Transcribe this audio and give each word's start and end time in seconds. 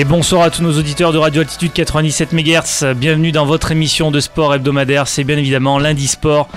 Et 0.00 0.04
bonsoir 0.04 0.40
à 0.40 0.50
tous 0.50 0.62
nos 0.62 0.78
auditeurs 0.78 1.12
de 1.12 1.18
Radio 1.18 1.42
Altitude 1.42 1.74
97 1.74 2.32
MHz. 2.32 2.94
Bienvenue 2.96 3.32
dans 3.32 3.44
votre 3.44 3.70
émission 3.70 4.10
de 4.10 4.18
sport 4.18 4.54
hebdomadaire. 4.54 5.06
C'est 5.06 5.24
bien 5.24 5.36
évidemment 5.36 5.78
lundi 5.78 6.06
sport, 6.06 6.48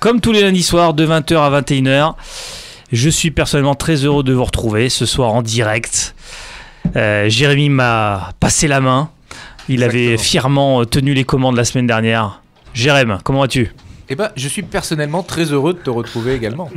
comme 0.00 0.20
tous 0.20 0.32
les 0.32 0.42
lundis 0.42 0.62
soirs 0.62 0.92
de 0.92 1.06
20h 1.06 1.34
à 1.34 1.62
21h. 1.62 2.12
Je 2.92 3.08
suis 3.08 3.30
personnellement 3.30 3.74
très 3.74 4.04
heureux 4.04 4.22
de 4.22 4.34
vous 4.34 4.44
retrouver 4.44 4.90
ce 4.90 5.06
soir 5.06 5.32
en 5.32 5.40
direct. 5.40 6.14
Euh, 6.94 7.30
Jérémy 7.30 7.70
m'a 7.70 8.32
passé 8.38 8.68
la 8.68 8.82
main. 8.82 9.08
Il 9.70 9.82
avait 9.82 10.18
fièrement 10.18 10.84
tenu 10.84 11.14
les 11.14 11.24
commandes 11.24 11.56
la 11.56 11.64
semaine 11.64 11.86
dernière. 11.86 12.42
Jérémy, 12.74 13.14
comment 13.24 13.40
vas-tu? 13.40 13.72
Eh 14.10 14.16
ben, 14.16 14.30
je 14.36 14.48
suis 14.48 14.62
personnellement 14.62 15.22
très 15.22 15.44
heureux 15.44 15.72
de 15.72 15.78
te 15.78 15.88
retrouver 15.90 16.34
également. 16.34 16.68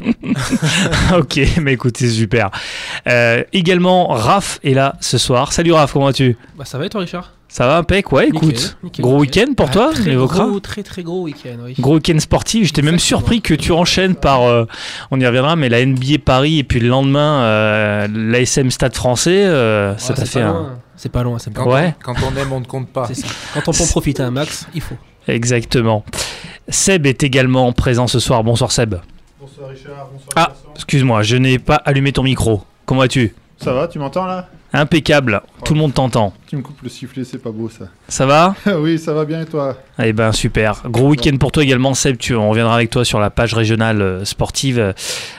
ok, 1.16 1.40
mais 1.60 1.74
écoute, 1.74 1.96
c'est 1.96 2.08
super. 2.08 2.50
Euh, 3.08 3.42
également, 3.52 4.08
Raph 4.08 4.58
est 4.64 4.74
là 4.74 4.96
ce 5.00 5.18
soir. 5.18 5.52
Salut 5.52 5.72
Raph, 5.72 5.92
comment 5.92 6.06
vas-tu? 6.06 6.36
Bah 6.58 6.64
ça 6.64 6.78
va 6.78 6.86
et 6.86 6.88
toi 6.88 7.00
Richard? 7.02 7.32
Ça 7.48 7.68
va, 7.68 7.76
impec 7.78 8.10
Ouais, 8.10 8.26
écoute. 8.28 8.42
Nickel, 8.50 8.70
nickel, 8.82 9.02
gros 9.04 9.18
week-end 9.20 9.52
pour 9.56 9.66
Ah, 9.68 9.72
toi, 9.72 9.90
très 9.92 10.14
gros, 10.16 10.58
très 10.58 10.82
très 10.82 11.02
gros 11.04 11.22
week-end, 11.22 11.56
oui. 11.64 11.74
Gros 11.78 11.94
week-end 11.94 12.18
sportif. 12.18 12.66
J'étais 12.66 12.82
même 12.82 12.98
surpris 12.98 13.40
que 13.42 13.54
tu 13.54 13.70
enchaînes 13.70 14.16
par, 14.16 14.42
euh, 14.42 14.64
on 15.12 15.20
y 15.20 15.26
reviendra, 15.26 15.54
mais 15.54 15.68
la 15.68 15.84
NBA 15.86 16.18
Paris 16.24 16.58
et 16.58 16.64
puis 16.64 16.80
le 16.80 16.88
lendemain 16.88 17.42
euh, 17.44 18.08
l'ASM 18.12 18.70
Stade 18.72 18.96
français. 18.96 19.44
euh, 19.46 19.92
Ouais, 19.92 19.98
ça 19.98 20.14
t'a 20.14 20.24
fait 20.24 20.40
pas 20.40 20.46
un. 20.46 20.52
loin. 20.52 20.78
C'est 20.96 21.08
pas 21.12 21.22
loin, 21.22 21.38
c'est 21.38 21.52
pas 21.52 21.60
Quand, 21.60 21.66
loin. 21.66 21.80
Ouais. 21.82 21.94
on, 22.00 22.12
quand 22.14 22.16
on 22.32 22.36
aime, 22.36 22.52
on 22.52 22.60
ne 22.60 22.64
compte 22.64 22.88
pas. 22.88 23.06
Ça. 23.12 23.26
Quand 23.54 23.68
on 23.68 23.72
peut 23.72 23.82
en 23.84 23.86
profiter 23.86 24.22
un 24.24 24.30
max, 24.32 24.66
il 24.74 24.80
faut. 24.80 24.96
Exactement. 25.28 26.04
Seb 26.68 27.06
est 27.06 27.22
également 27.22 27.72
présent 27.72 28.06
ce 28.06 28.18
soir. 28.20 28.42
Bonsoir 28.44 28.72
Seb. 28.72 28.94
Bonsoir 29.40 29.68
Richard, 29.70 30.08
bonsoir 30.12 30.32
Ah, 30.36 30.52
excuse-moi, 30.74 31.22
je 31.22 31.36
n'ai 31.36 31.58
pas 31.58 31.76
allumé 31.76 32.12
ton 32.12 32.22
micro. 32.22 32.62
Comment 32.86 33.00
vas-tu? 33.02 33.34
Ça 33.58 33.72
va, 33.72 33.88
tu 33.88 33.98
m'entends 33.98 34.26
là? 34.26 34.48
Impeccable. 34.72 35.40
Tout 35.64 35.74
le 35.74 35.78
monde 35.80 35.94
t'entend. 35.94 36.32
Tu 36.48 36.56
me 36.56 36.62
coupes 36.62 36.82
le 36.82 36.88
sifflet, 36.88 37.22
c'est 37.22 37.38
pas 37.38 37.52
beau 37.52 37.68
ça. 37.68 37.84
Ça 38.08 38.26
va? 38.26 38.56
Oui, 38.78 38.98
ça 38.98 39.12
va 39.14 39.24
bien 39.24 39.42
et 39.42 39.46
toi? 39.46 39.76
Eh 40.02 40.12
ben 40.12 40.32
super. 40.32 40.82
Gros 40.86 41.10
week-end 41.10 41.36
pour 41.36 41.52
toi 41.52 41.62
également, 41.62 41.94
Seb. 41.94 42.16
Tu, 42.18 42.34
on 42.34 42.48
reviendra 42.50 42.74
avec 42.74 42.90
toi 42.90 43.04
sur 43.04 43.20
la 43.20 43.30
page 43.30 43.54
régionale 43.54 44.02
euh, 44.02 44.24
sportive 44.24 44.78
euh, 44.80 44.92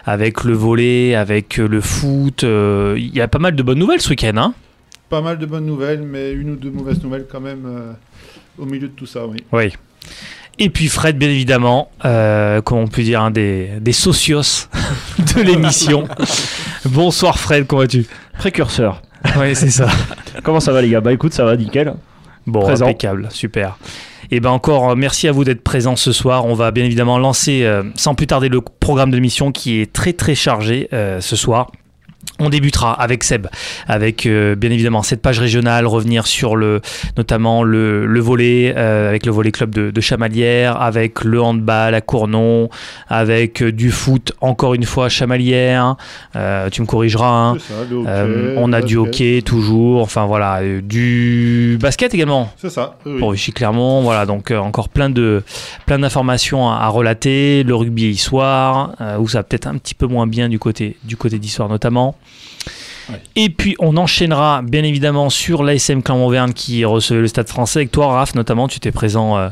avec 0.05 0.43
le 0.45 0.53
volet, 0.53 1.15
avec 1.15 1.59
euh, 1.59 1.67
le 1.67 1.81
foot. 1.81 2.43
euh, 2.45 2.95
Il 2.97 3.13
y 3.13 3.19
a 3.21 3.27
pas 3.27 3.39
mal 3.39 3.55
de 3.55 3.63
bonnes 3.63 3.79
nouvelles 3.79 4.01
ce 4.01 4.09
week-end, 4.09 4.37
hein? 4.37 4.53
Pas 5.09 5.21
mal 5.21 5.37
de 5.37 5.45
bonnes 5.45 5.65
nouvelles, 5.65 6.01
mais 6.01 6.31
une 6.31 6.51
ou 6.51 6.55
deux 6.55 6.71
mauvaises 6.71 7.03
nouvelles 7.03 7.25
quand 7.29 7.41
même 7.41 7.65
euh, 7.65 7.91
au 8.57 8.65
milieu 8.65 8.87
de 8.87 8.93
tout 8.93 9.05
ça, 9.05 9.25
oui. 9.25 9.37
Oui. 9.51 9.73
Et 10.57 10.69
puis 10.69 10.87
Fred, 10.87 11.17
bien 11.17 11.29
évidemment, 11.29 11.91
euh, 12.05 12.61
comment 12.61 12.81
on 12.81 12.87
peut 12.87 13.03
dire, 13.03 13.21
un 13.21 13.31
des, 13.31 13.71
des 13.81 13.91
socios 13.91 14.69
de 15.35 15.41
l'émission. 15.41 16.07
Bonsoir 16.85 17.37
Fred, 17.39 17.67
comment 17.67 17.81
vas-tu? 17.81 18.05
Précurseur. 18.37 19.01
Oui, 19.37 19.55
c'est 19.55 19.69
ça. 19.71 19.87
Comment 20.43 20.59
ça 20.59 20.71
va 20.71 20.81
les 20.81 20.89
gars? 20.89 21.01
Bah 21.01 21.11
écoute, 21.11 21.33
ça 21.33 21.43
va 21.43 21.57
nickel. 21.57 21.95
Bon, 22.47 22.61
Présent. 22.61 22.85
impeccable, 22.85 23.27
super. 23.31 23.77
Et 24.31 24.39
ben 24.39 24.51
encore, 24.51 24.91
euh, 24.91 24.95
merci 24.95 25.27
à 25.27 25.31
vous 25.31 25.43
d'être 25.43 25.63
présents 25.63 25.95
ce 25.95 26.11
soir. 26.11 26.45
On 26.45 26.53
va 26.53 26.71
bien 26.71 26.85
évidemment 26.85 27.17
lancer 27.19 27.63
euh, 27.63 27.83
sans 27.95 28.15
plus 28.15 28.27
tarder 28.27 28.49
le 28.49 28.61
programme 28.61 29.11
de 29.11 29.15
l'émission 29.15 29.51
qui 29.51 29.81
est 29.81 29.91
très 29.91 30.13
très 30.13 30.35
chargé 30.35 30.87
euh, 30.93 31.21
ce 31.21 31.35
soir. 31.35 31.71
On 32.39 32.49
débutera 32.49 32.91
avec 32.91 33.23
Seb, 33.23 33.47
avec 33.87 34.25
euh, 34.25 34.55
bien 34.55 34.69
évidemment 34.69 35.03
cette 35.03 35.21
page 35.21 35.39
régionale, 35.39 35.85
revenir 35.87 36.27
sur 36.27 36.57
le, 36.57 36.81
notamment 37.15 37.63
le, 37.63 38.05
le 38.05 38.19
volet, 38.19 38.73
euh, 38.75 39.07
avec 39.07 39.25
le 39.25 39.31
volet 39.31 39.53
club 39.53 39.73
de, 39.73 39.89
de 39.89 40.01
Chamalières, 40.01 40.81
avec 40.81 41.23
le 41.23 41.41
handball 41.41 41.95
à 41.95 42.01
Cournon, 42.01 42.69
avec 43.07 43.63
euh, 43.63 43.71
du 43.71 43.89
foot 43.89 44.33
encore 44.41 44.73
une 44.73 44.83
fois 44.83 45.05
à 45.05 45.09
Chamalières. 45.09 45.95
Tu 46.33 46.81
me 46.81 46.85
corrigeras. 46.85 47.25
Hein. 47.29 47.57
Ça, 47.59 47.73
hockey, 47.89 48.55
on 48.57 48.73
a 48.73 48.81
du 48.81 48.97
hockey 48.97 49.41
toujours, 49.41 50.01
enfin 50.01 50.25
voilà, 50.25 50.59
du 50.81 51.77
basket 51.79 52.13
également 52.13 52.51
C'est 52.57 52.69
ça, 52.69 52.97
oui. 53.05 53.17
pour 53.17 53.31
Vichy 53.31 53.53
Clermont. 53.53 54.01
Voilà, 54.01 54.25
donc 54.25 54.51
encore 54.51 54.89
plein 54.89 55.09
de 55.09 55.41
plein 55.85 55.99
d'informations 55.99 56.69
à, 56.69 56.79
à 56.79 56.87
relater. 56.89 57.63
Le 57.63 57.75
rugby 57.75 58.09
histoire, 58.09 58.91
où 59.19 59.27
ça 59.29 59.39
va 59.39 59.43
peut-être 59.43 59.67
un 59.67 59.77
petit 59.77 59.95
peu 59.95 60.07
moins 60.07 60.27
bien 60.27 60.49
du 60.49 60.59
côté 60.59 60.97
du 61.05 61.15
côté 61.15 61.39
d'histoire 61.39 61.69
notamment. 61.69 62.15
Ouais. 63.09 63.21
Et 63.35 63.49
puis 63.49 63.75
on 63.79 63.97
enchaînera 63.97 64.61
bien 64.63 64.83
évidemment 64.83 65.29
sur 65.29 65.61
l'ASM 65.63 66.01
Clermont-Auvergne 66.01 66.53
qui 66.53 66.83
recevait 66.85 67.21
le 67.21 67.27
Stade 67.27 67.47
Français 67.49 67.79
avec 67.79 67.91
toi, 67.91 68.07
Raph 68.07 68.33
notamment. 68.33 68.67
Tu 68.67 68.77
étais 68.77 68.91
présent 68.91 69.37
euh, 69.37 69.49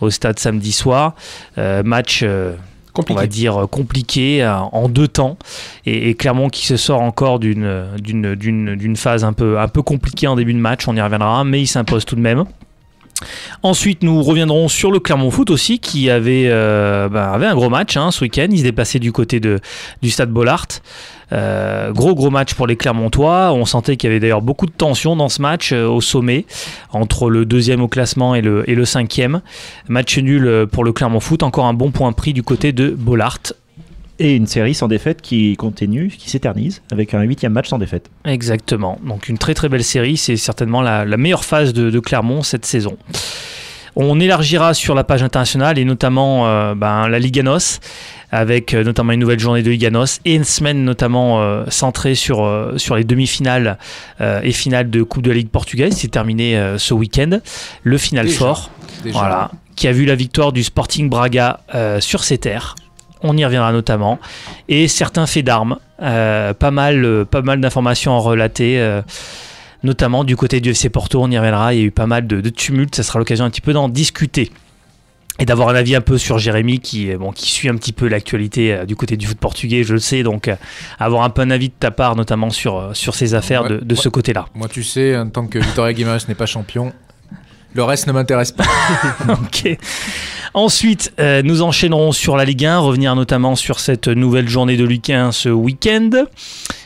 au 0.00 0.10
stade 0.10 0.38
samedi 0.38 0.72
soir. 0.72 1.14
Euh, 1.58 1.82
match. 1.84 2.20
euh, 2.22 2.54
on 2.98 3.02
Compliqué. 3.02 3.20
va 3.20 3.26
dire 3.26 3.66
compliqué 3.70 4.46
en 4.72 4.88
deux 4.88 5.06
temps 5.06 5.36
et, 5.84 6.08
et 6.08 6.14
Clermont 6.14 6.48
qui 6.48 6.64
se 6.66 6.78
sort 6.78 7.02
encore 7.02 7.38
d'une 7.38 7.88
d'une 7.98 8.34
d'une 8.34 8.74
d'une 8.74 8.96
phase 8.96 9.22
un 9.22 9.34
peu 9.34 9.60
un 9.60 9.68
peu 9.68 9.82
compliquée 9.82 10.26
en 10.28 10.34
début 10.34 10.54
de 10.54 10.58
match 10.58 10.88
on 10.88 10.96
y 10.96 11.00
reviendra 11.02 11.44
mais 11.44 11.60
il 11.60 11.66
s'impose 11.66 12.06
tout 12.06 12.16
de 12.16 12.22
même 12.22 12.46
Ensuite, 13.62 14.02
nous 14.02 14.22
reviendrons 14.22 14.68
sur 14.68 14.92
le 14.92 15.00
Clermont 15.00 15.30
Foot 15.30 15.50
aussi, 15.50 15.78
qui 15.78 16.10
avait, 16.10 16.44
euh, 16.46 17.08
bah, 17.08 17.32
un 17.32 17.54
gros 17.54 17.70
match 17.70 17.96
hein, 17.96 18.10
ce 18.10 18.22
week-end. 18.22 18.48
Il 18.50 18.58
se 18.58 18.62
déplaçait 18.62 18.98
du 18.98 19.12
côté 19.12 19.40
du 19.40 20.10
stade 20.10 20.30
Bollard. 20.30 20.66
Euh, 21.32 21.92
gros 21.92 22.14
gros 22.14 22.30
match 22.30 22.54
pour 22.54 22.66
les 22.66 22.76
Clermontois. 22.76 23.52
On 23.52 23.64
sentait 23.64 23.96
qu'il 23.96 24.08
y 24.08 24.12
avait 24.12 24.20
d'ailleurs 24.20 24.42
beaucoup 24.42 24.66
de 24.66 24.72
tension 24.72 25.16
dans 25.16 25.28
ce 25.28 25.42
match 25.42 25.72
euh, 25.72 25.86
au 25.88 26.00
sommet 26.00 26.46
entre 26.92 27.30
le 27.30 27.44
deuxième 27.44 27.80
au 27.80 27.88
classement 27.88 28.34
et 28.34 28.42
le, 28.42 28.68
et 28.70 28.74
le 28.74 28.84
cinquième. 28.84 29.40
Match 29.88 30.18
nul 30.18 30.66
pour 30.70 30.84
le 30.84 30.92
Clermont 30.92 31.20
Foot. 31.20 31.42
Encore 31.42 31.66
un 31.66 31.74
bon 31.74 31.90
point 31.90 32.12
pris 32.12 32.32
du 32.32 32.42
côté 32.42 32.72
de 32.72 32.90
Bollard. 32.90 33.38
Et 34.18 34.34
une 34.34 34.46
série 34.46 34.74
sans 34.74 34.88
défaite 34.88 35.20
qui 35.20 35.56
continue, 35.56 36.08
qui 36.08 36.30
s'éternise, 36.30 36.80
avec 36.90 37.12
un 37.12 37.20
huitième 37.22 37.52
match 37.52 37.68
sans 37.68 37.78
défaite. 37.78 38.08
Exactement. 38.24 38.98
Donc 39.06 39.28
une 39.28 39.36
très 39.36 39.52
très 39.54 39.68
belle 39.68 39.84
série. 39.84 40.16
C'est 40.16 40.36
certainement 40.36 40.80
la, 40.80 41.04
la 41.04 41.16
meilleure 41.18 41.44
phase 41.44 41.72
de, 41.74 41.90
de 41.90 42.00
Clermont 42.00 42.42
cette 42.42 42.64
saison. 42.64 42.96
On 43.98 44.20
élargira 44.20 44.74
sur 44.74 44.94
la 44.94 45.04
page 45.04 45.22
internationale 45.22 45.78
et 45.78 45.84
notamment 45.84 46.46
euh, 46.46 46.74
ben, 46.74 47.08
la 47.08 47.18
Liga 47.18 47.42
NOS 47.42 47.78
avec 48.30 48.74
euh, 48.74 48.84
notamment 48.84 49.12
une 49.12 49.20
nouvelle 49.20 49.38
journée 49.38 49.62
de 49.62 49.70
Liga 49.70 49.88
NOS 49.90 50.20
et 50.26 50.34
une 50.34 50.44
semaine 50.44 50.84
notamment 50.84 51.40
euh, 51.40 51.64
centrée 51.68 52.14
sur, 52.14 52.44
euh, 52.44 52.76
sur 52.76 52.96
les 52.96 53.04
demi-finales 53.04 53.78
euh, 54.20 54.40
et 54.42 54.52
finales 54.52 54.90
de 54.90 55.02
Coupe 55.02 55.22
de 55.22 55.30
la 55.30 55.36
Ligue 55.36 55.48
portugaise. 55.48 55.94
C'est 55.96 56.08
terminé 56.10 56.58
euh, 56.58 56.76
ce 56.76 56.92
week-end. 56.92 57.38
Le 57.84 57.98
final 57.98 58.26
Déjà. 58.26 58.38
fort, 58.38 58.70
Déjà. 59.02 59.18
voilà, 59.18 59.50
qui 59.76 59.88
a 59.88 59.92
vu 59.92 60.04
la 60.04 60.14
victoire 60.14 60.52
du 60.52 60.62
Sporting 60.62 61.08
Braga 61.08 61.60
euh, 61.74 61.98
sur 62.00 62.22
ses 62.24 62.36
terres. 62.36 62.74
On 63.26 63.36
y 63.36 63.44
reviendra 63.44 63.72
notamment. 63.72 64.18
Et 64.68 64.88
certains 64.88 65.26
faits 65.26 65.44
d'armes. 65.44 65.78
Euh, 66.02 66.52
pas 66.54 66.70
mal, 66.70 67.04
euh, 67.04 67.24
pas 67.24 67.42
mal 67.42 67.60
d'informations 67.60 68.14
à 68.16 68.18
relater. 68.20 68.78
euh, 68.80 69.02
notamment 69.82 70.24
du 70.24 70.36
côté 70.36 70.60
du 70.60 70.70
FC 70.70 70.88
Porto, 70.88 71.22
on 71.22 71.30
y 71.30 71.38
reviendra. 71.38 71.74
Il 71.74 71.78
y 71.80 71.82
a 71.82 71.86
eu 71.86 71.90
pas 71.90 72.06
mal 72.06 72.26
de, 72.26 72.40
de 72.40 72.48
tumultes. 72.50 72.94
Ça 72.94 73.02
sera 73.02 73.18
l'occasion 73.18 73.44
un 73.44 73.50
petit 73.50 73.60
peu 73.60 73.72
d'en 73.72 73.88
discuter. 73.88 74.50
Et 75.38 75.44
d'avoir 75.44 75.68
un 75.68 75.74
avis 75.74 75.94
un 75.94 76.00
peu 76.00 76.16
sur 76.16 76.38
Jérémy 76.38 76.80
qui, 76.80 77.14
bon, 77.14 77.30
qui 77.30 77.50
suit 77.50 77.68
un 77.68 77.76
petit 77.76 77.92
peu 77.92 78.08
l'actualité 78.08 78.72
euh, 78.72 78.84
du 78.86 78.96
côté 78.96 79.18
du 79.18 79.26
foot 79.26 79.38
portugais, 79.38 79.84
je 79.84 79.92
le 79.92 79.98
sais. 80.00 80.22
Donc, 80.22 80.48
euh, 80.48 80.56
avoir 80.98 81.24
un 81.24 81.30
peu 81.30 81.42
un 81.42 81.50
avis 81.50 81.68
de 81.68 81.74
ta 81.78 81.90
part, 81.90 82.16
notamment 82.16 82.48
sur, 82.48 82.78
euh, 82.78 82.94
sur 82.94 83.14
ces 83.14 83.34
affaires 83.34 83.64
Ouais, 83.64 83.68
de, 83.68 83.76
de 83.80 83.94
ouais. 83.94 84.00
ce 84.00 84.08
côté-là. 84.08 84.46
Moi, 84.54 84.66
tu 84.68 84.82
sais, 84.82 85.14
en 85.16 85.28
tant 85.28 85.46
que 85.46 85.58
Victoria 85.58 85.92
Guimaraes 85.92 86.20
n'est 86.28 86.34
pas 86.34 86.46
champion, 86.46 86.90
le 87.76 87.84
reste 87.84 88.06
ne 88.06 88.12
m'intéresse 88.12 88.52
pas. 88.52 88.64
Ok. 89.28 89.76
Ensuite, 90.54 91.12
euh, 91.20 91.42
nous 91.42 91.62
enchaînerons 91.62 92.12
sur 92.12 92.36
la 92.36 92.44
Ligue 92.44 92.64
1, 92.64 92.78
revenir 92.78 93.14
notamment 93.14 93.56
sur 93.56 93.78
cette 93.78 94.08
nouvelle 94.08 94.48
journée 94.48 94.76
de 94.76 94.84
Ligue 94.84 95.12
1 95.12 95.32
ce 95.32 95.50
week-end, 95.50 96.10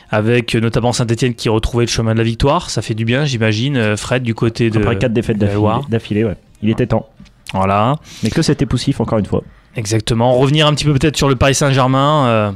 avec 0.09 0.55
notamment 0.55 0.91
Saint-Etienne 0.91 1.33
qui 1.35 1.47
retrouvait 1.47 1.85
le 1.85 1.89
chemin 1.89 2.13
de 2.13 2.17
la 2.17 2.25
victoire. 2.25 2.69
Ça 2.69 2.81
fait 2.81 2.95
du 2.95 3.05
bien, 3.05 3.23
j'imagine. 3.23 3.77
Euh, 3.77 3.95
Fred, 3.97 4.23
du 4.23 4.35
côté 4.35 4.69
de. 4.69 4.79
Après 4.79 4.97
quatre 4.97 5.13
défaites 5.13 5.37
d'affilée, 5.37 6.25
ouais. 6.25 6.35
Il 6.61 6.69
était 6.69 6.87
temps. 6.87 7.07
Voilà, 7.53 7.95
Mais 8.23 8.29
que 8.29 8.41
c'était 8.41 8.65
poussif, 8.65 8.99
encore 9.01 9.19
une 9.19 9.25
fois. 9.25 9.43
Exactement. 9.75 10.33
Revenir 10.33 10.67
un 10.67 10.73
petit 10.73 10.85
peu 10.85 10.93
peut-être 10.93 11.17
sur 11.17 11.29
le 11.29 11.35
Paris 11.35 11.55
Saint-Germain. 11.55 12.25
euh, 12.27 12.51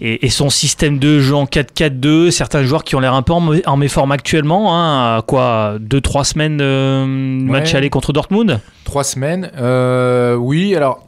et, 0.00 0.26
et 0.26 0.30
son 0.30 0.48
système 0.48 1.00
de 1.00 1.18
jeu 1.18 1.34
en 1.34 1.44
4-4-2, 1.44 2.30
certains 2.30 2.62
joueurs 2.62 2.84
qui 2.84 2.94
ont 2.94 3.00
l'air 3.00 3.14
un 3.14 3.22
peu 3.22 3.32
en, 3.32 3.50
en 3.66 3.76
méforme 3.76 4.12
actuellement, 4.12 4.72
hein, 4.76 5.16
à 5.18 5.22
quoi 5.22 5.74
2-3 5.80 6.22
semaines 6.24 6.56
de 6.58 7.04
match 7.50 7.72
Ouais. 7.72 7.76
aller 7.78 7.90
contre 7.90 8.12
Dortmund? 8.12 8.60
Trois 8.84 9.02
semaines. 9.02 9.50
Euh, 9.58 10.36
oui, 10.36 10.76
alors, 10.76 11.04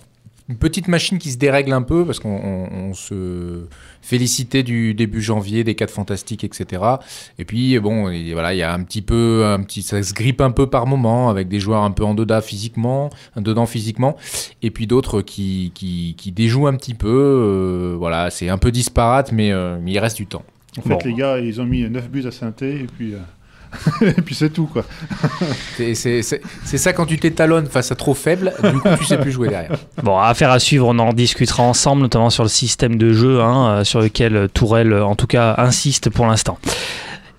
une 0.50 0.56
petite 0.56 0.88
machine 0.88 1.18
qui 1.18 1.30
se 1.30 1.38
dérègle 1.38 1.72
un 1.72 1.82
peu 1.82 2.04
parce 2.04 2.18
qu'on 2.18 2.28
on- 2.36 2.68
on 2.90 2.92
se 2.94 3.64
félicitait 4.02 4.62
du 4.62 4.94
début 4.94 5.22
janvier 5.22 5.62
des 5.64 5.74
4 5.74 5.90
fantastiques, 5.92 6.42
etc. 6.44 6.82
Et 7.38 7.44
puis, 7.44 7.78
bon, 7.78 8.10
et 8.10 8.32
voilà, 8.32 8.52
il 8.52 8.58
y 8.58 8.62
a 8.62 8.72
un 8.74 8.82
petit 8.82 9.00
peu, 9.02 9.44
un 9.46 9.62
petit, 9.62 9.82
ça 9.82 10.02
se 10.02 10.12
grippe 10.12 10.40
un 10.40 10.50
peu 10.50 10.66
par 10.66 10.86
moment 10.86 11.30
avec 11.30 11.48
des 11.48 11.60
joueurs 11.60 11.82
un 11.84 11.90
peu 11.92 12.04
en 12.04 12.14
dedans 12.14 12.40
physiquement, 12.40 13.10
dedans 13.36 13.66
physiquement, 13.66 14.16
et 14.62 14.70
puis 14.70 14.86
d'autres 14.86 15.22
qui, 15.22 15.70
qui, 15.74 16.14
qui 16.18 16.32
déjouent 16.32 16.66
un 16.66 16.74
petit 16.74 16.94
peu. 16.94 17.08
euh, 17.08 17.94
voilà, 17.98 18.30
c'est 18.30 18.48
un 18.48 18.58
peu 18.58 18.70
disparate, 18.72 19.32
mais, 19.32 19.52
euh, 19.52 19.78
mais 19.80 19.92
il 19.92 19.98
reste 19.98 20.16
du 20.16 20.26
temps. 20.26 20.42
En 20.78 20.82
fait, 20.82 20.88
Bon. 20.90 20.98
les 21.04 21.14
gars, 21.14 21.38
ils 21.38 21.60
ont 21.60 21.64
mis 21.64 21.88
9 21.88 22.08
buts 22.10 22.24
à 22.26 22.30
Sainté 22.30 22.70
et 22.80 22.86
puis, 22.86 23.14
euh, 23.14 23.18
et 24.02 24.12
puis 24.12 24.34
c'est 24.34 24.50
tout, 24.50 24.66
quoi. 24.66 24.84
C'est- 25.76 26.22
ça 26.78 26.92
quand 26.92 27.06
tu 27.06 27.18
t'étalonnes 27.18 27.66
face 27.66 27.92
à 27.92 27.94
trop 27.94 28.14
faible, 28.14 28.52
du 28.62 28.78
coup 28.80 28.88
tu 28.98 29.04
sais 29.04 29.18
plus 29.18 29.32
jouer 29.32 29.48
derrière. 29.48 29.72
Bon, 30.02 30.18
affaire 30.18 30.50
à 30.50 30.58
suivre, 30.58 30.86
on 30.88 30.98
en 30.98 31.12
discutera 31.12 31.62
ensemble, 31.62 32.02
notamment 32.02 32.30
sur 32.30 32.42
le 32.42 32.48
système 32.48 32.96
de 32.96 33.12
jeu 33.12 33.40
hein, 33.40 33.68
euh, 33.70 33.84
sur 33.84 34.00
lequel 34.00 34.36
euh, 34.36 34.48
Tourelle, 34.48 34.92
euh, 34.92 35.04
en 35.04 35.14
tout 35.14 35.26
cas, 35.26 35.54
insiste 35.58 36.10
pour 36.10 36.26
l'instant. 36.26 36.58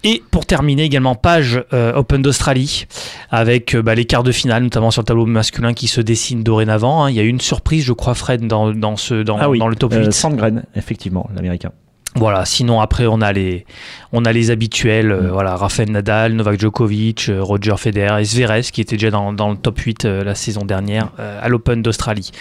Et 0.04 0.24
pour 0.32 0.48
terminer 0.48 0.84
également, 0.84 1.14
page 1.14 1.64
euh, 1.74 1.94
Open 1.94 2.24
d'Australie, 2.24 2.88
avec 3.30 3.76
euh, 3.76 3.84
bah, 3.84 3.94
les 3.94 4.06
quarts 4.06 4.24
de 4.24 4.32
finale, 4.32 4.64
notamment 4.64 4.90
sur 4.90 5.02
le 5.04 5.06
tableau 5.06 5.28
masculin 5.28 5.74
qui 5.74 5.88
se 5.88 6.02
dessine 6.02 6.42
dorénavant. 6.42 7.04
hein. 7.04 7.10
Il 7.12 7.16
y 7.16 7.20
a 7.20 7.24
eu 7.24 7.28
une 7.28 7.40
surprise, 7.42 7.84
je 7.86 7.94
crois, 7.94 8.16
Fred, 8.16 8.48
dans, 8.48 8.72
dans, 8.72 8.98
ce, 8.98 9.22
dans, 9.22 9.38
Ah 9.38 9.48
oui, 9.48 9.60
dans 9.60 9.68
le 9.68 9.76
top 9.76 9.94
8. 9.94 9.98
euh, 10.00 10.12
Sandgren, 10.12 10.64
effectivement, 10.76 11.30
l'américain. 11.36 11.72
Voilà, 12.16 12.44
sinon 12.44 12.82
après 12.82 13.08
on 13.08 13.22
a 13.22 13.32
les, 13.32 13.66
on 14.12 14.26
a 14.26 14.34
les 14.34 14.52
habituels, 14.52 15.12
euh, 15.12 15.22
Mm. 15.22 15.28
voilà, 15.30 15.56
Rafael 15.56 15.90
Nadal, 15.92 16.34
Novak 16.34 16.60
Djokovic, 16.60 17.30
euh, 17.30 17.42
Roger 17.42 17.76
Federer 17.78 18.20
et 18.22 18.26
Zverev 18.26 18.70
qui 18.72 18.82
était 18.82 18.98
déjà 18.98 19.12
dans, 19.12 19.32
dans 19.32 19.50
le 19.50 19.56
top 19.56 19.80
8 19.80 20.04
euh, 20.06 20.24
la 20.26 20.36
saison 20.36 20.66
dernière 20.66 21.08
euh, 21.20 21.40
à 21.42 21.48
l'Open 21.48 21.82
d'Australie. 21.82 22.32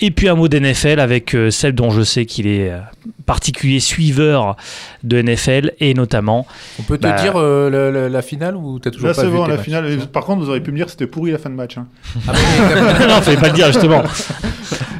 Et 0.00 0.10
puis 0.10 0.30
un 0.30 0.34
mot 0.36 0.48
d'NFL 0.48 0.98
avec 1.00 1.34
euh, 1.34 1.50
celle 1.50 1.74
dont 1.74 1.90
je 1.90 2.00
sais 2.00 2.24
qu'il 2.24 2.46
est 2.46 2.70
euh, 2.70 2.78
particulier 3.26 3.78
suiveur 3.80 4.56
de 5.04 5.20
NFL 5.20 5.72
et 5.80 5.92
notamment 5.92 6.46
On 6.78 6.82
peut 6.84 6.96
te 6.96 7.02
Bah- 7.02 7.20
dire 7.20 7.34
euh, 7.36 7.68
la, 7.68 7.90
la- 7.90 8.08
la 8.08 8.22
finale 8.22 8.56
ou 8.56 8.78
t'as 8.78 8.90
toujours 8.90 9.08
Là, 9.08 9.14
pas 9.14 9.20
c'est 9.20 9.28
vu 9.28 9.36
bon, 9.36 9.44
la 9.46 9.56
matchs 9.56 9.64
finale. 9.66 9.98
Par 10.10 10.24
contre, 10.24 10.40
vous 10.42 10.48
auriez 10.48 10.62
pu 10.62 10.70
me 10.72 10.76
dire 10.76 10.86
que 10.86 10.92
c'était 10.92 11.06
pourri 11.06 11.30
la 11.32 11.36
fin 11.38 11.50
de 11.50 11.54
match. 11.56 11.76
Hein. 11.76 11.86
Ah, 12.26 12.32
mais- 12.32 13.06
non, 13.06 13.20
fallait 13.20 13.36
pas 13.36 13.48
le 13.48 13.52
dire 13.54 13.66
justement. 13.66 14.02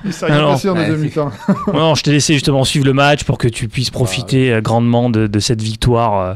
Il 0.05 0.13
s'est 0.13 0.27
rien 0.27 0.45
passé 0.45 0.69
en 0.69 0.77
ouais. 0.77 1.11
Non, 1.73 1.95
je 1.95 2.03
t'ai 2.03 2.13
laissé 2.13 2.35
justement 2.35 2.65
suivre 2.65 2.87
le 2.87 2.93
match 2.93 3.25
pour 3.25 3.39
que 3.39 3.49
tu 3.49 3.69
puisses 3.69 3.91
profiter 3.91 4.53
euh, 4.53 4.61
grandement 4.61 5.11
de, 5.11 5.27
de 5.27 5.39
cette 5.41 5.63
victoire 5.63 6.21
euh, 6.21 6.35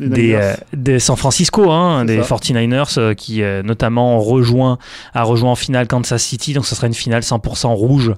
des, 0.00 0.34
euh, 0.34 0.54
des 0.72 0.98
San 0.98 1.16
Francisco, 1.16 1.70
hein, 1.70 2.04
des 2.04 2.22
ça. 2.22 2.36
49ers, 2.36 2.98
euh, 2.98 3.14
qui 3.14 3.42
euh, 3.42 3.62
notamment 3.62 4.16
ont 4.16 4.20
rejoint, 4.20 4.78
a 5.14 5.22
rejoint 5.22 5.52
en 5.52 5.56
finale 5.56 5.86
Kansas 5.86 6.22
City, 6.22 6.52
donc 6.54 6.66
ce 6.66 6.74
sera 6.74 6.86
une 6.86 6.94
finale 6.94 7.22
100% 7.22 7.68
rouge 7.68 8.14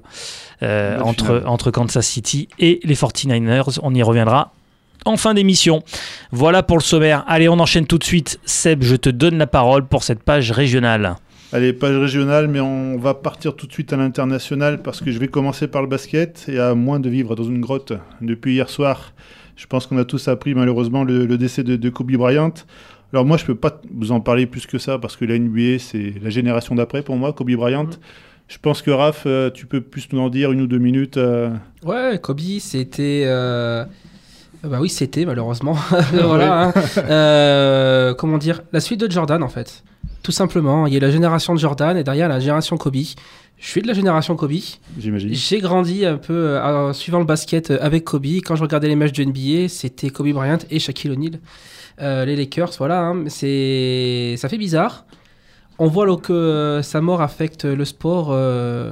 entre, 0.61 1.25
finale. 1.25 1.43
entre 1.47 1.71
Kansas 1.71 2.05
City 2.07 2.47
et 2.57 2.79
les 2.83 2.95
49ers. 2.95 3.79
On 3.83 3.93
y 3.93 4.01
reviendra 4.01 4.53
en 5.05 5.17
fin 5.17 5.33
d'émission. 5.33 5.83
Voilà 6.31 6.63
pour 6.63 6.77
le 6.77 6.83
sommaire. 6.83 7.25
Allez, 7.27 7.49
on 7.49 7.59
enchaîne 7.59 7.85
tout 7.85 7.97
de 7.97 8.03
suite. 8.05 8.39
Seb, 8.45 8.83
je 8.83 8.95
te 8.95 9.09
donne 9.09 9.37
la 9.37 9.47
parole 9.47 9.85
pour 9.85 10.03
cette 10.03 10.23
page 10.23 10.51
régionale. 10.51 11.17
Allez, 11.53 11.71
page 11.71 11.95
régionale, 11.95 12.47
mais 12.47 12.59
on 12.59 12.97
va 12.97 13.13
partir 13.13 13.55
tout 13.55 13.67
de 13.67 13.71
suite 13.71 13.93
à 13.93 13.97
l'international 13.97 14.81
parce 14.81 15.01
que 15.01 15.11
je 15.11 15.19
vais 15.19 15.27
commencer 15.27 15.67
par 15.67 15.83
le 15.83 15.87
basket 15.87 16.45
et 16.47 16.59
à 16.59 16.73
moins 16.73 16.99
de 16.99 17.09
vivre 17.09 17.35
dans 17.35 17.43
une 17.43 17.61
grotte 17.61 17.93
depuis 18.21 18.53
hier 18.55 18.69
soir. 18.69 19.13
Je 19.55 19.67
pense 19.67 19.85
qu'on 19.85 19.97
a 19.99 20.05
tous 20.05 20.27
appris 20.27 20.55
malheureusement 20.55 21.03
le, 21.03 21.27
le 21.27 21.37
décès 21.37 21.63
de, 21.63 21.75
de 21.75 21.89
Kobe 21.89 22.11
Bryant. 22.13 22.53
Alors 23.11 23.23
moi, 23.25 23.37
je 23.37 23.45
peux 23.45 23.53
pas 23.53 23.79
vous 23.93 24.11
en 24.11 24.19
parler 24.19 24.47
plus 24.47 24.65
que 24.65 24.79
ça 24.79 24.97
parce 24.97 25.15
que 25.15 25.25
la 25.25 25.37
NBA, 25.37 25.77
c'est 25.77 26.13
la 26.23 26.31
génération 26.31 26.73
d'après 26.73 27.03
pour 27.03 27.17
moi, 27.17 27.33
Kobe 27.33 27.51
Bryant. 27.51 27.89
Je 28.47 28.57
pense 28.57 28.81
que 28.81 28.89
Raph, 28.89 29.23
euh, 29.27 29.51
tu 29.51 29.67
peux 29.67 29.81
plus 29.81 30.07
nous 30.11 30.19
en 30.21 30.29
dire 30.29 30.51
une 30.51 30.61
ou 30.61 30.67
deux 30.67 30.79
minutes. 30.79 31.17
euh, 31.17 31.51
Ouais, 31.85 32.17
Kobe, 32.19 32.39
c'était. 32.59 33.25
euh, 33.27 33.85
Bah 34.63 34.79
oui, 34.81 34.89
c'était 34.89 35.23
malheureusement. 35.25 35.73
voilà. 36.13 36.69
hein. 36.69 36.73
Euh, 36.97 38.13
comment 38.15 38.39
dire 38.39 38.61
La 38.73 38.79
suite 38.79 38.99
de 39.01 39.09
Jordan, 39.11 39.43
en 39.43 39.49
fait. 39.49 39.83
Tout 40.23 40.31
simplement. 40.31 40.87
Il 40.87 40.93
y 40.93 40.97
a 40.97 40.99
la 41.01 41.11
génération 41.11 41.53
de 41.53 41.59
Jordan 41.59 41.97
et 41.97 42.03
derrière 42.03 42.29
la 42.29 42.39
génération 42.39 42.77
Kobe. 42.77 42.95
Je 42.95 43.67
suis 43.67 43.81
de 43.81 43.87
la 43.87 43.93
génération 43.93 44.35
Kobe. 44.35 44.53
J'imagine. 44.97 45.33
J'ai 45.33 45.59
grandi 45.59 46.05
un 46.05 46.17
peu 46.17 46.33
euh, 46.33 46.89
en 46.89 46.93
suivant 46.93 47.19
le 47.19 47.25
basket 47.25 47.71
euh, 47.71 47.77
avec 47.81 48.05
Kobe. 48.05 48.25
Quand 48.43 48.55
je 48.55 48.61
regardais 48.63 48.87
les 48.87 48.95
matchs 48.95 49.11
de 49.13 49.23
NBA, 49.25 49.67
c'était 49.67 50.09
Kobe 50.09 50.31
Bryant 50.31 50.59
et 50.71 50.79
Shaquille 50.79 51.11
O'Neal. 51.11 51.39
Euh, 52.01 52.25
les 52.25 52.35
Lakers, 52.35 52.71
voilà. 52.79 53.01
hein, 53.01 53.25
c'est 53.27 54.35
ça 54.37 54.49
fait 54.49 54.57
bizarre. 54.57 55.05
On 55.77 55.87
voit 55.87 56.05
que 56.17 56.79
sa 56.83 57.01
mort 57.01 57.21
affecte 57.21 57.65
le 57.65 57.85
sport, 57.85 58.29
euh, 58.31 58.91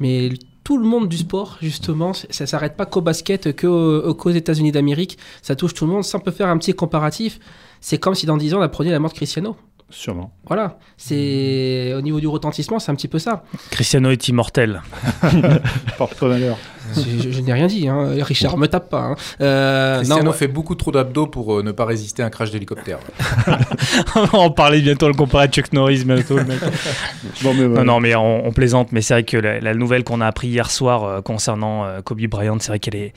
mais 0.00 0.30
tout 0.64 0.76
le 0.76 0.84
monde 0.84 1.08
du 1.08 1.16
sport, 1.16 1.56
justement, 1.62 2.12
ça 2.12 2.46
s'arrête 2.46 2.76
pas 2.76 2.84
qu'au 2.84 3.00
basket, 3.00 3.56
qu'aux 3.56 4.30
États-Unis 4.30 4.72
d'Amérique. 4.72 5.18
Ça 5.40 5.54
touche 5.54 5.72
tout 5.74 5.86
le 5.86 5.92
monde. 5.92 6.04
On 6.12 6.18
peut 6.18 6.32
faire 6.32 6.48
un 6.48 6.58
petit 6.58 6.74
comparatif, 6.74 7.38
c'est 7.80 7.98
comme 7.98 8.14
si 8.14 8.26
dans 8.26 8.36
10 8.36 8.54
ans 8.54 8.58
on 8.58 8.62
apprenait 8.62 8.90
la 8.90 8.98
mort 8.98 9.10
de 9.10 9.16
Cristiano. 9.16 9.56
Sûrement. 9.88 10.32
Voilà. 10.46 10.78
C'est 10.96 11.94
au 11.94 12.00
niveau 12.00 12.20
du 12.20 12.26
retentissement, 12.26 12.78
c'est 12.78 12.90
un 12.90 12.96
petit 12.96 13.08
peu 13.08 13.18
ça. 13.18 13.44
Cristiano 13.70 14.10
est 14.10 14.28
immortel. 14.28 14.82
Porte-toi 15.98 16.28
malheur. 16.28 16.58
Je, 16.94 17.40
n'ai 17.40 17.52
rien 17.52 17.66
dit. 17.66 17.88
Hein. 17.88 18.14
Richard, 18.22 18.56
me 18.58 18.66
tape 18.66 18.88
pas. 18.90 19.00
hein. 19.02 19.16
Euh, 19.40 20.02
fait 20.32 20.48
beaucoup 20.48 20.74
trop 20.74 20.92
d'abdos 20.92 21.26
pour 21.26 21.58
euh, 21.58 21.62
ne 21.62 21.72
pas 21.72 21.84
résister 21.84 22.22
à 22.22 22.26
un 22.26 22.30
crash 22.30 22.50
d'hélicoptère. 22.50 22.98
on 24.16 24.24
va 24.24 24.38
en 24.38 24.50
parler 24.50 24.80
bientôt, 24.80 25.06
on 25.06 25.08
le 25.10 25.14
comparer 25.14 25.44
à 25.44 25.48
Chuck 25.48 25.72
Norris 25.72 26.04
bientôt. 26.04 26.36
le 26.36 26.44
mec. 26.44 26.58
Bon, 27.42 27.52
mais 27.54 27.66
voilà. 27.66 27.84
Non, 27.84 27.94
non, 27.94 28.00
mais 28.00 28.14
on, 28.14 28.46
on 28.46 28.52
plaisante, 28.52 28.92
mais 28.92 29.00
c'est 29.02 29.14
vrai 29.14 29.22
que 29.24 29.36
la, 29.36 29.60
la 29.60 29.74
nouvelle 29.74 30.04
qu'on 30.04 30.20
a 30.20 30.26
appris 30.26 30.48
hier 30.48 30.70
soir 30.70 31.04
euh, 31.04 31.20
concernant 31.20 31.84
euh, 31.84 32.00
Kobe 32.02 32.20
Bryant, 32.26 32.58
c'est 32.60 32.68
vrai 32.68 32.78
qu'elle 32.78 32.94
est, 32.96 33.12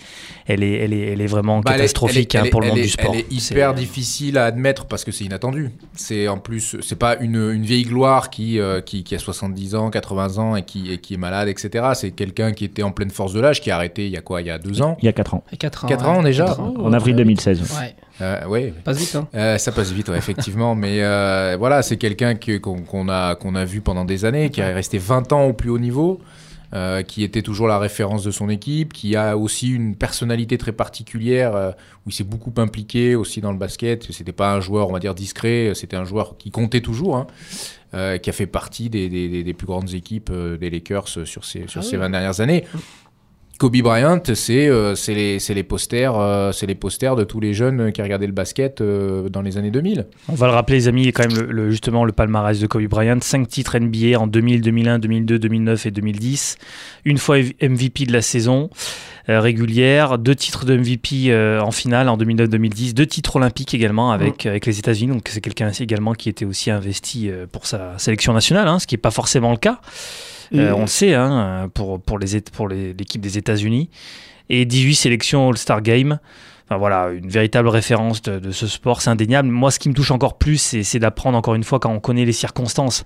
elle 0.46 0.64
est, 0.64 0.74
elle 0.74 0.94
est, 0.94 1.14
elle 1.14 1.22
est 1.22 1.28
vraiment 1.28 1.60
Bah, 1.60 1.72
elle 1.72 1.76
est- 1.76 1.78
catastrophique 1.84 2.36
elle 2.36 2.42
est- 2.44 2.48
hein, 2.48 2.52
pour 2.52 2.62
le 2.62 2.68
monde 2.68 2.78
est- 2.80 2.82
du 2.84 2.90
sport. 2.90 3.12
Elle 3.14 3.20
est 3.22 3.40
C'est- 3.40 3.54
hyper 3.54 3.74
difficile 3.74 4.38
à 4.38 4.46
admettre 4.46 4.86
parce 4.88 5.04
que 5.06 5.12
c'est 5.12 5.24
inattendu. 5.26 5.70
C'est 5.94 6.28
en 6.28 6.38
plus, 6.38 6.78
c'est 6.82 6.98
pas 7.00 7.18
une, 7.18 7.36
une 7.52 7.64
vieille 7.64 7.84
gloire 7.84 8.30
qui, 8.30 8.60
euh, 8.60 8.82
qui, 8.82 9.04
qui 9.04 9.16
a 9.16 9.20
70 9.20 9.76
ans, 9.76 9.90
80 9.90 10.38
ans 10.38 10.56
et 10.56 10.64
qui, 10.64 10.92
et 10.92 10.98
qui 10.98 11.14
est 11.14 11.18
malade, 11.18 11.48
etc. 11.48 11.90
C'est 11.94 12.12
quelqu'un 12.12 12.52
qui 12.52 12.66
était 12.66 12.84
en 12.84 12.92
pleine 12.92 13.12
force 13.12 13.34
de 13.34 13.40
l'âge, 13.40 13.59
qui 13.62 13.72
a 13.72 13.76
arrêté 13.76 14.06
il 14.06 14.12
y 14.12 14.18
a 14.18 14.22
quoi, 14.22 14.42
il 14.42 14.48
y 14.48 14.52
a 14.52 14.58
deux 14.60 14.82
ans 14.82 14.98
Il 15.02 15.06
y 15.06 15.08
a 15.10 15.14
4 15.14 15.34
ans, 15.36 15.44
4 15.58 15.86
ans. 15.86 15.88
4 15.88 16.04
ouais. 16.06 16.10
ans 16.18 16.24
déjà 16.24 16.46
Quatre 16.46 16.60
ans, 16.60 16.74
en 16.78 16.94
avril 16.94 17.16
2016. 17.16 17.62
Ouais, 17.80 17.96
euh, 18.22 18.46
Ouais. 18.48 18.74
passe 18.84 18.98
vite. 18.98 19.16
Hein. 19.16 19.28
Euh, 19.36 19.58
ça 19.58 19.72
passe 19.72 19.92
vite, 19.92 20.10
ouais, 20.10 20.18
effectivement. 20.18 20.76
Mais 20.76 21.02
euh, 21.04 21.56
voilà, 21.60 21.82
c'est 21.82 21.98
quelqu'un 21.98 22.36
que- 22.36 22.58
qu'on 22.58 23.10
a, 23.10 23.36
qu'on 23.36 23.56
a 23.56 23.66
vu 23.66 23.82
pendant 23.82 24.06
des 24.06 24.26
années, 24.26 24.50
qui 24.50 24.62
est 24.62 24.74
resté 24.74 24.98
20 24.98 25.32
ans 25.34 25.46
au 25.46 25.54
plus 25.54 25.70
haut 25.70 25.80
niveau, 25.80 26.20
euh, 26.76 27.02
qui 27.02 27.24
était 27.24 27.42
toujours 27.42 27.68
la 27.68 27.80
référence 27.80 28.24
de 28.24 28.30
son 28.30 28.48
équipe, 28.48 28.94
qui 28.94 29.16
a 29.16 29.36
aussi 29.36 29.72
une 29.72 29.96
personnalité 29.96 30.58
très 30.60 30.72
particulière, 30.72 31.56
euh, 31.56 31.72
où 32.06 32.10
il 32.10 32.14
s'est 32.14 32.24
beaucoup 32.24 32.54
impliqué 32.58 33.16
aussi 33.16 33.42
dans 33.42 33.52
le 33.52 33.58
basket. 33.58 34.12
C'était 34.12 34.32
pas 34.34 34.54
un 34.54 34.60
joueur, 34.60 34.90
on 34.90 34.94
va 34.94 35.00
dire, 35.00 35.16
discret, 35.16 35.72
c'était 35.74 35.98
un 35.98 36.06
joueur 36.06 36.38
qui 36.38 36.52
comptait 36.52 36.82
toujours, 36.82 37.18
hein, 37.18 37.26
euh, 37.96 38.20
qui 38.20 38.30
a 38.30 38.34
fait 38.34 38.46
partie 38.46 38.88
des, 38.92 39.10
des- 39.10 39.54
plus 39.56 39.66
grandes 39.66 39.96
équipes 39.96 40.30
euh, 40.32 40.58
des 40.58 40.70
Lakers 40.70 41.08
sur 41.08 41.26
ces, 41.44 41.66
sur 41.68 41.80
Ah 41.80 41.84
ces 41.84 41.96
oui. 41.96 42.02
20 42.04 42.12
dernières 42.12 42.40
années. 42.40 42.66
Kobe 43.60 43.76
Bryant, 43.82 44.22
c'est 44.36 44.68
euh, 44.70 44.96
les, 45.10 45.38
les 45.38 45.64
posters, 45.64 46.18
euh, 46.18 46.54
c'est 46.54 46.66
les 46.66 46.76
posters 46.76 47.18
de 47.18 47.26
tous 47.26 47.42
les 47.42 47.54
jeunes 47.54 47.92
qui 47.92 48.02
regardaient 48.02 48.26
le 48.26 48.32
basket 48.32 48.80
euh, 48.80 49.28
dans 49.28 49.42
les 49.42 49.58
années 49.58 49.70
2000. 49.70 50.08
On 50.30 50.34
va 50.34 50.48
le 50.48 50.54
rappeler, 50.54 50.78
les 50.78 50.88
amis, 50.88 51.12
quand 51.12 51.28
même 51.28 51.38
le, 51.38 51.52
le- 51.52 51.70
justement 51.70 52.06
le 52.06 52.14
palmarès 52.14 52.58
de 52.58 52.68
Kobe 52.68 52.84
Bryant. 52.86 53.18
5 53.22 53.46
titres 53.50 53.78
NBA 53.78 54.18
en 54.18 54.28
2000, 54.28 54.62
2001, 54.62 55.00
2002, 55.00 55.40
2009 55.40 55.86
et 55.88 55.92
2010. 55.92 56.58
Une 57.04 57.18
fois 57.18 57.38
MVP 57.62 58.06
de 58.06 58.14
la 58.14 58.22
saison 58.22 58.70
régulière. 59.28 60.18
Deux 60.18 60.36
titres 60.36 60.66
de 60.66 60.78
MVP 60.78 61.32
euh, 61.32 61.60
en 61.62 61.72
finale 61.72 62.08
en 62.10 62.18
2009-2010. 62.18 62.94
Deux 62.94 63.06
titres 63.06 63.36
olympiques 63.36 63.74
également 63.74 64.12
avec, 64.12 64.46
avec 64.46 64.66
les 64.66 64.80
États-Unis. 64.80 65.14
Donc 65.14 65.28
c'est 65.30 65.42
quelqu'un 65.42 65.72
également 65.72 66.14
qui 66.14 66.30
était 66.30 66.46
aussi 66.46 66.72
investi 66.72 67.30
euh, 67.30 67.46
pour 67.52 67.66
sa 67.68 67.98
sélection 68.00 68.34
nationale, 68.34 68.68
hein, 68.68 68.80
ce 68.80 68.88
qui 68.88 68.96
n'est 68.96 69.02
pas 69.02 69.12
forcément 69.12 69.52
le 69.52 69.58
cas. 69.58 69.80
Euh, 70.56 70.72
on 70.76 70.82
le 70.82 70.88
sait, 70.88 71.14
hein, 71.14 71.70
pour, 71.74 72.02
pour 72.02 72.18
les 72.18 72.36
Éta- 72.38 72.52
pour 72.52 72.68
les- 72.68 72.94
l'équipe 72.94 73.22
des 73.22 73.38
États-Unis. 73.38 73.90
Et 74.50 74.66
18 74.66 74.96
sélections 74.96 75.50
All-Star 75.50 75.82
Game. 75.84 76.18
Enfin 76.70 76.78
voilà, 76.78 77.10
une 77.10 77.28
véritable 77.30 77.68
référence 77.68 78.22
de, 78.22 78.38
de 78.38 78.52
ce 78.52 78.68
sport, 78.68 79.02
c'est 79.02 79.10
indéniable. 79.10 79.48
Moi, 79.50 79.72
ce 79.72 79.80
qui 79.80 79.90
me 79.90 79.96
touche 79.96 80.12
encore 80.12 80.38
plus, 80.38 80.58
c'est, 80.58 80.84
c'est 80.84 81.00
d'apprendre 81.00 81.36
encore 81.36 81.56
une 81.56 81.64
fois 81.64 81.80
quand 81.80 81.92
on 81.92 82.00
connaît 82.00 82.26
les 82.26 82.32
circonstances 82.32 83.04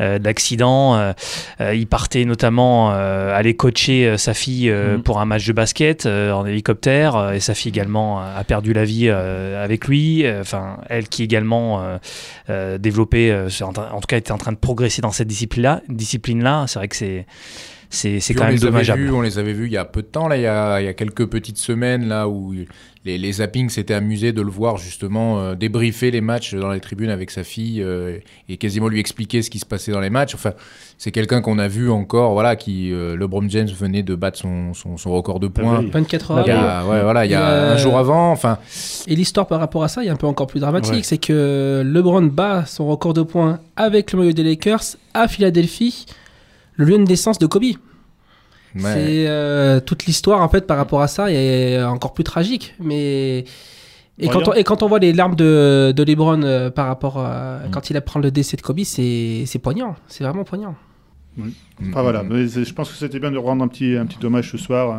euh, 0.00 0.20
d'accident. 0.20 0.94
Euh, 0.94 1.12
euh, 1.60 1.74
il 1.74 1.88
partait 1.88 2.24
notamment 2.24 2.92
euh, 2.92 3.36
aller 3.36 3.56
coacher 3.56 4.06
euh, 4.06 4.16
sa 4.16 4.32
fille 4.32 4.70
euh, 4.70 4.96
Mhm. 4.96 5.02
pour 5.02 5.20
un 5.20 5.24
match 5.24 5.44
de 5.44 5.52
basket 5.52 6.06
euh, 6.06 6.30
en 6.30 6.46
hélicoptère, 6.46 7.16
euh, 7.16 7.32
et 7.32 7.40
sa 7.40 7.54
fille 7.54 7.70
également 7.70 8.20
a 8.20 8.44
perdu 8.44 8.72
la 8.72 8.84
vie 8.84 9.08
euh, 9.08 9.62
avec 9.64 9.88
lui. 9.88 10.24
Euh, 10.24 10.42
Enfin, 10.42 10.78
elle 10.88 11.08
qui 11.08 11.22
également 11.24 11.82
euh, 11.82 11.98
euh, 12.48 12.78
développait, 12.78 13.30
euh, 13.30 13.48
en, 13.62 13.68
en 13.70 14.00
tout 14.00 14.06
cas, 14.08 14.18
était 14.18 14.30
en 14.32 14.38
train 14.38 14.52
de 14.52 14.56
progresser 14.56 15.02
dans 15.02 15.10
cette 15.12 15.26
discipline-là. 15.28 15.82
Discipline-là, 15.88 16.66
c'est 16.68 16.78
vrai 16.78 16.88
que 16.88 16.96
c'est 16.96 17.26
c'est, 17.92 18.20
quand 18.34 18.42
on 18.42 18.44
même 18.46 18.54
les 18.54 18.62
avait 18.62 18.70
dommageable. 18.70 19.02
vus- 19.02 19.10
on 19.10 19.20
les 19.20 19.38
avait 19.40 19.52
vus 19.52 19.66
il 19.66 19.72
y 19.72 19.76
a 19.76 19.84
peu 19.84 20.02
de 20.02 20.06
temps, 20.06 20.28
là, 20.28 20.36
il 20.36 20.42
y 20.42 20.46
a, 20.46 20.80
il 20.80 20.84
y 20.84 20.88
a 20.88 20.92
quelques 20.94 21.26
petites 21.26 21.58
semaines, 21.58 22.06
là, 22.06 22.28
où 22.28 22.54
les, 23.06 23.16
les 23.16 23.32
zappings 23.32 23.70
s'étaient 23.70 23.94
amusés 23.94 24.32
de 24.32 24.42
le 24.42 24.50
voir 24.50 24.76
justement 24.76 25.40
euh, 25.40 25.54
débriefer 25.54 26.10
les 26.10 26.20
matchs 26.20 26.54
dans 26.54 26.70
les 26.70 26.80
tribunes 26.80 27.08
avec 27.08 27.30
sa 27.30 27.44
fille 27.44 27.80
euh, 27.82 28.18
et 28.48 28.58
quasiment 28.58 28.88
lui 28.88 29.00
expliquer 29.00 29.40
ce 29.40 29.48
qui 29.48 29.58
se 29.58 29.64
passait 29.64 29.90
dans 29.90 30.00
les 30.00 30.10
matchs. 30.10 30.34
Enfin, 30.34 30.52
c'est 30.98 31.10
quelqu'un 31.10 31.40
qu'on 31.40 31.58
a 31.58 31.66
vu 31.66 31.90
encore, 31.90 32.34
voilà, 32.34 32.56
qui 32.56 32.92
euh, 32.92 33.16
LeBron 33.16 33.48
James 33.48 33.68
venait 33.68 34.02
de 34.02 34.14
battre 34.14 34.38
son, 34.38 34.74
son, 34.74 34.98
son 34.98 35.12
record 35.12 35.40
de 35.40 35.48
points. 35.48 35.80
oui. 35.80 35.90
24 35.90 36.34
La 36.34 36.38
heures. 36.40 36.46
Il 36.46 36.48
y 36.48 36.52
avant. 36.52 36.68
a, 36.68 36.84
ouais, 36.92 37.02
voilà, 37.02 37.24
il 37.24 37.30
y 37.30 37.34
a 37.34 37.48
euh, 37.48 37.74
un 37.74 37.76
jour 37.78 37.96
avant, 37.96 38.32
enfin, 38.32 38.58
Et 39.06 39.16
l'histoire 39.16 39.46
par 39.46 39.60
rapport 39.60 39.82
à 39.82 39.88
ça 39.88 40.04
est 40.04 40.10
un 40.10 40.16
peu 40.16 40.26
encore 40.26 40.46
plus 40.46 40.60
dramatique. 40.60 40.92
Ouais. 40.92 41.02
C'est 41.02 41.16
que 41.18 41.82
LeBron 41.84 42.26
bat 42.26 42.66
son 42.66 42.86
record 42.86 43.14
de 43.14 43.22
points 43.22 43.60
avec 43.76 44.12
le 44.12 44.18
maillot 44.18 44.32
des 44.32 44.42
Lakers 44.44 44.96
à 45.14 45.26
Philadelphie, 45.26 46.04
le 46.74 46.84
lieu 46.84 46.98
de 46.98 47.04
naissance 47.04 47.38
de 47.38 47.46
Kobe. 47.46 47.64
Ouais. 48.74 48.80
C'est 48.82 49.26
euh, 49.26 49.80
toute 49.80 50.06
l'histoire 50.06 50.40
en 50.42 50.48
fait 50.48 50.66
par 50.66 50.76
rapport 50.76 51.00
à 51.02 51.08
ça 51.08 51.30
est 51.30 51.82
encore 51.82 52.12
plus 52.12 52.24
tragique. 52.24 52.74
Mais 52.80 53.44
et 54.22 54.28
quand, 54.28 54.48
on, 54.48 54.52
et 54.52 54.64
quand 54.64 54.82
on 54.82 54.88
voit 54.88 54.98
les 54.98 55.12
larmes 55.14 55.34
de, 55.34 55.92
de 55.96 56.02
LeBron 56.02 56.42
euh, 56.42 56.70
par 56.70 56.86
rapport 56.86 57.18
à 57.18 57.60
Mm. 57.66 57.70
quand 57.70 57.90
il 57.90 57.96
apprend 57.96 58.20
le 58.20 58.30
décès 58.30 58.56
de 58.56 58.62
Kobe, 58.62 58.80
c'est 58.84 59.44
c'est 59.46 59.58
poignant. 59.58 59.96
C'est 60.08 60.24
vraiment 60.24 60.44
poignant. 60.44 60.74
Mm, 61.36 61.48
Enfin 61.88 62.02
voilà, 62.02 62.22
mm, 62.22 62.28
mais 62.30 62.46
je 62.48 62.72
pense 62.74 62.90
que 62.90 62.96
c'était 62.96 63.18
bien 63.20 63.30
de 63.30 63.38
rendre 63.38 63.64
un 63.64 63.68
petit, 63.68 63.96
un 63.96 64.06
petit 64.06 64.24
hommage 64.24 64.50
ce 64.50 64.58
soir 64.58 64.90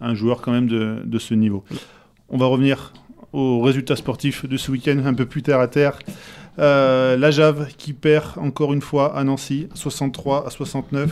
à 0.00 0.06
un 0.06 0.14
joueur 0.14 0.40
quand 0.40 0.52
même 0.52 0.68
de, 0.68 1.02
de 1.04 1.18
ce 1.18 1.34
niveau. 1.34 1.64
On 2.28 2.36
va 2.38 2.46
revenir 2.46 2.92
aux 3.32 3.60
résultats 3.60 3.96
sportifs 3.96 4.46
de 4.46 4.56
ce 4.56 4.70
week-end, 4.70 5.00
un 5.04 5.14
peu 5.14 5.26
plus 5.26 5.42
terre 5.42 5.58
à 5.60 5.66
terre. 5.68 5.98
Euh, 6.60 7.16
la 7.16 7.30
Jave 7.32 7.68
qui 7.76 7.92
perd 7.92 8.26
encore 8.36 8.72
une 8.72 8.80
fois 8.82 9.16
à 9.16 9.24
Nancy, 9.24 9.68
63 9.74 10.46
à 10.46 10.50
69. 10.50 11.10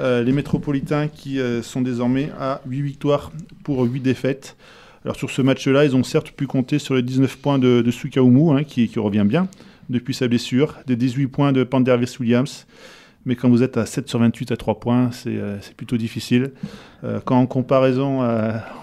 Euh, 0.00 0.22
les 0.22 0.32
métropolitains 0.32 1.08
qui 1.08 1.38
euh, 1.38 1.62
sont 1.62 1.82
désormais 1.82 2.30
à 2.38 2.60
8 2.66 2.82
victoires 2.82 3.32
pour 3.62 3.82
8 3.82 4.00
défaites. 4.00 4.56
Alors 5.04 5.16
sur 5.16 5.30
ce 5.30 5.42
match-là, 5.42 5.84
ils 5.84 5.96
ont 5.96 6.02
certes 6.02 6.30
pu 6.30 6.46
compter 6.46 6.78
sur 6.78 6.94
les 6.94 7.02
19 7.02 7.36
points 7.38 7.58
de, 7.58 7.82
de 7.82 8.52
hein, 8.52 8.64
qui, 8.64 8.90
revient 8.96 9.24
bien 9.26 9.48
depuis 9.90 10.14
sa 10.14 10.28
blessure, 10.28 10.76
des 10.86 10.96
18 10.96 11.26
points 11.26 11.52
de 11.52 11.64
Pandervis 11.64 12.16
Williams. 12.20 12.66
Mais 13.24 13.36
quand 13.36 13.48
vous 13.48 13.62
êtes 13.62 13.76
à 13.76 13.86
7 13.86 14.08
sur 14.08 14.18
28 14.18 14.52
à 14.52 14.56
3 14.56 14.80
points, 14.80 15.10
c'est 15.12 15.36
euh, 15.36 15.60
c'est 15.60 15.74
plutôt 15.74 15.96
difficile. 15.96 16.52
Quand 17.24 17.36
en 17.36 17.46
comparaison, 17.46 18.20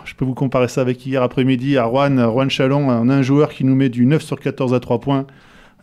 je 0.03 0.13
peux 0.13 0.25
vous 0.25 0.33
comparer 0.33 0.67
ça 0.67 0.81
avec 0.81 1.05
hier 1.05 1.23
après-midi 1.23 1.77
à 1.77 1.85
Rouen, 1.85 2.29
Rouen 2.29 2.49
Chalon, 2.49 2.89
on 2.89 3.09
a 3.09 3.15
un 3.15 3.21
joueur 3.21 3.49
qui 3.49 3.63
nous 3.63 3.75
met 3.75 3.87
du 3.87 4.05
9 4.05 4.21
sur 4.21 4.39
14 4.39 4.73
à 4.73 4.81
3 4.81 4.99
points. 4.99 5.25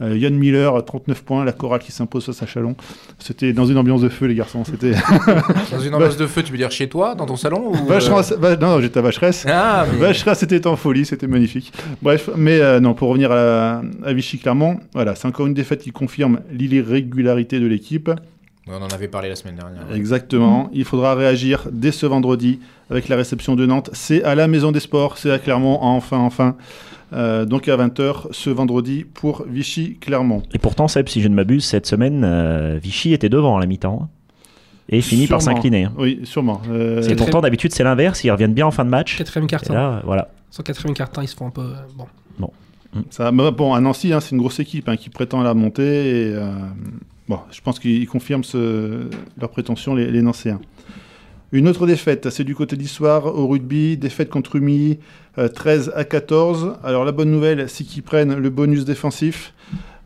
Euh, 0.02 0.16
Yann 0.18 0.34
Miller, 0.34 0.84
39 0.84 1.22
points, 1.24 1.44
la 1.44 1.52
chorale 1.52 1.80
qui 1.80 1.90
s'impose 1.90 2.26
face 2.26 2.42
à 2.42 2.46
Chalon. 2.46 2.76
C'était 3.18 3.54
dans 3.54 3.64
une 3.64 3.78
ambiance 3.78 4.02
de 4.02 4.10
feu, 4.10 4.26
les 4.26 4.34
garçons. 4.34 4.62
C'était 4.64 4.92
Dans 5.72 5.80
une 5.80 5.94
ambiance 5.94 6.18
de 6.18 6.26
feu, 6.26 6.42
tu 6.42 6.52
veux 6.52 6.58
dire 6.58 6.70
chez 6.70 6.86
toi, 6.88 7.14
dans 7.14 7.24
ton 7.24 7.36
salon 7.36 7.70
ou, 7.70 7.74
euh, 7.74 7.78
Vacheresse- 7.88 8.34
Va- 8.38 8.56
non, 8.56 8.78
j'étais 8.80 8.98
à 8.98 9.02
Vacheresse. 9.02 9.46
Ah, 9.48 9.86
mais- 9.90 9.98
Vacheresse 9.98 10.42
était 10.42 10.66
en 10.66 10.76
folie, 10.76 11.06
c'était 11.06 11.26
magnifique. 11.26 11.72
Bref, 12.02 12.28
mais 12.36 12.60
euh, 12.60 12.78
non, 12.78 12.92
pour 12.92 13.08
revenir 13.08 13.32
à, 13.32 13.36
la- 13.36 13.82
à 14.04 14.12
Vichy-Clermont, 14.12 14.80
voilà, 14.92 15.14
c'est 15.14 15.26
encore 15.28 15.46
une 15.46 15.54
défaite 15.54 15.80
qui 15.82 15.92
confirme 15.92 16.40
l'irrégularité 16.50 17.58
de 17.60 17.66
l'équipe. 17.66 18.10
On 18.68 18.74
en 18.82 18.88
avait 18.88 19.06
parlé 19.08 19.28
la 19.28 19.36
semaine 19.36 19.54
dernière. 19.54 19.82
Exactement. 19.94 20.68
Il 20.72 20.84
faudra 20.84 21.14
réagir 21.14 21.68
dès 21.70 21.92
ce 21.92 22.04
vendredi 22.04 22.58
avec 22.90 23.08
la 23.08 23.14
réception 23.16 23.54
de 23.54 23.64
Nantes. 23.64 23.90
C'est 23.92 24.24
à 24.24 24.34
la 24.34 24.48
Maison 24.48 24.72
des 24.72 24.80
Sports, 24.80 25.18
c'est 25.18 25.30
à 25.30 25.38
Clermont, 25.38 25.78
enfin, 25.80 26.18
enfin. 26.18 26.56
Euh, 27.12 27.44
donc 27.44 27.68
à 27.68 27.76
20h 27.76 28.26
ce 28.32 28.50
vendredi 28.50 29.04
pour 29.04 29.44
Vichy-Clermont. 29.48 30.42
Et 30.52 30.58
pourtant, 30.58 30.88
Seb, 30.88 31.08
si 31.08 31.20
je 31.20 31.28
ne 31.28 31.34
m'abuse, 31.34 31.64
cette 31.64 31.86
semaine, 31.86 32.22
euh, 32.24 32.78
Vichy 32.82 33.12
était 33.12 33.28
devant 33.28 33.56
à 33.56 33.60
la 33.60 33.66
mi-temps. 33.66 34.00
hein. 34.04 34.08
Et 34.88 35.00
finit 35.00 35.26
par 35.26 35.42
s'incliner. 35.42 35.84
hein. 35.84 35.92
Oui, 35.98 36.20
sûrement. 36.24 36.60
Euh, 36.70 37.02
Et 37.02 37.16
pourtant, 37.16 37.40
d'habitude, 37.40 37.72
c'est 37.72 37.82
l'inverse. 37.84 38.22
Ils 38.24 38.30
reviennent 38.30 38.54
bien 38.54 38.66
en 38.66 38.70
fin 38.70 38.84
de 38.84 38.90
match. 38.90 39.16
Quatrième 39.18 39.46
carton. 39.48 39.72
là, 39.74 40.00
voilà. 40.04 40.28
Sur 40.50 40.62
quatrième 40.62 40.94
carton, 40.94 41.22
ils 41.22 41.28
se 41.28 41.34
font 41.34 41.46
un 41.46 41.50
peu. 41.50 41.62
euh, 41.62 41.74
Bon. 41.96 42.06
Ça, 43.10 43.30
bah, 43.30 43.50
bon, 43.50 43.74
à 43.74 43.80
Nancy, 43.80 44.12
hein, 44.12 44.20
c'est 44.20 44.30
une 44.30 44.38
grosse 44.40 44.58
équipe 44.58 44.88
hein, 44.88 44.96
qui 44.96 45.10
prétend 45.10 45.40
à 45.40 45.44
la 45.44 45.52
montée. 45.54 45.82
Et, 46.28 46.32
euh, 46.34 46.50
bon, 47.28 47.38
je 47.50 47.60
pense 47.60 47.78
qu'ils 47.78 48.06
confirment 48.08 48.44
ce- 48.44 49.10
leurs 49.38 49.50
prétentions, 49.50 49.94
les, 49.94 50.10
les 50.10 50.22
Nancéens. 50.22 50.60
Une 51.52 51.68
autre 51.68 51.86
défaite, 51.86 52.28
c'est 52.30 52.44
du 52.44 52.54
côté 52.54 52.76
d'Histoire 52.76 53.26
au 53.26 53.46
rugby, 53.46 53.96
défaite 53.96 54.30
contre 54.30 54.56
Umi, 54.56 54.98
euh, 55.38 55.48
13 55.48 55.92
à 55.94 56.04
14. 56.04 56.78
Alors 56.82 57.04
la 57.04 57.12
bonne 57.12 57.30
nouvelle, 57.30 57.68
c'est 57.68 57.84
qu'ils 57.84 58.02
prennent 58.02 58.34
le 58.34 58.50
bonus 58.50 58.84
défensif. 58.84 59.54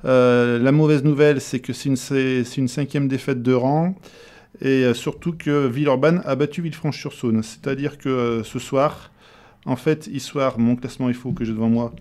Euh, 0.05 0.59
la 0.59 0.73
mauvaise 0.73 1.05
nouvelle, 1.05 1.41
c'est 1.41 1.61
que 1.61 1.73
c'est 1.73 1.89
une, 1.89 2.69
cinquième 2.69 3.09
défaite 3.09 3.43
de 3.43 3.53
rang. 3.53 3.95
Et 4.61 4.85
euh, 4.85 4.95
surtout 4.95 5.33
que 5.33 5.67
Villeurbanne 5.67 6.23
a 6.25 6.37
battu 6.37 6.63
Villefranche-sur-Saône. 6.63 7.43
C'est-à-dire 7.43 7.99
que 7.99 8.09
euh, 8.09 8.45
ce 8.45 8.59
soir, 8.59 9.11
en 9.67 9.77
fait, 9.77 10.07
Histoire, 10.07 10.59
mon 10.59 10.77
classement 10.77 11.09
il 11.09 11.15
faut 11.15 11.33
que 11.33 11.45
j'ai 11.45 11.53
devant 11.53 11.69
moi, 11.69 11.93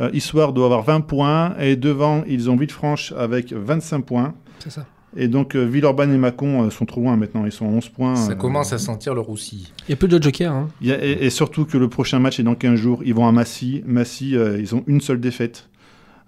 euh, 0.00 0.10
Histoire 0.12 0.52
doit 0.52 0.66
avoir 0.66 0.82
20 0.82 1.00
points 1.02 1.56
et 1.58 1.76
devant, 1.76 2.24
ils 2.26 2.50
ont 2.50 2.56
Villefranche 2.56 3.12
avec 3.12 3.52
25 3.52 4.02
points. 4.02 4.34
C'est 4.58 4.70
ça. 4.70 4.86
Et 5.16 5.28
donc, 5.28 5.54
euh, 5.54 5.64
Villeurbanne 5.64 6.12
et 6.12 6.18
Mâcon 6.18 6.64
euh, 6.64 6.70
sont 6.70 6.86
trop 6.86 7.00
loin 7.00 7.16
maintenant, 7.16 7.44
ils 7.46 7.52
sont 7.52 7.66
à 7.66 7.68
11 7.68 7.88
points. 7.90 8.16
Ça 8.16 8.32
Euh, 8.32 8.34
commence 8.34 8.72
à 8.72 8.78
sentir 8.78 9.14
le 9.14 9.20
roussi. 9.20 9.72
Il 9.80 9.90
n'y 9.90 9.92
a 9.94 9.96
plus 9.96 10.08
de 10.08 10.20
joker. 10.20 10.52
Hein. 10.52 10.68
il 10.80 10.88
y 10.88 10.92
a- 10.92 11.04
et, 11.04 11.12
et 11.26 11.30
surtout 11.30 11.64
que 11.64 11.78
le 11.78 11.88
prochain 11.88 12.18
match 12.18 12.40
est 12.40 12.42
dans 12.42 12.54
15 12.56 12.74
jours. 12.78 13.02
Ils 13.04 13.14
vont 13.14 13.26
à 13.28 13.32
Massy. 13.32 13.82
Massy, 13.86 14.36
euh, 14.36 14.58
ils 14.60 14.74
ont 14.74 14.82
une 14.86 15.00
seule 15.00 15.20
défaite. 15.20 15.68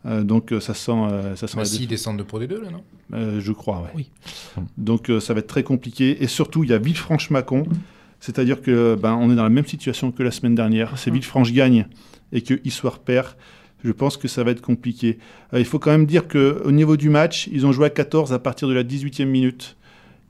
Euh, 0.06 0.22
donc, 0.22 0.52
euh, 0.52 0.60
ça 0.60 0.72
sent, 0.72 0.92
euh, 0.92 1.34
ça 1.34 1.48
sent 1.48 1.56
la 1.56 1.62
Massy 1.62 1.86
descendent 1.88 2.18
de 2.18 2.22
Pro 2.22 2.38
D2, 2.40 2.62
là, 2.62 2.70
non? 2.70 2.82
Euh, 3.14 3.40
je 3.40 3.50
crois, 3.52 3.80
ouais. 3.82 3.90
Oui. 3.94 4.10
Donc 4.76 5.10
euh, 5.10 5.18
ça 5.20 5.32
va 5.34 5.40
être 5.40 5.46
très 5.48 5.62
compliqué. 5.64 6.22
Et 6.22 6.28
surtout, 6.28 6.62
il 6.64 6.70
y 6.70 6.72
a 6.72 6.78
Villefranche-Macon. 6.78 7.64
C'est-à-dire 8.20 8.62
que 8.62 8.94
ben, 9.00 9.14
on 9.20 9.30
est 9.30 9.34
dans 9.36 9.42
la 9.42 9.48
même 9.50 9.66
situation 9.66 10.10
que 10.12 10.22
la 10.22 10.30
semaine 10.30 10.54
dernière. 10.54 10.96
C'est 10.96 11.10
Villefranche 11.10 11.52
gagne 11.52 11.86
et 12.32 12.40
que 12.42 12.60
Issoire 12.64 12.98
perd. 13.00 13.26
Je 13.84 13.92
pense 13.92 14.16
que 14.16 14.26
ça 14.28 14.42
va 14.42 14.50
être 14.50 14.62
compliqué. 14.62 15.18
Euh, 15.54 15.58
il 15.58 15.64
faut 15.64 15.78
quand 15.78 15.90
même 15.90 16.06
dire 16.06 16.26
qu'au 16.28 16.70
niveau 16.72 16.96
du 16.96 17.08
match, 17.08 17.48
ils 17.52 17.66
ont 17.66 17.72
joué 17.72 17.86
à 17.86 17.90
14 17.90 18.32
à 18.32 18.38
partir 18.38 18.68
de 18.68 18.72
la 18.74 18.82
18e 18.82 19.26
minute. 19.26 19.76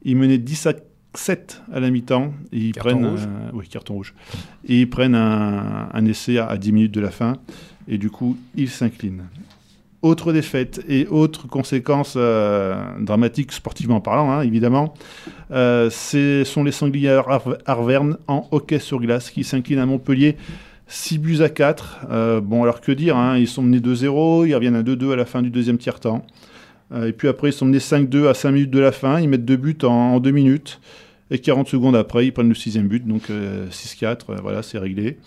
Ils 0.02 0.16
menaient 0.16 0.38
10 0.38 0.66
à 0.66 0.72
7 1.14 1.62
à 1.72 1.80
la 1.80 1.90
mi-temps. 1.90 2.32
Et 2.52 2.58
ils 2.58 2.72
Carton 2.72 2.90
prennent, 2.90 3.06
rouge. 3.06 3.20
euh, 3.26 3.50
oui, 3.54 3.68
carton 3.68 3.94
rouge. 3.94 4.14
Et 4.68 4.80
ils 4.80 4.90
prennent 4.90 5.14
un, 5.14 5.88
un 5.92 6.04
essai 6.06 6.38
à, 6.38 6.46
à 6.46 6.56
10 6.58 6.72
minutes 6.72 6.92
de 6.92 7.00
la 7.00 7.10
fin. 7.10 7.36
Et 7.88 7.98
du 7.98 8.10
coup, 8.10 8.36
ils 8.56 8.68
s'inclinent. 8.68 9.24
Autre 10.02 10.32
défaite 10.32 10.84
et 10.88 11.06
autre 11.08 11.48
conséquence 11.48 12.14
euh, 12.16 12.76
dramatique 13.00 13.50
sportivement 13.52 14.00
parlant, 14.00 14.30
hein, 14.30 14.42
évidemment, 14.42 14.92
euh, 15.50 15.88
ce 15.90 16.44
sont 16.44 16.62
les 16.62 16.70
Sangliers 16.70 17.08
Ar- 17.26 17.56
Arverne 17.64 18.18
en 18.28 18.46
hockey 18.52 18.78
sur 18.78 19.00
glace 19.00 19.30
qui 19.30 19.42
s'inclinent 19.42 19.78
à 19.80 19.86
Montpellier 19.86 20.36
6 20.88 21.18
buts 21.18 21.42
à 21.42 21.48
4. 21.48 22.06
Euh, 22.10 22.40
bon, 22.40 22.62
alors 22.62 22.80
que 22.80 22.92
dire, 22.92 23.16
hein, 23.16 23.36
ils 23.38 23.48
sont 23.48 23.62
menés 23.62 23.80
2-0, 23.80 24.46
ils 24.46 24.54
reviennent 24.54 24.76
à 24.76 24.82
2-2 24.82 25.12
à 25.12 25.16
la 25.16 25.24
fin 25.24 25.42
du 25.42 25.50
deuxième 25.50 25.78
tiers-temps. 25.78 26.24
Euh, 26.92 27.08
et 27.08 27.12
puis 27.12 27.28
après, 27.28 27.48
ils 27.50 27.52
sont 27.52 27.66
menés 27.66 27.78
5-2 27.78 28.28
à 28.28 28.34
5 28.34 28.52
minutes 28.52 28.70
de 28.70 28.78
la 28.78 28.92
fin, 28.92 29.20
ils 29.20 29.28
mettent 29.28 29.44
deux 29.44 29.56
buts 29.56 29.76
en, 29.82 30.20
2 30.20 30.30
minutes. 30.30 30.80
Et 31.30 31.40
40 31.40 31.66
secondes 31.66 31.96
après, 31.96 32.26
ils 32.26 32.32
prennent 32.32 32.48
le 32.48 32.54
sixième 32.54 32.86
but, 32.86 33.04
donc 33.06 33.30
euh, 33.30 33.66
6-4, 33.70 34.18
euh, 34.30 34.36
voilà, 34.42 34.62
c'est 34.62 34.78
réglé. 34.78 35.18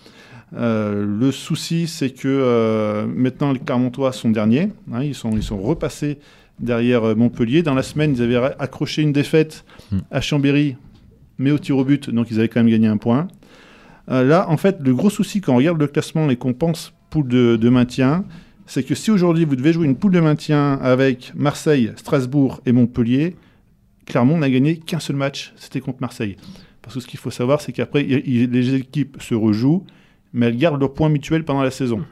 Le 0.53 1.29
souci, 1.31 1.85
c'est 1.87 2.09
que 2.09 3.05
maintenant 3.05 3.51
les 3.51 3.59
Clermontois 3.59 4.11
sont 4.13 4.31
derniers. 4.31 4.69
hein, 4.91 5.03
ils, 5.03 5.13
sont, 5.13 5.29
ils 5.33 5.43
sont 5.43 5.59
repassés 5.59 6.17
derrière 6.59 7.15
Montpellier. 7.15 7.61
Dans 7.61 7.75
la 7.75 7.83
semaine, 7.83 8.13
ils 8.15 8.21
avaient 8.23 8.53
accroché 8.57 9.03
une 9.03 9.13
défaite 9.13 9.63
Mm. 9.91 9.97
à 10.11 10.21
Chambéry, 10.21 10.75
mais 11.37 11.51
au 11.51 11.57
tir 11.59 11.77
au 11.77 11.83
but, 11.85 12.09
donc 12.09 12.31
ils 12.31 12.39
avaient 12.39 12.47
quand 12.47 12.61
même 12.61 12.69
gagné 12.71 12.87
un 12.87 12.97
point. 12.97 13.27
Euh, 14.09 14.23
là, 14.23 14.49
en 14.49 14.57
fait, 14.57 14.77
le 14.81 14.93
gros 14.95 15.09
souci 15.09 15.41
quand 15.41 15.53
on 15.53 15.57
regarde 15.57 15.79
le 15.79 15.87
classement 15.87 16.29
et 16.29 16.35
qu'on 16.35 16.53
pense 16.53 16.93
poule 17.09 17.27
de, 17.27 17.55
de 17.57 17.69
maintien, 17.69 18.25
c'est 18.65 18.83
que 18.83 18.95
si 18.95 19.11
aujourd'hui 19.11 19.45
vous 19.45 19.55
devez 19.55 19.73
jouer 19.73 19.85
une 19.85 19.95
poule 19.95 20.11
de 20.13 20.19
maintien 20.19 20.73
avec 20.81 21.31
Marseille, 21.35 21.91
Strasbourg 21.95 22.61
et 22.65 22.71
Montpellier, 22.71 23.35
Clermont 24.05 24.37
n'a 24.37 24.49
gagné 24.49 24.77
qu'un 24.77 24.99
seul 24.99 25.15
match, 25.15 25.53
c'était 25.57 25.79
contre 25.81 25.99
Marseille. 26.01 26.35
Parce 26.81 26.95
que 26.95 27.01
ce 27.01 27.07
qu'il 27.07 27.19
faut 27.19 27.29
savoir, 27.31 27.61
c'est 27.61 27.71
qu'après, 27.71 28.03
les 28.03 28.73
équipes 28.75 29.17
se 29.21 29.35
rejouent, 29.35 29.85
mais 30.33 30.47
elles 30.47 30.57
gardent 30.57 30.79
leurs 30.79 30.93
points 30.93 31.09
mutuels 31.09 31.43
pendant 31.45 31.61
la 31.61 31.69
saison. 31.71 32.03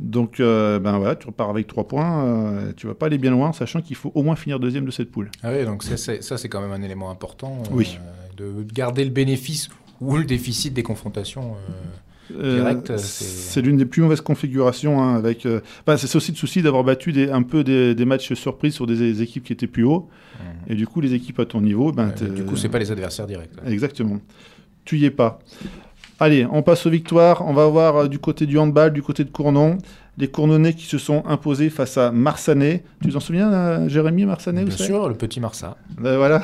Donc, 0.00 0.40
euh, 0.40 0.78
ben 0.80 0.98
voilà, 0.98 1.14
tu 1.14 1.26
repars 1.28 1.48
avec 1.48 1.66
trois 1.68 1.86
points, 1.86 2.24
euh, 2.24 2.72
tu 2.76 2.86
vas 2.86 2.94
pas 2.94 3.06
aller 3.06 3.16
bien 3.16 3.30
loin, 3.30 3.52
sachant 3.52 3.80
qu'il 3.80 3.96
faut 3.96 4.10
au 4.14 4.22
moins 4.22 4.36
finir 4.36 4.58
deuxième 4.58 4.84
de 4.84 4.90
cette 4.90 5.10
poule. 5.10 5.30
Ah 5.42 5.52
oui, 5.56 5.64
donc 5.64 5.84
ça, 5.84 5.96
c'est 5.96 6.22
ça, 6.22 6.36
c'est 6.36 6.48
quand 6.48 6.60
même 6.60 6.72
un 6.72 6.82
élément 6.82 7.10
important. 7.10 7.62
euh, 7.66 7.68
Oui. 7.72 7.98
de 8.36 8.66
garder 8.74 9.04
le 9.04 9.10
bénéfice 9.10 9.68
ou 10.00 10.16
le 10.16 10.24
déficit 10.24 10.72
des 10.74 10.82
confrontations. 10.82 11.52
euh, 11.52 11.72
Euh, 12.40 12.56
Direct, 12.60 12.96
c'est- 12.96 13.60
l'une 13.60 13.76
des 13.76 13.84
plus 13.84 14.00
mauvaises 14.00 14.22
configurations. 14.22 15.02
hein, 15.02 15.14
avec, 15.14 15.44
euh, 15.44 15.60
enfin, 15.86 15.98
c'est 15.98 16.16
aussi 16.16 16.32
le 16.32 16.36
souci 16.38 16.62
d'avoir 16.62 16.82
battu 16.82 17.12
des, 17.12 17.30
un 17.30 17.42
peu 17.42 17.62
des, 17.62 17.94
des 17.94 18.04
matchs 18.06 18.32
surprises 18.32 18.72
sur 18.72 18.86
des, 18.86 18.96
des 18.96 19.20
équipes 19.20 19.44
qui 19.44 19.52
étaient 19.52 19.66
plus 19.66 19.84
haut. 19.84 20.08
Et 20.66 20.74
du 20.74 20.86
coup, 20.86 21.02
les 21.02 21.12
équipes 21.12 21.38
à 21.40 21.44
ton 21.44 21.60
niveau, 21.60 21.92
ben, 21.92 22.12
euh, 22.22 22.28
du 22.30 22.44
coup, 22.44 22.56
c'est 22.56 22.70
pas 22.70 22.78
les 22.78 22.90
adversaires 22.90 23.26
directs. 23.26 23.50
Exactement. 23.66 24.18
Tu 24.86 24.96
y 24.98 25.04
es 25.04 25.10
pas. 25.10 25.38
Allez, 26.18 26.46
on 26.50 26.62
passe 26.62 26.86
aux 26.86 26.90
victoires. 26.90 27.44
On 27.46 27.52
va 27.52 27.66
voir 27.66 27.96
euh, 27.96 28.08
du 28.08 28.18
côté 28.18 28.46
du 28.46 28.56
handball, 28.58 28.92
du 28.94 29.02
côté 29.02 29.22
de 29.24 29.30
Cournon. 29.30 29.76
Les 30.16 30.28
Cournonnais 30.28 30.72
qui 30.74 30.86
se 30.86 30.96
sont 30.96 31.24
imposés 31.26 31.68
face 31.70 31.98
à 31.98 32.10
Marsanais. 32.12 32.84
Tu 33.02 33.10
t'en 33.10 33.20
souviens, 33.20 33.52
euh, 33.52 33.88
Jérémy 33.88 34.24
Marsanais 34.24 34.64
Bien 34.64 34.76
sûr, 34.76 35.08
le 35.08 35.14
petit 35.14 35.40
Marsa. 35.40 35.76
Ben 36.00 36.16
voilà. 36.16 36.42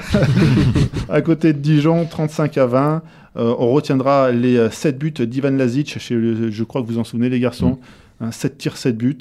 à 1.09 1.21
côté 1.23 1.53
de 1.53 1.59
Dijon, 1.59 2.05
35 2.05 2.59
à 2.59 2.67
20. 2.67 3.03
Euh, 3.37 3.55
on 3.59 3.71
retiendra 3.73 4.33
les 4.33 4.57
euh, 4.57 4.71
7 4.71 4.99
buts 4.99 5.13
d'Ivan 5.13 5.51
Lazic. 5.51 5.99
Chez 5.99 6.15
le- 6.15 6.51
je 6.51 6.65
crois 6.65 6.83
que 6.83 6.87
vous 6.87 6.99
en 6.99 7.05
souvenez, 7.05 7.29
les 7.29 7.41
garçons. 7.41 7.79
Hein, 8.21 8.33
7 8.33 8.59
tirs, 8.59 8.77
7 8.77 8.97
buts. 8.97 9.17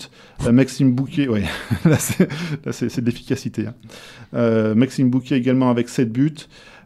Euh, 0.46 0.52
Maxime 0.52 0.92
Bouquet, 0.94 1.28
là 1.86 1.98
c'est 1.98 3.00
de 3.02 3.06
l'efficacité. 3.06 3.68
hein. 3.68 3.74
Euh, 4.34 4.76
Maxime 4.76 5.10
Bouquet 5.10 5.38
également 5.38 5.70
avec 5.70 5.90
7 5.90 6.12
buts. 6.12 6.34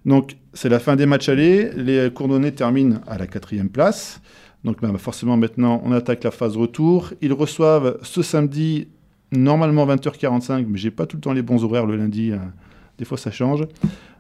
Donc 0.06 0.36
c'est 0.54 0.70
la 0.70 0.80
fin 0.80 0.96
des 0.96 1.06
matchs 1.06 1.30
allés. 1.30 1.72
Les 1.76 2.12
Courdonnais 2.14 2.52
terminent 2.52 3.00
à 3.08 3.18
la 3.18 3.26
quatrième 3.28 3.70
place. 3.70 4.22
Donc 4.64 4.82
ben, 4.82 4.96
forcément 4.98 5.38
maintenant 5.38 5.82
on 5.86 5.92
attaque 5.92 6.24
la 6.24 6.32
phase 6.32 6.56
retour. 6.58 7.14
Ils 7.22 7.34
reçoivent 7.34 7.98
ce 8.04 8.22
samedi 8.22 8.88
normalement 9.32 9.86
20h45, 9.88 10.66
mais 10.68 10.78
j'ai 10.78 10.92
pas 10.92 11.06
tout 11.06 11.18
le 11.18 11.22
temps 11.22 11.34
les 11.34 11.42
bons 11.42 11.64
horaires 11.64 11.86
le 11.86 11.96
lundi. 11.96 12.32
euh, 12.32 12.38
des 13.00 13.06
fois 13.06 13.18
ça 13.18 13.32
change. 13.32 13.64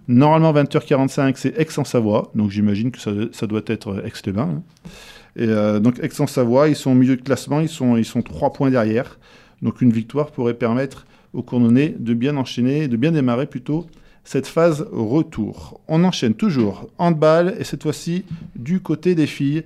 Normalement 0.07 0.53
20h45 0.53 1.33
c'est 1.37 1.57
Aix-en-Savoie, 1.57 2.31
donc 2.35 2.51
j'imagine 2.51 2.91
que 2.91 2.99
ça, 2.99 3.47
doit 3.47 3.61
être 3.67 3.89
euh, 3.89 4.05
Aix-les-Bains. 4.05 4.41
hein. 4.57 4.63
Et 5.35 5.47
euh, 5.47 5.79
donc 5.79 5.99
Aix-en-Savoie, 5.99 6.67
ils 6.67 6.75
sont 6.75 6.91
au 6.91 6.95
milieu 6.95 7.15
de 7.15 7.21
classement, 7.21 7.59
ils 7.59 7.69
sont, 7.69 7.97
ils 7.97 8.05
sont 8.05 8.21
3 8.21 8.53
points 8.53 8.69
derrière. 8.69 9.17
Donc 9.61 9.81
une 9.81 9.91
victoire 9.91 10.31
pourrait 10.31 10.53
permettre 10.53 11.05
aux 11.33 11.41
Cournonnais 11.41 11.95
de 11.97 12.13
bien 12.13 12.37
enchaîner, 12.37 12.87
de 12.87 12.97
bien 12.97 13.11
démarrer 13.11 13.47
plutôt 13.47 13.87
cette 14.23 14.47
phase 14.47 14.85
retour. 14.91 15.81
On 15.87 16.03
enchaîne 16.03 16.33
toujours 16.33 16.89
handball 16.97 17.55
et 17.59 17.63
cette 17.63 17.83
fois-ci 17.83 18.25
du 18.55 18.79
côté 18.79 19.15
des 19.15 19.27
filles. 19.27 19.63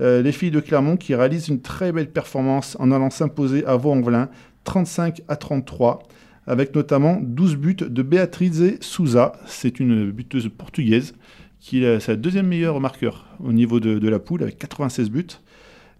Euh, 0.00 0.22
les 0.22 0.32
filles 0.32 0.50
de 0.50 0.60
Clermont 0.60 0.96
qui 0.96 1.14
réalisent 1.14 1.48
une 1.48 1.60
très 1.60 1.92
belle 1.92 2.10
performance 2.10 2.76
en 2.80 2.90
allant 2.90 3.10
s'imposer 3.10 3.64
à 3.66 3.76
Vaux-en-Velin 3.76 4.28
35 4.64 5.22
à 5.28 5.36
33 5.36 6.00
avec 6.50 6.74
notamment 6.74 7.20
12 7.22 7.56
buts 7.56 7.76
de 7.76 8.02
Beatriz 8.02 8.76
Souza. 8.80 9.32
C'est 9.46 9.78
une 9.78 10.10
buteuse 10.10 10.48
portugaise 10.48 11.14
qui 11.60 11.84
est 11.84 12.00
sa 12.00 12.16
deuxième 12.16 12.48
meilleure 12.48 12.80
marqueur 12.80 13.26
au 13.38 13.52
niveau 13.52 13.78
de, 13.78 14.00
de 14.00 14.08
la 14.08 14.18
poule 14.18 14.42
avec 14.42 14.58
96 14.58 15.10
buts. 15.10 15.26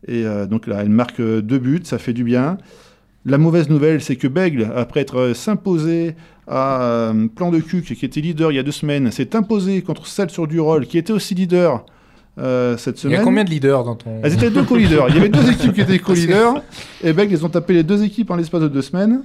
Et 0.08 0.24
euh, 0.24 0.46
donc 0.46 0.66
là, 0.66 0.78
elle 0.80 0.88
marque 0.88 1.20
deux 1.20 1.58
buts, 1.58 1.82
ça 1.84 1.98
fait 1.98 2.12
du 2.12 2.24
bien. 2.24 2.58
La 3.24 3.38
mauvaise 3.38 3.68
nouvelle, 3.68 4.02
c'est 4.02 4.16
que 4.16 4.26
Bègle, 4.26 4.72
après 4.74 5.00
être 5.00 5.34
s'imposé 5.36 6.16
à 6.48 6.82
euh, 6.82 7.28
Plan 7.28 7.52
de 7.52 7.60
Cuc, 7.60 7.84
qui 7.84 8.04
était 8.04 8.20
leader 8.20 8.50
il 8.50 8.56
y 8.56 8.58
a 8.58 8.64
deux 8.64 8.72
semaines, 8.72 9.12
s'est 9.12 9.36
imposé 9.36 9.82
contre 9.82 10.08
celle 10.08 10.30
sur 10.30 10.48
Durol, 10.48 10.86
qui 10.86 10.98
était 10.98 11.12
aussi 11.12 11.36
leader 11.36 11.84
euh, 12.38 12.76
cette 12.76 12.96
Il 12.96 12.98
y 12.98 13.02
semaine. 13.02 13.20
a 13.20 13.22
combien 13.22 13.44
de 13.44 13.50
leaders 13.50 13.84
dans 13.84 13.94
ton. 13.94 14.20
Elles 14.24 14.32
étaient 14.32 14.50
deux 14.50 14.64
co-leaders. 14.64 15.10
Il 15.10 15.14
y 15.14 15.18
avait 15.18 15.28
deux 15.28 15.48
équipes 15.48 15.74
qui 15.74 15.82
étaient 15.82 15.98
co-leaders. 16.00 16.60
Et 17.04 17.12
Bègle, 17.12 17.34
ils 17.34 17.44
ont 17.46 17.50
tapé 17.50 17.74
les 17.74 17.84
deux 17.84 18.02
équipes 18.02 18.32
en 18.32 18.36
l'espace 18.36 18.62
de 18.62 18.68
deux 18.68 18.82
semaines. 18.82 19.22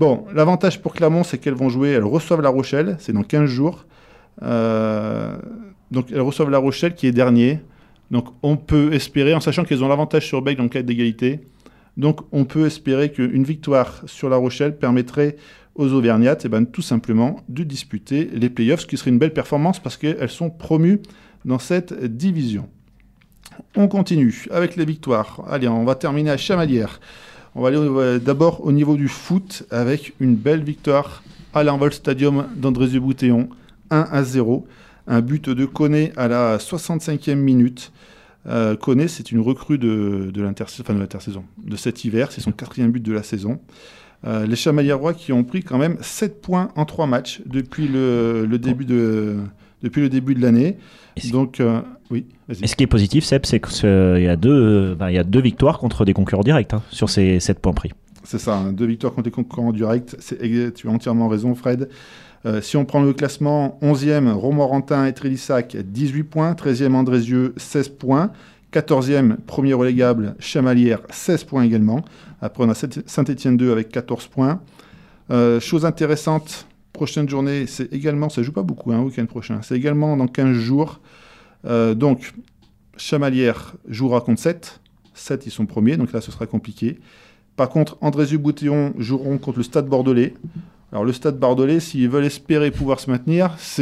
Bon, 0.00 0.24
l'avantage 0.32 0.80
pour 0.80 0.94
Clermont, 0.94 1.24
c'est 1.24 1.36
qu'elles 1.36 1.52
vont 1.52 1.68
jouer, 1.68 1.90
elles 1.90 2.04
reçoivent 2.04 2.40
La 2.40 2.48
Rochelle, 2.48 2.96
c'est 3.00 3.12
dans 3.12 3.22
15 3.22 3.44
jours. 3.44 3.84
Euh, 4.42 5.36
donc 5.90 6.06
elles 6.10 6.22
reçoivent 6.22 6.48
La 6.48 6.56
Rochelle 6.56 6.94
qui 6.94 7.06
est 7.06 7.12
dernier. 7.12 7.60
Donc 8.10 8.28
on 8.42 8.56
peut 8.56 8.94
espérer, 8.94 9.34
en 9.34 9.40
sachant 9.40 9.62
qu'elles 9.62 9.84
ont 9.84 9.88
l'avantage 9.88 10.26
sur 10.26 10.40
Bègle 10.40 10.62
en 10.62 10.68
cas 10.68 10.80
d'égalité, 10.80 11.40
donc 11.98 12.20
on 12.32 12.46
peut 12.46 12.64
espérer 12.64 13.12
qu'une 13.12 13.44
victoire 13.44 14.00
sur 14.06 14.30
La 14.30 14.36
Rochelle 14.36 14.78
permettrait 14.78 15.36
aux 15.74 15.92
Auvergnates 15.92 16.46
eh 16.46 16.48
ben, 16.48 16.64
tout 16.64 16.80
simplement 16.80 17.40
de 17.50 17.62
disputer 17.62 18.30
les 18.32 18.48
playoffs, 18.48 18.80
ce 18.80 18.86
qui 18.86 18.96
serait 18.96 19.10
une 19.10 19.18
belle 19.18 19.34
performance 19.34 19.80
parce 19.80 19.98
qu'elles 19.98 20.30
sont 20.30 20.48
promues 20.48 21.00
dans 21.44 21.58
cette 21.58 21.92
division. 22.16 22.70
On 23.76 23.86
continue 23.86 24.46
avec 24.50 24.76
les 24.76 24.86
victoires. 24.86 25.42
Allez, 25.46 25.68
on 25.68 25.84
va 25.84 25.94
terminer 25.94 26.30
à 26.30 26.38
Chamalières. 26.38 27.00
On 27.56 27.62
va 27.62 27.68
aller 27.68 27.78
euh, 27.78 28.18
d'abord 28.20 28.64
au 28.64 28.70
niveau 28.70 28.96
du 28.96 29.08
foot 29.08 29.64
avec 29.70 30.14
une 30.20 30.36
belle 30.36 30.62
victoire 30.62 31.24
à 31.52 31.64
l'Envol 31.64 31.92
Stadium 31.92 32.46
d'Andrézieux 32.54 33.00
Boutéon, 33.00 33.48
1 33.90 34.06
à 34.10 34.22
0. 34.22 34.66
Un 35.08 35.20
but 35.20 35.50
de 35.50 35.64
Koné 35.66 36.12
à 36.16 36.28
la 36.28 36.58
65e 36.58 37.34
minute. 37.34 37.90
Euh, 38.46 38.76
Koné, 38.76 39.08
c'est 39.08 39.32
une 39.32 39.40
recrue 39.40 39.78
de, 39.78 40.30
de 40.32 40.42
l'intersaison, 40.42 41.44
de 41.58 41.76
cet 41.76 42.04
hiver. 42.04 42.30
C'est 42.30 42.40
son 42.40 42.52
quatrième 42.52 42.92
but 42.92 43.02
de 43.02 43.12
la 43.12 43.24
saison. 43.24 43.58
Euh, 44.24 44.46
les 44.46 44.54
Chamalièrois 44.54 45.12
qui 45.12 45.32
ont 45.32 45.42
pris 45.42 45.64
quand 45.64 45.78
même 45.78 45.96
7 46.02 46.40
points 46.40 46.70
en 46.76 46.84
3 46.84 47.08
matchs 47.08 47.42
depuis 47.46 47.88
le 47.88 48.58
début 48.58 48.84
de 48.84 49.38
depuis 49.82 50.00
le 50.02 50.08
début 50.08 50.34
de 50.34 50.42
l'année. 50.42 50.76
Donc, 51.32 51.60
euh, 51.60 51.80
oui. 52.10 52.26
Et 52.62 52.66
ce 52.66 52.76
qui 52.76 52.84
est 52.84 52.88
positif, 52.88 53.24
Seb, 53.24 53.46
c'est 53.46 53.60
qu'il 53.60 54.22
y, 54.22 54.28
a 54.28 54.36
deux, 54.36 54.50
euh, 54.50 54.94
ben, 54.94 55.10
y 55.10 55.18
a 55.18 55.24
deux 55.24 55.40
victoires 55.40 55.78
contre 55.78 56.04
des 56.04 56.12
concurrents 56.12 56.42
directs 56.42 56.72
hein, 56.74 56.82
sur 56.90 57.08
ces 57.10 57.40
7 57.40 57.58
points 57.58 57.72
pris. 57.72 57.90
C'est 58.24 58.38
ça, 58.38 58.56
hein, 58.56 58.72
deux 58.72 58.86
victoires 58.86 59.12
contre 59.14 59.26
les 59.26 59.32
concurrents 59.32 59.72
directs. 59.72 60.16
Tu 60.74 60.88
as 60.88 60.90
entièrement 60.90 61.28
raison, 61.28 61.54
Fred. 61.54 61.88
Euh, 62.46 62.60
si 62.62 62.76
on 62.76 62.84
prend 62.84 63.02
le 63.02 63.12
classement, 63.12 63.78
11e, 63.82 64.30
Romorantin 64.32 65.06
et 65.06 65.12
Trélissac, 65.12 65.76
18 65.76 66.22
points. 66.24 66.52
13e, 66.54 66.94
Andrézieux, 66.94 67.54
16 67.56 67.90
points. 67.90 68.30
14e, 68.72 69.36
premier 69.46 69.74
relégable, 69.74 70.36
Chamalières, 70.38 71.00
16 71.10 71.44
points 71.44 71.64
également. 71.64 72.04
Après, 72.40 72.62
on 72.64 72.68
a 72.70 72.74
Saint- 72.74 73.02
Saint-Étienne 73.04 73.56
2 73.56 73.72
avec 73.72 73.88
14 73.88 74.28
points. 74.28 74.60
Euh, 75.32 75.58
chose 75.60 75.84
intéressante, 75.84 76.66
prochaine 76.92 77.28
journée, 77.28 77.66
c'est 77.66 77.92
également, 77.92 78.28
ça 78.28 78.42
joue 78.42 78.52
pas 78.52 78.62
beaucoup, 78.62 78.92
hein, 78.92 79.00
week-end 79.00 79.26
prochain, 79.26 79.60
c'est 79.62 79.76
également 79.76 80.16
dans 80.16 80.26
15 80.26 80.52
jours. 80.56 81.00
Euh, 81.64 81.94
donc, 81.94 82.32
Chamalières 82.96 83.74
jouera 83.88 84.20
contre 84.20 84.40
7. 84.40 84.80
7, 85.14 85.46
ils 85.46 85.50
sont 85.50 85.66
premiers, 85.66 85.96
donc 85.96 86.12
là, 86.12 86.20
ce 86.20 86.30
sera 86.30 86.46
compliqué. 86.46 86.98
Par 87.56 87.68
contre, 87.68 87.98
Andrézieux-Boutillon 88.00 88.94
joueront 88.98 89.38
contre 89.38 89.58
le 89.58 89.64
Stade 89.64 89.86
Bordelais. 89.86 90.34
Alors, 90.92 91.04
le 91.04 91.12
Stade 91.12 91.38
Bordelais, 91.38 91.80
s'ils 91.80 92.08
veulent 92.08 92.24
espérer 92.24 92.70
pouvoir 92.70 93.00
se 93.00 93.10
maintenir, 93.10 93.56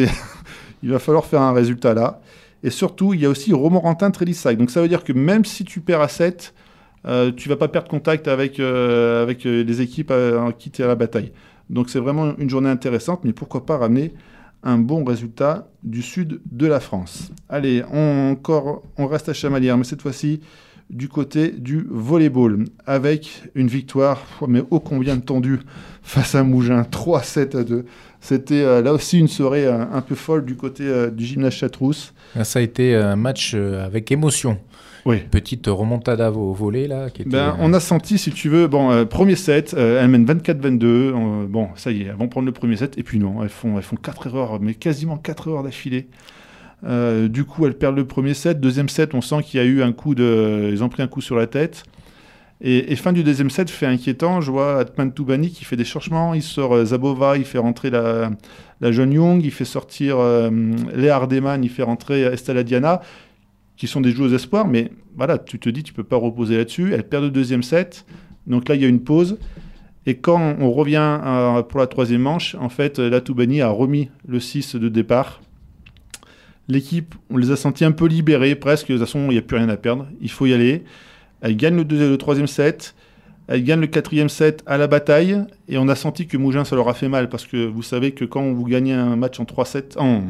il 0.83 0.91
va 0.91 0.99
falloir 0.99 1.25
faire 1.25 1.43
un 1.43 1.53
résultat 1.53 1.95
là. 1.95 2.21
Et 2.65 2.71
surtout, 2.71 3.15
il 3.15 3.21
y 3.21 3.27
a 3.27 3.29
aussi 3.29 3.53
Romorantin-Trélissac. 3.53 4.57
Donc, 4.57 4.71
ça 4.71 4.83
veut 4.83 4.89
dire 4.89 5.05
que 5.05 5.13
même 5.13 5.45
si 5.45 5.65
tu 5.65 5.81
perds 5.81 6.01
à 6.01 6.09
7, 6.09 6.55
euh, 7.07 7.31
tu 7.33 7.49
vas 7.49 7.57
pas 7.57 7.69
perdre 7.69 7.89
contact 7.89 8.29
avec, 8.29 8.59
euh, 8.59 9.23
avec 9.23 9.47
euh, 9.47 9.63
les 9.63 9.81
équipes 9.81 10.13
qui 10.59 10.71
tu 10.71 10.83
es 10.83 10.85
à 10.85 10.89
la 10.89 10.97
bataille. 10.97 11.33
Donc, 11.71 11.91
c'est 11.91 11.99
vraiment 11.99 12.37
une 12.39 12.51
journée 12.51 12.71
intéressante, 12.71 13.21
mais 13.25 13.33
pourquoi 13.33 13.67
pas 13.67 13.79
ramener 13.79 14.15
un 14.63 14.79
bon 14.79 15.05
résultat 15.05 15.69
du 15.83 16.03
sud 16.03 16.41
de 16.51 16.67
la 16.67 16.81
France. 16.81 17.31
Allez, 17.49 17.85
on, 17.93 18.33
encore, 18.33 18.83
on 18.97 19.07
reste 19.07 19.29
à 19.29 19.35
Chamalières, 19.35 19.79
mais 19.79 19.85
cette 19.85 20.03
fois-ci 20.03 20.41
du 20.91 21.09
côté 21.09 21.51
du 21.51 21.87
volleyball, 21.91 22.65
avec 22.87 23.43
une 23.55 23.69
victoire, 23.69 24.23
mais 24.49 24.63
ô 24.71 24.81
combien 24.81 25.17
de 25.17 25.23
tendu, 25.23 25.61
face 26.03 26.35
à 26.35 26.43
Mougins, 26.43 26.83
3-7 26.83 27.57
à 27.59 27.65
2. 27.65 27.85
C'était 28.21 28.63
euh, 28.63 28.83
là 28.83 28.93
aussi 28.93 29.19
une 29.19 29.29
soirée 29.29 29.67
euh, 29.67 29.85
un 29.93 30.01
peu 30.01 30.15
folle 30.15 30.45
du 30.45 30.57
côté 30.57 30.85
euh, 30.85 31.11
du 31.11 31.25
gymnase 31.25 31.53
Chatrousse. 31.53 32.15
Ah, 32.35 32.45
Ça 32.45 32.59
a 32.59 32.63
été 32.63 32.95
un 32.95 33.17
match 33.17 33.55
avec 33.55 34.11
émotion. 34.11 34.59
Oui. 35.07 35.19
Petite 35.31 35.67
remontada 35.67 36.31
au 36.33 36.53
volet 36.53 36.87
là. 36.89 37.11
Qui 37.11 37.23
était, 37.23 37.31
Ben, 37.31 37.51
euh, 37.51 37.61
on 37.61 37.73
a 37.73 37.81
senti, 37.81 38.19
si 38.19 38.31
tu 38.31 38.49
veux, 38.49 38.67
bon, 38.67 38.91
euh, 38.91 39.05
premier 39.05 39.37
set, 39.37 39.75
euh, 39.77 40.03
elles 40.03 40.09
mènent 40.09 40.27
24-22. 40.27 40.85
euh, 40.85 41.47
bon, 41.49 41.69
ça 41.77 41.91
y 41.91 42.03
est, 42.03 42.07
elles 42.07 42.17
vont 42.17 42.29
prendre 42.29 42.47
le 42.47 42.53
premier 42.53 42.77
set. 42.77 42.99
Et 42.99 43.03
puis 43.03 43.19
non, 43.19 43.43
elles 43.43 43.49
font, 43.49 43.77
elles 43.77 43.83
font 43.83 43.97
4 43.97 44.27
erreurs, 44.27 44.59
mais 44.61 44.75
quasiment 44.75 45.17
4 45.17 45.49
erreurs 45.49 45.63
d'affilée. 45.63 46.09
Du 46.83 47.45
coup, 47.45 47.67
elles 47.67 47.77
perdent 47.77 47.97
le 47.97 48.07
premier 48.07 48.35
set. 48.35 48.61
Deuxième 48.61 48.89
set, 48.89 49.15
on 49.15 49.21
sent 49.21 49.43
qu'il 49.45 49.59
y 49.59 49.63
a 49.63 49.67
eu 49.67 49.83
un 49.83 49.93
coup 49.93 50.15
de. 50.15 50.69
Ils 50.73 50.85
ont 50.85 50.89
pris 50.89 51.03
un 51.03 51.09
coup 51.09 51.21
sur 51.21 51.35
la 51.37 51.47
tête. 51.49 51.83
Et, 52.61 52.93
et 52.93 52.97
fin 52.97 53.13
du 53.13 53.23
deuxième 53.25 53.51
set, 53.51 53.71
fait 53.71 53.87
inquiétant. 53.87 54.41
Je 54.41 54.51
vois 54.51 54.81
Atman 54.81 55.13
Toubani 55.13 55.51
qui 55.51 55.65
fait 55.65 55.77
des 55.77 55.85
changements. 55.85 56.35
Il 56.35 56.43
sort 56.43 56.75
euh, 56.75 56.85
Zabova, 56.85 57.37
il 57.37 57.45
fait 57.45 57.59
rentrer 57.59 57.91
la, 57.91 58.31
la 58.81 58.93
jeune 58.93 59.13
Young. 59.13 59.41
Il 59.45 59.51
fait 59.53 59.65
sortir 59.65 60.19
euh, 60.19 60.51
Léa 60.95 61.17
Hardeman, 61.17 61.63
il 61.65 61.71
fait 61.71 61.83
rentrer 61.85 62.23
Estella 62.23 62.63
Diana, 62.65 63.01
qui 63.79 63.87
sont 63.87 64.03
des 64.03 64.11
joueuses 64.11 64.35
espoirs. 64.35 64.67
Mais 64.69 64.91
voilà, 65.17 65.39
tu 65.39 65.59
te 65.59 65.71
dis, 65.71 65.83
tu 65.83 65.95
peux 65.95 66.05
pas 66.05 66.17
reposer 66.17 66.59
là-dessus. 66.59 66.93
Elle 66.93 67.09
perd 67.09 67.25
le 67.25 67.31
deuxième 67.31 67.63
set. 67.63 68.05
Donc 68.47 68.69
là, 68.69 68.75
il 68.75 68.83
y 68.83 68.85
a 68.85 68.89
une 68.89 69.01
pause. 69.01 69.39
Et 70.05 70.17
quand 70.17 70.57
on 70.59 70.71
revient 70.71 71.19
euh, 71.25 71.63
pour 71.63 71.81
la 71.81 71.87
troisième 71.87 72.23
manche, 72.23 72.55
en 72.61 72.69
fait, 72.69 72.99
la 72.99 73.21
Toubani 73.21 73.61
a 73.63 73.69
remis 73.71 74.11
le 74.27 74.41
6 74.41 74.77
de 74.77 74.89
départ. 74.89 75.41
L'équipe, 76.67 77.15
on 77.31 77.37
les 77.39 77.51
a 77.51 77.57
sentis 77.57 77.85
un 77.85 77.93
peu 77.93 78.07
libérés 78.07 78.55
presque. 78.55 78.89
De 78.89 78.95
toute 78.95 79.07
façon, 79.07 79.27
il 79.27 79.31
n'y 79.33 79.39
a 79.39 79.43
plus 79.43 79.57
rien 79.57 79.69
à 79.69 79.77
perdre. 79.77 80.07
Il 80.21 80.31
faut 80.31 80.47
y 80.47 80.53
aller. 80.53 80.85
Elle 81.41 81.57
gagne 81.57 81.77
le, 81.77 81.85
deuxième, 81.85 82.11
le 82.11 82.19
troisième 82.19 82.47
set. 82.47 82.95
Elle 83.47 83.65
gagne 83.65 83.81
le 83.81 83.87
quatrième 83.87 84.29
set 84.29 84.63
à 84.67 84.77
la 84.77 84.87
bataille. 84.87 85.41
Et 85.69 85.79
on 85.79 85.89
a 85.89 85.95
senti 85.95 86.27
que 86.27 86.37
Mougins, 86.37 86.65
ça 86.65 86.77
leur 86.77 86.89
a 86.89 86.95
fait 86.95 87.09
mal. 87.09 87.29
Parce 87.29 87.47
que 87.47 87.65
vous 87.67 87.83
savez 87.83 88.13
que 88.13 88.25
quand 88.25 88.53
vous 88.53 88.65
gagnez 88.65 88.93
un 88.93 89.17
match 89.17 89.41
en 89.41 89.45
3-7, 89.45 89.99
en- 89.99 90.23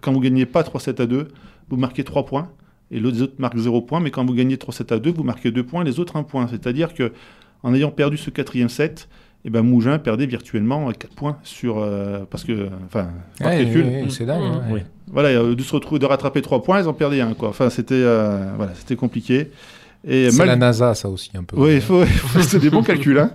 quand 0.00 0.12
vous 0.12 0.20
gagnez 0.20 0.46
pas 0.46 0.62
3-7 0.62 1.00
à 1.00 1.06
2, 1.06 1.28
vous 1.70 1.76
marquez 1.76 2.04
3 2.04 2.24
points. 2.26 2.50
Et 2.94 3.00
les 3.00 3.20
autres 3.22 3.34
marquent 3.38 3.58
0 3.58 3.82
points. 3.82 4.00
Mais 4.00 4.10
quand 4.10 4.24
vous 4.24 4.32
gagnez 4.34 4.56
3-7 4.56 4.94
à 4.94 4.98
2, 4.98 5.10
vous 5.12 5.22
marquez 5.24 5.50
2 5.50 5.62
points. 5.64 5.84
Les 5.84 6.00
autres 6.00 6.16
1 6.16 6.22
point. 6.22 6.46
C'est-à-dire 6.48 6.94
que 6.94 7.12
en 7.62 7.74
ayant 7.74 7.90
perdu 7.90 8.16
ce 8.16 8.30
quatrième 8.30 8.68
set, 8.70 9.08
eh 9.44 9.50
ben 9.50 9.60
Mougins 9.62 9.98
perdait 9.98 10.24
virtuellement 10.26 10.90
4 10.90 11.14
points 11.14 11.36
sur. 11.42 11.78
euh, 11.78 12.20
parce 12.30 12.44
que. 12.44 12.68
Enfin, 12.86 13.08
par 13.38 13.48
ouais, 13.52 13.64
calcul. 13.64 13.84
ouais, 13.84 14.04
c'est 14.08 14.24
dingue. 14.24 14.42
Mmh. 14.42 14.72
ouais. 14.72 14.72
Oui. 14.72 14.80
Voilà, 15.12 15.28
euh, 15.30 15.54
de 15.54 15.62
se 15.62 15.74
retrouver, 15.74 15.98
de 15.98 16.06
rattraper 16.06 16.40
3 16.40 16.62
points, 16.62 16.80
ils 16.80 16.88
en 16.88 16.94
perdaient 16.94 17.20
un, 17.20 17.34
quoi. 17.34 17.48
Enfin, 17.50 17.68
c'était 17.68 17.94
euh, 17.96 18.52
voilà, 18.56 18.72
c'était 18.74 18.96
compliqué. 18.96 19.50
Et 20.06 20.30
C'est 20.30 20.38
mal- 20.38 20.46
la 20.48 20.56
NASA, 20.56 20.94
ça 20.94 21.08
aussi, 21.08 21.30
un 21.34 21.44
peu. 21.44 21.56
Oui, 21.58 21.80
c'est 22.42 22.58
des 22.58 22.70
bons 22.70 22.82
calculs, 22.82 23.18
hein. 23.18 23.30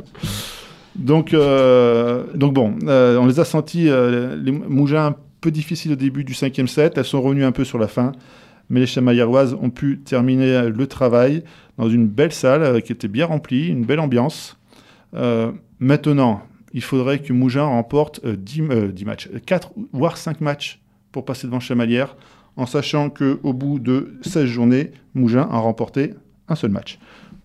Donc, 0.96 1.34
euh, 1.34 2.24
donc 2.36 2.54
bon, 2.54 2.76
euh, 2.88 3.18
on 3.18 3.26
les 3.26 3.40
a 3.40 3.46
sentis, 3.46 3.90
euh, 3.90 4.36
les 4.36 4.52
Mougins, 4.52 5.06
un 5.08 5.16
peu 5.42 5.52
difficiles 5.52 5.94
au 5.94 5.96
début 5.96 6.24
du 6.24 6.34
cinquième 6.34 6.68
set. 6.68 6.94
Elles 6.98 7.06
sont 7.06 7.22
revenues 7.22 7.46
un 7.46 7.52
peu 7.52 7.64
sur 7.64 7.78
la 7.80 7.88
fin. 7.88 8.12
Mais 8.70 8.80
les 8.80 8.86
Chamailloises 8.86 9.56
ont 9.60 9.70
pu 9.70 10.00
terminer 10.00 10.70
le 10.70 10.88
travail 10.88 11.44
dans 11.78 11.90
une 11.90 12.08
belle 12.08 12.34
salle 12.34 12.62
euh, 12.62 12.80
qui 12.80 12.92
était 12.92 13.08
bien 13.08 13.26
remplie, 13.26 13.68
une 13.68 13.86
belle 13.86 14.00
ambiance. 14.00 14.60
Euh, 15.16 15.52
maintenant, 15.80 16.44
il 16.74 16.84
faudrait 16.84 17.20
que 17.20 17.34
Mougins 17.34 17.66
remporte 17.66 18.20
euh, 18.26 18.36
10, 18.36 18.62
euh, 18.70 18.88
10 18.90 19.06
matchs, 19.06 19.30
4 19.46 19.72
voire 19.92 20.18
5 20.18 20.42
matchs 20.42 20.80
pour 21.12 21.26
passer 21.26 21.48
devant 21.48 21.60
Chamalières, 21.60 22.16
en 22.56 22.66
sachant 22.66 23.10
qu'au 23.10 23.54
bout 23.54 23.80
de 23.80 24.20
16 24.22 24.46
journées, 24.46 24.92
Mougins 25.16 25.48
a 25.50 25.58
remporté 25.58 26.14
un 26.48 26.56
seul 26.56 26.72
match. 26.72 27.00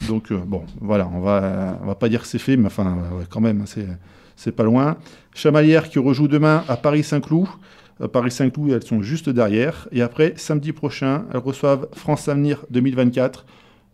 Donc, 0.08 0.32
bon, 0.32 0.64
voilà, 0.80 1.08
on 1.14 1.20
va, 1.20 1.78
va 1.84 1.94
pas 1.94 2.08
dire 2.08 2.22
que 2.22 2.26
c'est 2.26 2.38
fait, 2.38 2.56
mais 2.56 2.66
enfin, 2.66 2.98
quand 3.30 3.40
même, 3.40 3.62
c'est, 3.64 3.86
c'est 4.34 4.52
pas 4.52 4.64
loin. 4.64 4.96
Chamalières 5.34 5.88
qui 5.88 5.98
rejoue 5.98 6.26
demain 6.26 6.64
à 6.68 6.76
Paris-Saint-Cloud. 6.76 7.46
Euh, 8.00 8.08
Paris-Saint-Cloud, 8.08 8.72
elles 8.72 8.82
sont 8.82 9.02
juste 9.02 9.28
derrière. 9.28 9.88
Et 9.92 10.02
après, 10.02 10.34
samedi 10.36 10.72
prochain, 10.72 11.26
elles 11.32 11.38
reçoivent 11.38 11.88
France 11.92 12.28
Avenir 12.28 12.64
2024. 12.70 13.46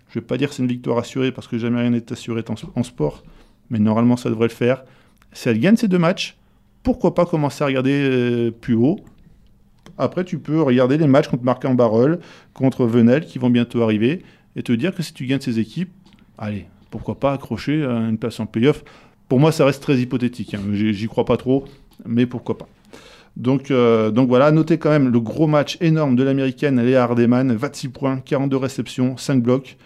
Je 0.09 0.15
vais 0.19 0.25
pas 0.25 0.37
dire 0.37 0.49
que 0.49 0.55
c'est 0.55 0.63
une 0.63 0.69
victoire 0.69 0.99
assurée 0.99 1.33
parce 1.33 1.47
que 1.47 1.59
jamais 1.59 1.81
rien 1.81 1.91
n'est 1.91 2.13
assuré 2.13 2.43
en, 2.75 2.83
sport, 2.83 3.23
mais 3.71 3.79
normalement, 3.79 4.17
ça 4.17 4.29
devrait 4.29 4.49
le 4.49 4.55
faire. 4.55 4.85
Si 5.33 5.49
elles 5.49 5.61
gagnent 5.61 5.77
ces 5.77 5.89
deux 5.89 5.99
matchs, 5.99 6.37
pourquoi 6.83 7.15
pas 7.15 7.27
commencer 7.27 7.63
à 7.63 7.67
regarder 7.69 7.93
euh, 7.93 8.51
plus 8.51 8.75
haut 8.75 8.99
après, 9.99 10.25
tu 10.25 10.39
peux 10.39 10.63
regarder 10.63 10.97
les 10.97 11.07
matchs 11.07 11.29
contre 11.29 11.45
Marc 11.45 11.63
en 11.67 11.75
Barreul, 11.75 12.21
contre 12.55 12.87
Venel, 12.87 13.27
qui 13.27 13.39
vont 13.39 13.51
bientôt 13.51 13.83
arriver. 13.83 14.23
et 14.57 14.63
te 14.63 14.73
dire 14.73 14.95
que 14.95 15.03
si 15.03 15.13
tu 15.13 15.27
gagnes 15.27 15.41
ces 15.41 15.59
équipes, 15.59 15.93
allez, 16.39 16.67
pourquoi 16.91 17.21
pas 17.21 17.35
accrocher 17.35 17.83
une 17.85 18.17
place 18.17 18.41
en 18.41 18.47
playoff. 18.47 18.83
Pour 19.29 19.39
moi, 19.39 19.53
ça 19.53 19.67
reste 19.67 19.83
très 19.83 19.99
hypothétique. 19.99 20.55
hein. 20.55 20.61
J'y 20.73 21.07
crois 21.07 21.27
pas 21.27 21.37
trop, 21.37 21.65
mais 22.07 22.25
pourquoi 22.25 22.57
pas. 22.57 22.69
Donc, 23.37 23.71
euh, 23.71 24.11
donc 24.11 24.29
voilà, 24.29 24.51
notez 24.51 24.79
quand 24.79 24.91
même 24.91 25.09
le 25.11 25.21
gros 25.21 25.47
match 25.47 25.79
énorme 25.81 26.17
de 26.17 26.23
l'américaine 26.23 26.81
Léa 26.83 27.05
Hardeman, 27.05 27.53
26 27.55 27.89
points, 27.89 28.19
42 28.19 28.57
réceptions, 28.57 29.17
5 29.17 29.43
blocs. 29.43 29.77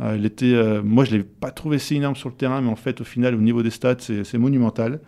Euh, 0.00 0.18
euh, 0.42 0.82
moi, 0.84 1.04
je 1.04 1.12
ne 1.12 1.16
l'ai 1.18 1.22
pas 1.24 1.50
trouvé 1.50 1.78
si 1.78 1.96
énorme 1.96 2.16
sur 2.16 2.28
le 2.28 2.34
terrain, 2.34 2.60
mais 2.60 2.70
en 2.70 2.76
fait, 2.76 3.00
au 3.00 3.04
final, 3.04 3.34
au 3.34 3.40
niveau 3.40 3.62
des 3.62 3.70
stats, 3.70 3.96
c'est 3.98 4.38
monumental. 4.38 5.00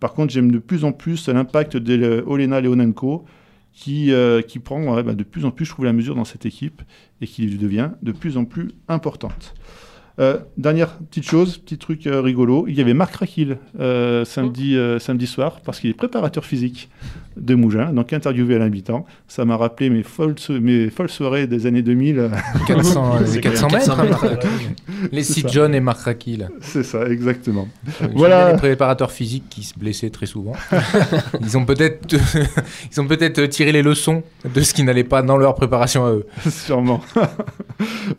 Par 0.00 0.12
contre, 0.14 0.32
j'aime 0.32 0.50
de 0.50 0.58
plus 0.58 0.84
en 0.84 0.92
plus 0.92 1.28
l'impact 1.28 1.76
de 1.76 1.94
le- 1.94 2.24
Olena 2.26 2.60
Leonenko, 2.60 3.24
qui, 3.72 4.12
qui 4.46 4.58
prend 4.58 5.02
bah, 5.02 5.14
de 5.14 5.24
plus 5.24 5.44
en 5.44 5.50
plus, 5.50 5.64
je 5.64 5.70
trouve, 5.70 5.84
la 5.84 5.92
mesure 5.92 6.14
dans 6.14 6.24
cette 6.24 6.46
équipe 6.46 6.82
et 7.20 7.26
qui 7.26 7.46
devient 7.46 7.90
de 8.02 8.12
plus 8.12 8.36
en 8.36 8.44
plus 8.44 8.70
importante. 8.88 9.54
Euh, 10.20 10.38
dernière 10.56 10.96
petite 10.98 11.24
chose, 11.28 11.58
petit 11.58 11.76
truc 11.76 12.06
euh, 12.06 12.20
rigolo, 12.20 12.66
il 12.68 12.74
y 12.76 12.80
avait 12.80 12.94
Marc 12.94 13.16
Raquil 13.16 13.58
euh, 13.80 14.24
samedi, 14.24 14.76
euh, 14.76 15.00
samedi 15.00 15.26
soir, 15.26 15.60
parce 15.64 15.80
qu'il 15.80 15.90
est 15.90 15.94
préparateur 15.94 16.44
physique 16.44 16.88
de 17.36 17.56
Mougins, 17.56 17.92
donc 17.92 18.12
interviewé 18.12 18.54
à 18.54 18.58
l'habitant. 18.60 19.06
Ça 19.26 19.44
m'a 19.44 19.56
rappelé 19.56 19.90
mes 19.90 20.04
folles, 20.04 20.36
mes 20.50 20.88
folles 20.88 21.08
soirées 21.10 21.48
des 21.48 21.66
années 21.66 21.82
2000. 21.82 22.30
400, 22.68 23.18
les 23.18 23.26
C'est 23.26 23.40
400 23.40 23.66
clair. 23.66 23.80
mètres. 23.80 23.96
400 23.96 24.04
mètres. 24.04 24.46
hein. 24.46 24.48
Les 25.12 25.24
Sid. 25.24 25.48
John 25.50 25.74
et 25.74 25.80
Marc 25.80 26.02
Raki, 26.02 26.36
là. 26.36 26.46
C'est 26.60 26.84
ça, 26.84 27.06
exactement. 27.08 27.66
Voilà. 28.14 28.52
Les 28.52 28.58
préparateurs 28.58 29.10
physiques 29.10 29.44
qui 29.50 29.64
se 29.64 29.76
blessaient 29.76 30.10
très 30.10 30.26
souvent. 30.26 30.52
ils 31.40 31.58
ont 31.58 31.64
peut-être 31.64 32.14
ils 32.92 33.00
ont 33.00 33.06
peut-être 33.06 33.44
tiré 33.46 33.72
les 33.72 33.82
leçons 33.82 34.22
de 34.54 34.60
ce 34.60 34.72
qui 34.72 34.84
n'allait 34.84 35.02
pas 35.04 35.22
dans 35.22 35.36
leur 35.36 35.56
préparation 35.56 36.06
à 36.06 36.12
eux. 36.12 36.26
Sûrement. 36.48 37.00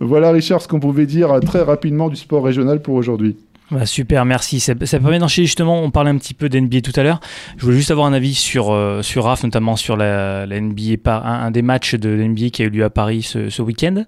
voilà, 0.01 0.31
Richard, 0.31 0.61
ce 0.61 0.67
qu'on 0.67 0.81
pouvait 0.81 1.05
dire 1.05 1.39
très 1.45 1.61
rapidement 1.61 1.84
du 2.09 2.15
sport 2.15 2.43
régional 2.43 2.81
pour 2.81 2.95
aujourd'hui. 2.95 3.35
Bah, 3.71 3.87
super, 3.87 4.25
merci. 4.25 4.59
Ça, 4.59 4.73
ça 4.83 4.99
permet 4.99 5.17
d'enchaîner 5.17 5.47
justement. 5.47 5.81
On 5.81 5.89
parlait 5.89 6.11
un 6.11 6.17
petit 6.17 6.35
peu 6.35 6.49
d'NBA 6.49 6.81
tout 6.81 6.91
à 6.95 7.01
l'heure. 7.01 7.19
Je 7.57 7.65
voulais 7.65 7.77
juste 7.77 7.89
avoir 7.89 8.05
un 8.05 8.13
avis 8.13 8.35
sur, 8.35 8.71
euh, 8.71 9.01
sur 9.01 9.23
RAF, 9.23 9.43
notamment 9.43 9.75
sur 9.75 9.97
la, 9.97 10.45
la 10.45 10.61
NBA, 10.61 10.97
par, 11.03 11.25
un, 11.25 11.45
un 11.45 11.51
des 11.51 11.63
matchs 11.63 11.95
de 11.95 12.09
NBA 12.09 12.49
qui 12.49 12.61
a 12.61 12.65
eu 12.65 12.69
lieu 12.69 12.83
à 12.83 12.91
Paris 12.91 13.23
ce, 13.23 13.49
ce 13.49 13.61
week-end. 13.63 14.03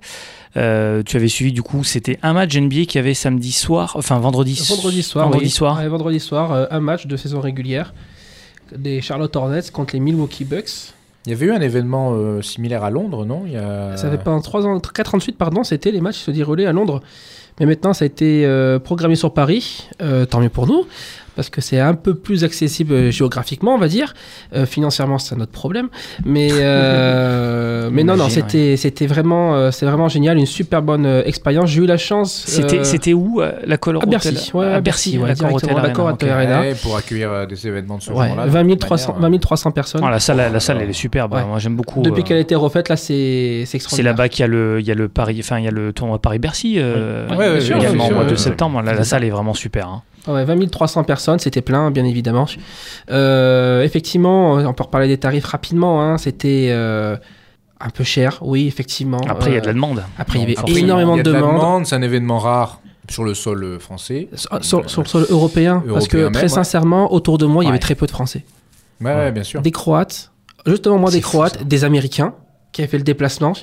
Euh, 0.58 1.02
tu 1.04 1.18
avais 1.18 1.28
suivi 1.28 1.52
du 1.52 1.64
coup, 1.64 1.84
c'était 1.84 2.20
un 2.22 2.34
match 2.34 2.56
NBA 2.56 2.86
qui 2.86 2.98
avait 3.00 3.14
samedi 3.14 3.52
soir, 3.52 3.94
enfin 3.96 4.20
vendredi, 4.20 4.60
Vendredi 4.70 5.04
soir. 5.04 5.26
vendredi 5.26 5.46
oui. 5.46 5.52
soir. 5.52 5.78
Ouais, 5.78 5.88
vendredi 5.88 6.20
soir, 6.20 6.52
euh, 6.52 6.66
un 6.72 6.80
match 6.80 7.08
de 7.08 7.18
saison 7.18 7.40
régulière 7.40 7.94
des 8.76 9.02
Charlotte 9.02 9.36
Hornets 9.36 9.72
contre 9.72 9.94
les 9.96 10.00
Milwaukee 10.00 10.46
Bucks. 10.46 10.94
Il 11.26 11.32
y 11.32 11.34
avait 11.34 11.48
eu 11.48 11.52
un 11.52 11.62
événement 11.62 12.14
euh, 12.14 12.42
similaire 12.42 12.84
à 12.84 12.90
Londres, 12.90 13.26
non? 13.26 13.44
Il 13.46 13.54
y 13.54 13.58
a... 13.58 13.98
Ça 13.98 14.10
fait 14.10 14.18
pendant 14.18 14.42
3 14.42 14.66
ans, 14.66 14.80
4 14.80 15.16
ans 15.16 15.18
de 15.18 15.24
suite, 15.24 15.38
pardon, 15.38 15.64
c'était 15.64 15.92
les 15.92 16.00
matchs 16.02 16.18
qui 16.20 16.24
se 16.24 16.32
déroulaient 16.32 16.66
à 16.66 16.72
Londres. 16.72 17.02
Mais 17.60 17.66
maintenant, 17.66 17.94
ça 17.94 18.04
a 18.04 18.06
été 18.06 18.46
euh, 18.46 18.80
programmé 18.80 19.16
sur 19.16 19.34
Paris. 19.34 19.88
Euh, 20.02 20.26
tant 20.26 20.40
mieux 20.40 20.50
pour 20.50 20.68
nous, 20.68 20.86
parce 21.38 21.50
que 21.50 21.62
c'est 21.62 21.80
un 21.80 21.94
peu 21.94 22.16
plus 22.16 22.44
accessible 22.44 22.94
euh, 22.94 23.12
géographiquement, 23.12 23.76
on 23.76 23.78
va 23.78 23.88
dire. 23.88 24.14
Euh, 24.54 24.66
financièrement, 24.66 25.20
c'est 25.20 25.36
un 25.36 25.40
autre 25.40 25.52
problème. 25.54 25.88
Mais, 26.26 26.50
euh, 26.52 27.90
mais 27.94 28.04
non, 28.04 28.18
non, 28.18 28.28
c'était 28.28 28.76
c'était 28.76 29.06
vraiment, 29.08 29.56
euh, 29.56 29.72
c'est 29.72 29.86
vraiment 29.86 30.10
génial, 30.10 30.38
une 30.38 30.46
super 30.46 30.82
bonne 30.82 31.06
euh, 31.06 31.22
expérience. 31.26 31.70
J'ai 31.70 31.84
eu 31.84 31.86
la 31.86 31.98
chance. 31.98 32.44
C'était 32.48 32.80
euh, 32.80 32.84
c'était 32.84 33.14
où 33.14 33.42
la 33.66 33.78
Color 33.78 34.04
à 34.04 34.06
Bercy, 34.08 34.28
Hotel? 34.30 34.44
Ouais, 34.54 34.74
à 34.74 34.82
Bercy, 34.82 35.18
ouais. 35.18 35.34
Ouais, 35.34 36.76
pour 36.82 36.98
accueillir 36.98 37.32
euh, 37.32 37.46
des 37.46 37.68
événements 37.68 37.98
de 37.98 38.04
ce 38.04 38.12
ouais, 38.12 38.28
genre-là. 38.28 38.46
20 38.48 38.64
de 38.66 38.74
300, 38.76 39.14
manière, 39.20 39.32
20 39.32 39.38
300 39.40 39.72
personnes. 39.72 40.02
Ah, 40.04 40.10
la 40.10 40.20
salle, 40.20 40.38
la 40.52 40.60
salle, 40.60 40.80
elle 40.82 40.90
est 40.90 40.94
superbe. 40.94 41.34
Ouais. 41.34 41.46
Moi, 41.46 41.60
j'aime 41.60 41.76
beaucoup. 41.76 42.02
Depuis 42.02 42.22
euh, 42.22 42.26
qu'elle 42.26 42.38
a 42.38 42.42
été 42.42 42.56
refaite, 42.56 42.90
là, 42.90 42.96
c'est 42.98 43.64
c'est 43.66 44.04
là-bas 44.04 44.30
qu'il 44.30 44.42
y 44.42 44.44
a 44.44 44.48
le, 44.48 44.80
il 44.80 44.88
y 44.88 44.92
a 44.92 44.96
le 44.96 45.08
Paris, 45.08 45.38
enfin 45.40 45.60
il 45.60 45.66
y 45.66 45.68
a 45.68 45.72
le 45.72 45.94
tournoi 45.94 46.20
Paris-Bercy 46.20 46.76
euh, 46.78 47.28
Ouais, 47.30 47.38
ouais, 47.38 47.52
bien 47.54 47.62
sûr, 47.62 47.78
également 47.78 48.06
bien 48.06 48.12
au 48.12 48.16
mois 48.16 48.24
sûr, 48.24 48.32
de 48.32 48.38
septembre. 48.38 48.82
La 48.82 49.04
salle 49.04 49.24
est 49.24 49.30
vraiment 49.30 49.54
super. 49.54 49.88
hein. 49.88 50.02
Ouais, 50.28 50.44
20 50.46 50.70
300 50.70 51.04
personnes, 51.04 51.40
c'était 51.40 51.62
plein, 51.62 51.92
bien 51.92 52.06
évidemment. 52.06 52.46
Euh, 53.10 53.84
effectivement, 53.84 54.54
on 54.56 54.74
peut 54.74 54.84
reparler 54.84 55.08
des 55.08 55.18
tarifs 55.18 55.46
rapidement. 55.46 56.02
hein, 56.04 56.18
c'était 56.18 56.68
euh, 56.72 57.16
un 57.80 57.90
peu 57.90 58.04
cher, 58.04 58.40
oui, 58.42 58.68
effectivement. 58.68 59.22
Après, 59.30 59.52
il 59.52 59.54
y 59.54 59.58
a 59.58 59.62
de 59.62 59.66
la 59.66 59.72
Euh, 59.72 59.76
demande. 59.76 60.04
Après, 60.18 60.40
il 60.40 60.42
y 60.42 60.44
avait 60.46 60.58
Après, 60.58 60.80
énormément 60.80 61.14
il 61.16 61.18
y 61.18 61.22
a 61.22 61.24
de 61.24 61.32
de 61.32 61.36
demandes. 61.36 61.56
demande, 61.56 61.86
c'est 61.86 61.96
un 61.96 62.02
événement 62.02 62.40
rare 62.40 62.82
sur 63.10 63.24
le 63.24 63.34
sol 63.34 63.80
français. 63.80 64.28
Sur, 64.34 64.64
sur- 64.64 64.90
sur 64.90 65.02
le 65.02 65.08
sol 65.08 65.26
européen, 65.30 65.84
parce 65.94 66.08
que 66.08 66.18
Européen 66.18 66.32
très 66.32 66.42
ouais. 66.44 66.48
sincèrement, 66.50 67.14
autour 67.14 67.38
de 67.38 67.46
moi, 67.46 67.64
il 67.64 67.68
y 67.68 67.70
avait 67.70 67.80
très 67.80 67.96
peu 67.96 68.06
de 68.06 68.12
Français. 68.12 68.44
Ouais, 69.00 69.14
ouais, 69.14 69.32
bien 69.32 69.44
sûr. 69.44 69.62
Des 69.62 69.72
Croates, 69.72 70.32
justement 70.66 70.98
moi 70.98 71.12
des 71.12 71.22
fou, 71.22 71.30
Croates, 71.30 71.58
ça. 71.60 71.64
des 71.64 71.84
Américains 71.84 72.34
qui 72.74 72.82
avaient 72.82 72.90
fait 72.90 72.98
le 72.98 73.04
déplacement, 73.04 73.54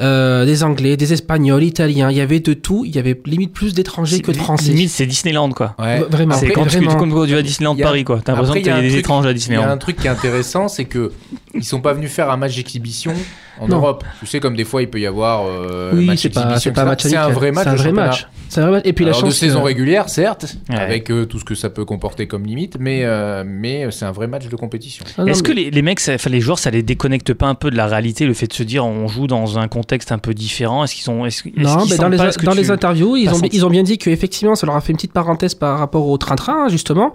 euh, 0.00 0.44
des 0.44 0.62
Anglais, 0.64 0.96
des 0.96 1.12
Espagnols, 1.12 1.62
Italiens, 1.62 2.10
il 2.10 2.16
y 2.16 2.20
avait 2.20 2.40
de 2.40 2.52
tout, 2.54 2.84
il 2.84 2.94
y 2.94 2.98
avait 2.98 3.20
limite 3.26 3.52
plus 3.52 3.74
d'étrangers 3.74 4.20
que 4.20 4.32
de 4.32 4.36
Français. 4.36 4.70
Limite, 4.72 4.90
c'est 4.90 5.06
Disneyland 5.06 5.50
quoi. 5.50 5.74
Ouais. 5.78 6.00
Vraiment, 6.10 6.34
C'est 6.34 6.48
quand, 6.50 6.64
tu, 6.66 6.76
vraiment. 6.78 6.94
quand 6.96 7.06
tu 7.26 7.32
vas 7.32 7.38
à 7.38 7.42
Disneyland 7.42 7.76
a- 7.78 7.82
Paris 7.82 8.04
quoi. 8.04 8.20
T'as 8.24 8.32
l'impression 8.32 8.52
Après, 8.52 8.62
que 8.62 8.66
il 8.68 8.70
y 8.74 8.78
a 8.78 8.80
des 8.82 8.88
truc- 8.88 8.98
étranges 9.00 9.24
à 9.26 9.28
Il 9.28 9.30
y 9.30 9.30
a 9.30 9.34
Disneyland. 9.34 9.68
un 9.68 9.76
truc 9.76 9.96
qui 9.96 10.06
est 10.06 10.10
intéressant, 10.10 10.68
c'est 10.68 10.84
que 10.84 11.12
ils 11.54 11.64
sont 11.64 11.80
pas 11.80 11.92
venus 11.92 12.10
faire 12.10 12.30
un 12.30 12.36
match 12.36 12.56
d'exhibition 12.56 13.12
en 13.60 13.68
Non. 13.68 13.76
Europe. 13.76 14.04
Tu 14.20 14.26
sais, 14.26 14.40
comme 14.40 14.56
des 14.56 14.64
fois, 14.64 14.82
il 14.82 14.90
peut 14.90 15.00
y 15.00 15.06
avoir 15.06 15.44
euh, 15.46 15.92
un 15.92 15.96
Oui, 15.96 16.06
match 16.06 16.20
c'est 16.20 16.28
pas, 16.30 16.40
d'exhibition, 16.40 16.70
c'est 16.70 16.74
pas 16.74 16.82
un 16.82 16.84
match. 16.86 17.02
C'est 17.02 17.16
un 17.16 17.28
vrai 17.28 17.52
match. 17.52 17.64
C'est 17.64 17.70
un 17.70 17.74
de 17.74 17.78
vrai 17.78 17.92
match. 17.92 18.26
C'est 18.48 18.60
un 18.60 18.64
vrai 18.64 18.72
match. 18.72 18.82
Et 18.86 18.92
puis 18.92 19.04
Alors, 19.04 19.16
la 19.18 19.22
de 19.22 19.30
chance. 19.30 19.38
saison 19.38 19.60
que- 19.60 19.64
régulière, 19.66 20.08
certes, 20.08 20.56
Ouais. 20.70 20.76
avec 20.76 21.10
euh, 21.10 21.24
tout 21.26 21.38
ce 21.38 21.44
que 21.44 21.54
ça 21.54 21.70
peut 21.70 21.84
comporter 21.84 22.26
comme 22.26 22.44
limite, 22.44 22.76
mais, 22.80 23.00
euh, 23.04 23.44
mais 23.46 23.86
c'est 23.90 24.04
un 24.04 24.12
vrai 24.12 24.26
match 24.26 24.48
de 24.48 24.56
compétition. 24.56 25.04
Ah 25.18 25.24
Est-ce 25.26 25.42
mais- 25.42 25.48
que 25.48 25.52
les, 25.52 25.70
les 25.70 25.82
mecs, 25.82 26.00
ça- 26.00 26.16
les 26.28 26.40
joueurs, 26.40 26.58
ça 26.58 26.70
les 26.70 26.82
déconnecte 26.82 27.32
pas 27.34 27.46
un 27.46 27.54
peu 27.54 27.70
de 27.70 27.76
la 27.76 27.86
réalité, 27.86 28.26
le 28.26 28.34
fait 28.34 28.46
de 28.46 28.52
se 28.52 28.62
dire 28.62 28.84
on 28.84 29.06
joue 29.08 29.26
dans 29.26 29.58
un 29.58 29.68
contexte 29.68 30.12
un 30.12 30.18
peu 30.18 30.34
différent? 30.34 30.84
Est-ce 30.84 30.94
qu'ils 30.94 31.10
ont, 31.10 31.24
est-ce, 31.26 31.46
est-ce 31.48 31.58
Non, 31.60 31.84
mais 31.88 31.96
dans, 31.96 32.08
les, 32.08 32.16
pas 32.16 32.32
ce 32.32 32.38
que 32.38 32.44
dans 32.46 32.52
tu- 32.52 32.58
les 32.58 32.70
interviews, 32.70 33.16
ils 33.16 33.28
ont, 33.30 33.40
ils 33.52 33.64
ont 33.66 33.70
bien 33.70 33.82
dit 33.82 33.98
qu'effectivement, 33.98 34.54
ça 34.54 34.66
leur 34.66 34.76
a 34.76 34.80
fait 34.80 34.92
une 34.92 34.96
petite 34.96 35.12
parenthèse 35.12 35.54
par 35.54 35.78
rapport 35.78 36.06
au 36.08 36.18
train-train, 36.18 36.68
justement, 36.68 37.12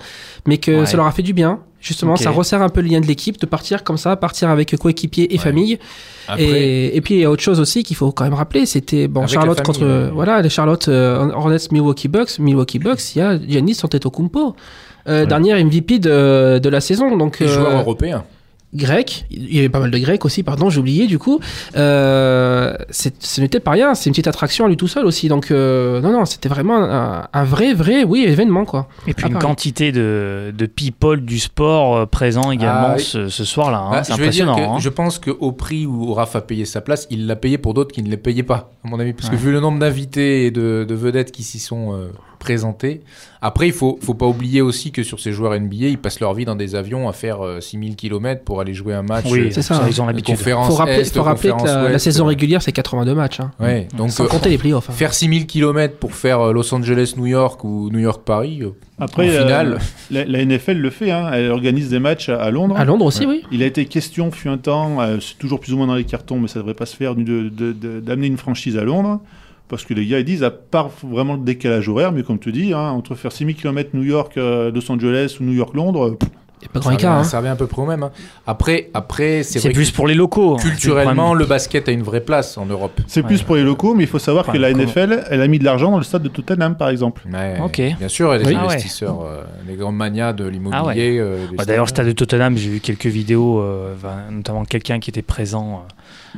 mais 0.48 0.58
que 0.58 0.86
ça 0.86 0.98
leur 0.98 1.06
a 1.06 1.12
fait 1.12 1.22
du 1.24 1.34
bien. 1.34 1.60
Justement, 1.82 2.18
ça 2.18 2.32
resserre 2.32 2.62
un 2.62 2.68
peu 2.70 2.82
le 2.82 2.90
lien 2.90 3.00
de 3.00 3.06
l'équipe, 3.06 3.40
de 3.40 3.46
partir 3.46 3.84
comme 3.86 3.98
ça, 3.98 4.16
partir 4.18 4.50
avec 4.50 4.76
coéquipiers 4.78 5.34
et 5.34 5.38
Ouais. 5.38 5.44
famille. 5.44 5.80
Après, 6.28 6.44
Et, 6.44 6.96
et 6.98 7.02
puis, 7.02 7.14
il 7.16 7.20
y 7.22 7.24
a 7.26 7.32
autre 7.32 7.42
chose 7.42 7.60
aussi 7.62 7.84
qu'il 7.84 7.96
faut 7.96 8.12
quand 8.12 8.26
même 8.26 8.34
rappeler, 8.34 8.66
c'était 8.66 9.08
bon, 9.08 9.22
Avec 9.22 9.32
Charlotte 9.34 9.58
famille, 9.58 9.80
contre, 9.82 9.86
ouais. 10.06 10.12
voilà, 10.14 10.42
les 10.42 10.50
Charlotte 10.50 10.88
euh, 10.90 11.32
Hornets 11.34 11.58
Milwaukee 11.72 12.10
Bucks. 12.10 12.38
Milwaukee 12.40 12.80
Bucks, 12.80 13.16
il 13.16 13.20
y 13.20 13.22
a 13.22 13.40
Giannis 13.40 13.80
Antetokounmpo, 13.84 14.56
euh, 15.08 15.22
Ouais. 15.22 15.26
dernière 15.28 15.58
MVP 15.64 16.00
de, 16.00 16.60
de 16.62 16.70
la 16.70 16.82
saison. 16.82 17.16
Donc, 17.16 17.40
les 17.40 17.48
euh, 17.48 17.54
joueurs 17.54 17.88
européens. 18.74 18.88
grec, 18.88 19.26
il 19.32 19.54
y 19.56 19.60
avait 19.60 19.70
pas 19.70 19.80
mal 19.80 19.92
de 19.92 19.98
grecs 19.98 20.24
aussi, 20.26 20.44
pardon, 20.44 20.70
j'ai 20.70 20.80
oublié 20.80 21.08
du 21.08 21.18
coup. 21.20 21.40
Euh, 21.76 22.76
c'est- 22.90 23.16
ce 23.24 23.42
n'était 23.42 23.60
pas 23.60 23.72
rien, 23.72 23.96
c'est 23.96 24.10
une 24.10 24.14
petite 24.14 24.28
attraction 24.28 24.66
à 24.66 24.68
lui 24.68 24.78
tout 24.78 24.88
seul 24.88 25.06
aussi. 25.06 25.28
Donc, 25.28 25.52
euh, 25.52 26.02
non, 26.02 26.12
non, 26.12 26.26
c'était 26.26 26.50
vraiment 26.50 26.78
un, 26.78 27.28
un 27.32 27.44
vrai, 27.44 27.74
vrai, 27.74 28.04
oui, 28.04 28.24
événement 28.28 28.66
quoi. 28.66 28.88
Et 29.08 29.14
puis 29.14 29.26
une 29.28 29.34
Paris. 29.34 29.46
quantité 29.46 29.92
de, 29.92 30.54
de 30.56 30.66
people 30.66 31.22
du 31.22 31.40
sport 31.40 31.98
euh, 31.98 32.06
présents 32.06 32.52
également 32.52 32.92
Ah, 32.96 33.00
ce, 33.00 33.28
ce 33.30 33.44
soir-là. 33.46 33.80
hein. 33.80 33.92
Bah, 33.92 34.04
c'est 34.04 34.14
dire 34.14 34.22
impressionnant. 34.24 34.56
que 34.56 34.62
hein. 34.62 34.78
je 34.80 34.90
pense 34.90 35.20
qu'au 35.20 35.52
prix 35.52 35.86
où 35.86 36.14
Raph 36.14 36.36
a 36.36 36.42
payé 36.42 36.66
sa 36.66 36.82
place, 36.82 37.08
il 37.10 37.26
l'a 37.28 37.36
payé 37.36 37.58
pour 37.58 37.74
d'autres 37.74 37.92
qui 37.94 38.04
ne 38.04 38.10
les 38.10 38.18
payaient 38.18 38.44
pas, 38.44 38.72
à 38.86 38.88
mon 38.90 39.00
avis. 39.00 39.14
Parce 39.14 39.30
Ouais. 39.30 39.36
que 39.36 39.42
vu 39.42 39.52
le 39.52 39.60
nombre 39.60 39.80
d'invités 39.80 40.46
et 40.46 40.52
de, 40.52 40.86
de 40.88 40.96
vedettes 40.96 41.32
qui 41.32 41.44
s'y 41.44 41.60
sont 41.60 41.94
euh, 41.96 42.10
présentés. 42.40 43.02
Après, 43.42 43.68
il 43.68 43.74
faut, 43.74 44.00
faut 44.02 44.14
pas 44.16 44.26
oublier 44.26 44.62
aussi 44.62 44.92
que 44.92 45.04
sur 45.04 45.20
ces 45.20 45.32
joueurs 45.32 45.58
NBA, 45.58 45.76
ils 45.88 45.98
passent 45.98 46.20
leur 46.20 46.34
vie 46.34 46.44
dans 46.46 46.56
des 46.56 46.76
avions 46.76 47.08
à 47.08 47.14
faire 47.14 47.46
euh, 47.46 47.62
6000 47.62 47.96
km 47.96 48.44
pour 48.44 48.60
aller 48.60 48.74
jouer 48.74 48.94
un 48.94 49.02
match. 49.04 49.26
Oui, 49.30 49.40
euh, 49.42 49.48
c'est 49.52 49.62
ça, 49.62 49.76
ça, 49.76 49.86
ils 49.88 50.02
ont 50.02 50.06
de 50.06 50.10
l'habitude. 50.12 50.36
conférence 50.36 50.68
faut 50.68 50.74
rappeler, 50.76 51.00
Est, 51.02 51.14
faut 51.14 51.24
rappeler 51.24 51.50
que 51.52 51.56
conférence 51.58 51.90
la, 51.92 52.00
saison 52.00 52.26
euh, 52.26 52.30
régulière 52.30 52.62
c'est 52.62 52.72
82 52.72 53.14
matchs, 53.16 53.40
hein. 53.40 53.52
Ouais, 53.60 53.88
donc 53.96 54.12
sans 54.12 54.26
euh, 54.26 54.28
compter 54.28 54.50
les 54.50 54.58
playoffs. 54.58 54.90
hein. 54.90 54.94
faire 54.94 55.14
6000 55.14 55.46
km 55.48 55.96
pour 55.98 56.14
faire 56.16 56.40
euh, 56.42 56.54
Los 56.54 56.74
Angeles-New 56.74 57.28
York 57.28 57.64
ou 57.64 57.90
New 57.92 58.00
York-Paris, 58.00 58.60
euh, 58.64 58.70
Après, 59.00 59.30
Au 59.30 59.42
final- 59.44 59.74
euh, 59.74 59.78
la, 60.12 60.26
la 60.26 60.46
NFL 60.46 60.74
le 60.78 60.90
fait, 60.90 61.12
hein, 61.12 61.30
elle 61.34 61.52
organise 61.52 61.90
des 61.90 62.00
matchs 62.00 62.28
à, 62.30 62.50
Londres. 62.52 62.76
À 62.78 62.84
Londres 62.84 63.06
aussi, 63.06 63.26
oui. 63.26 63.44
Il 63.52 63.64
a 63.64 63.66
été 63.66 63.86
question, 63.86 64.32
fut 64.32 64.50
un 64.50 64.58
temps, 64.58 65.00
euh, 65.02 65.18
c'est 65.22 65.38
toujours 65.38 65.60
plus 65.62 65.72
ou 65.74 65.78
moins 65.78 65.88
dans 65.88 65.96
les 65.96 66.04
cartons, 66.04 66.40
mais 66.40 66.48
ça 66.50 66.60
devrait 66.60 66.74
pas 66.74 66.86
se 66.86 66.96
faire, 66.98 67.16
de- 67.16 67.24
de- 67.24 67.72
de- 67.72 68.00
d'amener 68.02 68.28
une 68.28 68.38
franchise 68.38 68.78
à 68.78 68.84
Londres. 68.84 69.20
Parce 69.70 69.86
que 69.86 69.94
les 69.94 70.06
gars, 70.08 70.20
ils 70.20 70.26
disent, 70.26 70.44
à 70.44 70.50
part 70.52 70.90
vraiment 71.04 71.36
le 71.36 71.42
décalage 71.42 71.88
horaire, 71.90 72.12
mais 72.12 72.24
comme 72.24 72.40
tu 72.40 72.52
dis, 72.52 72.74
hein, 72.74 72.90
entre 72.90 73.14
faire 73.16 73.32
6000 73.32 73.56
km 73.56 73.92
New 73.94 74.04
York, 74.04 74.34
euh, 74.38 74.72
Los 74.72 74.92
Angeles 74.92 75.38
ou 75.40 75.44
New 75.44 75.54
York-Londres, 75.54 76.06
euh, 76.08 76.18
Il 76.62 76.64
n'y 76.64 76.68
a 76.68 76.72
pas 76.74 76.80
grand 76.82 76.90
ça, 76.90 76.96
écart. 76.96 77.12
revient, 77.18 77.22
hein. 77.28 77.30
ça 77.30 77.38
revient 77.38 77.50
à 77.50 77.56
peu 77.56 77.68
près 77.68 77.82
au 77.84 77.86
même. 77.86 78.04
hein. 78.04 78.12
Après, 78.48 78.90
après 78.94 79.44
c'est 79.44 79.70
plus 79.70 79.92
que 79.92 79.96
pour 79.96 80.08
les 80.08 80.14
locaux. 80.16 80.58
culturellement, 80.58 81.34
le 81.34 81.46
basket 81.46 81.88
a 81.88 81.92
une 81.94 82.02
vraie 82.04 82.20
place 82.20 82.58
en 82.58 82.66
Europe. 82.66 83.00
c'est 83.08 83.22
Ouais. 83.22 83.28
plus 83.28 83.44
pour 83.44 83.56
les 83.56 83.64
locaux, 83.64 83.94
mais 83.94 84.04
il 84.04 84.08
faut 84.10 84.20
savoir 84.20 84.44
Enfin, 84.44 84.54
que 84.54 84.58
la 84.58 84.72
comment- 84.72 84.84
NFL, 84.84 85.24
elle 85.30 85.42
a 85.42 85.48
mis 85.48 85.58
de 85.60 85.64
l'argent 85.64 85.92
dans 85.92 85.98
le 86.00 86.04
stade 86.04 86.24
de 86.24 86.28
Tottenham, 86.30 86.76
par 86.76 86.90
exemple. 86.90 87.22
Ouais, 87.32 87.60
Ok. 87.64 87.80
Bien 87.98 88.08
sûr, 88.10 88.32
a 88.32 88.40
des 88.40 88.46
Oui. 88.46 88.56
Ah 88.58 88.66
ouais. 88.66 88.74
investisseurs, 88.74 89.22
euh, 89.24 89.76
grands 89.78 89.92
manias 89.94 90.34
de 90.34 90.46
Ah 90.48 90.50
l'immobilier. 90.50 91.18
euh, 91.20 91.46
des 91.50 91.56
Bah, 91.58 91.64
D'ailleurs, 91.66 91.88
stade 91.88 92.08
de 92.08 92.12
Tottenham, 92.12 92.58
j'ai 92.58 92.70
vu 92.70 92.80
quelques 92.82 93.06
vidéos, 93.06 93.62
euh, 93.62 93.94
notamment 94.32 94.66
quelqu'un 94.66 95.00
qui 95.00 95.12
était 95.12 95.22
présent 95.22 95.86
euh, 95.88 95.94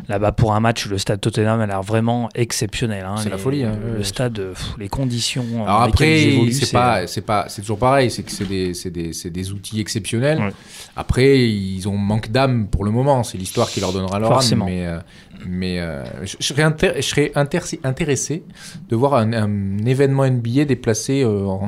là-bas 0.08 0.32
pour 0.32 0.54
un 0.54 0.60
match. 0.60 0.88
Le 0.88 0.98
stade 0.98 1.20
Tottenham 1.22 1.60
a 1.62 1.66
l'air 1.68 1.82
vraiment 1.82 2.30
exceptionnel. 2.36 3.06
hein. 3.08 3.16
C'est 3.18 3.30
la 3.30 3.38
folie, 3.38 3.64
hein, 3.64 3.78
Le 3.98 4.04
stade, 4.04 4.40
euh, 4.40 4.54
pff, 4.54 4.74
les 4.80 4.90
conditions. 4.90 5.46
euh, 5.60 5.64
Alors 5.64 5.82
après, 5.84 6.52
c'est 6.52 6.72
pas, 6.72 7.08
c'est 7.08 7.22
pas, 7.22 7.46
c'est 7.50 7.62
toujours 7.62 7.80
pareil, 7.80 8.10
c'est 8.12 8.24
que 8.24 8.32
c'est 8.32 8.46
des, 8.48 8.74
c'est 8.74 8.90
des, 8.92 9.14
c'est 9.14 9.30
des 9.30 9.52
outils 9.52 9.80
exceptionnels. 9.80 10.40
Ouais. 10.40 10.52
Après, 10.96 11.40
ils 11.50 11.88
ont 11.88 11.98
manque 11.98 12.30
d'âme 12.32 12.68
pour 12.68 12.84
le 12.86 12.92
moment. 12.92 13.24
C'est 13.24 13.38
l'histoire 13.38 13.70
qui 13.70 13.80
leur 13.80 13.94
donnera 13.94 14.20
leur 14.20 14.30
Forcément. 14.30 14.66
âme. 14.66 14.72
Mais, 14.72 14.86
euh, 14.88 15.00
mais 15.46 15.80
euh, 15.80 16.04
je, 16.26 16.36
je 16.40 16.46
serais, 16.46 16.64
intér- 16.64 16.96
je 16.98 17.02
serais 17.02 17.32
inter- 17.36 17.80
intéressé 17.84 18.44
de 18.90 18.96
voir 18.96 19.16
un, 19.16 19.34
un 19.34 19.78
événement 19.86 20.26
NBA 20.26 20.66
déplacé 20.66 21.24
euh, 21.24 21.46
en. 21.46 21.68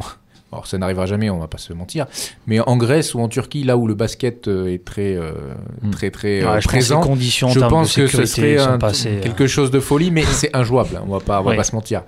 Alors 0.54 0.68
ça 0.68 0.78
n'arrivera 0.78 1.06
jamais, 1.06 1.30
on 1.30 1.40
va 1.40 1.48
pas 1.48 1.58
se 1.58 1.74
mentir, 1.74 2.06
mais 2.48 2.60
en 2.60 2.78
Grèce 2.78 3.14
ou 3.16 3.20
en 3.20 3.28
Turquie, 3.28 3.64
là 3.64 3.76
où 3.78 3.88
le 3.88 3.96
basket 3.96 4.48
euh, 4.48 4.68
est 4.74 4.84
très 4.86 5.16
euh, 5.16 5.32
Mm. 5.82 5.90
très 5.92 6.12
très 6.12 6.42
Ouais, 6.42 6.48
euh, 6.48 6.48
je 6.48 6.54
pense 6.54 6.62
que 6.66 6.70
présent, 6.70 7.02
conditions 7.02 7.50
je 7.50 7.60
pense 7.60 7.94
que 7.96 8.08
ce 8.08 8.26
serait 8.26 8.58
sont 8.58 8.70
un- 8.70 8.78
passées, 8.78 9.20
quelque 9.22 9.48
chose 9.48 9.72
de 9.72 9.80
folie, 9.80 10.12
mais 10.12 10.24
c'est 10.32 10.56
injouable. 10.56 10.98
hein, 10.98 11.04
On 11.08 11.12
va 11.12 11.20
pas, 11.20 11.40
on 11.42 11.44
va 11.44 11.50
Ouais. 11.52 11.58
pas 11.58 11.64
se 11.64 11.76
mentir. 11.76 12.04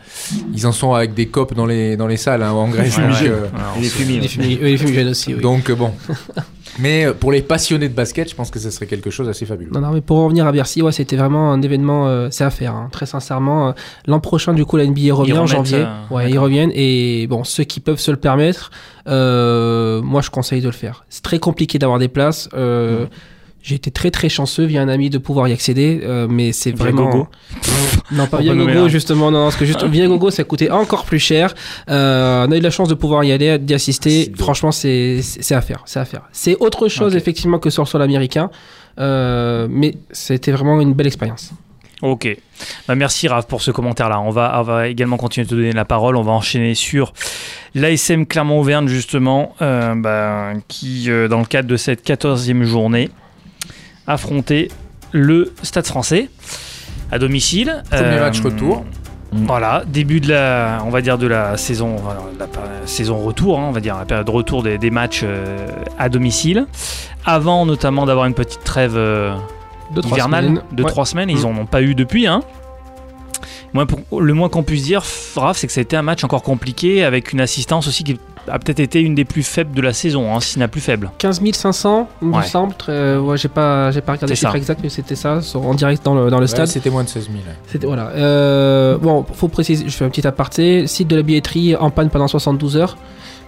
Ils 0.53 0.65
en 0.67 0.71
sont 0.71 0.93
avec 0.93 1.13
des 1.13 1.27
copes 1.27 1.53
dans 1.53 1.65
les 1.65 1.97
dans 1.97 2.07
les 2.07 2.17
salles 2.17 2.43
hein, 2.43 2.51
en 2.51 2.67
Grèce. 2.69 2.97
Ouais, 2.97 3.03
ouais. 3.03 3.11
euh, 3.23 3.47
Alors, 3.55 3.75
les 3.81 3.89
fumigènes- 3.89 5.09
aussi, 5.09 5.33
oui. 5.33 5.41
donc 5.41 5.71
bon. 5.71 5.91
Mais 6.79 7.05
euh, 7.05 7.13
pour 7.13 7.31
les 7.31 7.41
passionnés 7.41 7.87
de 7.89 7.93
basket, 7.93 8.29
je 8.29 8.35
pense 8.35 8.51
que 8.51 8.59
ce 8.59 8.69
serait 8.69 8.85
quelque 8.85 9.09
chose 9.09 9.27
d'assez 9.27 9.45
fabuleux. 9.45 9.71
Non, 9.73 9.79
non, 9.79 9.91
mais 9.91 10.01
pour 10.01 10.17
revenir 10.17 10.45
à 10.45 10.51
Bercy, 10.51 10.81
ouais, 10.81 10.91
c'était 10.91 11.15
vraiment 11.15 11.51
un 11.53 11.61
événement, 11.61 12.07
euh, 12.07 12.27
c'est 12.31 12.43
à 12.43 12.49
faire, 12.49 12.73
hein, 12.75 12.89
très 12.91 13.05
sincèrement. 13.05 13.69
Euh, 13.69 13.71
L'an 14.07 14.19
prochain, 14.19 14.53
du 14.53 14.65
coup, 14.65 14.75
la 14.77 14.85
NBA 14.85 15.13
revient 15.13 15.33
en 15.37 15.45
janvier. 15.47 15.85
euh, 15.85 16.13
ouais, 16.15 16.29
ils 16.29 16.37
reviennent. 16.39 16.71
Et 16.75 17.27
bon, 17.27 17.43
ceux 17.43 17.63
qui 17.63 17.79
peuvent 17.79 17.99
se 17.99 18.11
le 18.11 18.17
permettre, 18.17 18.71
euh, 19.07 20.01
moi, 20.01 20.21
je 20.21 20.29
conseille 20.29 20.61
de 20.61 20.67
le 20.67 20.71
faire. 20.73 21.05
C'est 21.09 21.23
très 21.23 21.39
compliqué 21.39 21.79
d'avoir 21.79 21.99
des 21.99 22.07
places. 22.09 22.49
Euh, 22.53 23.05
J'ai 23.61 23.75
été 23.75 23.89
très 23.89 24.11
très 24.11 24.29
chanceux 24.29 24.65
via 24.65 24.81
un 24.81 24.89
ami 24.89 25.09
de 25.09 25.17
pouvoir 25.17 25.47
y 25.47 25.53
accéder, 25.53 26.01
euh, 26.03 26.27
mais 26.29 26.51
c'est 26.51 26.71
vraiment. 26.71 27.27
Non, 28.11 28.27
pas 28.27 28.37
On 28.37 28.41
via 28.41 28.51
peut 28.51 28.57
nommer 28.57 28.73
Gogo 28.73 28.85
un. 28.85 28.89
justement, 28.89 29.31
non, 29.31 29.45
parce 29.45 29.55
que 29.55 29.65
juste 29.65 29.83
via 29.85 30.05
Gogo 30.07 30.29
ça 30.29 30.43
coûtait 30.43 30.69
encore 30.69 31.05
plus 31.05 31.19
cher. 31.19 31.53
Euh, 31.89 32.45
on 32.47 32.51
a 32.51 32.57
eu 32.57 32.61
la 32.61 32.69
chance 32.69 32.87
de 32.87 32.93
pouvoir 32.93 33.23
y 33.23 33.31
aller, 33.31 33.57
d'y 33.57 33.73
assister. 33.73 34.31
Franchement, 34.37 34.71
c'est 34.71 35.21
à 35.51 35.61
faire, 35.61 35.81
c'est 35.85 35.99
à 35.99 36.05
faire. 36.05 36.21
C'est 36.31 36.55
autre 36.59 36.87
chose 36.87 37.15
effectivement 37.15 37.59
que 37.59 37.69
sur 37.69 37.83
le 37.83 37.87
sol 37.87 38.01
américain, 38.01 38.49
euh, 38.99 39.67
mais 39.69 39.95
c'était 40.11 40.51
vraiment 40.51 40.79
une 40.81 40.93
belle 40.93 41.07
expérience. 41.07 41.51
Ok. 42.01 42.37
Bah, 42.87 42.95
merci 42.95 43.27
Raph 43.27 43.47
pour 43.47 43.61
ce 43.61 43.71
commentaire-là. 43.71 44.19
On 44.19 44.29
va, 44.29 44.59
on 44.59 44.63
va 44.63 44.87
également 44.87 45.17
continuer 45.17 45.45
de 45.45 45.49
te 45.49 45.55
donner 45.55 45.71
la 45.71 45.85
parole. 45.85 46.17
On 46.17 46.21
va 46.23 46.33
enchaîner 46.33 46.75
sur 46.75 47.13
l'ASM 47.73 48.25
Clermont-Auvergne, 48.25 48.87
justement, 48.87 49.55
euh, 49.61 49.95
bah, 49.95 50.53
qui, 50.67 51.09
euh, 51.09 51.27
dans 51.27 51.39
le 51.39 51.45
cadre 51.45 51.67
de 51.67 51.77
cette 51.77 52.05
14e 52.05 52.63
journée, 52.63 53.09
affrontait 54.07 54.67
le 55.11 55.53
Stade 55.63 55.87
français 55.87 56.29
à 57.11 57.19
domicile. 57.19 57.83
Premier 57.89 58.19
match 58.19 58.41
retour. 58.41 58.83
Voilà, 59.31 59.83
début 59.85 60.21
de 60.21 60.29
la, 60.29 60.79
on 60.85 60.89
va 60.89 61.01
dire 61.01 61.17
de 61.17 61.27
la 61.27 61.57
saison, 61.57 61.97
voilà, 61.97 62.21
la, 62.39 62.45
la 62.45 62.87
saison 62.87 63.17
retour, 63.17 63.59
hein, 63.59 63.65
on 63.67 63.71
va 63.71 63.81
dire 63.81 63.97
la 63.97 64.05
période 64.05 64.25
de 64.25 64.31
retour 64.31 64.63
des, 64.63 64.77
des 64.77 64.91
matchs 64.91 65.21
euh, 65.25 65.67
à 65.99 66.07
domicile. 66.07 66.67
Avant 67.25 67.65
notamment 67.65 68.05
d'avoir 68.05 68.27
une 68.27 68.33
petite 68.33 68.63
trêve 68.63 68.93
euh, 68.95 69.33
hivernale 70.05 70.45
semaines. 70.45 70.61
de 70.71 70.83
Ouais. 70.83 70.89
trois 70.89 71.05
semaines. 71.05 71.29
Ils 71.29 71.41
Mm. 71.41 71.45
en 71.45 71.57
ont 71.61 71.65
pas 71.65 71.81
eu 71.81 71.95
depuis. 71.95 72.27
Hein. 72.27 72.41
Moi, 73.75 73.85
pour- 73.85 74.21
le 74.21 74.33
moins 74.33 74.47
qu'on 74.47 74.63
puisse 74.63 74.83
dire, 74.83 75.03
Raph, 75.35 75.57
c'est 75.57 75.67
que 75.67 75.73
ça 75.73 75.81
a 75.81 75.83
été 75.83 75.97
un 75.97 76.01
match 76.01 76.23
encore 76.23 76.41
compliqué 76.43 77.03
avec 77.03 77.33
une 77.33 77.41
assistance 77.41 77.87
aussi 77.89 78.05
qui 78.05 78.17
a 78.47 78.57
peut-être 78.57 78.79
été 78.79 79.01
une 79.01 79.15
des 79.15 79.25
plus 79.25 79.43
faibles 79.43 79.75
de 79.75 79.81
la 79.81 79.91
saison, 79.91 80.33
hein, 80.33 80.39
si 80.39 80.51
ce 80.53 80.59
n'est 80.59 80.63
la 80.63 80.69
plus 80.69 80.79
faible. 80.79 81.11
15 81.17 81.41
500, 81.51 82.07
il 82.21 82.29
me 82.29 82.35
Ouais. 82.37 82.43
semble. 82.43 82.73
Très- 82.75 82.93
euh, 82.93 83.19
ouais, 83.19 83.37
j'ai 83.37 83.49
pas, 83.49 83.91
j'ai 83.91 83.99
pas 83.99 84.13
regardé 84.13 84.31
le 84.31 84.35
chiffre 84.37 84.55
exact, 84.55 84.79
mais 84.81 84.87
c'était 84.87 85.15
ça, 85.15 85.39
en 85.55 85.73
direct 85.73 86.05
dans 86.05 86.15
le, 86.15 86.29
dans 86.29 86.37
le 86.37 86.43
Ouais, 86.43 86.47
stade. 86.47 86.67
C'était 86.67 86.89
moins 86.89 87.03
de 87.03 87.09
16 87.09 87.23
000. 87.29 87.43
C'était 87.67 87.85
voilà. 87.85 88.11
Euh, 88.15 88.97
bon, 88.97 89.25
faut 89.33 89.49
préciser. 89.49 89.83
Je 89.89 89.91
fais 89.93 90.05
un 90.05 90.09
petit 90.09 90.25
aparté. 90.25 90.87
Site 90.87 91.09
de 91.09 91.17
la 91.17 91.21
billetterie 91.23 91.75
en 91.75 91.89
panne 91.89 92.09
pendant 92.09 92.27
72 92.29 92.77
heures. 92.77 92.95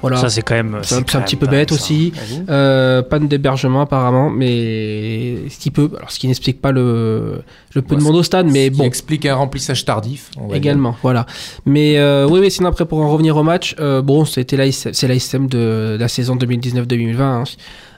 Voilà. 0.01 0.17
Ça, 0.17 0.29
c'est 0.29 0.43
quand 0.43 0.53
même. 0.55 0.77
C'est 0.83 0.95
un, 0.95 0.99
un 0.99 1.21
petit 1.23 1.35
peu 1.35 1.47
bête 1.47 1.69
ça. 1.69 1.75
aussi. 1.75 2.13
Euh, 2.49 3.01
panne 3.01 3.27
d'hébergement 3.27 3.81
apparemment, 3.81 4.29
mais 4.29 5.49
ce 5.49 5.57
qui 5.57 5.71
peut, 5.71 5.89
alors 5.97 6.11
ce 6.11 6.19
qui 6.19 6.27
n'explique 6.27 6.61
pas 6.61 6.71
le, 6.71 7.41
le 7.73 7.81
peu 7.81 7.95
Ouais, 7.95 8.01
de 8.01 8.05
monde 8.05 8.15
au 8.15 8.23
stade, 8.23 8.45
mais 8.47 8.65
Ce 8.65 8.71
qui 8.71 8.77
bon. 8.77 8.83
explique 8.83 9.25
un 9.25 9.35
remplissage 9.35 9.85
tardif. 9.85 10.29
va 10.39 10.45
dire. 10.47 10.55
Également, 10.55 10.95
voilà. 11.01 11.25
Mais 11.65 11.97
euh, 11.97 12.27
oui, 12.29 12.39
oui, 12.39 12.51
sinon 12.51 12.69
après 12.69 12.85
pour 12.85 12.99
en 13.01 13.09
revenir 13.09 13.35
au 13.37 13.43
match, 13.43 13.75
euh, 13.79 14.01
bon, 14.03 14.23
c'était 14.25 14.71
c'est 14.71 15.07
l'ASM 15.07 15.47
de 15.47 15.97
la 15.99 16.07
saison 16.07 16.35
2019-2020. 16.35 17.21
hein. 17.21 17.43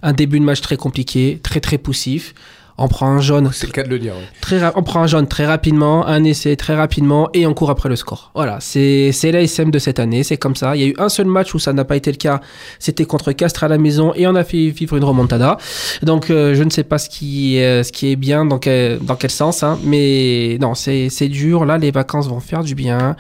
Un 0.01 0.13
début 0.13 0.39
de 0.39 0.45
match 0.45 0.61
très 0.61 0.77
compliqué, 0.77 1.39
très 1.43 1.59
très 1.59 1.77
poussif. 1.77 2.33
On 2.81 2.87
prend 2.87 3.07
un 3.07 3.19
jaune 3.19 3.49
C'est 3.51 3.67
le 3.67 3.73
cas 3.73 3.83
de 3.83 3.89
le 3.89 3.99
dire. 3.99 4.13
très 4.41 4.59
on 4.75 4.83
prend 4.83 5.01
un 5.01 5.07
jaune 5.07 5.27
très 5.27 5.45
rapidement, 5.45 6.07
un 6.07 6.23
essai 6.23 6.55
très 6.55 6.75
rapidement 6.75 7.29
et 7.33 7.45
on 7.45 7.53
court 7.53 7.69
après 7.69 7.89
le 7.89 7.95
score. 7.95 8.31
Voilà, 8.33 8.57
c'est 8.61 9.11
c'est 9.11 9.31
l'ASM 9.31 9.69
de 9.69 9.79
cette 9.79 9.99
année, 9.99 10.23
c'est 10.23 10.37
comme 10.37 10.55
ça. 10.55 10.75
Il 10.75 10.81
y 10.81 10.85
a 10.85 10.87
eu 10.87 10.95
un 10.97 11.09
seul 11.09 11.27
match 11.27 11.53
où 11.53 11.59
ça 11.59 11.73
n'a 11.73 11.83
pas 11.83 11.95
été 11.97 12.09
le 12.11 12.17
cas, 12.17 12.39
c'était 12.79 13.05
contre 13.05 13.31
Castres 13.33 13.63
à 13.65 13.67
la 13.67 13.77
maison 13.77 14.13
et 14.15 14.27
on 14.27 14.35
a 14.35 14.43
fait 14.43 14.69
vivre 14.69 14.95
une 14.95 15.03
remontada. 15.03 15.57
Donc 16.03 16.29
euh, 16.29 16.55
je 16.55 16.63
ne 16.63 16.69
sais 16.69 16.83
pas 16.85 16.97
ce 16.97 17.09
qui 17.09 17.61
euh, 17.61 17.83
ce 17.83 17.91
qui 17.91 18.11
est 18.11 18.15
bien 18.15 18.45
dans 18.45 18.59
quel, 18.59 18.99
dans 18.99 19.15
quel 19.15 19.31
sens, 19.31 19.61
hein, 19.63 19.77
mais 19.83 20.57
non, 20.61 20.73
c'est 20.73 21.09
c'est 21.09 21.27
dur. 21.27 21.65
Là, 21.65 21.77
les 21.77 21.91
vacances 21.91 22.27
vont 22.29 22.39
faire 22.39 22.63
du 22.63 22.75
bien. 22.75 23.15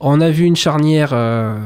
On 0.00 0.20
a 0.20 0.30
vu 0.30 0.44
une 0.44 0.56
charnière. 0.56 1.10
euh, 1.12 1.56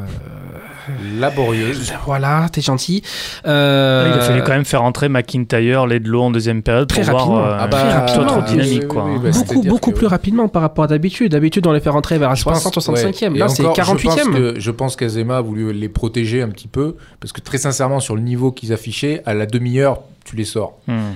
Laborieuse. 1.18 1.92
voilà, 2.06 2.46
t'es 2.52 2.60
gentil. 2.60 3.02
Euh, 3.46 4.12
Il 4.14 4.18
a 4.20 4.22
fallu 4.22 4.42
quand 4.42 4.52
même 4.52 4.64
faire 4.64 4.82
entrer 4.82 5.08
McIntyre, 5.08 5.86
Ledlow 5.86 6.22
en 6.22 6.30
deuxième 6.30 6.62
période 6.62 6.88
Très 6.88 7.02
pour 7.02 7.12
rapidement. 7.14 7.34
voir 7.36 7.46
euh, 7.52 7.56
Ah 7.60 7.66
bah, 7.66 7.78
Très 7.80 7.92
rapidement. 7.92 8.22
autre 8.38 8.38
oui, 8.46 8.50
dynamique. 8.52 8.82
oui, 8.82 8.88
quoi, 8.88 9.04
oui, 9.06 9.18
bah, 9.22 9.30
beaucoup, 9.32 9.62
beaucoup 9.62 9.90
que- 9.92 9.96
plus 9.96 10.06
rapidement 10.06 10.48
par 10.48 10.62
rapport 10.62 10.84
à 10.84 10.88
d'habitude. 10.88 11.32
D'habitude, 11.32 11.66
on 11.66 11.72
les 11.72 11.80
fait 11.80 11.90
rentrer 11.90 12.18
vers 12.18 12.28
la 12.30 12.34
Je 12.34 12.44
pense- 12.44 12.54
60, 12.62 12.74
65e. 12.74 13.32
ouais. 13.32 13.38
Là, 13.38 13.48
c'est 13.48 13.62
encore, 13.62 13.74
Je 13.74 13.80
48e. 13.80 14.24
pense 14.26 14.34
que- 14.36 14.54
je 14.60 14.70
pense 14.70 14.96
qu'Azema 14.96 15.36
a 15.38 15.40
voulu 15.40 15.72
les 15.72 15.88
protéger 15.88 16.42
un 16.42 16.48
petit 16.48 16.68
peu, 16.68 16.96
parce 17.20 17.32
que 17.32 17.40
très 17.40 17.58
sincèrement, 17.58 18.00
sur 18.00 18.16
le 18.16 18.22
niveau 18.22 18.52
qu'ils 18.52 18.72
affichaient, 18.72 19.22
à 19.26 19.34
la 19.34 19.46
demi-heure, 19.46 20.00
tu 20.24 20.36
les 20.36 20.44
sors. 20.44 20.78
Hmm. 20.86 21.12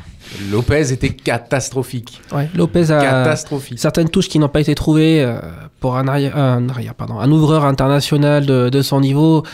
Lopez 0.50 0.92
était 0.92 1.10
catastrophique. 1.10 2.20
Ouais, 2.32 2.48
Lopez 2.54 2.90
a 2.90 3.00
Catastrophique. 3.00 3.78
certaines 3.78 4.08
touches 4.08 4.28
qui 4.28 4.38
n'ont 4.38 4.48
pas 4.48 4.60
été 4.60 4.74
trouvées 4.74 5.22
euh, 5.22 5.38
pour 5.80 5.96
un 5.96 6.08
arrière, 6.08 6.36
un 6.36 6.68
arrière, 6.68 6.94
pardon, 6.94 7.18
un 7.18 7.30
ouvreur 7.30 7.64
international 7.64 8.46
de, 8.46 8.68
de 8.68 8.82
son 8.82 9.00
niveau. 9.00 9.44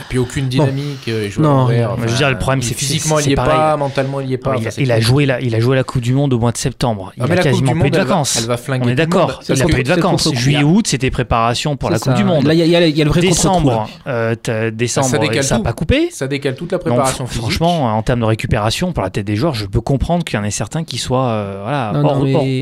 Et 0.00 0.04
puis 0.08 0.18
aucune 0.18 0.48
dynamique. 0.48 1.06
euh, 1.08 1.28
il 1.36 1.42
Non, 1.42 1.68
je 1.68 2.06
veux 2.08 2.16
dire, 2.16 2.30
le 2.30 2.38
problème, 2.38 2.62
c'est- 2.62 2.74
physiquement, 2.74 3.18
il 3.18 3.22
y 3.22 3.26
est 3.26 3.30
c'est 3.30 3.34
pas, 3.36 3.76
mentalement, 3.76 4.20
il 4.20 4.30
y 4.30 4.32
est 4.34 4.38
pas. 4.38 4.54
il, 4.56 4.66
Enfin, 4.68 4.82
a, 4.90 4.96
il 4.98 5.02
joué 5.02 5.26
la, 5.26 5.40
il 5.40 5.54
a 5.54 5.60
joué 5.60 5.76
la 5.76 5.84
Coupe 5.84 6.02
du 6.02 6.12
Monde 6.12 6.32
au 6.32 6.38
mois 6.38 6.52
de 6.52 6.56
septembre. 6.56 7.12
Il 7.16 7.22
Ah, 7.22 7.26
a 7.26 7.28
la 7.28 7.42
quasiment 7.42 7.72
plus 7.72 7.80
Monde, 7.80 7.90
de 7.90 7.96
elle 7.96 8.02
va- 8.04 8.08
vacances. 8.08 8.36
elle 8.40 8.46
va 8.46 8.56
flinguer 8.56 8.86
On 8.86 8.88
est 8.90 8.94
d'accord. 8.94 9.40
Il 9.48 9.52
a 9.52 9.64
le 9.64 9.70
pas 9.72 9.78
eu 9.78 9.82
de 9.82 9.88
vacances. 9.88 10.22
c'est 10.22 10.28
le 10.30 10.32
contre-coup, 10.34 10.36
Juillet, 10.36 10.58
là. 10.60 10.64
août, 10.66 10.86
c'était 10.86 11.10
préparation 11.10 11.76
pour 11.76 11.90
la 11.90 11.98
Coupe 11.98 12.14
du 12.14 12.24
Monde. 12.24 12.44
Là, 12.46 12.54
il 12.54 12.66
y, 12.66 12.76
a- 12.76 13.04
le 13.04 13.10
vrai 13.10 13.20
décembre, 13.20 13.88
euh, 14.06 14.34
décembre, 14.72 15.08
Ça 15.42 15.58
n'a 15.58 15.64
pas 15.64 15.72
coupé. 15.72 16.08
Ça 16.10 16.26
décale 16.26 16.54
toute 16.54 16.72
la 16.72 16.78
préparation 16.78 17.26
physique. 17.26 17.42
franchement, 17.42 17.96
en 17.96 18.02
termes 18.02 18.20
de 18.20 18.24
récupération 18.24 18.92
pour 18.92 19.02
la 19.02 19.10
tête 19.10 19.26
des 19.26 19.36
joueurs, 19.36 19.54
je 19.54 19.66
peux 19.66 19.80
comprendre 19.80 20.24
qu'il 20.24 20.38
y 20.38 20.40
en 20.40 20.44
ait 20.44 20.50
certains 20.50 20.84
qui 20.84 20.98
soient 20.98 21.28
euh, 21.28 21.90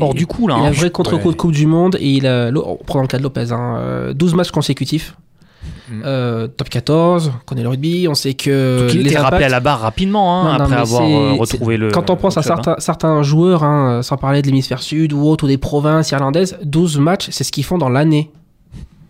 hors, 0.01 0.13
du 0.13 0.27
coup. 0.27 0.47
Là, 0.47 0.55
Il 0.57 0.61
a 0.63 0.65
hein. 0.65 0.67
un 0.69 0.71
vrai 0.71 0.89
contre-coup 0.91 1.31
de 1.31 1.35
Coupe 1.37 1.51
du 1.51 1.65
Monde 1.67 1.97
et 1.99 2.07
il 2.09 2.27
a, 2.27 2.49
on 2.53 2.75
prend 2.85 2.99
dans 2.99 3.03
le 3.03 3.07
cas 3.07 3.17
de 3.17 3.23
Lopez, 3.23 3.51
hein, 3.51 3.77
euh, 3.79 4.13
12 4.13 4.33
matchs 4.33 4.51
consécutifs. 4.51 5.15
Mm. 5.89 6.01
Euh, 6.05 6.47
top 6.47 6.69
14, 6.69 7.31
on 7.35 7.45
connaît 7.45 7.63
le 7.63 7.69
rugby, 7.69 8.07
on 8.09 8.13
sait 8.13 8.33
que 8.35 8.83
Donc, 8.85 8.93
il 8.93 9.01
les 9.03 9.09
était 9.11 9.19
rappelé 9.19 9.37
impacts- 9.43 9.45
à 9.45 9.49
la 9.49 9.59
barre 9.59 9.79
rapidement 9.79 10.41
hein, 10.41 10.57
Non, 10.57 10.63
après 10.65 10.75
avoir 10.77 11.01
euh, 11.03 11.33
retrouvé 11.33 11.77
le. 11.77 11.89
Quand 11.91 12.09
on 12.09 12.15
pense 12.15 12.37
à 12.37 12.41
hein. 12.41 12.75
certains, 12.79 13.23
joueurs, 13.23 13.63
hein, 13.63 14.01
sans 14.03 14.17
parler 14.17 14.41
de 14.41 14.47
l'hémisphère 14.47 14.81
sud 14.81 15.13
ou 15.13 15.25
autre, 15.27 15.45
ou 15.45 15.47
des 15.47 15.57
provinces 15.57 16.11
irlandaises, 16.11 16.57
12 16.63 16.99
matchs, 16.99 17.27
c'est 17.31 17.43
ce 17.43 17.51
qu'ils 17.51 17.63
font 17.65 17.77
dans 17.77 17.89
l'année. 17.89 18.31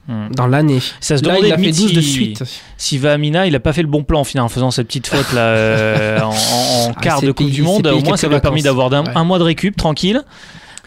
Hmm. 0.08 0.30
Dans 0.36 0.48
l'année. 0.48 0.80
Ça 1.02 1.18
se 1.20 1.24
Là, 1.24 1.38
il 1.38 1.46
a 1.52 1.56
fait 1.56 1.62
limite 1.62 1.78
12 1.78 1.94
de 1.94 2.02
si- 2.02 2.12
suite. 2.12 2.44
Si 2.78 2.98
Vamina, 2.98 3.46
il 3.46 3.56
a 3.56 3.60
pas 3.60 3.74
fait 3.74 3.84
le 3.84 3.88
bon 3.88 4.04
plan 4.04 4.22
en 4.22 4.24
final 4.24 4.44
en 4.46 4.50
faisant 4.50 4.72
cette 4.72 4.88
petite 4.88 5.06
faute 5.06 5.34
là 5.34 5.42
euh, 5.42 6.20
en, 6.22 6.30
en- 6.30 6.32
en 6.32 6.94
Ah, 6.96 7.00
quart 7.00 7.22
de 7.22 7.32
Coupe 7.32 7.52
du 7.52 7.62
Monde. 7.62 7.86
Au 7.86 8.00
moins, 8.00 8.18
ça 8.18 8.28
lui 8.28 8.34
a 8.36 8.40
permis 8.40 8.64
d'avoir 8.64 8.90
Ouais. 8.92 9.04
un 9.14 9.24
mois 9.24 9.38
de 9.38 9.44
récup 9.44 9.76
tranquille. 9.76 10.24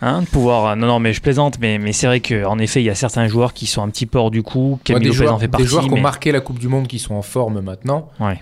Hein, 0.05 0.23
de 0.23 0.27
pouvoir. 0.27 0.75
Non, 0.77 0.87
non, 0.89 0.99
mais 0.99 1.13
je 1.13 1.21
plaisante, 1.21 1.59
mais, 1.61 1.79
mais 1.79 1.93
c'est 1.93 2.07
vrai 2.09 2.21
qu'en 2.21 2.59
effet, 2.59 2.83
il 2.83 2.85
y 2.87 2.91
a 2.91 2.95
certains 2.95 3.29
joueurs 3.29 3.53
qui 3.55 3.67
sont 3.67 3.83
un 3.83 3.89
petit 3.89 4.07
peu 4.07 4.19
hors 4.19 4.31
du 4.33 4.43
coup. 4.43 4.81
Camille 4.85 5.03
des 5.03 5.07
Lopez 5.09 5.17
joueurs, 5.19 5.35
en 5.35 5.39
fait 5.39 5.47
des 5.47 5.51
partie. 5.53 5.67
joueurs 5.67 5.85
qui 5.85 5.93
ont 5.93 6.01
marqué 6.01 6.33
la 6.33 6.41
Coupe 6.41 6.59
du 6.59 6.67
Monde 6.69 6.89
qui 6.89 6.99
sont 6.99 7.15
en 7.15 7.23
forme 7.23 7.61
maintenant. 7.61 8.09
Ouais. 8.19 8.41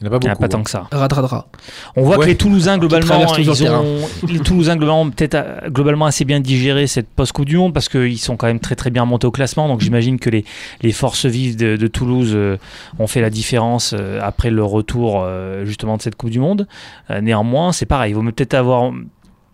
Il 0.00 0.08
n'y 0.08 0.10
en 0.10 0.16
a 0.16 0.18
pas 0.18 0.24
il 0.24 0.26
n'y 0.26 0.28
en 0.28 0.32
a 0.32 0.34
beaucoup. 0.34 0.40
pas 0.42 0.48
tant 0.48 0.62
que 0.62 0.70
ça. 0.70 0.88
Radradra. 0.90 1.46
On 1.94 2.02
voit 2.02 2.16
Ouais. 2.18 2.24
que 2.24 2.30
les 2.30 2.36
Toulousains 2.36 2.78
globalement, 2.78 3.36
ils 3.38 3.48
ont, 3.50 3.84
les 4.26 4.40
Toulousains 4.40 4.76
globalement 4.76 5.02
ont 5.02 5.10
peut-être 5.10 5.34
euh, 5.36 5.68
globalement 5.68 6.06
assez 6.06 6.24
bien 6.24 6.40
digéré 6.40 6.86
cette 6.88 7.08
post 7.08 7.32
Coupe 7.32 7.44
du 7.46 7.56
Monde 7.56 7.72
parce 7.72 7.88
qu'ils 7.88 8.18
sont 8.18 8.36
quand 8.36 8.48
même 8.48 8.58
très 8.58 8.74
très 8.74 8.90
bien 8.90 9.04
montés 9.04 9.26
au 9.26 9.30
classement. 9.30 9.68
Donc 9.68 9.80
j'imagine 9.82 10.18
que 10.18 10.30
les, 10.30 10.44
les 10.82 10.92
forces 10.92 11.26
vives 11.26 11.56
de, 11.56 11.76
de 11.76 11.86
Toulouse 11.86 12.32
euh, 12.34 12.56
ont 12.98 13.06
fait 13.06 13.20
la 13.20 13.30
différence 13.30 13.94
euh, 13.96 14.18
après 14.22 14.50
le 14.50 14.64
retour 14.64 15.22
euh, 15.22 15.64
justement 15.64 15.96
de 15.96 16.02
cette 16.02 16.16
Coupe 16.16 16.30
du 16.30 16.40
Monde. 16.40 16.66
Euh, 17.10 17.20
néanmoins, 17.20 17.72
c'est 17.72 17.86
pareil. 17.86 18.10
Il 18.12 18.14
vaut 18.14 18.22
mieux 18.22 18.32
peut-être 18.32 18.54
avoir 18.54 18.90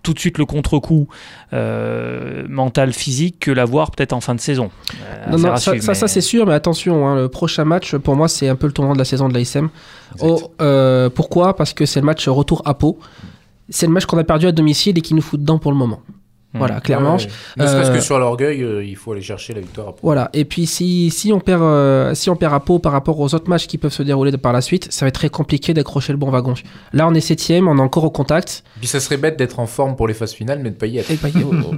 tout 0.02 0.14
de 0.14 0.18
suite 0.18 0.38
le 0.38 0.44
contre-coup 0.44 1.08
euh, 1.52 2.44
mental 2.48 2.92
physique 2.92 3.38
que 3.40 3.50
l'avoir 3.50 3.90
peut-être 3.90 4.12
en 4.12 4.20
fin 4.20 4.34
de 4.34 4.40
saison. 4.40 4.70
Euh, 4.94 5.30
Non, 5.30 5.38
non, 5.38 5.56
ça, 5.56 6.08
c'est 6.08 6.20
sûr, 6.20 6.46
mais 6.46 6.54
attention, 6.54 7.06
hein, 7.06 7.16
le 7.16 7.28
prochain 7.28 7.64
match, 7.64 7.94
pour 7.96 8.16
moi, 8.16 8.28
c'est 8.28 8.48
un 8.48 8.56
peu 8.56 8.66
le 8.66 8.72
tournant 8.72 8.92
de 8.92 8.98
la 8.98 9.04
saison 9.04 9.28
de 9.28 9.34
l'ASM. 9.34 9.68
Oh, 10.20 10.52
euh, 10.60 11.10
pourquoi? 11.10 11.56
Parce 11.56 11.72
que 11.72 11.86
c'est 11.86 12.00
le 12.00 12.06
match 12.06 12.28
retour 12.28 12.62
à 12.64 12.74
Pau. 12.74 12.98
C'est 13.68 13.86
le 13.86 13.92
match 13.92 14.06
qu'on 14.06 14.18
a 14.18 14.24
perdu 14.24 14.46
à 14.46 14.52
domicile 14.52 14.98
et 14.98 15.00
qui 15.00 15.14
nous 15.14 15.22
fout 15.22 15.40
dedans 15.40 15.58
pour 15.58 15.70
le 15.70 15.78
moment. 15.78 16.00
Voilà, 16.52 16.80
clairement. 16.80 17.14
Ouais, 17.16 17.22
ouais. 17.22 17.28
Ne 17.64 17.66
serait-ce 17.68 17.90
Euh, 17.90 17.94
que 17.94 18.00
sur 18.00 18.18
l'orgueil, 18.18 18.60
euh, 18.62 18.84
il 18.84 18.96
faut 18.96 19.12
aller 19.12 19.22
chercher 19.22 19.54
la 19.54 19.60
victoire. 19.60 19.88
à 19.88 19.92
Pau. 19.92 19.98
Voilà. 20.02 20.30
Et 20.32 20.44
puis 20.44 20.66
si, 20.66 21.10
si 21.10 21.32
on 21.32 21.38
perd 21.38 21.62
euh, 21.62 22.12
si 22.14 22.28
on 22.28 22.34
perd 22.34 22.52
à 22.54 22.58
Pau 22.58 22.80
par 22.80 22.90
rapport 22.90 23.20
aux 23.20 23.32
autres 23.36 23.48
matchs 23.48 23.68
qui 23.68 23.78
peuvent 23.78 23.92
se 23.92 24.02
dérouler 24.02 24.32
de- 24.32 24.36
par 24.36 24.52
la 24.52 24.60
suite, 24.60 24.88
ça 24.92 25.04
va 25.04 25.08
être 25.10 25.14
très 25.14 25.28
compliqué 25.28 25.74
d'accrocher 25.74 26.12
le 26.12 26.18
bon 26.18 26.28
wagon. 26.30 26.54
Là, 26.92 27.06
on 27.06 27.14
est 27.14 27.20
septième, 27.20 27.68
on 27.68 27.78
est 27.78 27.80
encore 27.80 28.02
au 28.02 28.10
contact. 28.10 28.64
Puis 28.80 28.88
ça 28.88 28.98
serait 28.98 29.16
bête 29.16 29.38
d'être 29.38 29.60
en 29.60 29.66
forme 29.66 29.94
pour 29.94 30.08
les 30.08 30.14
phases 30.14 30.32
finales, 30.32 30.58
mais 30.60 30.70
de 30.70 30.74
pas 30.74 30.86
y 30.86 30.98
être. 30.98 31.10
Et 31.12 31.16
bah, 31.22 31.28
oh, 31.44 31.54
oh, 31.70 31.74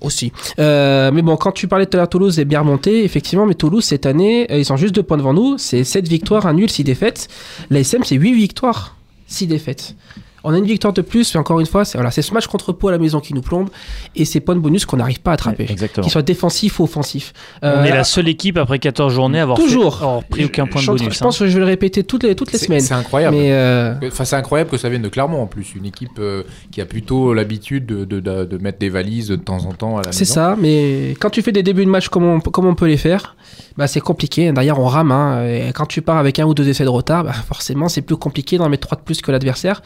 aussi. 0.06 0.32
Euh, 0.60 1.10
mais 1.12 1.22
bon, 1.22 1.36
quand 1.36 1.50
tu 1.52 1.66
parlais 1.66 1.86
tout 1.86 1.96
à 1.96 1.98
l'heure, 1.98 2.08
Toulouse 2.08 2.38
est 2.38 2.44
bien 2.44 2.60
remonté, 2.60 3.02
effectivement, 3.04 3.46
mais 3.46 3.54
Toulouse 3.54 3.82
cette 3.84 4.06
année, 4.06 4.46
euh, 4.52 4.58
ils 4.58 4.64
sont 4.64 4.76
juste 4.76 4.94
deux 4.94 5.02
points 5.02 5.16
devant 5.18 5.34
nous. 5.34 5.58
C'est 5.58 5.82
7 5.82 6.06
victoires, 6.06 6.46
un 6.46 6.52
nul, 6.54 6.70
6 6.70 6.84
défaites. 6.84 7.26
L'ASM, 7.70 8.04
c'est 8.04 8.14
8 8.14 8.32
victoires, 8.34 8.96
6 9.26 9.48
défaites. 9.48 9.96
On 10.44 10.52
a 10.54 10.58
une 10.58 10.66
victoire 10.66 10.92
de 10.92 11.00
plus, 11.02 11.34
mais 11.34 11.40
encore 11.40 11.58
une 11.58 11.66
fois, 11.66 11.84
c'est 11.84 11.96
voilà, 11.98 12.10
ce 12.10 12.32
match 12.34 12.46
contre 12.46 12.72
Pau 12.72 12.88
à 12.88 12.92
la 12.92 12.98
maison 12.98 13.18
qui 13.20 13.32
nous 13.34 13.40
plombe 13.40 13.70
et 14.14 14.24
ces 14.24 14.40
points 14.40 14.54
de 14.54 14.60
bonus 14.60 14.84
qu'on 14.84 14.98
n'arrive 14.98 15.20
pas 15.20 15.30
à 15.30 15.34
attraper. 15.34 15.66
Exactement. 15.70 16.02
Qu'ils 16.04 16.12
soient 16.12 16.22
défensifs 16.22 16.78
ou 16.80 16.84
offensifs. 16.84 17.32
On 17.62 17.66
Euh, 17.68 17.84
est 17.84 17.90
la 17.90 18.04
seule 18.04 18.28
équipe 18.28 18.58
après 18.58 18.78
14 18.78 19.12
journées 19.12 19.40
à 19.40 19.42
avoir 19.44 19.56
Toujours. 19.58 19.96
fait- 19.98 20.04
avoir 20.04 20.24
pris 20.24 20.44
aucun 20.44 20.66
point 20.66 20.80
de 20.82 20.86
je, 20.86 20.90
bonus. 20.92 21.14
Je 21.14 21.18
pense 21.20 21.36
hein. 21.36 21.44
que 21.44 21.48
je 21.50 21.54
vais 21.54 21.60
le 21.60 21.66
répéter 21.66 22.04
toutes 22.04 22.22
les, 22.24 22.34
toutes 22.34 22.52
les 22.52 22.58
C'est 22.58 22.66
semaines. 22.66 22.80
c'est 22.80 22.94
incroyable. 22.94 23.36
Mais 23.36 23.52
euh, 23.52 23.94
Enfin, 24.06 24.24
c'est 24.24 24.36
incroyable 24.36 24.70
que 24.70 24.76
ça 24.76 24.88
vienne 24.88 25.02
de 25.02 25.08
Clermont 25.08 25.42
en 25.42 25.46
plus, 25.46 25.74
une 25.74 25.86
équipe 25.86 26.18
euh, 26.18 26.42
qui 26.70 26.80
a 26.80 26.84
plutôt 26.86 27.32
l'habitude 27.34 27.86
de, 27.86 28.04
de- 28.04 28.20
de- 28.20 28.44
de 28.44 28.58
mettre 28.58 28.78
des 28.78 28.90
valises 28.90 29.28
de 29.28 29.36
temps 29.36 29.64
en 29.64 29.72
temps 29.72 29.96
à 29.98 30.02
la 30.02 30.12
c'est 30.12 30.24
ça. 30.26 30.56
Mais 30.60 31.16
quand 31.20 31.30
tu 31.30 31.40
fais 31.42 31.52
des 31.52 31.62
débuts 31.62 31.84
de 31.86 31.90
match 31.90 32.08
comme 32.08 32.24
on, 32.24 32.40
comme 32.40 32.66
on 32.66 32.74
peut 32.74 32.86
les 32.86 32.96
faire, 32.98 33.34
bah, 33.78 33.86
c'est 33.86 34.00
compliqué. 34.00 34.52
D'ailleurs, 34.52 34.78
on 34.78 34.86
rame. 34.86 35.10
hein. 35.10 35.44
Et 35.46 35.72
quand 35.72 35.86
tu 35.86 36.02
pars 36.02 36.18
avec 36.18 36.38
un 36.38 36.44
ou 36.44 36.52
deux 36.54 36.68
essais 36.68 36.84
de 36.84 36.88
retard, 36.90 37.24
bah, 37.24 37.32
forcément, 37.32 37.88
c'est 37.88 38.02
plus 38.02 38.16
compliqué 38.16 38.58
d'en 38.58 38.68
mettre 38.68 38.86
trois 38.86 38.98
de 38.98 39.02
plus 39.02 39.22
que 39.22 39.32
l'adversaire. 39.32 39.80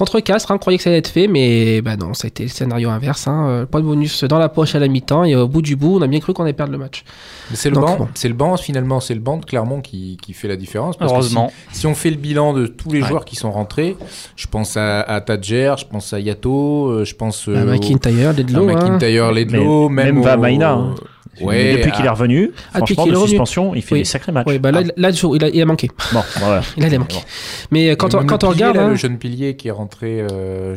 Contre 0.00 0.18
Castres, 0.20 0.50
hein, 0.50 0.54
on 0.54 0.58
croyait 0.58 0.78
que 0.78 0.82
ça 0.82 0.88
allait 0.88 1.00
être 1.00 1.08
fait, 1.10 1.26
mais 1.28 1.82
bah 1.82 1.94
non, 1.94 2.14
ça 2.14 2.24
a 2.24 2.28
été 2.28 2.42
le 2.44 2.48
scénario 2.48 2.88
inverse. 2.88 3.28
Hein. 3.28 3.44
Euh, 3.48 3.66
Point 3.66 3.82
de 3.82 3.84
bonus 3.84 4.24
dans 4.24 4.38
la 4.38 4.48
poche 4.48 4.74
à 4.74 4.78
la 4.78 4.88
mi-temps, 4.88 5.24
et 5.24 5.36
au 5.36 5.46
bout 5.46 5.60
du 5.60 5.76
bout, 5.76 5.98
on 5.98 6.00
a 6.00 6.06
bien 6.06 6.20
cru 6.20 6.32
qu'on 6.32 6.44
allait 6.44 6.54
perdre 6.54 6.72
le 6.72 6.78
match. 6.78 7.04
Mais 7.50 7.56
c'est 7.56 7.68
le 7.68 7.74
Donc, 7.74 7.84
banc, 7.84 7.96
bon. 7.98 8.08
c'est 8.14 8.28
le 8.28 8.32
banc 8.34 8.56
finalement, 8.56 9.00
c'est 9.00 9.12
le 9.12 9.20
banc 9.20 9.36
de 9.36 9.44
Clermont 9.44 9.82
qui, 9.82 10.16
qui 10.22 10.32
fait 10.32 10.48
la 10.48 10.56
différence. 10.56 10.96
parce 10.96 11.10
que 11.12 11.16
Heureusement. 11.18 11.52
Si, 11.70 11.80
si 11.80 11.86
on 11.86 11.94
fait 11.94 12.08
le 12.08 12.16
bilan 12.16 12.54
de 12.54 12.66
tous 12.66 12.90
les 12.92 13.02
Ouais. 13.02 13.08
joueurs 13.08 13.26
qui 13.26 13.36
sont 13.36 13.52
rentrés, 13.52 13.94
je 14.36 14.46
pense 14.46 14.78
à, 14.78 15.02
à 15.02 15.20
Tadjer, 15.20 15.74
je 15.78 15.84
pense 15.84 16.14
à 16.14 16.18
Yato, 16.18 16.86
euh, 16.88 17.04
je 17.04 17.14
pense 17.14 17.46
euh, 17.50 17.52
Bah, 17.54 17.62
au- 17.62 17.66
McIntyre, 17.66 18.30
à 18.30 18.32
Ledlow. 18.32 18.70
hein. 18.70 18.74
McIntyre, 18.74 19.32
Ledlow, 19.32 19.90
même, 19.90 20.06
même 20.06 20.18
au- 20.18 20.22
Vamaina, 20.22 20.72
hein. 20.72 20.94
Ouais, 21.40 21.76
depuis 21.76 21.92
qu'il 21.92 22.04
est 22.04 22.08
ah, 22.08 22.12
revenu, 22.12 22.52
Ah, 22.72 22.80
depuis 22.80 22.94
franchement, 22.94 23.04
qu'il 23.04 23.12
de 23.12 23.16
est 23.16 23.20
revenu. 23.20 23.28
suspension, 23.30 23.74
il 23.74 23.82
fait 23.82 23.94
Oui. 23.94 24.00
des 24.00 24.04
sacrés 24.04 24.32
matchs. 24.32 24.46
Oui, 24.48 24.58
bah 24.58 24.70
là, 24.70 24.82
là, 24.96 25.10
il, 25.10 25.44
a, 25.44 25.48
il 25.48 25.60
a 25.62 25.66
manqué. 25.66 25.90
Bon, 26.12 26.22
voilà. 26.38 26.62
Il 26.76 26.84
a 26.84 26.98
manqué. 26.98 27.16
Bon. 27.16 27.22
Mais 27.70 27.90
euh, 27.90 27.96
quand, 27.96 28.14
on, 28.14 28.24
quand 28.24 28.44
on 28.44 28.48
regarde. 28.50 28.76
là, 28.76 28.84
hein, 28.84 28.88
le 28.90 28.94
jeune 28.96 29.18
pilier 29.18 29.56
qui 29.56 29.68
est 29.68 29.72
rentré, 29.72 30.20
euh, 30.20 30.76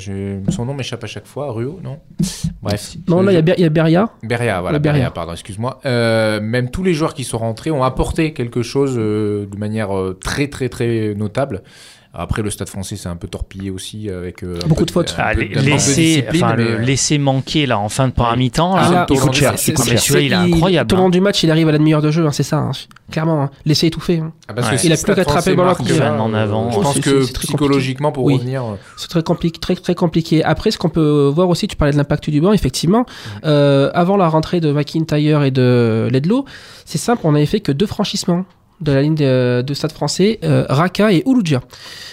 son 0.49 0.65
nom 0.65 0.73
m'échappe 0.73 1.03
à 1.03 1.07
chaque 1.07 1.27
fois, 1.27 1.51
Ruo, 1.51 1.79
non? 1.83 1.99
Bref. 2.61 2.95
Non, 3.07 3.21
là, 3.21 3.31
il 3.31 3.47
y 3.47 3.51
a 3.51 3.59
y 3.59 3.69
Beria. 3.69 4.09
Beria, 4.23 4.61
voilà, 4.61 4.79
Beria. 4.79 4.99
Beria, 4.99 5.11
pardon, 5.11 5.33
excuse-moi. 5.33 5.79
Euh, 5.85 6.39
même 6.41 6.69
tous 6.69 6.83
les 6.83 6.93
joueurs 6.93 7.13
qui 7.13 7.23
sont 7.23 7.37
rentrés 7.37 7.71
ont 7.71 7.83
apporté 7.83 8.33
quelque 8.33 8.61
chose 8.63 8.95
euh, 8.97 9.45
de 9.51 9.57
manière 9.57 9.95
euh, 9.97 10.17
très 10.21 10.47
très 10.47 10.69
très 10.69 11.13
notable. 11.15 11.63
Après, 12.15 12.43
le 12.43 12.51
Stade 12.51 12.69
français 12.69 12.95
s'est 12.95 13.09
un 13.09 13.15
peu 13.15 13.27
torpillé 13.27 13.71
aussi 13.71 14.07
avec 14.07 14.43
euh, 14.43 14.59
Beaucoup 14.67 14.81
peu 14.81 14.85
de 14.85 14.91
fautes. 14.91 15.15
Ah, 15.17 15.33
laisser, 15.33 16.23
enfin, 16.29 16.53
mais, 16.55 16.63
le 16.63 16.69
euh, 16.75 16.77
laisser 16.77 17.17
manquer 17.17 17.65
là 17.65 17.79
en 17.79 17.89
fin 17.89 18.07
de 18.07 18.13
première 18.13 18.37
mi-temps, 18.37 18.75
Ah, 18.75 18.91
là, 18.91 19.05
il 19.09 19.15
il 19.15 19.19
coûte 19.19 19.33
cher, 19.33 19.55
il 20.21 20.31
est 20.31 20.35
incroyable. 20.35 20.95
Long 20.95 21.07
hein. 21.07 21.09
du 21.09 21.21
match, 21.21 21.41
il 21.41 21.49
arrive 21.49 21.69
à 21.69 21.71
la 21.71 21.79
demi-heure 21.79 22.03
de 22.03 22.11
jeu, 22.11 22.25
hein, 22.27 22.31
c'est 22.31 22.43
ça. 22.43 22.57
hein. 22.57 22.71
Clairement, 23.11 23.41
hein. 23.41 23.49
laisser 23.65 23.87
étouffer. 23.87 24.19
hein. 24.19 24.31
Ah, 24.47 24.53
parce 24.53 24.67
Ouais. 24.67 24.75
que 24.75 24.81
si 24.81 24.87
Il 24.87 24.93
a 24.93 24.97
plus 24.97 25.15
qu'à 25.15 25.21
attraper 25.21 25.55
va 25.55 25.63
en 25.63 26.33
euh, 26.35 26.43
avant. 26.43 26.69
Je 26.69 26.79
pense 26.79 26.99
que 26.99 27.25
psychologiquement, 27.39 28.11
pour 28.11 28.25
revenir, 28.31 28.63
euh, 28.63 28.75
C'est 28.95 29.07
très, 29.07 29.21
compli- 29.21 29.51
très, 29.59 29.75
très 29.75 29.95
compliqué. 29.95 30.43
Après, 30.43 30.69
ce 30.69 30.77
qu'on 30.77 30.89
peut 30.89 31.31
voir 31.33 31.49
aussi, 31.49 31.67
tu 31.67 31.75
parlais 31.75 31.93
de 31.93 31.97
l'impact 31.97 32.29
du 32.29 32.41
banc, 32.41 32.53
effectivement. 32.53 33.07
Euh, 33.43 33.89
avant 33.95 34.17
la 34.17 34.27
rentrée 34.29 34.59
de 34.59 34.71
McIntyre 34.71 35.41
et 35.43 35.51
de 35.51 36.09
Ledlow, 36.11 36.45
c'est 36.85 36.99
simple, 36.99 37.21
on 37.23 37.33
avait 37.33 37.47
fait 37.47 37.59
que 37.59 37.71
deux 37.71 37.87
franchissements 37.87 38.45
de 38.83 38.91
la 38.91 39.01
ligne 39.01 39.15
de, 39.15 39.63
de 39.65 39.73
Stade 39.73 39.91
français, 39.91 40.39
euh, 40.43 40.65
Raka 40.69 41.11
et 41.11 41.23
Ouloudjia. 41.25 41.61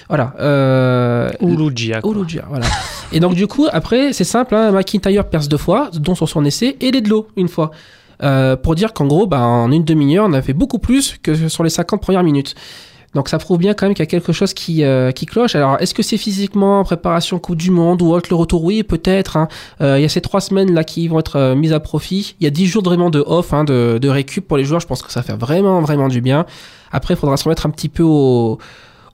Voilà. 0.08 0.34
Euh. 0.40 1.30
Ouloudjia, 1.40 2.00
voilà. 2.48 2.66
et 3.12 3.20
donc, 3.20 3.34
du 3.34 3.46
coup, 3.46 3.66
après, 3.72 4.12
c'est 4.12 4.24
simple, 4.24 4.54
hein, 4.54 4.72
McIntyre 4.72 5.28
perce 5.28 5.48
deux 5.48 5.56
fois, 5.56 5.90
dont 5.92 6.14
sur 6.14 6.28
son 6.28 6.44
essai, 6.44 6.76
et 6.80 6.90
Ledlow 6.90 7.28
une 7.36 7.48
fois. 7.48 7.70
Euh, 8.22 8.56
pour 8.56 8.74
dire 8.74 8.92
qu'en 8.92 9.06
gros, 9.06 9.26
bah, 9.26 9.40
en 9.40 9.72
une 9.72 9.84
demi-heure, 9.84 10.26
on 10.28 10.32
a 10.32 10.42
fait 10.42 10.52
beaucoup 10.52 10.78
plus 10.78 11.16
que 11.22 11.48
sur 11.48 11.64
les 11.64 11.70
50 11.70 12.02
premières 12.02 12.22
minutes. 12.22 12.54
Donc 13.14 13.28
ça 13.28 13.38
prouve 13.38 13.58
bien 13.58 13.74
quand 13.74 13.86
même 13.86 13.94
qu'il 13.94 14.04
y 14.04 14.08
a 14.08 14.10
quelque 14.10 14.32
chose 14.32 14.54
qui, 14.54 14.84
euh, 14.84 15.10
qui 15.10 15.26
cloche. 15.26 15.56
Alors 15.56 15.76
est-ce 15.80 15.94
que 15.94 16.02
c'est 16.02 16.16
physiquement, 16.16 16.84
préparation 16.84 17.40
Coupe 17.40 17.56
du 17.56 17.72
Monde 17.72 18.02
ou 18.02 18.12
autre 18.12 18.28
le 18.30 18.36
retour 18.36 18.62
Oui, 18.62 18.84
peut-être. 18.84 19.36
hein. 19.36 19.48
Euh, 19.80 19.98
il 19.98 20.02
y 20.02 20.04
a 20.04 20.08
ces 20.08 20.20
trois 20.20 20.40
semaines 20.40 20.72
là 20.72 20.84
qui 20.84 21.08
vont 21.08 21.18
être 21.18 21.36
euh, 21.36 21.54
mises 21.56 21.72
à 21.72 21.80
profit. 21.80 22.36
Il 22.40 22.44
y 22.44 22.46
a 22.46 22.50
dix 22.50 22.66
jours 22.66 22.84
vraiment 22.84 23.10
de 23.10 23.18
off, 23.26 23.52
hein, 23.52 23.64
de, 23.64 23.98
de 24.00 24.08
récup 24.08 24.46
pour 24.46 24.56
les 24.56 24.64
joueurs. 24.64 24.80
Je 24.80 24.86
pense 24.86 25.02
que 25.02 25.10
ça 25.10 25.22
fait 25.22 25.36
vraiment 25.36 25.80
vraiment 25.80 26.06
du 26.06 26.20
bien. 26.20 26.46
Après, 26.92 27.14
il 27.14 27.16
faudra 27.16 27.36
se 27.36 27.44
remettre 27.44 27.66
un 27.66 27.70
petit 27.70 27.88
peu 27.88 28.04
au, 28.04 28.58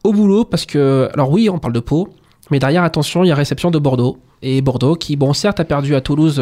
au 0.04 0.12
boulot 0.12 0.44
parce 0.44 0.66
que, 0.66 1.09
alors 1.14 1.30
oui, 1.30 1.48
on 1.48 1.59
parle 1.59 1.72
de 1.72 1.80
Pau, 1.80 2.11
mais 2.50 2.59
derrière, 2.59 2.82
attention, 2.85 3.24
il 3.24 3.28
y 3.28 3.32
a 3.32 3.35
réception 3.35 3.70
de 3.70 3.78
Bordeaux. 3.78 4.18
Et 4.42 4.61
Bordeaux, 4.61 4.94
qui, 4.96 5.16
bon, 5.16 5.32
certes, 5.32 5.59
a 5.61 5.64
perdu 5.64 5.94
à 5.94 6.02
Toulouse 6.02 6.38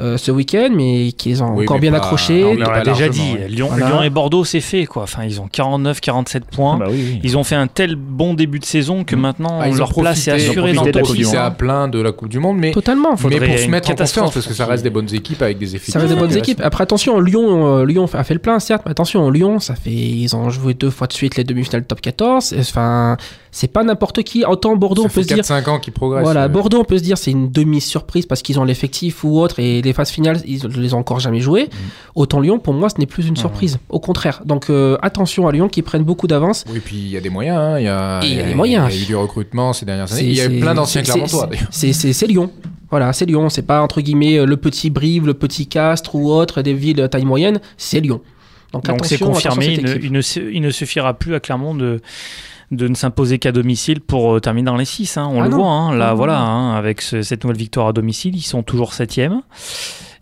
euh, 0.00 0.16
ce 0.16 0.30
week-end, 0.32 0.70
mais 0.74 1.12
qui 1.12 1.28
les 1.30 1.42
ont 1.42 1.54
Oui, 1.54 1.64
encore 1.64 1.78
bien 1.78 1.90
pas- 1.92 1.98
accrochés. 1.98 2.44
On 2.44 2.50
Oui, 2.52 2.56
leur 2.58 2.70
a 2.70 2.72
pas 2.74 2.82
déjà 2.82 3.08
dit. 3.08 3.36
Lyon, 3.48 3.68
Voilà. 3.70 3.86
Lyon 3.88 4.02
et 4.02 4.10
Bordeaux, 4.10 4.44
c'est 4.44 4.60
fait. 4.60 4.86
quoi. 4.86 5.04
Enfin, 5.04 5.24
ils 5.24 5.40
ont 5.40 5.46
49-47 5.48 6.40
points. 6.50 6.78
Bah 6.78 6.86
oui, 6.90 6.96
oui. 7.14 7.20
Ils 7.22 7.36
ont 7.38 7.44
fait 7.44 7.54
un 7.54 7.66
tel 7.66 7.94
bon 7.96 8.34
début 8.34 8.58
de 8.58 8.64
saison 8.64 9.04
que 9.04 9.14
Mm. 9.16 9.20
maintenant 9.20 9.58
ah, 9.60 9.68
ils 9.68 9.74
ont 9.74 9.78
leur 9.78 9.94
place 9.94 10.26
est 10.28 10.32
assurée 10.32 10.70
ils 10.70 10.76
dans 10.76 10.82
ont 10.82 10.84
le 10.86 10.92
top 10.92 11.02
de 11.02 11.06
la 11.06 11.06
Coupe 11.06 11.16
du 11.16 11.24
6. 11.24 11.30
C'est 11.30 11.36
à 11.36 11.50
plein 11.50 11.88
de 11.88 12.00
la 12.00 12.12
Coupe 12.12 12.28
du 12.28 12.38
Monde, 12.38 12.58
mais, 12.58 12.72
Totalement. 12.72 13.10
mais 13.12 13.38
pour 13.38 13.58
se 13.58 13.68
mettre 13.68 13.90
en 13.90 13.94
confiance, 13.94 14.32
parce 14.34 14.46
que 14.46 14.54
ça 14.54 14.66
reste 14.66 14.82
des 14.82 14.90
bonnes 14.90 15.12
équipes 15.14 15.42
avec 15.42 15.58
des 15.58 15.74
effectifs. 15.76 15.92
Ça 15.94 16.00
reste 16.00 16.12
des 16.12 16.18
bonnes 16.18 16.36
équipes. 16.36 16.60
Après, 16.62 16.82
attention, 16.82 17.20
Lyon, 17.20 17.78
euh, 17.78 17.84
Lyon 17.86 18.06
a 18.12 18.24
fait 18.24 18.34
le 18.34 18.40
plein, 18.40 18.58
certes, 18.58 18.82
mais 18.84 18.90
attention, 18.90 19.30
Lyon, 19.30 19.60
ça 19.60 19.74
fait, 19.74 19.90
ils 19.90 20.34
ont 20.34 20.50
joué 20.50 20.74
deux 20.74 20.90
fois 20.90 21.06
de 21.06 21.12
suite 21.12 21.36
les 21.36 21.44
demi-finales 21.44 21.84
top 21.84 22.00
14. 22.00 22.54
Enfin, 22.58 23.16
c'est 23.50 23.72
pas 23.72 23.84
n'importe 23.84 24.22
qui. 24.24 24.44
Autant 24.44 24.74
Bordeaux, 24.76 25.02
Ça 25.02 25.08
on 25.08 25.14
peut 25.14 25.22
se 25.22 25.28
dire. 25.28 25.36
4-5 25.38 25.68
ans 25.70 25.78
qu'ils 25.78 25.92
progressent. 25.92 26.24
Voilà. 26.24 26.48
Bordeaux, 26.48 26.78
on 26.80 26.84
peut 26.84 26.98
se 26.98 27.02
dire 27.04 27.16
c'est 27.18 27.30
une 27.30 27.50
demi-surprise 27.52 28.26
parce 28.26 28.42
qu'ils 28.42 28.58
ont 28.58 28.64
l'effectif 28.64 29.22
ou 29.24 29.38
autre 29.40 29.60
et 29.60 29.80
les 29.84 29.92
phases 29.92 30.10
finales, 30.10 30.40
ils 30.46 30.62
ne 30.66 30.76
les 30.80 30.94
ont 30.94 30.98
encore 30.98 31.20
jamais 31.20 31.40
jouées. 31.40 31.68
Autant 32.14 32.40
Lyon, 32.40 32.58
pour 32.58 32.74
moi, 32.74 32.88
ce 32.88 32.98
n'est 32.98 33.06
plus 33.06 33.26
une 33.26 33.36
surprise. 33.36 33.78
Au 33.88 34.00
contraire. 34.00 34.42
Donc, 34.44 34.70
euh, 34.70 34.96
attention 35.02 35.46
à 35.48 35.52
Lyon 35.52 35.68
qui 35.68 35.82
prennent 35.82 36.04
beaucoup 36.04 36.26
d'avance. 36.26 36.64
Oui, 36.72 36.80
puis 36.84 36.96
il 36.96 37.08
y 37.08 37.16
a 37.16 37.20
des 37.20 37.30
moyens. 37.30 37.56
hein, 37.58 37.78
Il 37.78 37.84
y 37.84 37.88
a, 37.88 38.20
Et 38.22 38.26
il 38.28 38.34
y 38.36 38.40
a 38.40 38.44
des 38.44 38.54
moyens. 38.54 38.88
Il 38.90 38.96
y 38.96 39.00
a 39.00 39.02
eu 39.02 39.06
du 39.06 39.16
recrutement 39.16 39.72
ces 39.72 39.84
dernières 39.86 40.12
années. 40.12 40.22
Il 40.24 40.34
y 40.34 40.40
a 40.40 40.46
eu 40.46 40.60
plein 40.60 40.74
d'anciens 40.74 41.02
c'est- 41.04 41.10
Clermontois, 41.12 41.48
c'est- 41.70 42.26
Lyon. 42.26 42.50
Voilà, 42.90 43.12
c'est 43.12 43.26
Lyon. 43.26 43.48
C'est 43.48 43.62
pas 43.66 43.82
entre 43.82 44.00
guillemets 44.00 44.38
euh, 44.38 44.46
le 44.46 44.56
petit 44.56 44.90
Brive, 44.90 45.26
le 45.26 45.34
petit 45.34 45.66
Castres 45.66 46.14
ou 46.14 46.30
autre, 46.30 46.62
des 46.62 46.74
villes 46.74 47.00
à 47.00 47.08
taille 47.08 47.24
moyenne. 47.24 47.60
C'est 47.76 48.00
Lyon. 48.00 48.20
Donc, 48.72 48.84
c'est 48.86 48.92
attention, 48.92 49.16
attention 49.26 49.50
à 49.50 49.54
confirmé, 49.54 49.98
il 50.02 50.10
ne, 50.12 50.20
il 50.52 50.60
ne 50.62 50.70
suffira 50.70 51.14
plus 51.14 51.34
à 51.34 51.40
Clermont 51.40 51.74
de, 51.76 52.00
de 52.70 52.88
ne 52.88 52.94
s'imposer 52.94 53.38
qu'à 53.38 53.52
domicile 53.52 54.00
pour 54.00 54.34
euh, 54.36 54.40
terminer 54.40 54.66
dans 54.66 54.76
les 54.76 54.84
6. 54.84 55.16
On 55.18 55.40
Ah 55.40 55.44
le 55.44 55.50
non. 55.50 55.56
voit, 55.58 55.70
hein, 55.70 55.96
là 55.96 56.10
Non, 56.10 56.14
voilà, 56.16 56.38
non. 56.38 56.44
hein, 56.44 56.74
avec 56.76 57.00
ce- 57.02 57.22
cette 57.22 57.44
nouvelle 57.44 57.56
victoire 57.58 57.88
à 57.88 57.92
domicile, 57.92 58.34
ils 58.36 58.42
sont 58.42 58.62
toujours 58.62 58.92
7e. 58.94 59.42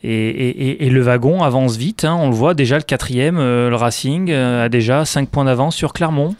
Et, 0.04 0.10
et- 0.10 0.68
et- 0.70 0.86
et 0.86 0.90
le 0.90 1.00
wagon 1.00 1.42
avance 1.44 1.76
vite, 1.76 2.04
hein, 2.04 2.16
on 2.18 2.28
le 2.28 2.34
voit 2.34 2.54
déjà 2.54 2.76
le 2.76 2.82
quatrième, 2.82 3.38
euh, 3.38 3.70
le 3.70 3.76
Racing, 3.76 4.30
euh, 4.30 4.64
a 4.64 4.68
déjà 4.68 5.04
5 5.04 5.28
points 5.28 5.44
d'avance 5.44 5.76
sur 5.76 5.92
Clermont. 5.92 6.34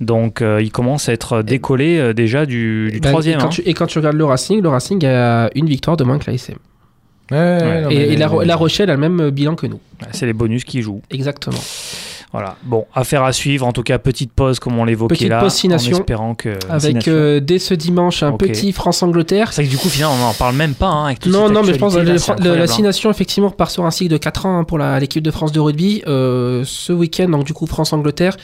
Donc 0.00 0.40
euh, 0.42 0.60
il 0.62 0.70
commence 0.72 1.08
à 1.08 1.12
être 1.12 1.42
décollé 1.42 1.98
euh, 1.98 2.12
déjà 2.12 2.46
du, 2.46 2.90
du 2.92 3.00
Ben, 3.00 3.10
troisième. 3.10 3.38
et, 3.38 3.40
quand 3.42 3.46
hein. 3.46 3.50
tu, 3.50 3.60
et 3.62 3.74
quand 3.74 3.86
tu 3.86 3.98
regardes 3.98 4.16
le 4.16 4.24
Racing, 4.24 4.60
le 4.62 4.68
Racing 4.68 5.04
a 5.04 5.48
une 5.54 5.66
victoire 5.66 5.96
de 5.96 6.04
moins 6.04 6.18
que 6.18 6.30
l'ASM. 6.30 6.54
Ouais, 7.30 7.38
ouais, 7.38 7.82
non, 7.82 7.90
Et, 7.90 7.94
mais- 7.96 8.08
et 8.08 8.16
la, 8.16 8.28
la 8.44 8.56
Rochelle 8.56 8.90
a 8.90 8.94
le 8.94 9.00
même 9.00 9.30
bilan 9.30 9.54
que 9.56 9.66
nous. 9.66 9.80
C'est 10.12 10.26
les 10.26 10.32
bonus 10.32 10.64
qui 10.64 10.82
jouent. 10.82 11.02
Exactement. 11.10 11.58
Voilà. 12.32 12.56
Bon, 12.62 12.86
affaire 12.94 13.22
à 13.24 13.32
suivre. 13.32 13.66
En 13.66 13.72
tout 13.72 13.82
cas, 13.82 13.98
petite 13.98 14.32
pause 14.32 14.58
comme 14.58 14.78
on 14.78 14.84
l'évoquait 14.84 15.14
Petite 15.14 15.28
là, 15.28 15.40
pause 15.40 15.64
en 15.64 15.68
nations. 15.68 15.98
espérant 15.98 16.34
que. 16.34 16.58
Avec 16.70 17.06
euh, 17.06 17.40
dès 17.40 17.58
ce 17.58 17.74
dimanche 17.74 18.22
un 18.22 18.32
petit 18.32 18.72
France-Angleterre. 18.72 19.52
C'est 19.52 19.62
vrai 19.62 19.66
que 19.66 19.70
du 19.70 19.78
coup, 19.78 19.90
finalement, 19.90 20.14
on 20.14 20.26
n'en 20.28 20.34
parle 20.34 20.56
même 20.56 20.74
pas. 20.74 20.88
Hein, 20.88 21.06
avec 21.06 21.26
Non, 21.26 21.50
non, 21.50 21.62
mais 21.62 21.74
je 21.74 21.78
pense 21.78 21.94
que 21.94 22.00
la 22.00 22.62
hein. 22.62 22.66
Six 22.66 22.82
Nations, 22.82 23.10
effectivement, 23.10 23.50
part 23.50 23.70
sur 23.70 23.84
un 23.84 23.90
cycle 23.90 24.10
de 24.10 24.16
4 24.16 24.46
ans 24.46 24.58
hein, 24.58 24.64
pour 24.64 24.78
l'équipe 24.78 25.22
de 25.22 25.30
France 25.30 25.52
de 25.52 25.60
rugby. 25.60 26.02
Euh, 26.06 26.62
ce 26.64 26.92
week-end, 26.92 27.28
donc 27.28 27.44
du 27.44 27.52
coup, 27.52 27.66
France-Angleterre. 27.66 28.36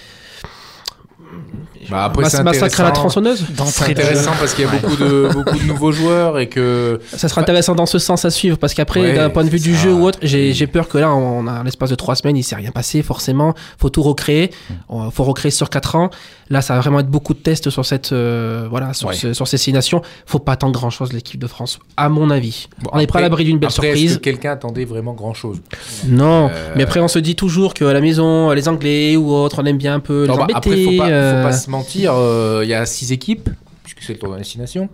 Bah, 1.90 2.04
après, 2.04 2.22
Mas- 2.24 2.42
massacre 2.42 2.80
à 2.80 2.82
la 2.82 2.88
intéressant. 2.90 2.92
tronçonneuse. 2.92 3.44
C'est 3.66 3.90
intéressant 3.90 4.32
parce 4.38 4.54
qu'il 4.54 4.64
y 4.64 4.68
a 4.68 4.70
beaucoup 4.70 4.96
de, 4.96 5.28
beaucoup 5.32 5.58
de 5.58 5.64
nouveaux 5.64 5.92
joueurs 5.92 6.38
et 6.38 6.48
que. 6.48 7.00
Ça 7.16 7.28
sera 7.28 7.40
intéressant 7.40 7.74
dans 7.74 7.86
ce 7.86 7.98
sens 7.98 8.24
à 8.24 8.30
suivre 8.30 8.58
parce 8.58 8.74
qu'après, 8.74 9.00
Ouais, 9.00 9.14
d'un 9.14 9.30
point 9.30 9.44
de 9.44 9.50
vue 9.50 9.60
du 9.60 9.74
ça- 9.74 9.82
jeu 9.84 9.92
ou 9.94 10.04
autre, 10.04 10.18
j'ai 10.22 10.52
j'ai 10.52 10.66
peur 10.66 10.88
que 10.88 10.98
là, 10.98 11.12
on 11.14 11.46
a 11.46 11.62
l'espace 11.64 11.90
de 11.90 11.94
3 11.94 12.14
semaines, 12.16 12.36
il 12.36 12.42
s'est 12.42 12.56
rien 12.56 12.70
passé 12.70 13.02
forcément. 13.02 13.54
Faut 13.78 13.90
tout 13.90 14.02
recréer. 14.02 14.50
Mm. 14.70 14.74
Il 15.06 15.10
faut 15.12 15.24
recréer 15.24 15.50
sur 15.50 15.70
4 15.70 15.96
ans. 15.96 16.10
Là, 16.50 16.62
ça 16.62 16.74
va 16.74 16.80
vraiment 16.80 17.00
être 17.00 17.08
beaucoup 17.10 17.34
de 17.34 17.38
tests 17.40 17.68
sur 17.68 17.84
cette, 17.84 18.12
euh, 18.12 18.66
voilà, 18.70 18.94
sur, 18.94 19.08
Ouais. 19.08 19.14
ce- 19.14 19.34
sur 19.34 19.46
ces 19.46 19.58
six 19.58 19.72
nations. 19.72 20.00
Faut 20.24 20.38
pas 20.38 20.52
attendre 20.52 20.72
grand 20.72 20.88
chose 20.90 21.12
l'équipe 21.12 21.38
de 21.40 21.46
France, 21.46 21.78
à 21.96 22.08
mon 22.08 22.30
avis. 22.30 22.68
Bon, 22.82 22.90
on 22.94 22.98
est 22.98 23.06
pas 23.06 23.18
à 23.18 23.22
l'abri 23.22 23.44
d'une 23.44 23.58
belle 23.58 23.68
après, 23.70 23.88
Est-ce 23.88 23.96
surprise. 23.98 24.16
que 24.16 24.22
quelqu'un 24.22 24.52
attendait 24.52 24.84
vraiment 24.86 25.12
grand 25.12 25.34
chose 25.34 25.60
Non, 26.06 26.48
Euh, 26.50 26.72
mais 26.76 26.84
après 26.84 27.00
on 27.00 27.08
se 27.08 27.18
dit 27.18 27.36
toujours 27.36 27.74
qu'à 27.74 27.92
la 27.92 28.00
maison, 28.00 28.50
les 28.52 28.66
Anglais 28.68 29.16
ou 29.16 29.30
autres, 29.30 29.60
on 29.62 29.66
aime 29.66 29.76
bien 29.78 29.94
un 29.94 30.00
peu 30.00 30.22
les 30.22 30.28
Non, 30.28 30.36
bah, 30.36 30.42
embêter. 30.44 30.56
après, 30.56 30.84
faut 30.84 30.96
pas, 30.96 31.08
euh, 31.10 31.42
faut 31.42 31.48
pas 31.48 31.52
se 31.56 31.70
mentir. 31.70 32.12
euh, 32.14 32.60
Il 32.64 32.70
y 32.70 32.74
a 32.74 32.86
six 32.86 33.12
équipes, 33.12 33.50
puisque 33.82 34.02
c'est 34.02 34.14
le 34.14 34.18
tour 34.18 34.32
de 34.32 34.38
destination. 34.38 34.88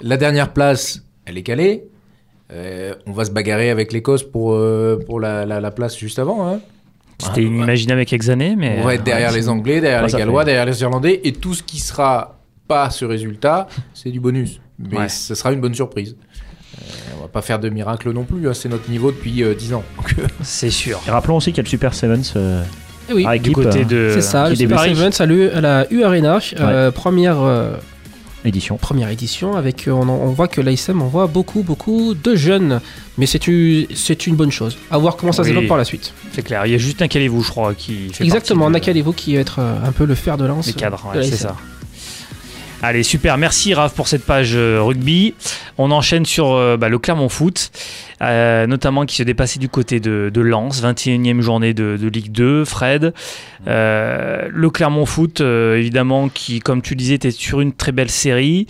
La 0.00 0.16
dernière 0.16 0.52
place, 0.52 1.02
elle 1.26 1.38
est 1.38 1.42
calée. 1.42 1.84
On 3.06 3.12
va 3.12 3.24
se 3.24 3.30
bagarrer 3.30 3.70
avec 3.70 3.92
l'Écosse 3.92 4.22
pour, 4.24 4.58
pour 5.06 5.20
la, 5.20 5.44
la- 5.46 5.60
la 5.60 5.70
place 5.70 5.96
juste 5.96 6.18
avant. 6.18 6.48
Hein. 6.48 6.60
C'était 7.20 7.42
inimaginable 7.42 7.98
avec 7.98 8.12
Exané, 8.12 8.54
mais. 8.56 8.78
On 8.80 8.84
va 8.84 8.94
être 8.94 9.02
derrière 9.04 9.32
les 9.32 9.48
Anglais, 9.48 9.80
derrière 9.80 10.02
Ouais, 10.02 10.08
les 10.12 10.18
Gallois, 10.18 10.42
fait- 10.42 10.46
derrière 10.46 10.66
les 10.66 10.80
Irlandais, 10.82 11.20
et 11.24 11.32
tout 11.32 11.54
ce 11.54 11.62
qui 11.62 11.78
sera 11.80 12.38
pas 12.68 12.90
ce 12.90 13.04
résultat, 13.04 13.66
c'est 13.94 14.10
du 14.10 14.20
bonus. 14.20 14.60
Mais 14.78 14.96
Ouais. 14.98 15.08
ce 15.08 15.34
sera 15.34 15.52
une 15.52 15.60
bonne 15.60 15.74
surprise. 15.74 16.16
Euh, 16.80 16.84
on 17.18 17.22
va 17.22 17.28
pas 17.28 17.42
faire 17.42 17.58
de 17.58 17.68
miracle 17.70 18.12
non 18.12 18.22
plus, 18.24 18.48
hein, 18.48 18.54
c'est 18.54 18.68
notre 18.68 18.88
niveau 18.88 19.10
depuis 19.10 19.42
euh, 19.42 19.54
10 19.54 19.74
ans. 19.74 19.82
Euh, 20.18 20.26
C'est 20.42 20.70
sûr. 20.70 21.00
Et 21.08 21.10
rappelons 21.10 21.36
aussi 21.36 21.50
qu'il 21.50 21.56
y 21.56 21.60
a 21.60 21.64
le 21.64 21.68
Super 21.68 21.92
Sevens 21.94 22.34
euh, 22.36 22.62
Eh 23.10 23.14
oui, 23.14 23.24
Du 23.26 23.34
équipe, 23.36 23.54
côté 23.54 23.80
euh, 23.80 23.84
de. 23.84 24.10
c'est 24.14 24.20
ça. 24.22 24.48
Le 24.48 24.54
Super. 24.54 24.78
Sevens 24.80 25.20
à, 25.20 25.26
l'U- 25.26 25.48
à 25.50 25.60
la 25.60 25.86
U 25.90 26.04
Arena, 26.04 26.38
euh, 26.60 26.90
première, 26.92 27.40
euh, 27.40 27.72
édition. 28.48 28.76
première 28.76 29.08
édition. 29.10 29.56
Avec, 29.56 29.86
euh, 29.86 29.92
on, 29.92 30.28
voit 30.32 30.48
que 30.48 30.60
l'ASM 30.60 31.00
envoie 31.02 31.26
beaucoup, 31.26 31.62
beaucoup 31.62 32.14
de 32.14 32.34
jeunes. 32.34 32.80
Mais 33.16 33.26
c'est 33.26 33.46
une, 33.46 33.86
c'est 33.94 34.26
une 34.26 34.36
bonne 34.36 34.50
chose. 34.50 34.76
À 34.90 34.98
voir 34.98 35.16
comment 35.16 35.32
ça 35.32 35.42
se 35.42 35.48
développe 35.48 35.68
par 35.68 35.76
la 35.76 35.84
suite. 35.84 36.12
C'est 36.32 36.42
clair. 36.42 36.66
Il 36.66 36.72
y 36.72 36.74
a 36.74 36.78
juste 36.78 37.02
un 37.02 37.08
Calez-vous, 37.08 37.42
je 37.42 37.50
crois, 37.50 37.74
qui 37.74 38.08
fait 38.12 38.24
Exactement. 38.24 38.66
de- 38.68 38.72
Nakalevo 38.74 39.12
qui 39.12 39.34
va 39.34 39.40
être 39.40 39.58
euh, 39.60 39.76
un 39.84 39.92
peu 39.92 40.04
le 40.04 40.14
fer 40.14 40.36
de 40.36 40.44
lance. 40.46 40.66
Les 40.66 40.72
cadres, 40.72 41.06
ouais, 41.14 41.22
c'est 41.22 41.36
ça. 41.36 41.56
Allez, 42.80 43.02
super. 43.02 43.38
Merci 43.38 43.74
Raph 43.74 43.94
pour 43.94 44.06
cette 44.06 44.24
page 44.24 44.52
euh, 44.54 44.80
rugby. 44.80 45.34
On 45.78 45.90
enchaîne 45.90 46.24
sur 46.24 46.52
euh, 46.52 46.76
bah, 46.76 46.88
le 46.88 46.98
Clermont 46.98 47.28
Foot, 47.28 47.72
euh, 48.22 48.68
notamment 48.68 49.04
qui 49.04 49.16
se 49.16 49.24
dépassait 49.24 49.58
du 49.58 49.68
côté 49.68 49.98
de, 49.98 50.40
Lens, 50.40 50.80
21e 50.82 51.40
journée 51.40 51.74
de, 51.74 52.08
Ligue 52.08 52.30
2. 52.30 52.64
Fred, 52.64 53.12
le 53.66 54.68
Clermont 54.68 55.06
Foot, 55.06 55.40
évidemment, 55.40 56.28
qui, 56.28 56.60
comme 56.60 56.80
tu 56.80 56.94
disais, 56.94 57.14
était 57.14 57.32
sur 57.32 57.60
une 57.60 57.72
très 57.72 57.92
belle 57.92 58.10
série. 58.10 58.66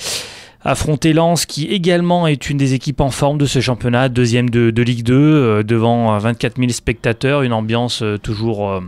Affronter 0.65 1.13
Lens, 1.13 1.47
qui 1.47 1.67
également 1.67 2.27
est 2.27 2.51
une 2.51 2.57
des 2.57 2.75
équipes 2.75 3.01
en 3.01 3.11
forme 3.11 3.39
de 3.39 3.47
ce 3.47 3.61
championnat, 3.61 4.09
deuxième 4.09 4.51
de, 4.51 4.83
Ligue 4.83 5.05
2, 5.05 5.15
euh, 5.15 5.63
devant 5.63 6.15
euh, 6.15 6.19
24 6.19 6.57
000 6.59 6.71
spectateurs, 6.71 7.43
une 7.43 7.53
ambiance 7.53 8.03
toujours, 8.23 8.83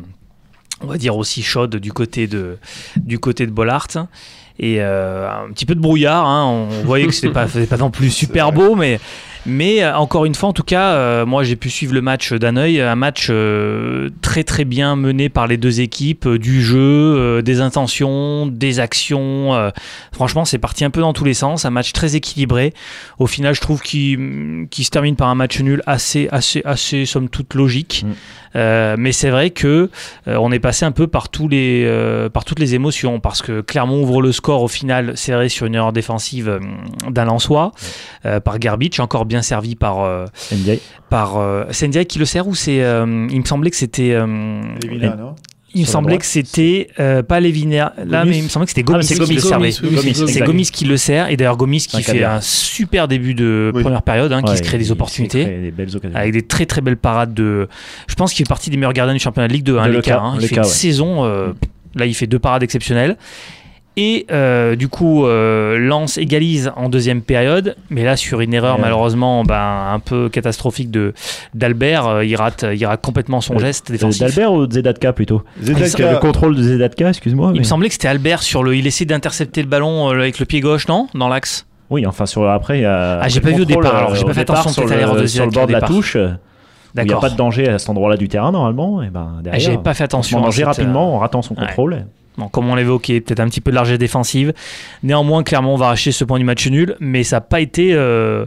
on 0.81 0.87
va 0.87 0.99
dire, 0.99 1.17
aussi 1.17 1.43
chaude 1.43 1.77
du 1.77 1.93
côté 1.93 2.27
de, 2.27 2.59
du 2.97 3.19
côté 3.19 3.47
de 3.47 3.53
Bollard. 3.53 3.87
Et 4.63 4.77
euh, 4.81 5.27
un 5.27 5.51
petit 5.53 5.65
peu 5.65 5.75
de 5.75 5.81
brouillard, 5.81 6.27
hein, 6.27 6.45
on 6.45 6.85
voyait 6.85 7.07
que 7.07 7.15
c'était 7.15 7.33
pas, 7.33 7.49
c'était 7.49 7.67
pas 7.67 7.79
non 7.79 7.91
plus 7.91 8.11
super 8.11 8.53
beau, 8.53 8.77
mais, 8.77 9.01
mais 9.47 9.83
euh, 9.83 9.97
encore 9.97 10.25
une 10.25 10.35
fois, 10.35 10.49
en 10.49 10.53
tout 10.53 10.63
cas, 10.63 10.93
euh, 10.93 11.27
moi 11.27 11.43
j'ai 11.43 11.57
pu 11.57 11.71
suivre 11.71 11.95
le 11.95 12.03
match 12.03 12.33
d'un 12.33 12.57
œil, 12.57 12.81
un 12.81 12.95
match 12.95 13.29
euh, 13.31 14.11
très 14.23 14.45
très 14.45 14.65
bien 14.65 14.97
mené 14.97 15.29
par 15.29 15.47
les 15.47 15.57
deux 15.57 15.81
équipes, 15.81 16.27
euh, 16.27 16.39
du 16.39 16.63
jeu, 16.63 17.43
des 17.43 17.61
intentions, 17.61 18.47
des 18.47 18.81
actions. 18.81 19.71
franchement, 20.13 20.45
c'est 20.45 20.59
parti 20.59 20.85
un 20.85 20.91
peu 20.91 21.01
dans 21.01 21.13
tous 21.13 21.25
les 21.25 21.35
sens, 21.35 21.65
un 21.65 21.71
match 21.71 21.93
très 21.93 22.17
équilibré. 22.17 22.73
Au 23.19 23.27
final, 23.27 23.55
je 23.55 23.61
trouve 23.61 23.83
qu'il 23.83 24.67
qu'il 24.71 24.85
se 24.85 24.91
termine 24.91 25.17
par 25.17 25.29
un 25.29 25.35
match 25.35 25.61
nul 25.61 25.83
assez, 25.87 26.29
assez, 26.31 26.63
assez, 26.65 27.07
somme 27.07 27.29
toute 27.29 27.55
logique. 27.55 28.05
Mm. 28.05 28.13
Mais 28.99 29.13
c'est 29.13 29.31
vrai 29.31 29.51
que 29.51 29.91
on 30.27 30.51
est 30.51 30.59
passé 30.59 30.85
un 30.85 30.91
peu 30.91 31.07
par 31.07 31.29
tous 31.29 31.47
les, 31.49 31.89
par 32.33 32.45
toutes 32.45 32.59
les 32.59 32.75
émotions 32.75 33.21
parce 33.21 33.43
que 33.43 33.61
Clermont 33.61 34.03
ouvre 34.03 34.23
le 34.23 34.33
score 34.33 34.63
au 34.63 34.69
final 34.69 35.17
serré 35.17 35.49
sur 35.49 35.67
une 35.67 35.75
erreur 35.75 35.93
défensive 35.93 36.49
euh, 36.49 36.61
d'un 37.09 37.25
Lensois 37.25 37.73
par 38.45 38.59
Garbage, 38.59 39.01
encore 39.01 39.25
bien 39.31 39.43
servi 39.43 39.75
par 39.77 40.01
euh, 40.05 40.27
par 41.09 41.39
euh, 41.39 41.65
c'est 41.71 41.89
Ndiaye 41.89 42.05
qui 42.07 42.19
le 42.19 42.25
sert 42.27 42.47
ou 42.47 42.55
c'est 42.55 42.83
euh, 42.83 43.27
il 43.31 43.41
me 43.41 43.45
semblait 43.47 43.71
que 43.71 43.77
c'était 43.77 44.13
euh, 44.13 44.61
Lévina, 44.83 45.17
non? 45.17 45.35
il 45.73 45.83
me 45.83 45.87
semblait 45.87 46.19
que 46.19 46.27
c'était 46.27 46.89
euh, 46.99 47.23
pas 47.23 47.39
Lévina 47.39 47.95
là 48.05 48.21
Gomis. 48.25 48.31
mais 48.31 48.39
il 48.39 48.43
me 48.45 48.49
semblait 48.49 48.67
que 48.67 48.73
c'était 48.73 48.85
Ah, 48.89 48.93
Gomis 48.93 49.07
qui 49.07 49.15
Gomis, 49.19 49.35
le 49.35 49.41
servait 49.41 49.71
c'est. 49.73 50.41
Gomis 50.41 50.65
qui 50.73 50.85
le 50.85 50.97
sert 50.97 51.31
et 51.31 51.37
d'ailleurs 51.37 51.57
Gomis 51.57 51.79
qui 51.89 51.97
Un 51.99 52.01
fait 52.03 52.25
un 52.25 52.41
super 52.41 53.07
début 53.07 53.35
de 53.35 53.71
Oui. 53.75 53.83
première 53.83 54.03
période 54.03 54.33
hein, 54.33 54.43
qui 54.43 54.57
se 54.57 54.63
crée 54.63 54.79
des 54.79 54.91
opportunités 54.91 55.45
crée 55.45 55.59
des 55.61 55.71
belles 55.71 55.95
occasions. 55.97 56.17
avec 56.17 56.33
des 56.33 56.43
très 56.43 56.67
très 56.67 56.81
belles 56.81 56.97
parades 56.97 57.33
de. 57.35 57.69
Je 58.09 58.15
pense 58.17 58.33
qu'il 58.35 58.45
fait 58.45 58.49
partie 58.49 58.69
des 58.71 58.77
meilleurs 58.77 58.93
gardiens 58.93 59.15
du 59.15 59.21
championnat 59.21 59.47
de 59.49 59.53
Ligue 59.53 59.65
2, 59.65 59.79
hein, 59.79 59.87
De 59.87 59.93
Leka, 59.93 60.11
Leka, 60.15 60.21
hein. 60.23 60.33
Il 60.37 60.43
Leka, 60.43 60.49
fait 60.49 60.55
une 60.57 60.63
ouais. 60.63 60.69
saison. 60.69 61.25
euh, 61.25 61.53
Là, 61.97 62.07
il 62.07 62.15
fait 62.15 62.29
deux 62.29 62.39
parades 62.39 62.63
exceptionnelles. 62.63 63.17
Et 64.03 64.25
euh, 64.33 64.77
du 64.77 64.89
coup, 64.89 65.27
euh, 65.27 65.77
Lens 65.79 66.17
égalise 66.17 66.73
en 66.75 66.89
deuxième 66.89 67.21
période, 67.21 67.77
mais 67.91 68.03
là 68.03 68.17
sur 68.17 68.41
une 68.41 68.55
erreur 68.55 68.77
Ouais. 68.77 68.81
malheureusement 68.81 69.45
ben, 69.45 69.93
un 69.93 69.99
peu 69.99 70.31
catastrophique 70.31 70.91
de 70.91 71.13
d'Albert, 71.55 72.07
euh, 72.07 72.25
il 72.25 72.35
rate, 72.35 72.65
il 72.75 72.87
rate 72.87 73.03
complètement 73.03 73.43
son 73.43 73.57
Euh, 73.57 73.59
geste 73.59 73.93
défensif. 73.93 74.21
D'Albert 74.23 74.55
ou 74.55 74.67
de 74.67 74.73
Zedatka 74.73 75.13
plutôt 75.13 75.43
Zedatka. 75.63 76.13
Le 76.13 76.19
contrôle 76.19 76.57
de 76.57 76.63
Zedatka, 76.63 77.11
excuse-moi. 77.11 77.51
Il 77.55 77.59
me 77.59 77.65
semblait 77.65 77.89
que 77.89 77.93
c'était 77.95 78.09
Albert 78.09 78.43
sur 78.43 78.63
le. 78.63 78.75
Il 78.75 78.87
essaie 78.87 79.05
d'intercepter 79.05 79.61
le 79.61 79.69
ballon 79.69 80.09
avec 80.09 80.39
le 80.39 80.47
pied 80.47 80.61
gauche, 80.61 80.89
non? 80.89 81.09
Dans 81.15 81.29
l'axe? 81.29 81.67
Oui, 81.91 82.07
enfin 82.07 82.25
sur 82.25 82.49
après 82.49 82.79
il 82.79 82.83
y 82.83 82.87
a. 82.87 83.19
Ah, 83.21 83.29
j'ai 83.29 83.41
pas 83.41 83.49
vu 83.51 83.57
au 83.63 83.67
contrôle, 83.67 83.85
départ, 83.85 83.97
alors, 83.99 84.15
j'ai 84.15 84.25
pas 84.25 84.33
fait 84.33 84.41
attention 84.41 84.71
sur 84.71 84.87
le- 84.87 85.21
de 85.21 85.27
sur 85.27 85.45
le 85.45 85.51
bord 85.51 85.67
de 85.67 85.73
la 85.73 85.83
touche. 85.83 86.17
Il 86.97 87.05
n'y 87.05 87.13
a 87.13 87.17
pas 87.19 87.29
de 87.31 87.37
danger 87.37 87.69
à 87.69 87.79
cet 87.79 87.91
endroit-là 87.91 88.17
du 88.17 88.29
terrain 88.29 88.51
normalement. 88.51 89.03
Et 89.03 89.11
ben 89.11 89.35
Ah, 89.39 89.43
derrière. 89.43 89.61
J'avais 89.61 89.79
pas 89.79 89.93
fait 89.95 90.05
on 90.05 90.07
attention. 90.07 90.39
en 90.39 90.43
à 90.43 90.45
danger 90.47 90.63
euh, 90.63 90.67
rapidement 90.67 91.15
en 91.15 91.19
ratant 91.19 91.43
son 91.43 91.55
ouais. 91.55 91.67
Bon, 92.39 92.49
comme 92.49 92.71
on 92.71 92.75
l'évoquait, 92.75 93.21
peut-être 93.21 93.41
un 93.41 93.49
petit 93.49 93.61
peu 93.61 93.71
de 93.71 93.77
largesse 93.77 93.99
défensive. 93.99 94.53
Néanmoins, 95.03 95.43
clairement, 95.43 95.75
on 95.75 95.77
va 95.77 95.89
racheter 95.89 96.13
ce 96.13 96.25
point 96.25 96.39
du 96.39 96.45
match 96.45 96.67
nul, 96.69 96.97
mais 97.01 97.23
ça 97.23 97.37
n'a 97.37 97.41
pas 97.41 97.61
été, 97.61 97.93
euh, 97.93 98.47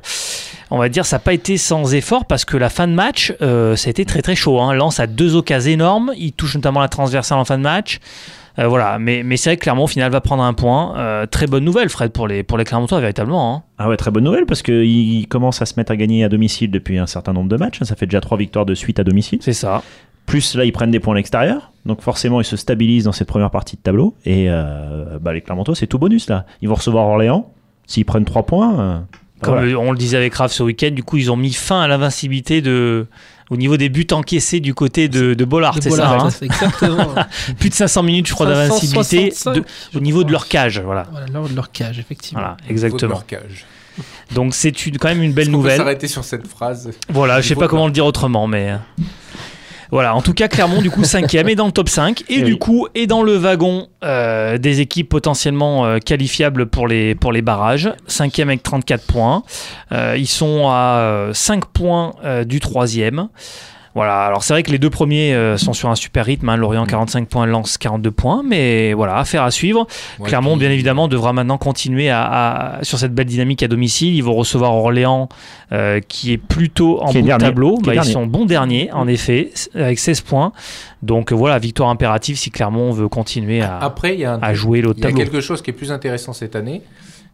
on 0.71 0.77
va 0.77 0.89
dire, 0.89 1.05
ça 1.05 1.17
n'a 1.17 1.19
pas 1.19 1.34
été 1.34 1.57
sans 1.57 1.93
effort 1.93 2.25
parce 2.25 2.45
que 2.45 2.57
la 2.57 2.69
fin 2.69 2.88
de 2.88 2.93
match, 2.93 3.34
euh, 3.41 3.75
ça 3.75 3.89
a 3.89 3.91
été 3.91 4.05
très 4.05 4.21
très 4.21 4.36
chaud. 4.36 4.59
Hein. 4.59 4.73
Lens 4.73 4.99
a 4.99 5.07
deux 5.07 5.36
occasions 5.36 5.71
énormes, 5.71 6.13
il 6.17 6.31
touche 6.31 6.55
notamment 6.55 6.79
la 6.79 6.88
transversale 6.88 7.38
en 7.38 7.45
fin 7.45 7.57
de 7.57 7.63
match. 7.63 7.99
Euh, 8.59 8.67
voilà, 8.67 8.99
mais, 8.99 9.23
mais 9.23 9.36
c'est 9.36 9.49
vrai 9.49 9.57
que 9.57 9.63
Clermont 9.63 9.86
au 9.86 9.88
final 9.88 10.11
va 10.11 10.21
prendre 10.21 10.43
un 10.43 10.53
point. 10.53 10.95
Euh, 10.97 11.25
très 11.25 11.47
bonne 11.47 11.63
nouvelle, 11.63 11.89
Fred, 11.89 12.11
pour 12.11 12.27
les, 12.27 12.43
pour 12.43 12.57
les 12.57 12.63
Clermontois, 12.63 12.99
véritablement. 12.99 13.55
hein. 13.55 13.63
Ah 13.79 13.89
ouais, 13.89 13.97
très 13.97 14.11
bonne 14.11 14.23
nouvelle 14.23 14.45
parce 14.45 14.61
qu'il 14.61 15.27
commence 15.27 15.61
à 15.61 15.65
se 15.65 15.73
mettre 15.75 15.91
à 15.91 15.95
gagner 15.95 16.23
à 16.23 16.29
domicile 16.29 16.69
depuis 16.69 16.99
un 16.99 17.07
certain 17.07 17.34
nombre 17.34 17.49
de 17.49 17.57
matchs. 17.57 17.79
Ça 17.81 17.95
fait 17.95 18.05
déjà 18.05 18.21
trois 18.21 18.38
victoires 18.38 18.65
de 18.65 18.75
suite 18.75 18.99
à 18.99 19.03
domicile. 19.03 19.39
C'est 19.41 19.53
ça. 19.53 19.81
Plus 20.27 20.55
là, 20.55 20.65
ils 20.65 20.71
prennent 20.71 20.91
des 20.91 20.99
points 20.99 21.15
à 21.15 21.17
l'extérieur. 21.17 21.72
Donc 21.86 22.01
forcément, 22.01 22.39
ils 22.41 22.45
se 22.45 22.55
stabilisent 22.57 23.03
dans 23.05 23.11
cette 23.11 23.27
première 23.27 23.51
partie 23.51 23.75
de 23.75 23.81
tableau. 23.81 24.15
Et 24.25 24.45
euh, 24.49 25.17
bah, 25.19 25.34
les 25.34 25.41
Clermontois, 25.41 25.75
c'est 25.75 25.88
tout 25.88 25.99
bonus 25.99 26.29
là. 26.29 26.45
Ils 26.61 26.69
vont 26.69 26.75
recevoir 26.75 27.05
Orléans. 27.07 27.51
S'ils 27.88 28.05
prennent 28.05 28.23
trois 28.25 28.45
points. 28.45 28.79
euh, 28.79 28.99
Comme 29.41 29.55
voilà. 29.55 29.67
le- 29.69 29.77
on 29.77 29.91
le 29.91 29.97
disait 29.97 30.15
avec 30.17 30.34
Raph 30.36 30.53
ce 30.53 30.63
week-end, 30.63 30.91
du 30.91 31.03
coup, 31.03 31.17
ils 31.17 31.29
ont 31.31 31.36
mis 31.36 31.51
fin 31.53 31.81
à 31.81 31.88
l'invincibilité 31.88 32.61
de. 32.61 33.07
Au 33.49 33.57
niveau 33.57 33.75
des 33.75 33.89
buts 33.89 34.07
encaissés 34.13 34.61
du 34.61 34.73
côté 34.73 35.09
de, 35.09 35.34
de 35.34 35.45
Bollard, 35.45 35.75
c'est 35.81 35.89
ça 35.91 36.09
hein 36.17 36.29
exactement. 36.41 37.13
Plus 37.59 37.69
de 37.69 37.73
500 37.75 38.01
minutes, 38.01 38.27
je 38.27 38.34
crois, 38.34 38.45
d'invincibilité 38.47 39.29
565, 39.31 39.53
de- 39.53 39.63
je 39.91 39.97
au 39.97 40.01
niveau 40.01 40.23
de 40.23 40.31
leur 40.31 40.47
cage. 40.47 40.79
Voilà, 40.79 41.03
Voilà, 41.11 41.25
lors 41.27 41.49
de 41.49 41.53
leur 41.55 41.69
cage, 41.71 41.99
effectivement. 41.99 42.39
voilà 42.39 42.57
exactement. 42.69 43.11
leur 43.11 43.25
cage. 43.25 43.65
Donc 44.34 44.55
c'est 44.55 44.71
quand 44.71 45.09
même 45.09 45.21
une 45.21 45.34
belle 45.34 45.43
Est-ce 45.43 45.51
qu'on 45.51 45.57
peut 45.57 45.63
nouvelle. 45.63 45.77
s'arrêter 45.77 46.07
sur 46.07 46.23
cette 46.23 46.47
phrase? 46.47 46.89
Voilà, 47.09 47.41
je 47.41 47.49
sais 47.49 47.55
pas 47.55 47.67
comment 47.67 47.86
le 47.86 47.91
dire 47.91 48.05
autrement, 48.05 48.47
mais. 48.47 48.73
Euh, 49.94 49.96
Voilà, 49.96 50.16
en 50.16 50.22
tout 50.22 50.34
cas, 50.34 50.48
Clermont, 50.48 50.82
du 50.82 50.89
coup, 50.89 51.04
cinquième 51.04 51.48
est 51.50 51.56
dans 51.56 51.66
le 51.68 51.72
top 51.72 51.89
5 51.89 52.22
et 52.22 52.26
Eh 52.30 52.41
du 52.41 52.54
oui. 52.54 52.60
coup 52.60 52.88
est 52.96 53.08
dans 53.08 53.22
le 53.24 53.36
wagon 53.36 53.88
euh, 54.04 54.58
des 54.58 54.82
équipes 54.82 55.10
potentiellement 55.10 55.86
euh, 55.86 56.00
qualifiables 56.00 56.66
pour 56.66 56.88
les, 56.88 57.16
pour 57.16 57.32
les 57.32 57.41
barrages. 57.41 57.91
Cinquième 58.08 58.50
avec 58.50 58.64
34 58.64 59.06
points. 59.06 59.44
Euh, 59.91 60.16
ils 60.18 60.28
sont 60.28 60.68
à 60.68 61.30
5 61.34 61.66
points 61.66 62.14
euh, 62.26 62.44
du 62.44 62.60
troisième. 62.60 63.28
Voilà, 63.96 64.26
alors 64.26 64.44
c'est 64.44 64.54
vrai 64.54 64.64
que 64.64 64.72
les 64.72 64.80
deux 64.80 64.89
premiers 64.89 65.36
euh, 65.36 65.56
sont 65.56 65.74
sur 65.74 65.88
un 65.89 65.96
super 65.96 66.26
rythme. 66.26 66.50
hein, 66.50 66.58
Lorient 66.58 66.86
45 66.86 67.28
points, 67.28 67.46
Lens 67.46 67.78
42 67.78 68.10
points, 68.10 68.41
mais 68.44 68.94
voilà, 68.94 69.18
affaire 69.18 69.44
à 69.44 69.52
suivre. 69.52 69.86
Ouais, 70.20 70.28
Clermont, 70.30 70.52
puis- 70.58 70.62
bien 70.62 70.72
évidemment, 70.72 71.08
devra 71.08 71.32
maintenant 71.32 71.60
continuer 71.60 72.10
à, 72.10 72.24
à- 72.80 72.84
sur 72.84 72.98
cette 72.98 73.14
belle 73.14 73.28
dynamique 73.28 73.62
à 73.62 73.68
domicile. 73.68 74.16
Ils 74.16 74.24
vont 74.24 74.34
recevoir 74.34 74.74
Orléans, 74.74 75.30
euh, 75.72 76.00
qui 76.08 76.34
est 76.34 76.38
plutôt 76.39 77.02
en 77.04 77.12
est 77.12 77.22
bout 77.22 77.28
de 77.30 77.38
tableau. 77.38 77.78
Bah, 77.78 77.91
ils 77.94 77.98
dernier. 77.98 78.12
sont 78.12 78.26
bons 78.26 78.46
derniers, 78.46 78.91
en 78.94 79.08
effet, 79.08 79.52
avec 79.76 80.00
16 80.00 80.22
points. 80.22 80.54
Donc 81.04 81.32
euh, 81.32 81.36
voilà, 81.36 81.60
victoire 81.60 81.89
impérative 81.89 82.36
si 82.38 82.50
Clermont 82.50 82.91
veut 82.91 83.10
continuer 83.10 83.62
à, 83.62 83.78
Après, 83.78 84.16
il 84.16 84.22
y 84.22 84.26
a 84.26 84.34
un 84.34 84.39
à 84.41 84.54
jouer 84.56 84.82
le 84.82 84.91
Il 84.98 84.98
y 84.98 85.02
a 85.02 85.10
tableau. 85.10 85.18
quelque 85.18 85.39
chose 85.41 85.62
qui 85.62 85.70
est 85.70 85.74
plus 85.74 85.91
intéressant 85.91 86.34
cette 86.34 86.56
année. 86.56 86.82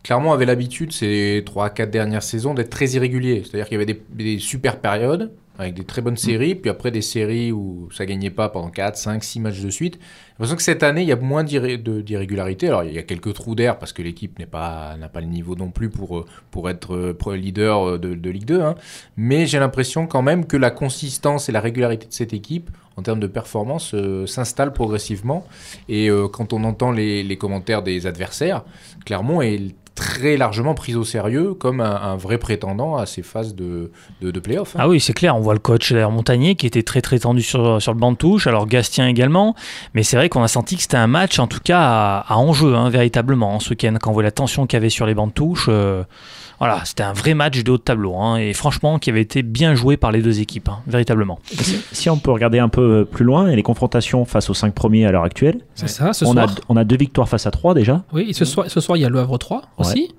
Clermont 0.04 0.34
avait 0.34 0.46
l'habitude, 0.46 0.92
ces 0.92 1.44
3-4 1.46 1.90
dernières 1.90 2.24
saisons, 2.24 2.54
d'être 2.54 2.70
très 2.70 2.88
irrégulier. 2.92 3.44
C'est-à-dire 3.46 3.66
qu'il 3.68 3.74
y 3.80 3.82
avait 3.82 3.86
des, 3.94 4.02
des 4.14 4.40
super 4.40 4.78
périodes, 4.80 5.32
avec 5.60 5.74
des 5.74 5.84
très 5.84 6.02
bonnes 6.02 6.16
séries, 6.18 6.56
puis 6.56 6.70
après 6.72 6.90
des 6.90 7.02
séries 7.02 7.52
où 7.52 7.90
ça 7.92 8.06
gagnait 8.06 8.30
pas 8.30 8.48
pendant 8.50 8.70
4, 8.70 8.96
5, 8.98 9.24
6 9.24 9.40
matchs 9.42 9.60
de 9.60 9.70
suite. 9.70 9.96
J'ai 10.00 10.34
l'impression 10.34 10.56
que 10.56 10.64
cette 10.64 10.84
année, 10.84 11.02
il 11.02 11.08
y 11.08 11.12
a 11.12 11.18
moins 11.18 11.44
d'irrégularité. 11.44 12.68
Alors, 12.70 12.86
il 12.86 12.94
y 12.94 12.98
a 12.98 13.04
quelques 13.04 13.34
trous 13.34 13.56
d'air 13.56 13.78
parce 13.78 13.92
que 13.92 14.02
l'équipe 14.02 14.40
n'a 14.40 14.46
pas 14.46 14.96
le 15.16 15.26
niveau 15.26 15.56
non 15.56 15.70
plus 15.70 15.90
pour, 15.90 16.20
euh, 16.20 16.26
pour 16.52 16.70
être 16.70 16.96
euh, 16.96 17.14
pro- 17.14 17.34
leader 17.36 17.90
euh, 17.90 17.98
de, 18.00 18.30
Ligue 18.30 18.46
2. 18.46 18.62
hein. 18.62 18.76
Mais 19.18 19.46
j'ai 19.48 19.60
l'impression 19.60 20.08
quand 20.08 20.22
même 20.22 20.46
que 20.46 20.56
la 20.56 20.72
consistance 20.72 21.50
et 21.50 21.52
la 21.52 21.60
régularité 21.60 22.08
de 22.08 22.14
cette 22.14 22.32
équipe, 22.34 22.70
en 22.96 23.02
termes 23.02 23.20
de 23.20 23.28
performance, 23.28 23.92
euh, 23.94 24.26
s'installe 24.28 24.72
progressivement. 24.72 25.46
Et 25.90 26.10
quand 26.32 26.54
on 26.54 26.64
entend 26.64 26.92
les, 26.92 27.22
les 27.24 27.38
commentaires 27.38 27.84
des 27.84 28.08
adversaires, 28.08 28.64
Clermont 29.06 29.42
est 29.42 29.76
très 30.00 30.38
largement 30.38 30.74
pris 30.76 30.96
au 30.96 31.04
sérieux 31.04 31.54
comme 31.54 31.82
un, 31.82 32.16
vrai 32.16 32.38
prétendant 32.38 32.96
à 32.96 33.06
ces 33.06 33.22
phases 33.22 33.54
de, 33.54 33.92
de, 34.22 34.40
play-off. 34.40 34.76
Ah 34.80 34.88
oui, 34.88 35.02
c'est 35.02 35.14
clair, 35.14 35.36
on 35.36 35.42
voit 35.42 35.54
le 35.54 35.60
coach 35.60 35.92
d'ailleurs 35.92 36.12
Montagnier 36.12 36.56
qui 36.56 36.66
était 36.66 36.84
très 36.84 37.02
très 37.02 37.20
tendu 37.20 37.42
sur, 37.42 37.82
sur 37.82 37.94
le 37.94 38.00
banc 38.00 38.14
de 38.14 38.18
touche, 38.18 38.48
alors 38.48 38.66
Gastien 38.66 39.08
également, 39.08 39.56
mais 39.94 40.04
c'est 40.04 40.16
vrai 40.16 40.30
qu'on 40.30 40.42
a 40.42 40.48
senti 40.48 40.78
que 40.78 40.84
c'était 40.84 40.98
un 40.98 41.08
match 41.08 41.38
en 41.40 41.48
tout 41.48 41.60
cas 41.62 41.82
à, 41.82 42.34
à 42.34 42.38
enjeu, 42.38 42.76
hein, 42.76 42.90
véritablement, 42.90 43.56
hein, 43.56 43.60
ce 43.60 43.72
week-end, 43.72 43.96
quand 44.00 44.12
on 44.12 44.14
voit 44.14 44.24
la 44.24 44.32
tension 44.32 44.66
qu'il 44.66 44.78
y 44.78 44.82
avait 44.82 44.90
sur 44.90 45.06
les 45.06 45.14
bancs 45.14 45.30
de 45.30 45.34
touche. 45.34 45.66
euh, 45.68 46.04
voilà, 46.60 46.82
c'était 46.86 47.04
un 47.04 47.14
vrai 47.14 47.34
match 47.34 47.64
de 47.64 47.72
haut 47.72 47.78
de 47.78 47.82
tableau, 47.82 48.16
hein, 48.18 48.38
et 48.38 48.54
franchement 48.54 49.00
qui 49.00 49.10
avait 49.10 49.22
été 49.22 49.42
bien 49.44 49.76
joué 49.76 49.98
par 49.98 50.12
les 50.12 50.22
deux 50.22 50.40
équipes, 50.42 50.70
hein, 50.70 50.80
véritablement. 50.88 51.40
Si, 51.46 51.80
si 51.92 52.10
on 52.10 52.18
peut 52.18 52.32
regarder 52.32 52.60
un 52.60 52.70
peu 52.70 53.06
plus 53.10 53.24
loin, 53.26 53.48
et 53.50 53.56
les 53.56 53.64
confrontations 53.64 54.26
face 54.26 54.50
aux 54.50 54.54
5 54.54 54.74
premiers 54.74 55.06
à 55.06 55.12
l'heure 55.12 55.24
actuelle, 55.24 55.60
C'est 55.76 55.88
ça, 55.90 56.14
ce 56.14 56.26
on 56.26 56.36
a, 56.38 56.48
soir. 56.48 56.60
on 56.70 56.76
a 56.78 56.84
deux 56.84 56.98
victoires 56.98 57.30
face 57.30 57.48
à 57.48 57.52
3 57.52 57.74
déjà. 57.74 58.04
Oui, 58.14 58.26
et 58.30 58.34
ce 58.34 58.46
soir, 58.46 58.66
ce 58.70 58.80
soir, 58.80 58.98
il 58.98 59.02
y 59.02 59.06
a 59.06 59.10
le 59.10 59.20
Havre 59.20 59.38
3 59.38 59.62
aussi. 59.78 60.14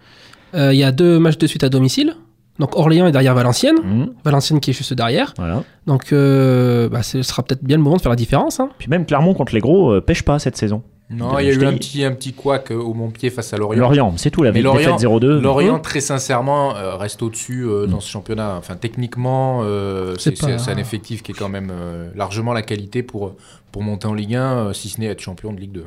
Euh, 0.54 0.72
il 0.72 0.78
y 0.78 0.84
a 0.84 0.90
deux 0.92 1.18
matchs 1.18 1.38
de 1.38 1.46
suite 1.46 1.62
à 1.62 1.68
domicile. 1.68 2.16
Donc 2.58 2.76
Orléans 2.76 3.06
est 3.06 3.12
derrière 3.12 3.34
Valenciennes. 3.34 3.78
Mhm, 3.82 4.10
Valenciennes 4.24 4.60
qui 4.60 4.70
est 4.70 4.74
juste 4.74 4.92
derrière. 4.92 5.32
voilà. 5.38 5.62
Donc 5.86 6.12
euh, 6.12 6.88
bah, 6.90 7.02
ce 7.02 7.22
sera 7.22 7.42
peut-être 7.42 7.64
bien 7.64 7.76
le 7.78 7.82
moment 7.82 7.96
de 7.96 8.02
faire 8.02 8.10
la 8.10 8.16
différence. 8.16 8.60
hein. 8.60 8.68
Puis 8.78 8.88
même 8.88 9.06
Clermont 9.06 9.32
contre 9.32 9.54
les 9.54 9.60
gros 9.60 9.92
euh, 9.92 10.00
pêche 10.02 10.22
pas 10.24 10.38
cette 10.38 10.56
saison. 10.58 10.82
Non, 11.10 11.38
il 11.40 11.46
y 11.46 11.50
a 11.50 11.52
eu 11.52 11.64
un 11.66 11.72
petit, 11.72 12.04
un 12.04 12.12
petit 12.12 12.32
couac 12.32 12.70
euh, 12.70 12.76
au 12.76 12.94
Montpied 12.94 13.30
face 13.30 13.52
à 13.52 13.56
Lorient. 13.56 13.80
Lorient, 13.80 14.14
c'est 14.16 14.30
tout 14.30 14.42
la 14.44 14.52
Mais 14.52 14.62
défaite 14.62 14.86
Lorient- 14.86 14.96
0-2. 14.96 15.40
Lorient, 15.40 15.78
très 15.80 16.00
sincèrement, 16.00 16.76
euh, 16.76 16.94
reste 16.94 17.20
au-dessus 17.22 17.64
euh, 17.66 17.86
dans 17.86 17.98
ce 17.98 18.08
championnat. 18.08 18.54
Enfin, 18.56 18.76
techniquement, 18.76 19.62
euh, 19.64 20.14
c'est 20.18 20.36
C'est 20.36 20.40
pas- 20.46 20.52
c'est- 20.52 20.58
c'est 20.64 20.70
un 20.70 20.76
effectif 20.76 21.22
qui 21.24 21.32
est 21.32 21.34
quand 21.34 21.48
même 21.48 21.72
euh, 21.72 22.08
largement 22.14 22.52
la 22.52 22.62
qualité 22.62 23.02
pour, 23.02 23.34
pour 23.72 23.82
monter 23.82 24.06
en 24.06 24.14
Ligue 24.14 24.36
1, 24.36 24.42
euh, 24.68 24.72
si 24.72 24.88
ce 24.88 25.00
n'est 25.00 25.06
être 25.08 25.20
champion 25.20 25.52
de 25.52 25.58
Ligue 25.58 25.72
2. 25.72 25.84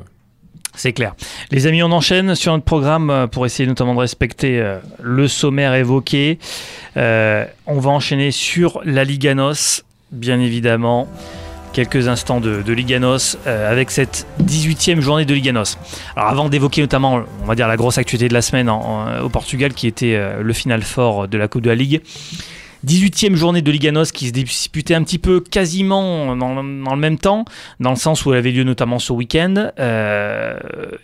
C'est 0.76 0.92
clair. 0.92 1.14
Les 1.52 1.66
amis, 1.68 1.82
on 1.84 1.92
enchaîne 1.92 2.34
sur 2.34 2.52
notre 2.52 2.64
programme 2.64 3.28
pour 3.30 3.46
essayer 3.46 3.66
notamment 3.66 3.94
de 3.94 4.00
respecter 4.00 4.76
le 5.00 5.28
sommaire 5.28 5.72
évoqué. 5.74 6.38
Euh, 6.96 7.44
on 7.66 7.78
va 7.78 7.90
enchaîner 7.92 8.32
sur 8.32 8.80
la 8.84 9.04
Liganos, 9.04 9.84
bien 10.10 10.40
évidemment. 10.40 11.06
Quelques 11.74 12.06
instants 12.06 12.40
de, 12.40 12.72
Liganos 12.72 13.36
euh, 13.46 13.70
avec 13.70 13.90
cette 13.90 14.26
18e 14.42 15.00
journée 15.00 15.24
de 15.24 15.34
Liganos. 15.34 15.76
Alors 16.16 16.30
avant 16.30 16.48
d'évoquer 16.48 16.80
notamment, 16.80 17.20
on 17.42 17.46
va 17.46 17.56
dire, 17.56 17.66
la 17.66 17.76
grosse 17.76 17.98
actualité 17.98 18.28
de 18.28 18.34
la 18.34 18.42
semaine 18.42 18.70
au 18.70 19.28
Portugal 19.28 19.74
qui 19.74 19.88
était 19.88 20.14
euh, 20.14 20.40
le 20.40 20.52
final 20.52 20.82
fort 20.82 21.26
de 21.26 21.36
la 21.36 21.48
Coupe 21.48 21.62
de 21.62 21.70
la 21.70 21.74
Ligue. 21.74 22.00
18e 22.84 23.34
journée 23.34 23.62
de 23.62 23.70
Liganos 23.70 24.12
qui 24.12 24.28
se 24.28 24.32
disputait 24.32 24.94
un 24.94 25.02
petit 25.02 25.18
peu 25.18 25.40
quasiment 25.40 26.36
dans, 26.36 26.54
dans 26.54 26.94
le 26.94 27.00
même 27.00 27.18
temps, 27.18 27.44
dans 27.80 27.90
le 27.90 27.96
sens 27.96 28.24
où 28.24 28.32
elle 28.32 28.38
avait 28.38 28.50
lieu 28.50 28.64
notamment 28.64 28.98
ce 28.98 29.12
week-end, 29.12 29.70
euh, 29.78 30.58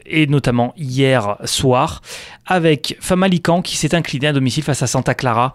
et 0.07 0.26
notamment 0.26 0.74
hier 0.76 1.37
soir, 1.45 2.03
avec 2.47 2.97
Famalican 3.01 3.62
qui 3.62 3.76
s'est 3.76 3.95
incliné 3.95 4.28
à 4.28 4.33
domicile 4.33 4.64
face 4.64 4.83
à 4.83 4.87
Santa 4.87 5.14
Clara. 5.14 5.55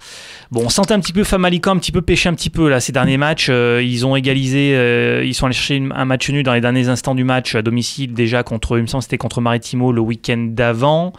Bon, 0.51 0.63
on 0.65 0.69
sentait 0.69 0.93
un 0.93 0.99
petit 0.99 1.13
peu 1.13 1.23
Famalican 1.23 1.71
un 1.71 1.77
petit 1.77 1.91
peu 1.91 2.01
pêcher 2.01 2.29
un 2.29 2.33
petit 2.33 2.49
peu 2.49 2.69
là 2.69 2.79
ces 2.79 2.91
derniers 2.91 3.17
matchs. 3.17 3.47
Euh, 3.49 3.81
ils 3.83 4.05
ont 4.05 4.15
égalisé, 4.15 4.75
euh, 4.75 5.23
ils 5.25 5.33
sont 5.33 5.45
allés 5.45 5.55
chercher 5.55 5.83
un 5.93 6.05
match 6.05 6.29
nul 6.29 6.43
dans 6.43 6.53
les 6.53 6.61
derniers 6.61 6.87
instants 6.87 7.15
du 7.15 7.23
match 7.23 7.55
à 7.55 7.61
domicile 7.61 8.13
déjà 8.13 8.43
contre, 8.43 8.77
il 8.77 8.83
me 8.83 8.87
semble 8.87 9.03
c'était 9.03 9.17
contre 9.17 9.41
Maritimo 9.41 9.91
le 9.91 10.01
week-end 10.01 10.47
d'avant. 10.51 11.13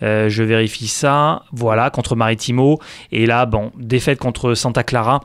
Je 0.00 0.42
vérifie 0.42 0.88
ça. 0.88 1.42
Voilà, 1.52 1.90
contre 1.90 2.16
Maritimo. 2.16 2.78
Et 3.12 3.26
là, 3.26 3.44
bon, 3.44 3.72
défaite 3.76 4.18
contre 4.18 4.39
Santa 4.54 4.82
Clara. 4.82 5.20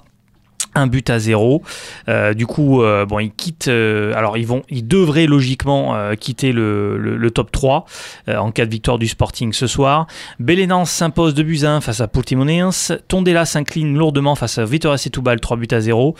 Un 0.77 0.87
but 0.87 1.09
à 1.09 1.19
zéro. 1.19 1.63
Euh, 2.09 2.33
du 2.33 2.45
coup, 2.45 2.83
euh, 2.83 3.05
bon, 3.05 3.19
ils 3.19 3.31
quittent. 3.31 3.69
euh, 3.69 4.13
alors, 4.13 4.37
ils 4.37 4.45
vont, 4.45 4.61
ils 4.69 4.85
devraient 4.85 5.25
logiquement 5.25 5.95
euh, 5.95 6.15
quitter 6.15 6.51
le, 6.51 7.29
top 7.33 7.49
3 7.49 7.85
euh, 8.27 8.35
en 8.37 8.51
cas 8.51 8.65
de 8.65 8.71
victoire 8.71 8.99
du 8.99 9.07
Sporting 9.07 9.53
ce 9.53 9.67
soir. 9.67 10.05
Belenenses 10.39 10.91
s'impose 10.91 11.33
de 11.33 11.43
buts 11.43 11.61
à 11.63 11.71
1 11.71 11.79
face 11.81 12.01
à 12.01 12.09
Portimonense. 12.09 12.91
Tondela 13.07 13.45
s'incline 13.45 13.97
lourdement 13.97 14.35
face 14.35 14.57
à 14.57 14.65
Vitória 14.65 14.97
Setúbal 14.97 15.39
3 15.39 15.55
buts 15.55 15.67
à 15.71 15.79
0. 15.79 16.13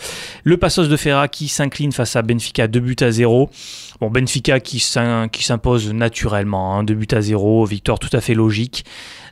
Le 0.44 0.56
Passos 0.56 0.88
de 0.88 0.96
Ferra 0.96 1.28
qui 1.28 1.48
s'incline 1.48 1.92
face 1.92 2.16
à 2.16 2.22
Benfica 2.22 2.66
2 2.66 2.80
buts 2.80 2.96
à 3.00 3.10
0. 3.10 3.50
Bon, 4.00 4.10
Benfica 4.10 4.60
qui 4.60 4.78
s'im- 4.80 5.28
qui 5.30 5.42
s'impose 5.44 5.92
naturellement, 5.92 6.76
hein, 6.76 6.84
2 6.84 6.94
buts 6.94 7.06
à 7.12 7.20
0, 7.20 7.64
victoire 7.64 7.98
tout 7.98 8.10
à 8.12 8.20
fait 8.20 8.34
logique. 8.34 8.84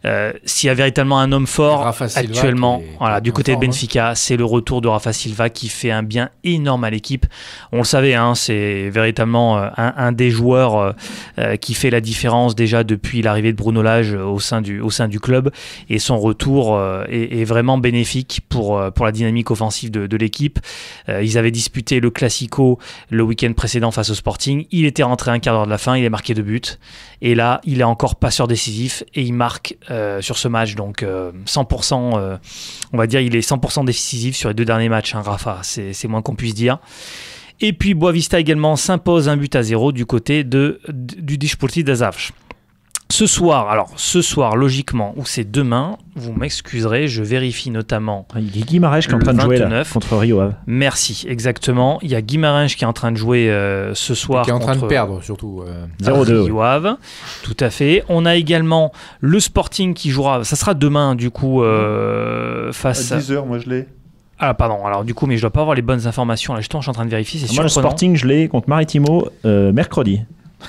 Euh, 0.06 0.32
S'il 0.44 0.66
y 0.66 0.70
a 0.70 0.74
véritablement 0.74 1.18
un 1.18 1.32
homme 1.32 1.46
fort 1.46 1.80
actuellement, 2.18 2.80
est- 2.80 2.96
voilà, 2.98 3.20
du 3.22 3.32
côté 3.32 3.52
de 3.52 3.56
hein. 3.56 3.60
Benfica, 3.60 4.14
c'est 4.14 4.36
le 4.36 4.44
retour 4.44 4.82
de 4.82 4.88
Rafa 4.88 5.14
Silva 5.14 5.48
qui 5.48 5.68
fait 5.70 5.90
un 5.90 6.02
bien 6.02 6.28
énorme 6.44 6.84
à 6.84 6.90
l'équipe. 6.90 7.24
On 7.72 7.78
le 7.78 7.84
savait, 7.84 8.12
hein, 8.14 8.34
c'est 8.34 8.90
véritablement 8.90 9.56
euh, 9.58 9.68
un, 9.78 9.94
un 9.96 10.12
des 10.12 10.30
joueurs 10.30 10.94
euh, 11.38 11.56
qui 11.56 11.72
fait 11.72 11.88
la 11.88 12.02
différence 12.02 12.54
déjà 12.54 12.84
depuis 12.84 13.22
l'arrivée 13.22 13.52
de 13.52 13.56
Bruno 13.56 13.80
Lage 13.80 14.12
au 14.12 14.40
sein 14.40 14.60
du, 14.60 14.80
au 14.80 14.90
sein 14.90 15.08
du 15.08 15.20
club. 15.20 15.50
Et 15.88 15.98
son 15.98 16.18
retour 16.18 16.76
euh, 16.76 17.04
est, 17.08 17.40
est 17.40 17.44
vraiment 17.44 17.78
bénéfique 17.78 18.42
pour, 18.50 18.80
pour 18.94 19.06
la 19.06 19.12
dynamique 19.12 19.50
offensive 19.50 19.90
de, 19.90 20.06
de 20.06 20.16
l'équipe. 20.18 20.58
Ils 21.08 21.38
avaient 21.38 21.50
disputé 21.50 22.00
le 22.00 22.10
Classico 22.10 22.78
le 23.10 23.22
week-end 23.22 23.52
précédent 23.54 23.90
face 23.90 24.10
au 24.10 24.14
Sporting. 24.14 24.53
Il 24.70 24.84
était 24.84 25.02
rentré 25.02 25.30
un 25.30 25.38
quart 25.38 25.54
d'heure 25.54 25.66
de 25.66 25.70
la 25.70 25.78
fin, 25.78 25.96
il 25.96 26.04
a 26.04 26.10
marqué 26.10 26.34
deux 26.34 26.42
buts. 26.42 26.60
Et 27.22 27.34
là, 27.34 27.60
il 27.64 27.80
est 27.80 27.84
encore 27.84 28.16
passeur 28.16 28.46
décisif 28.46 29.04
et 29.14 29.22
il 29.22 29.32
marque 29.32 29.76
euh, 29.90 30.20
sur 30.20 30.36
ce 30.38 30.48
match. 30.48 30.74
Donc 30.74 31.02
euh, 31.02 31.32
100%, 31.46 32.18
euh, 32.18 32.36
on 32.92 32.98
va 32.98 33.06
dire, 33.06 33.20
il 33.20 33.34
est 33.36 33.48
100% 33.48 33.84
décisif 33.84 34.36
sur 34.36 34.48
les 34.48 34.54
deux 34.54 34.64
derniers 34.64 34.88
matchs, 34.88 35.14
hein, 35.14 35.22
Rafa. 35.22 35.60
C'est 35.62 35.92
c'est 35.92 36.08
moins 36.08 36.22
qu'on 36.22 36.34
puisse 36.34 36.54
dire. 36.54 36.78
Et 37.60 37.72
puis 37.72 37.94
Boavista 37.94 38.40
également 38.40 38.76
s'impose 38.76 39.28
un 39.28 39.36
but 39.36 39.54
à 39.54 39.62
zéro 39.62 39.92
du 39.92 40.06
côté 40.06 40.44
de, 40.44 40.80
du 40.88 41.38
Disporti 41.38 41.84
d'Azavch. 41.84 42.32
Ce 43.10 43.26
soir, 43.26 43.68
alors 43.68 43.90
ce 43.96 44.22
soir, 44.22 44.56
logiquement, 44.56 45.12
ou 45.16 45.24
c'est 45.24 45.48
demain, 45.48 45.98
vous 46.16 46.32
m'excuserez, 46.32 47.06
je 47.06 47.22
vérifie 47.22 47.70
notamment 47.70 48.26
Ah, 48.34 48.40
Il 48.40 48.56
y 48.58 48.62
a 48.62 48.64
Guimarães 48.64 49.00
qui 49.00 49.10
est 49.10 49.14
en 49.14 49.18
train 49.20 49.34
de 49.34 49.40
jouer 49.40 49.58
là, 49.58 49.66
29. 49.66 49.92
contre 49.92 50.16
Rio 50.16 50.40
Ave. 50.40 50.54
Merci, 50.66 51.24
exactement. 51.28 51.98
Il 52.02 52.10
y 52.10 52.14
a 52.16 52.22
Guimarães 52.22 52.66
qui 52.74 52.82
est 52.82 52.86
en 52.86 52.92
train 52.92 53.12
de 53.12 53.16
jouer 53.16 53.50
euh, 53.50 53.94
ce 53.94 54.14
soir. 54.14 54.44
qui 54.44 54.50
est 54.50 54.54
en 54.54 54.58
train 54.58 54.74
de 54.76 54.86
perdre, 54.86 55.22
surtout. 55.22 55.62
euh. 55.66 55.84
0-2. 56.02 56.32
ouais. 56.32 56.44
Rio 56.46 56.60
Ave. 56.62 56.96
Tout 57.44 57.56
à 57.60 57.70
fait. 57.70 58.02
On 58.08 58.26
a 58.26 58.34
également 58.34 58.90
le 59.20 59.38
Sporting 59.38 59.94
qui 59.94 60.10
jouera. 60.10 60.42
Ça 60.42 60.56
sera 60.56 60.74
demain, 60.74 61.14
du 61.14 61.30
coup, 61.30 61.62
euh, 61.62 62.70
À 62.70 62.72
face. 62.72 63.12
à- 63.12 63.18
10h, 63.18 63.46
moi 63.46 63.58
je 63.58 63.68
l'ai. 63.70 63.86
Ah, 64.40 64.54
pardon. 64.54 64.84
Alors, 64.84 65.04
du 65.04 65.14
coup, 65.14 65.26
mais 65.26 65.36
je 65.36 65.42
dois 65.42 65.50
pas 65.52 65.60
avoir 65.60 65.76
les 65.76 65.82
bonnes 65.82 66.08
informations. 66.08 66.54
Là, 66.54 66.60
je 66.60 66.66
suis 66.68 66.76
en 66.88 66.92
train 66.92 67.04
de 67.04 67.10
vérifier. 67.10 67.38
C'est 67.38 67.54
Moi, 67.54 67.62
le. 67.62 67.68
Sporting, 67.68 68.16
je 68.16 68.26
l'ai 68.26 68.48
contre 68.48 68.68
Maritimo 68.68 69.28
euh, 69.44 69.72
mercredi. 69.72 70.22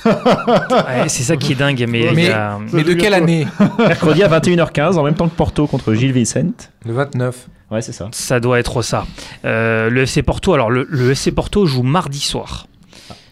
Ouais, 0.05 1.07
c'est 1.09 1.23
ça 1.23 1.37
qui 1.37 1.53
est 1.53 1.55
dingue. 1.55 1.85
Mais, 1.87 2.29
a- 2.31 2.59
Mais 2.73 2.83
de 2.83 2.93
quelle 2.93 3.13
année 3.13 3.47
mercredi 3.77 4.23
à 4.23 4.27
21h15, 4.39 4.97
en 4.97 5.03
même 5.03 5.15
temps 5.15 5.27
que 5.27 5.35
Porto 5.35 5.67
contre 5.67 5.93
Gilles 5.93 6.11
Vicente. 6.13 6.71
Le 6.85 6.93
29. 6.93 7.47
Ouais, 7.71 7.81
c'est 7.81 7.93
ça. 7.93 8.09
ça 8.11 8.39
doit 8.39 8.59
être 8.59 8.81
ça. 8.83 9.05
Euh, 9.43 9.89
le 9.89 10.03
FC 10.03 10.21
Porto. 10.21 10.53
Alors, 10.53 10.69
le, 10.69 10.85
le 10.89 11.11
FC 11.11 11.31
Porto 11.31 11.65
joue 11.65 11.81
mardi 11.83 12.19
soir. 12.19 12.67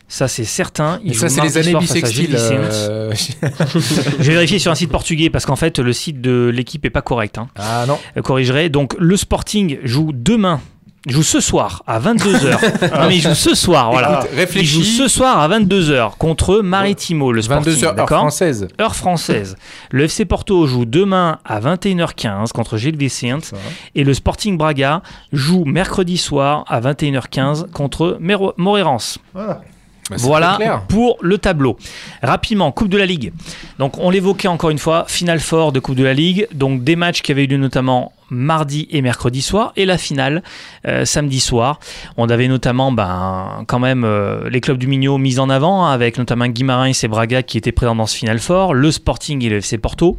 Ça, 0.07 0.27
c'est 0.27 0.43
certain. 0.43 0.99
Il 1.03 1.15
ça, 1.15 1.29
c'est 1.29 1.41
les 1.41 1.57
années. 1.57 1.73
Vicente. 1.79 2.49
euh, 2.51 3.13
Je 4.19 4.23
vais 4.23 4.33
vérifier 4.33 4.59
sur 4.59 4.71
un 4.71 4.75
site 4.75 4.91
portugais 4.91 5.29
parce 5.29 5.45
qu'en 5.45 5.55
fait, 5.55 5.79
le 5.79 5.93
site 5.93 6.21
de 6.21 6.51
l'équipe 6.53 6.85
est 6.85 6.89
pas 6.91 7.01
correct. 7.01 7.37
hein. 7.37 7.47
Ah 7.55 7.85
non. 7.87 7.97
euh, 8.17 8.21
corrigerai. 8.21 8.69
Donc 8.69 8.95
le 8.99 9.17
Sporting 9.17 9.77
joue 9.83 10.11
demain, 10.13 10.61
joue 11.07 11.23
ce 11.23 11.39
soir 11.41 11.83
à 11.85 11.99
22h. 11.99 12.91
non 12.99 13.07
mais 13.07 13.17
il 13.17 13.21
joue 13.21 13.33
ce 13.35 13.55
soir, 13.55 13.91
voilà. 13.91 14.19
Écoute, 14.19 14.29
Il 14.31 14.35
joue 14.65 14.79
réfléchis. 14.79 14.83
ce 14.97 15.07
soir 15.07 15.39
à 15.39 15.49
22h 15.49 16.17
contre 16.17 16.59
Maritimo, 16.61 17.31
le 17.31 17.41
Sporting. 17.41 17.73
22h 17.73 17.99
heure 17.99 18.07
française. 18.07 18.67
Heure 18.79 18.95
française. 18.95 19.55
Le 19.91 20.05
FC 20.05 20.25
Porto 20.25 20.65
joue 20.67 20.85
demain 20.85 21.39
à 21.45 21.59
21h15 21.59 22.51
contre 22.51 22.77
Gil 22.77 22.95
Vicente. 22.97 23.51
Et 23.95 24.03
le 24.03 24.13
Sporting 24.13 24.57
Braga 24.57 25.01
joue 25.31 25.65
mercredi 25.65 26.17
soir 26.17 26.63
à 26.67 26.79
21h15 26.79 27.69
contre 27.71 28.17
Moreirense. 28.57 29.19
Voilà. 29.33 29.61
Bah, 30.09 30.17
Voilà 30.19 30.83
pour 30.89 31.17
le 31.21 31.37
tableau. 31.37 31.77
Rapidement, 32.21 32.71
Coupe 32.71 32.89
de 32.89 32.97
la 32.97 33.05
Ligue. 33.05 33.33
Donc 33.79 33.97
on 33.97 34.09
l'évoquait 34.09 34.47
encore 34.47 34.69
une 34.69 34.79
fois, 34.79 35.05
finale 35.07 35.39
fort 35.39 35.71
de 35.71 35.79
Coupe 35.79 35.95
de 35.95 36.03
la 36.03 36.13
Ligue. 36.13 36.47
Donc 36.53 36.83
des 36.83 36.95
matchs 36.95 37.21
qui 37.21 37.31
avaient 37.31 37.45
eu 37.45 37.47
lieu 37.47 37.57
notamment 37.57 38.11
mardi 38.29 38.87
et 38.89 39.01
mercredi 39.01 39.41
soir 39.41 39.71
et 39.75 39.85
la 39.85 39.97
finale 39.97 40.43
euh, 40.87 41.05
samedi 41.05 41.39
soir. 41.39 41.79
On 42.17 42.27
avait 42.29 42.47
notamment 42.47 42.91
ben, 42.91 43.63
quand 43.67 43.79
même 43.79 44.03
euh, 44.03 44.49
les 44.49 44.59
clubs 44.59 44.77
du 44.77 44.87
Minho 44.87 45.17
mis 45.17 45.39
en 45.39 45.49
avant 45.49 45.85
hein, 45.85 45.91
avec 45.91 46.17
notamment 46.17 46.47
Guimarães 46.47 47.03
et 47.03 47.07
Braga 47.07 47.43
qui 47.43 47.57
étaient 47.57 47.71
présents 47.71 47.95
dans 47.95 48.07
ce 48.07 48.17
finale 48.17 48.39
fort, 48.39 48.73
le 48.73 48.91
Sporting 48.91 49.43
et 49.43 49.49
le 49.49 49.57
FC 49.57 49.77
Porto. 49.77 50.17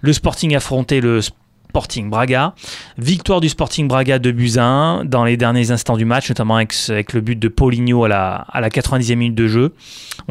Le 0.00 0.12
Sporting 0.12 0.56
affrontait 0.56 1.00
le 1.00 1.20
Sporting 1.70 2.10
Braga. 2.10 2.54
Victoire 2.98 3.40
du 3.40 3.48
Sporting 3.48 3.86
Braga 3.86 4.18
de 4.18 4.32
Buzyn 4.32 5.04
dans 5.04 5.24
les 5.24 5.36
derniers 5.36 5.70
instants 5.70 5.96
du 5.96 6.04
match, 6.04 6.28
notamment 6.28 6.56
avec, 6.56 6.74
avec 6.88 7.12
le 7.12 7.20
but 7.20 7.38
de 7.38 7.46
Paulinho 7.46 8.02
à 8.02 8.08
la, 8.08 8.34
à 8.48 8.60
la 8.60 8.70
90e 8.70 9.14
minute 9.14 9.36
de 9.36 9.46
jeu. 9.46 9.72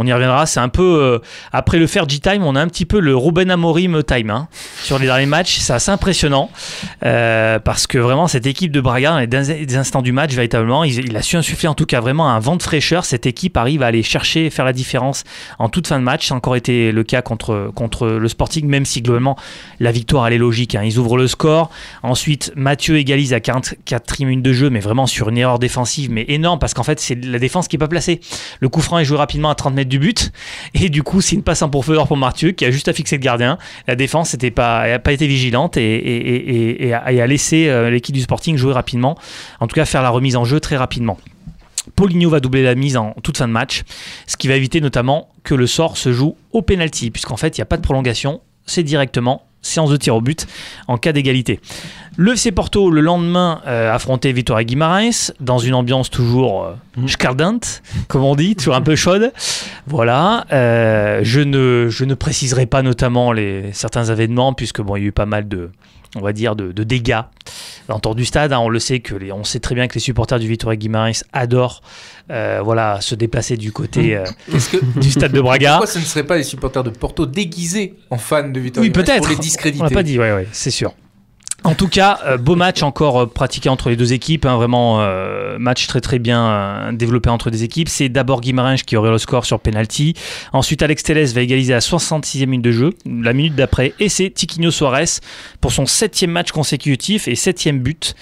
On 0.01 0.07
y 0.07 0.13
reviendra, 0.13 0.45
c'est 0.45 0.61
un 0.61 0.69
peu... 0.69 0.81
euh, 1.01 1.19
après 1.51 1.77
le 1.77 1.85
Fergie 1.85 2.21
Time, 2.21 2.43
on 2.43 2.55
a 2.55 2.61
un 2.61 2.67
petit 2.67 2.85
peu 2.85 3.01
le 3.01 3.17
Ruben 3.17 3.51
Amorim 3.51 4.01
Time 4.01 4.29
hein, 4.29 4.47
sur 4.81 4.97
les 4.97 5.07
derniers 5.07 5.25
matchs. 5.25 5.57
C'est 5.59 5.73
assez 5.73 5.91
impressionnant 5.91 6.49
euh, 7.05 7.59
parce 7.59 7.85
que 7.85 7.97
vraiment 7.97 8.27
cette 8.27 8.45
équipe 8.45 8.71
de 8.71 8.79
Braga, 8.79 9.25
dans 9.27 9.45
les 9.45 9.75
instants 9.75 10.01
du 10.01 10.13
match, 10.13 10.31
véritablement, 10.33 10.85
il, 10.85 11.17
a 11.17 11.21
su 11.21 11.35
insuffler 11.35 11.67
en 11.67 11.73
tout 11.73 11.85
cas 11.85 11.99
vraiment 11.99 12.29
un 12.29 12.39
vent 12.39 12.55
de 12.55 12.63
fraîcheur. 12.63 13.03
Cette 13.03 13.25
équipe 13.25 13.57
arrive 13.57 13.83
à 13.83 13.87
aller 13.87 14.01
chercher 14.01 14.49
faire 14.49 14.63
la 14.63 14.71
différence 14.71 15.25
en 15.59 15.67
toute 15.67 15.87
fin 15.87 15.99
de 15.99 16.03
match. 16.05 16.27
Ça 16.29 16.33
a 16.33 16.37
encore 16.37 16.55
été 16.55 16.93
le 16.93 17.03
cas 17.03 17.21
contre, 17.21 18.07
le 18.07 18.27
Sporting, 18.29 18.67
même 18.67 18.85
si 18.85 19.01
globalement 19.01 19.35
la 19.81 19.91
victoire 19.91 20.27
elle 20.27 20.33
est 20.33 20.37
logique. 20.37 20.75
hein. 20.75 20.83
Ils 20.85 20.97
ouvrent 20.97 21.17
le 21.17 21.27
score. 21.27 21.71
Ensuite, 22.03 22.53
Mathieu 22.55 22.95
égalise 22.95 23.33
à 23.33 23.41
44 23.41 24.19
minutes 24.21 24.43
de 24.43 24.53
jeu, 24.53 24.69
mais 24.69 24.79
vraiment 24.79 25.07
sur 25.07 25.27
une 25.27 25.37
erreur 25.37 25.59
défensive, 25.59 26.09
mais 26.09 26.23
énorme 26.29 26.57
parce 26.57 26.73
qu'en 26.73 26.83
fait 26.83 27.01
c'est 27.01 27.15
la 27.25 27.37
défense 27.39 27.67
qui 27.67 27.75
est 27.75 27.79
pas 27.79 27.89
placée. 27.89 28.21
Le 28.61 28.69
coup 28.69 28.79
franc 28.79 28.99
est 28.99 29.05
joué 29.05 29.17
rapidement 29.17 29.49
à 29.49 29.55
30 29.55 29.73
mètres 29.73 29.88
du 29.89 29.99
but, 29.99 30.31
et 30.73 30.89
du 30.89 31.03
coup 31.03 31.21
c'est 31.21 31.35
une 31.35 31.43
passe 31.43 31.61
en 31.61 31.69
profondeur 31.69 32.07
pour 32.07 32.17
Mathieu 32.17 32.51
qui 32.51 32.65
a 32.65 32.71
juste 32.71 32.87
à 32.87 32.93
fixer 32.93 33.17
le 33.17 33.21
gardien. 33.21 33.57
La 33.87 33.95
défense 33.95 34.35
n'a 34.41 34.51
pas, 34.51 34.99
pas 34.99 35.11
été 35.11 35.27
vigilante 35.27 35.75
et, 35.77 36.93
a, 36.93 37.27
laissé 37.27 37.67
euh, 37.67 37.89
l'équipe 37.89 38.15
du 38.15 38.21
Sporting 38.21 38.55
jouer 38.55 38.73
rapidement, 38.73 39.17
en 39.59 39.67
tout 39.67 39.75
cas 39.75 39.85
faire 39.85 40.01
la 40.01 40.09
remise 40.09 40.35
en 40.35 40.45
jeu 40.45 40.59
très 40.59 40.77
rapidement. 40.77 41.17
Paulinho 41.95 42.29
va 42.29 42.39
doubler 42.39 42.63
la 42.63 42.75
mise 42.75 42.97
en 42.97 43.15
toute 43.23 43.37
fin 43.37 43.47
de 43.47 43.53
match, 43.53 43.83
ce 44.27 44.37
qui 44.37 44.47
va 44.47 44.55
éviter 44.55 44.79
notamment 44.79 45.29
que 45.43 45.55
le 45.55 45.67
sort 45.67 45.97
se 45.97 46.13
joue 46.13 46.35
au 46.51 46.61
penalty, 46.61 47.11
puisqu'en 47.11 47.37
fait 47.37 47.57
il 47.57 47.61
n'y 47.61 47.63
a 47.63 47.65
pas 47.65 47.77
de 47.77 47.81
prolongation, 47.81 48.41
c'est 48.65 48.83
directement 48.83 49.48
séance 49.61 49.89
de 49.89 49.97
tir 49.97 50.15
au 50.15 50.21
but 50.21 50.47
en 50.87 50.97
cas 50.97 51.11
d'égalité. 51.11 51.59
Le 52.17 52.33
FC 52.33 52.51
Porto, 52.51 52.89
le 52.89 53.01
lendemain, 53.01 53.61
euh, 53.65 53.93
affrontait 53.93 54.31
Vitória 54.31 54.65
Guimarães 54.65 55.31
dans 55.39 55.57
une 55.57 55.73
ambiance 55.73 56.09
toujours 56.09 56.65
euh, 56.65 56.73
escaldante, 57.05 57.81
comme 58.09 58.23
on 58.23 58.35
dit, 58.35 58.55
toujours 58.55 58.75
un 58.75 58.81
peu 58.81 58.95
chaude. 58.95 59.31
Voilà. 59.87 60.45
euh, 60.51 61.21
je, 61.23 61.39
ne, 61.39 61.87
je 61.89 62.03
ne 62.03 62.13
préciserai 62.15 62.65
pas 62.65 62.81
notamment 62.81 63.31
les, 63.31 63.71
certains 63.71 64.05
événements, 64.05 64.53
puisque 64.53 64.81
bon, 64.81 64.97
il 64.97 65.01
y 65.01 65.05
a 65.05 65.07
eu 65.07 65.11
pas 65.13 65.25
mal 65.25 65.47
de, 65.47 65.69
on 66.15 66.21
va 66.21 66.33
dire, 66.33 66.55
de, 66.55 66.71
de 66.71 66.83
dégâts 66.83 67.21
l'entour 67.87 68.15
du 68.15 68.25
stade. 68.25 68.53
hein. 68.53 68.59
on 68.59 68.69
le 68.69 68.79
sait 68.79 68.99
que 68.99 69.15
les, 69.15 69.31
on 69.31 69.43
sait 69.43 69.59
très 69.59 69.75
bien 69.75 69.87
que 69.87 69.93
les 69.95 69.99
supporters 69.99 70.39
du 70.39 70.47
Vitória 70.47 70.75
Guimarães 70.77 71.23
adorent, 71.33 71.81
euh, 72.31 72.61
voilà, 72.63 72.99
se 73.01 73.15
déplacer 73.15 73.57
du 73.57 73.71
côté 73.71 74.15
euh, 74.15 74.23
Est-ce 74.53 74.69
que 74.69 74.77
du 74.99 75.09
stade 75.11 75.31
de 75.31 75.41
Braga. 75.41 75.71
pourquoi 75.77 75.87
ce 75.87 75.99
ne 75.99 76.03
serait 76.03 76.25
pas 76.25 76.37
les 76.37 76.43
supporters 76.43 76.83
de 76.83 76.89
Porto 76.91 77.25
déguisés 77.25 77.95
en 78.09 78.17
fans 78.17 78.47
de 78.47 78.59
Vitória 78.59 78.87
Oui, 78.87 78.91
peut-être. 78.93 79.17
pour 79.19 79.29
les 79.29 79.35
On 79.35 79.39
discréditer 79.39 79.83
l'a 79.83 79.89
pas 79.89 80.03
dit, 80.03 80.19
ouais, 80.19 80.47
c'est 80.51 80.71
sûr. 80.71 80.93
En 81.69 81.75
tout 81.75 81.87
cas, 81.87 82.17
euh, 82.25 82.37
beau 82.37 82.55
match 82.55 82.81
encore 82.81 83.19
euh, 83.19 83.25
pratiqué 83.27 83.69
entre 83.69 83.91
les 83.91 83.95
deux 83.95 84.11
équipes, 84.11 84.47
hein, 84.47 84.55
vraiment 84.55 85.01
euh, 85.01 85.59
match 85.59 85.85
très 85.85 86.01
très 86.01 86.17
bien 86.17 86.91
développé 86.93 87.29
entre 87.29 87.51
les 87.51 87.63
équipes. 87.63 87.89
C'est 87.89 88.09
d'abord 88.09 88.41
Guimarães 88.41 88.83
qui 88.83 88.97
aurait 88.97 89.11
le 89.11 89.19
score 89.19 89.45
sur 89.45 89.59
penalty. 89.59 90.15
Ensuite, 90.51 90.81
Alex 90.81 91.03
Telles 91.03 91.27
va 91.27 91.41
égaliser 91.41 91.75
à 91.75 91.77
66e 91.77 92.47
minute 92.47 92.65
de 92.65 92.71
jeu, 92.71 92.89
la 93.05 93.33
minute 93.33 93.53
d'après, 93.53 93.93
et 93.99 94.09
c'est 94.09 94.31
Tiquinho 94.31 94.71
Suarez 94.71 95.19
pour 95.61 95.71
son 95.71 95.85
septième 95.85 96.31
match 96.31 96.51
consécutif 96.51 97.27
et 97.27 97.35
septième 97.35 97.77
but 97.77 98.15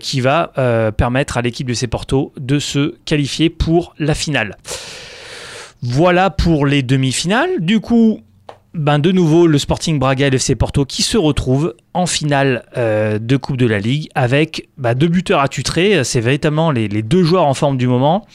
qui 0.00 0.22
va 0.22 0.52
permettre 0.96 1.36
à 1.36 1.42
l'équipe 1.42 1.68
de 1.68 1.74
ces 1.74 1.88
Porto 1.88 2.32
de 2.38 2.58
se 2.58 2.94
qualifier 3.04 3.50
pour 3.50 3.94
la 3.98 4.14
finale. 4.14 4.56
Voilà 5.82 6.30
pour 6.30 6.64
les 6.64 6.82
demi-finales. 6.82 7.60
Du 7.60 7.80
coup, 7.80 8.22
ben 8.74 8.98
de 8.98 9.12
nouveau 9.12 9.46
le 9.46 9.58
Sporting 9.58 9.98
Braga 9.98 10.26
et 10.26 10.30
le 10.30 10.36
FC 10.36 10.54
Porto 10.54 10.84
qui 10.84 11.02
se 11.02 11.16
retrouvent 11.16 11.74
en 11.94 12.06
finale 12.06 12.64
euh, 12.76 13.18
de 13.18 13.36
Coupe 13.36 13.56
de 13.56 13.66
la 13.66 13.78
Ligue 13.78 14.08
avec 14.14 14.68
bah, 14.76 14.94
deux 14.94 15.08
buteurs 15.08 15.40
attitrés. 15.40 16.04
C'est 16.04 16.20
véritablement 16.20 16.70
les, 16.70 16.88
deux 17.02 17.22
joueurs 17.22 17.46
en 17.46 17.54
forme 17.54 17.78
du 17.78 17.86
moment. 17.86 18.26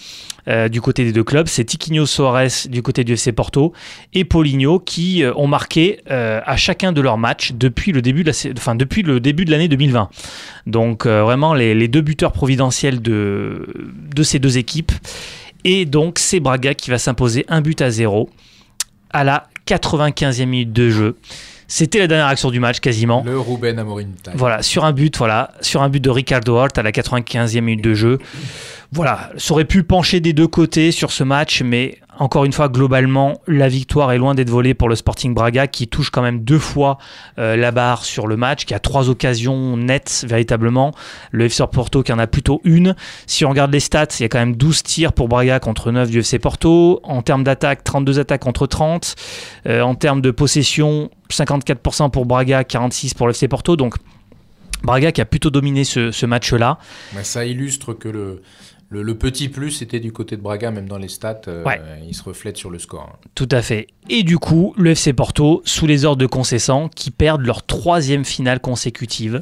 euh, 0.48 0.68
du 0.70 0.82
côté 0.82 1.06
des 1.06 1.14
deux 1.14 1.24
clubs, 1.24 1.48
c'est 1.48 1.64
Tiquinho 1.64 2.06
Soares 2.06 2.68
du 2.68 2.82
côté 2.82 3.04
du 3.04 3.14
FC 3.14 3.32
Porto 3.32 3.74
et 4.14 4.26
Paulinho 4.26 4.80
qui 4.80 5.24
euh, 5.24 5.32
ont 5.36 5.48
marqué 5.48 6.00
à 6.08 6.58
chacun 6.58 6.92
de 6.92 7.00
leurs 7.00 7.18
matchs 7.18 7.54
depuis 7.54 7.92
le 7.92 8.02
début 8.02 8.24
de 8.26 9.52
l'année 9.52 9.68
2020. 9.68 10.10
Donc 10.66 11.06
vraiment 11.06 11.54
les, 11.54 11.76
les 11.76 11.88
deux 11.88 12.02
buteurs 12.02 12.32
providentiels 12.32 13.02
de, 13.02 13.68
de 14.16 14.24
ces 14.24 14.40
deux 14.40 14.58
équipes. 14.58 14.92
Et 15.64 15.86
donc 15.86 16.20
c'est 16.20 16.40
Braga 16.40 16.74
qui 16.74 16.90
va 16.90 16.98
s'imposer 16.98 17.46
un 17.48 17.62
but 17.62 17.82
à 17.82 17.90
zéro 17.90 18.30
à 19.12 19.24
la 19.24 19.48
95e 19.68 20.46
minute 20.46 20.74
de 20.74 20.90
jeu. 20.90 21.18
C'était 21.68 22.00
la 22.00 22.08
dernière 22.08 22.28
action 22.28 22.52
du 22.52 22.60
match 22.60 22.80
quasiment. 22.80 23.24
Le 23.26 23.40
Ruben 23.40 23.80
Amorim. 23.80 24.12
Voilà, 24.36 24.62
sur 24.62 24.86
un 24.86 24.92
but, 24.92 25.18
voilà, 25.18 25.52
sur 25.62 25.82
un 25.82 25.90
but 25.90 26.02
de 26.02 26.10
Ricardo 26.10 26.56
Hort 26.56 26.70
à 26.76 26.84
la 26.84 26.92
95e 26.92 27.62
minute 27.62 27.84
de 27.84 27.94
jeu. 27.94 28.20
Voilà, 28.92 29.32
ça 29.38 29.54
aurait 29.54 29.66
pu 29.66 29.84
pencher 29.84 30.20
des 30.20 30.34
deux 30.34 30.48
côtés 30.48 30.92
sur 30.92 31.12
ce 31.12 31.24
match, 31.24 31.64
mais 31.64 31.98
encore 32.20 32.46
une 32.46 32.54
fois, 32.54 32.70
globalement, 32.70 33.42
la 33.48 33.68
victoire 33.68 34.12
est 34.12 34.18
loin 34.18 34.36
d'être 34.36 34.50
volée 34.50 34.74
pour 34.74 34.88
le 34.88 34.96
Sporting 34.96 35.34
Braga 35.34 35.68
qui 35.68 35.88
touche 35.88 36.10
quand 36.12 36.22
même 36.22 36.44
deux 36.44 36.60
fois 36.60 36.98
euh, 37.40 37.56
la 37.56 37.72
barre 37.72 38.06
sur 38.06 38.28
le 38.28 38.38
match, 38.38 38.66
qui 38.66 38.74
a 38.74 38.80
trois 38.80 39.10
occasions 39.10 39.78
nettes 39.78 40.26
véritablement. 40.28 40.94
Le 41.32 41.46
FC 41.46 41.64
Porto 41.72 42.04
qui 42.04 42.14
en 42.14 42.20
a 42.20 42.28
plutôt 42.28 42.62
une. 42.64 42.96
Si 43.26 43.46
on 43.46 43.50
regarde 43.50 43.72
les 43.72 43.80
stats, 43.80 44.08
il 44.20 44.24
y 44.24 44.26
a 44.26 44.30
quand 44.30 44.40
même 44.40 44.56
12 44.56 44.84
tirs 44.84 45.14
pour 45.14 45.28
Braga 45.28 45.60
contre 45.60 45.92
9 45.92 46.10
du 46.10 46.20
FC 46.20 46.40
Porto. 46.40 47.00
En 47.04 47.22
termes 47.22 47.44
d'attaque, 47.44 47.84
32 47.84 48.20
attaques 48.20 48.42
contre 48.42 48.68
30. 48.68 49.16
Euh, 49.66 49.82
en 49.82 49.96
termes 49.96 50.22
de 50.22 50.32
possession, 50.32 51.10
54% 51.32 52.12
pour 52.12 52.26
Braga, 52.26 52.62
46% 52.62 53.16
pour 53.16 53.28
le 53.28 53.32
FC 53.32 53.48
Porto. 53.48 53.76
Donc 53.76 53.96
Braga 54.84 55.12
qui 55.12 55.22
a 55.22 55.26
plutôt 55.26 55.50
dominé 55.50 55.84
ce, 55.84 56.26
match-là. 56.26 56.78
Ça 57.24 57.46
illustre 57.46 57.94
que 57.94 58.10
le, 58.10 58.42
le, 58.94 59.02
le 59.04 59.18
petit 59.18 59.50
plus 59.50 59.82
était 59.82 60.00
du 60.00 60.12
côté 60.12 60.38
de 60.38 60.42
Braga, 60.42 60.72
même 60.72 60.88
dans 60.88 60.98
les 60.98 61.08
stats, 61.08 61.42
euh, 61.48 61.64
Ouais. 61.64 61.82
il 62.08 62.14
se 62.14 62.24
reflète 62.24 62.56
sur 62.58 62.70
le 62.70 62.80
score. 62.80 63.10
hein. 63.14 63.18
Tout 63.36 63.50
à 63.52 63.62
fait. 63.62 63.88
Et 64.10 64.24
du 64.24 64.38
coup, 64.38 64.74
le 64.78 64.92
FC 64.92 65.14
Porto, 65.14 65.62
sous 65.66 65.88
les 65.88 66.06
ordres 66.06 66.22
de 66.22 66.28
Concessant, 66.28 66.90
qui 66.90 67.12
perdent 67.12 67.42
leur 67.46 67.66
troisième 67.66 68.24
finale 68.26 68.60
consécutive 68.60 69.42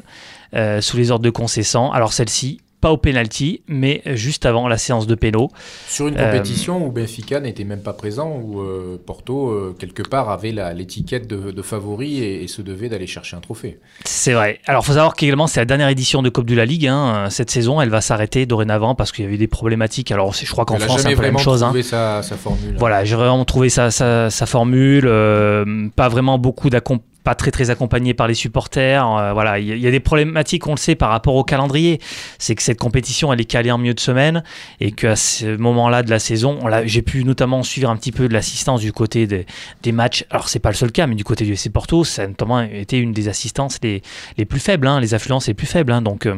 euh, 0.54 0.80
sous 0.80 0.96
les 0.96 1.10
ordres 1.10 1.24
de 1.24 1.30
Concessant. 1.30 1.90
Alors 1.92 2.12
celle-ci, 2.12 2.60
pas 2.82 2.90
au 2.92 2.96
penalty, 2.98 3.62
mais 3.68 4.02
juste 4.06 4.44
avant 4.44 4.66
la 4.68 4.76
séance 4.76 5.06
de 5.06 5.14
péno. 5.14 5.50
Sur 5.88 6.08
une 6.08 6.18
Euh, 6.18 6.26
compétition 6.32 6.84
où 6.84 6.90
Benfica 6.90 7.40
n'était 7.40 7.64
même 7.64 7.80
pas 7.82 7.92
présent, 7.94 8.38
où 8.42 8.60
euh, 8.60 9.00
Porto, 9.06 9.48
euh, 9.50 9.74
quelque 9.78 10.02
part, 10.02 10.28
avait 10.28 10.52
l'étiquette 10.74 11.26
de, 11.28 11.52
de 11.52 11.62
favori 11.62 12.18
et, 12.22 12.42
et 12.42 12.48
se 12.48 12.60
devait 12.60 12.88
d'aller 12.88 13.06
chercher 13.06 13.36
un 13.36 13.40
trophée. 13.40 13.78
C'est 14.04 14.32
vrai. 14.34 14.58
Alors, 14.66 14.84
faut 14.84 14.94
savoir 14.94 15.14
qu'également, 15.14 15.46
c'est 15.46 15.60
la 15.60 15.64
dernière 15.64 15.88
édition 15.88 16.22
de 16.22 16.28
Coupe 16.28 16.46
de 16.46 16.56
la 16.56 16.66
Ligue. 16.66 16.88
hein. 16.88 17.28
Cette 17.30 17.50
saison, 17.50 17.80
elle 17.80 17.88
va 17.88 18.00
s'arrêter 18.00 18.44
dorénavant 18.46 18.94
parce 18.96 19.12
qu'il 19.12 19.24
y 19.24 19.28
avait 19.28 19.38
des 19.38 19.46
problématiques. 19.46 20.10
Alors, 20.10 20.34
je 20.34 20.50
crois 20.50 20.64
qu'en 20.64 20.74
a 20.74 20.80
France, 20.80 21.00
c'est 21.02 21.06
un 21.06 21.10
jamais 21.10 21.14
peu 21.16 21.22
la 21.22 21.28
même 21.28 21.34
vraiment 21.36 21.44
chose. 21.44 21.62
hein. 21.62 21.68
trouvé 21.68 21.82
sa, 21.84 22.20
sa 22.22 22.36
formule. 22.36 22.74
Voilà, 22.78 23.04
j'ai 23.04 23.14
vraiment 23.16 23.44
trouvé 23.44 23.68
sa, 23.68 23.92
sa, 23.92 24.28
sa 24.28 24.46
formule, 24.46 25.04
euh, 25.06 25.88
pas 25.94 26.08
vraiment 26.08 26.36
beaucoup 26.38 26.68
d'accom- 26.68 26.98
pas 27.24 27.34
très 27.34 27.50
très 27.50 27.70
accompagné 27.70 28.14
par 28.14 28.26
les 28.28 28.34
supporters. 28.34 29.06
euh, 29.06 29.32
voilà, 29.32 29.58
il 29.58 29.78
y, 29.78 29.86
a- 29.86 29.90
des 29.90 30.00
problématiques, 30.00 30.66
on 30.66 30.72
le 30.72 30.76
sait, 30.78 30.94
par 30.94 31.10
rapport 31.10 31.34
au 31.34 31.44
calendrier. 31.44 32.00
C'est 32.38 32.54
que 32.54 32.62
cette 32.62 32.78
compétition, 32.78 33.32
elle 33.32 33.40
est 33.40 33.44
calée 33.44 33.70
en 33.70 33.78
milieu 33.78 33.94
de 33.94 34.00
semaine 34.00 34.42
et 34.80 34.92
qu'à 34.92 35.16
ce 35.16 35.56
moment-là 35.56 36.02
de 36.02 36.10
la 36.10 36.18
saison, 36.18 36.58
j'ai 36.84 37.02
pu 37.02 37.24
notamment 37.24 37.62
suivre 37.62 37.90
un 37.90 37.96
petit 37.96 38.12
peu 38.12 38.28
de 38.28 38.32
l'assistance 38.32 38.80
du 38.80 38.92
côté 38.92 39.26
des, 39.26 39.92
matchs. 39.92 40.24
Alors 40.30 40.48
c'est 40.48 40.58
pas 40.58 40.70
le 40.70 40.74
seul 40.76 40.90
cas, 40.92 41.06
mais 41.06 41.14
du 41.14 41.24
côté 41.24 41.44
du 41.44 41.52
FC 41.52 41.70
Porto, 41.70 42.04
ça 42.04 42.22
a 42.22 42.26
notamment 42.26 42.60
été 42.62 42.98
une 42.98 43.12
des 43.12 43.28
assistances 43.28 43.78
les, 43.82 44.02
les 44.38 44.44
plus 44.44 44.60
faibles, 44.60 44.86
hein, 44.86 45.00
les 45.00 45.14
affluences 45.14 45.46
les 45.48 45.54
plus 45.54 45.66
faibles. 45.66 45.92
hein. 45.92 46.02
donc 46.02 46.26
euh, 46.26 46.36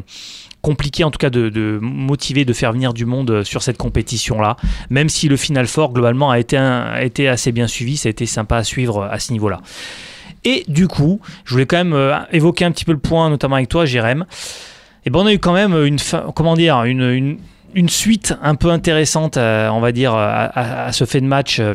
compliqué 0.63 1.05
en 1.05 1.11
tout 1.11 1.19
cas 1.19 1.29
de, 1.31 1.79
motiver, 1.83 2.45
de 2.47 2.53
faire 2.55 2.73
venir 2.73 2.95
du 2.95 3.05
monde 3.05 3.31
euh, 3.31 3.45
sur 3.45 3.63
cette 3.63 3.77
compétition-là. 3.77 4.57
Même 4.91 5.09
si 5.11 5.29
le 5.29 5.37
final 5.37 5.67
fort, 5.67 5.93
globalement, 5.93 6.31
a 6.31 6.39
été, 6.39 6.57
a 6.57 7.05
été 7.05 7.29
assez 7.29 7.53
bien 7.53 7.67
suivi, 7.67 7.97
ça 7.99 8.09
a 8.09 8.11
été 8.11 8.25
sympa 8.27 8.57
à 8.57 8.65
suivre 8.65 9.05
à 9.05 9.19
ce 9.19 9.33
niveau-là. 9.33 9.61
Et 10.45 10.65
du 10.69 10.89
coup, 10.89 11.21
je 11.45 11.53
voulais 11.53 11.67
quand 11.67 11.77
même 11.77 11.93
euh, 11.95 12.17
évoquer 12.33 12.65
un 12.65 12.71
petit 12.71 12.85
peu 12.85 12.93
le 12.93 12.99
point, 12.99 13.31
notamment 13.31 13.57
avec 13.57 13.69
toi, 13.69 13.85
Jérém. 13.87 14.25
Et 15.07 15.11
ben, 15.11 15.21
on 15.21 15.27
a 15.27 15.33
eu 15.33 15.39
quand 15.39 15.53
même 15.53 15.75
une, 15.85 15.99
comment 16.35 16.55
dire, 16.55 16.85
une, 16.85 17.39
une, 17.75 17.89
suite 17.89 18.35
un 18.43 18.55
peu 18.55 18.71
intéressante, 18.71 19.37
euh, 19.37 19.69
on 19.69 19.81
va 19.81 19.93
dire, 19.93 20.15
à, 20.15 20.87
à- 20.87 20.93
ce 20.93 21.05
fait 21.05 21.21
de 21.21 21.27
match, 21.27 21.59
euh, 21.61 21.75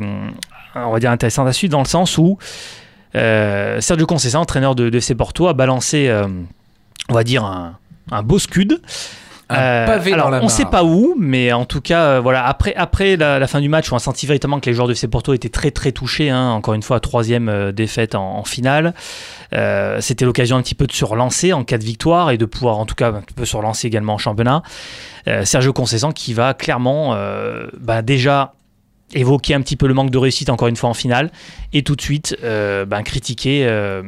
on 0.76 0.92
va 0.92 1.00
dire 1.00 1.12
intéressante 1.12 1.48
à 1.48 1.54
suivre, 1.54 1.72
dans 1.72 1.80
le 1.82 1.86
sens 1.88 2.18
où 2.18 2.38
euh, 3.16 3.82
Sergio 3.82 4.06
Conceição, 4.06 4.42
entraîneur 4.42 4.76
de, 4.76 4.90
de 4.90 4.98
FC 4.98 5.16
Porto, 5.16 5.48
a 5.48 5.54
balancé, 5.54 6.08
euh, 6.10 6.28
on 7.10 7.14
va 7.14 7.24
dire, 7.24 7.44
un 8.12 8.24
beau 8.24 8.40
scud. 8.40 8.82
Un 9.50 9.56
Euh, 9.56 9.86
pavé 9.88 10.14
alors, 10.14 10.26
dans 10.26 10.32
la 10.32 10.38
on 10.40 10.42
mare. 10.44 10.52
sait 10.52 10.66
pas 10.66 10.84
où, 10.84 11.16
mais 11.18 11.52
en 11.54 11.66
tout 11.66 11.82
cas, 11.82 12.04
euh, 12.04 12.20
voilà. 12.20 12.46
Après, 12.46 12.76
après 12.76 13.18
la, 13.18 13.40
la 13.40 13.48
fin 13.48 13.60
du 13.62 13.70
match, 13.70 13.92
on 13.92 13.96
a 13.96 14.00
senti 14.00 14.28
véritablement 14.28 14.60
que 14.60 14.68
les 14.70 14.74
joueurs 14.76 14.88
de 14.88 14.94
FC 14.94 15.08
Porto 15.08 15.34
étaient 15.34 15.50
très 15.50 15.72
très 15.72 15.92
touchés. 15.92 16.30
hein. 16.30 16.50
encore 16.52 16.76
une 16.76 16.84
fois, 16.84 17.00
troisième 17.00 17.50
euh, 17.50 17.72
défaite 17.72 18.14
en, 18.16 18.38
en 18.38 18.44
finale. 18.44 18.94
C'était 20.00 20.26
l'occasion 20.26 20.58
un 20.58 20.62
petit 20.62 20.76
peu 20.76 20.86
de 20.86 20.92
se 20.92 21.04
relancer 21.06 21.54
en 21.54 21.64
cas 21.64 21.78
de 21.80 21.84
victoire 21.84 22.30
et 22.32 22.38
de 22.38 22.46
pouvoir, 22.46 22.78
en 22.78 22.86
tout 22.86 22.96
cas, 22.96 23.10
un 23.10 23.22
petit 23.22 23.34
peu 23.34 23.46
se 23.46 23.58
relancer 23.58 23.88
également 23.88 24.14
en 24.14 24.18
championnat. 24.20 24.62
Sergio 25.44 25.74
Conceição 25.74 26.12
qui 26.12 26.34
va 26.36 26.54
clairement, 26.54 27.16
bah, 27.80 28.02
déjà 28.04 28.54
évoquer 29.16 29.56
un 29.56 29.62
petit 29.62 29.76
peu 29.76 29.88
le 29.88 29.96
manque 29.96 30.12
de 30.12 30.18
réussite 30.20 30.50
encore 30.52 30.68
une 30.68 30.76
fois 30.76 30.90
en 30.90 30.94
finale 30.94 31.32
et 31.74 31.82
tout 31.82 31.96
de 31.96 32.02
suite 32.02 32.38
euh, 32.44 32.86
ben, 32.86 33.02
critiquer 33.02 33.66
euh, 33.68 34.04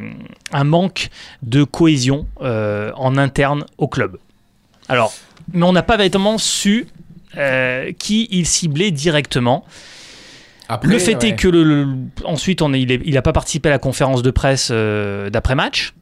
un 0.54 0.64
manque 0.64 1.10
de 1.42 1.64
cohésion 1.64 2.28
euh, 2.44 2.92
en 2.96 3.18
interne 3.18 3.66
au 3.80 3.88
club. 3.88 4.18
Alors, 4.90 5.12
mais 5.54 5.64
on 5.66 5.74
n'a 5.74 5.84
pas 5.84 5.98
véritablement 5.98 6.38
su 6.38 6.88
euh, 7.38 7.92
qui 7.98 8.28
il 8.32 8.46
ciblait 8.46 8.92
directement. 8.92 9.64
Après, 10.70 10.88
le 10.90 11.00
fait 11.00 11.16
ouais. 11.22 11.30
est 11.30 11.36
que 11.36 11.48
le, 11.48 11.64
le- 11.64 11.88
ensuite 12.24 12.62
on 12.62 12.74
est, 12.74 12.82
il 12.82 13.14
n'a 13.14 13.22
pas 13.22 13.34
participé 13.34 13.70
à 13.70 13.72
la 13.74 13.80
conférence 13.80 14.22
de 14.24 14.32
presse 14.32 14.70
euh, 14.72 15.30
d'après 15.30 15.56
match. 15.56 15.94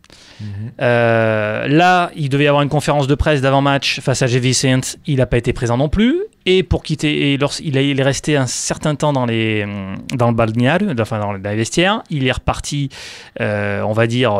Mhm. 0.42 0.48
Euh, 0.82 1.68
là, 1.68 2.12
il 2.16 2.30
devait 2.30 2.46
y 2.46 2.48
avoir 2.48 2.64
une 2.64 2.70
conférence 2.70 3.08
de 3.08 3.16
presse 3.16 3.42
d'avant-match 3.42 4.00
face 4.00 4.22
à 4.22 4.28
GV 4.28 4.54
Saints. 4.54 4.96
Il 5.06 5.18
n'a 5.18 5.26
pas 5.26 5.38
été 5.38 5.54
présent 5.54 5.76
non 5.76 5.90
plus. 5.90 6.18
Et 6.46 6.64
pour 6.64 6.82
quitter, 6.84 7.34
et 7.34 7.38
lors- 7.38 7.60
il, 7.62 7.76
est 7.78 8.04
resté 8.04 8.38
un 8.38 8.48
certain 8.48 8.96
temps 8.96 9.12
dans, 9.12 9.26
les, 9.26 9.66
dans 10.16 10.30
le 10.30 10.36
balnéaire, 10.36 10.78
enfin 11.00 11.20
dans 11.20 11.34
les 11.34 11.56
vestiaires. 11.56 12.02
Il 12.10 12.26
est 12.26 12.32
reparti, 12.32 12.90
on 13.40 13.92
va 13.92 14.08
dire, 14.08 14.40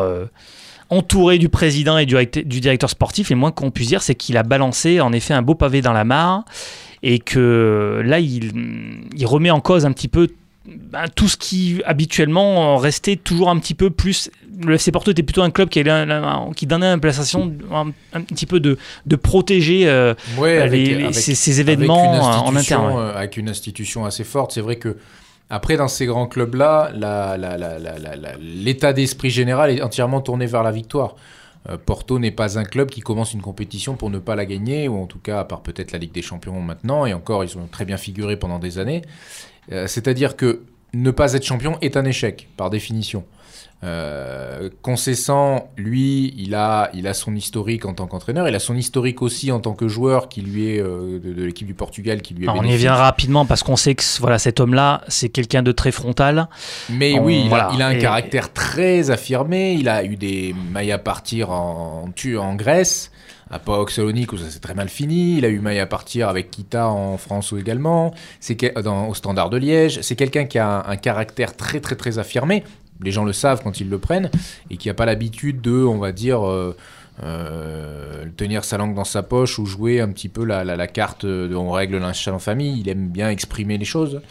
entouré 0.90 1.38
du 1.38 1.48
président 1.48 1.96
et 1.98 2.04
du, 2.06 2.14
direct- 2.14 2.46
du 2.46 2.60
directeur 2.60 2.90
sportif. 2.90 3.30
Et 3.30 3.34
le 3.34 3.40
moins 3.40 3.50
qu'on 3.52 3.70
puisse 3.70 3.88
dire, 3.88 4.02
c'est 4.02 4.14
qu'il 4.14 4.36
a 4.36 4.42
balancé 4.42 5.00
en 5.00 5.12
effet 5.12 5.34
un 5.34 5.42
beau 5.42 5.54
pavé 5.54 5.80
dans 5.82 5.92
la 5.92 6.04
mare. 6.04 6.44
Et 7.02 7.18
que 7.18 8.02
là, 8.04 8.18
il, 8.20 8.52
il 9.16 9.26
remet 9.26 9.50
en 9.50 9.60
cause 9.60 9.86
un 9.86 9.92
petit 9.92 10.08
peu 10.08 10.28
ben, 10.66 11.06
tout 11.16 11.26
ce 11.26 11.38
qui 11.38 11.80
habituellement 11.86 12.76
restait 12.76 13.16
toujours 13.16 13.48
un 13.48 13.58
petit 13.58 13.74
peu 13.74 13.88
plus. 13.88 14.30
Le 14.62 14.74
FC 14.74 14.92
Porto 14.92 15.10
était 15.10 15.22
plutôt 15.22 15.40
un 15.42 15.50
club 15.50 15.70
qui, 15.70 15.80
un- 15.88 16.50
qui 16.54 16.66
donnait 16.66 16.86
l'impression 16.90 17.50
un, 17.72 17.86
un 18.12 18.20
petit 18.20 18.44
peu 18.44 18.60
de, 18.60 18.76
de 19.06 19.16
protéger 19.16 19.88
euh, 19.88 20.12
Ouais, 20.36 20.58
avec- 20.58 20.72
les- 20.86 20.94
les- 20.96 21.02
avec- 21.04 21.14
ces, 21.14 21.60
événements 21.60 22.14
euh, 22.14 22.18
en 22.46 22.54
interne. 22.54 22.88
ouais. 22.92 22.98
euh, 23.00 23.16
avec 23.16 23.38
une 23.38 23.48
institution 23.48 24.04
assez 24.04 24.22
forte. 24.22 24.52
C'est 24.52 24.60
vrai 24.60 24.76
que 24.76 24.98
après, 25.50 25.76
dans 25.76 25.88
ces 25.88 26.06
grands 26.06 26.28
clubs-là, 26.28 26.92
l'état 28.40 28.92
d'esprit 28.92 29.30
général 29.30 29.70
est 29.70 29.82
entièrement 29.82 30.20
tourné 30.20 30.46
vers 30.46 30.62
la 30.62 30.70
victoire. 30.70 31.16
Euh, 31.68 31.76
Porto 31.76 32.18
n'est 32.18 32.30
pas 32.30 32.58
un 32.58 32.64
club 32.64 32.88
qui 32.88 33.00
commence 33.00 33.34
une 33.34 33.42
compétition 33.42 33.96
pour 33.96 34.10
ne 34.10 34.18
pas 34.18 34.36
la 34.36 34.46
gagner, 34.46 34.88
ou 34.88 34.96
en 34.96 35.06
tout 35.06 35.18
cas, 35.18 35.40
à 35.40 35.44
part 35.44 35.62
peut-être 35.62 35.92
la 35.92 35.98
Ligue 35.98 36.12
des 36.12 36.22
Champions 36.22 36.60
maintenant, 36.60 37.04
et 37.04 37.12
encore, 37.12 37.44
ils 37.44 37.58
ont 37.58 37.66
très 37.66 37.84
bien 37.84 37.96
figuré 37.96 38.36
pendant 38.36 38.58
des 38.58 38.78
années. 38.78 39.02
Euh, 39.72 39.86
C'est-à-dire 39.86 40.36
que 40.36 40.62
ne 40.94 41.10
pas 41.10 41.34
être 41.34 41.44
champion 41.44 41.78
est 41.82 41.96
un 41.96 42.04
échec, 42.04 42.48
par 42.56 42.70
définition. 42.70 43.24
Euh, 43.82 44.68
Concessant, 44.82 45.70
lui, 45.78 46.34
il 46.36 46.54
a, 46.54 46.90
il 46.92 47.06
a 47.06 47.14
son 47.14 47.34
historique 47.34 47.86
en 47.86 47.94
tant 47.94 48.06
qu'entraîneur, 48.06 48.46
il 48.48 48.54
a 48.54 48.58
son 48.58 48.76
historique 48.76 49.22
aussi 49.22 49.50
en 49.50 49.60
tant 49.60 49.72
que 49.72 49.88
joueur 49.88 50.28
qui 50.28 50.42
lui 50.42 50.68
est 50.74 50.80
euh, 50.80 51.18
de, 51.18 51.32
de 51.32 51.42
l'équipe 51.44 51.66
du 51.66 51.72
Portugal 51.74 52.20
qui 52.20 52.34
lui 52.34 52.44
est 52.44 52.48
Alors, 52.48 52.62
on 52.62 52.66
y 52.68 52.76
vient 52.76 52.94
rapidement 52.94 53.46
parce 53.46 53.62
qu'on 53.62 53.76
sait 53.76 53.94
que 53.94 54.02
voilà, 54.20 54.38
cet 54.38 54.60
homme-là, 54.60 55.00
c'est 55.08 55.30
quelqu'un 55.30 55.62
de 55.62 55.72
très 55.72 55.92
frontal. 55.92 56.48
Mais 56.90 57.18
On- 57.18 57.24
oui, 57.24 57.40
il, 57.44 57.48
voilà. 57.48 57.68
a, 57.68 57.74
il 57.74 57.82
a 57.82 57.86
un 57.86 57.90
Et- 57.92 57.98
caractère 57.98 58.52
très 58.52 59.10
affirmé. 59.10 59.72
Il 59.74 59.88
a 59.88 60.04
eu 60.04 60.16
des 60.16 60.54
mailles 60.72 60.92
à 60.92 60.98
partir 60.98 61.50
en, 61.50 62.10
tu- 62.14 62.36
en 62.36 62.54
Grèce, 62.56 63.10
à 63.50 63.58
PAOK 63.58 63.90
Salonique 63.90 64.32
où 64.32 64.38
ça 64.38 64.48
s'est 64.50 64.60
très 64.60 64.74
mal 64.74 64.88
fini. 64.88 65.38
Il 65.38 65.44
a 65.44 65.48
eu 65.48 65.58
maille 65.58 65.80
à 65.80 65.86
partir 65.86 66.28
avec 66.28 66.50
Kita 66.50 66.86
en 66.88 67.16
France 67.18 67.52
également. 67.58 68.12
C'est 68.40 68.76
au 68.86 69.14
Standard 69.14 69.50
de 69.50 69.56
Liège. 69.56 70.00
C'est 70.02 70.16
quelqu'un 70.16 70.44
qui 70.44 70.58
a 70.58 70.68
un, 70.86 70.90
un 70.92 70.96
caractère 70.96 71.56
très 71.56 71.80
très 71.80 71.96
très 71.96 72.18
affirmé. 72.18 72.62
Les 73.02 73.10
gens 73.12 73.24
le 73.24 73.32
savent 73.32 73.62
quand 73.62 73.80
ils 73.80 73.88
le 73.88 73.98
prennent 73.98 74.30
et 74.70 74.76
qui 74.76 74.88
n'a 74.88 74.94
pas 74.94 75.06
l'habitude 75.06 75.60
de, 75.60 75.72
on 75.72 75.98
va 75.98 76.12
dire. 76.12 76.46
euh, 76.48 76.76
euh, 77.22 78.24
tenir 78.38 78.64
sa 78.64 78.78
langue 78.78 78.94
dans 78.94 79.04
sa 79.04 79.22
poche 79.22 79.58
ou 79.58 79.66
jouer 79.66 80.00
un 80.00 80.08
petit 80.08 80.30
peu 80.30 80.42
la, 80.44 80.64
la, 80.64 80.86
carte 80.86 81.26
de 81.26 81.54
on 81.54 81.70
règle 81.70 81.98
l'inchallah 81.98 82.36
en 82.36 82.40
famille. 82.40 82.80
Il 82.80 82.88
aime 82.88 83.08
bien 83.08 83.28
exprimer 83.28 83.76
les 83.76 83.84
choses. 83.84 84.22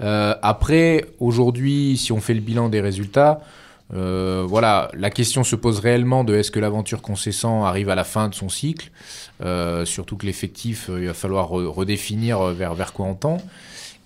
Euh, 0.00 0.34
après, 0.40 1.04
aujourd'hui, 1.20 1.98
si 1.98 2.10
on 2.10 2.20
fait 2.22 2.32
le 2.32 2.40
bilan 2.40 2.70
des 2.70 2.80
résultats, 2.80 3.40
euh, 3.94 4.44
voilà, 4.46 4.90
la 4.94 5.10
question 5.10 5.44
se 5.44 5.56
pose 5.56 5.80
réellement 5.80 6.24
de 6.24 6.34
est-ce 6.36 6.50
que 6.50 6.58
l'aventure 6.60 7.02
Concessant 7.02 7.64
arrive 7.64 7.90
à 7.90 7.94
la 7.94 8.04
fin 8.04 8.28
de 8.28 8.34
son 8.34 8.48
cycle, 8.48 8.90
surtout 9.84 10.16
que 10.16 10.24
l'effectif, 10.24 10.88
il 10.96 11.06
va 11.06 11.14
falloir 11.14 11.50
re- 11.50 11.66
redéfinir 11.66 12.40
vers, 12.54 12.74
vers 12.74 12.92
quoi 12.94 13.06
on 13.06 13.14
tend. 13.14 13.38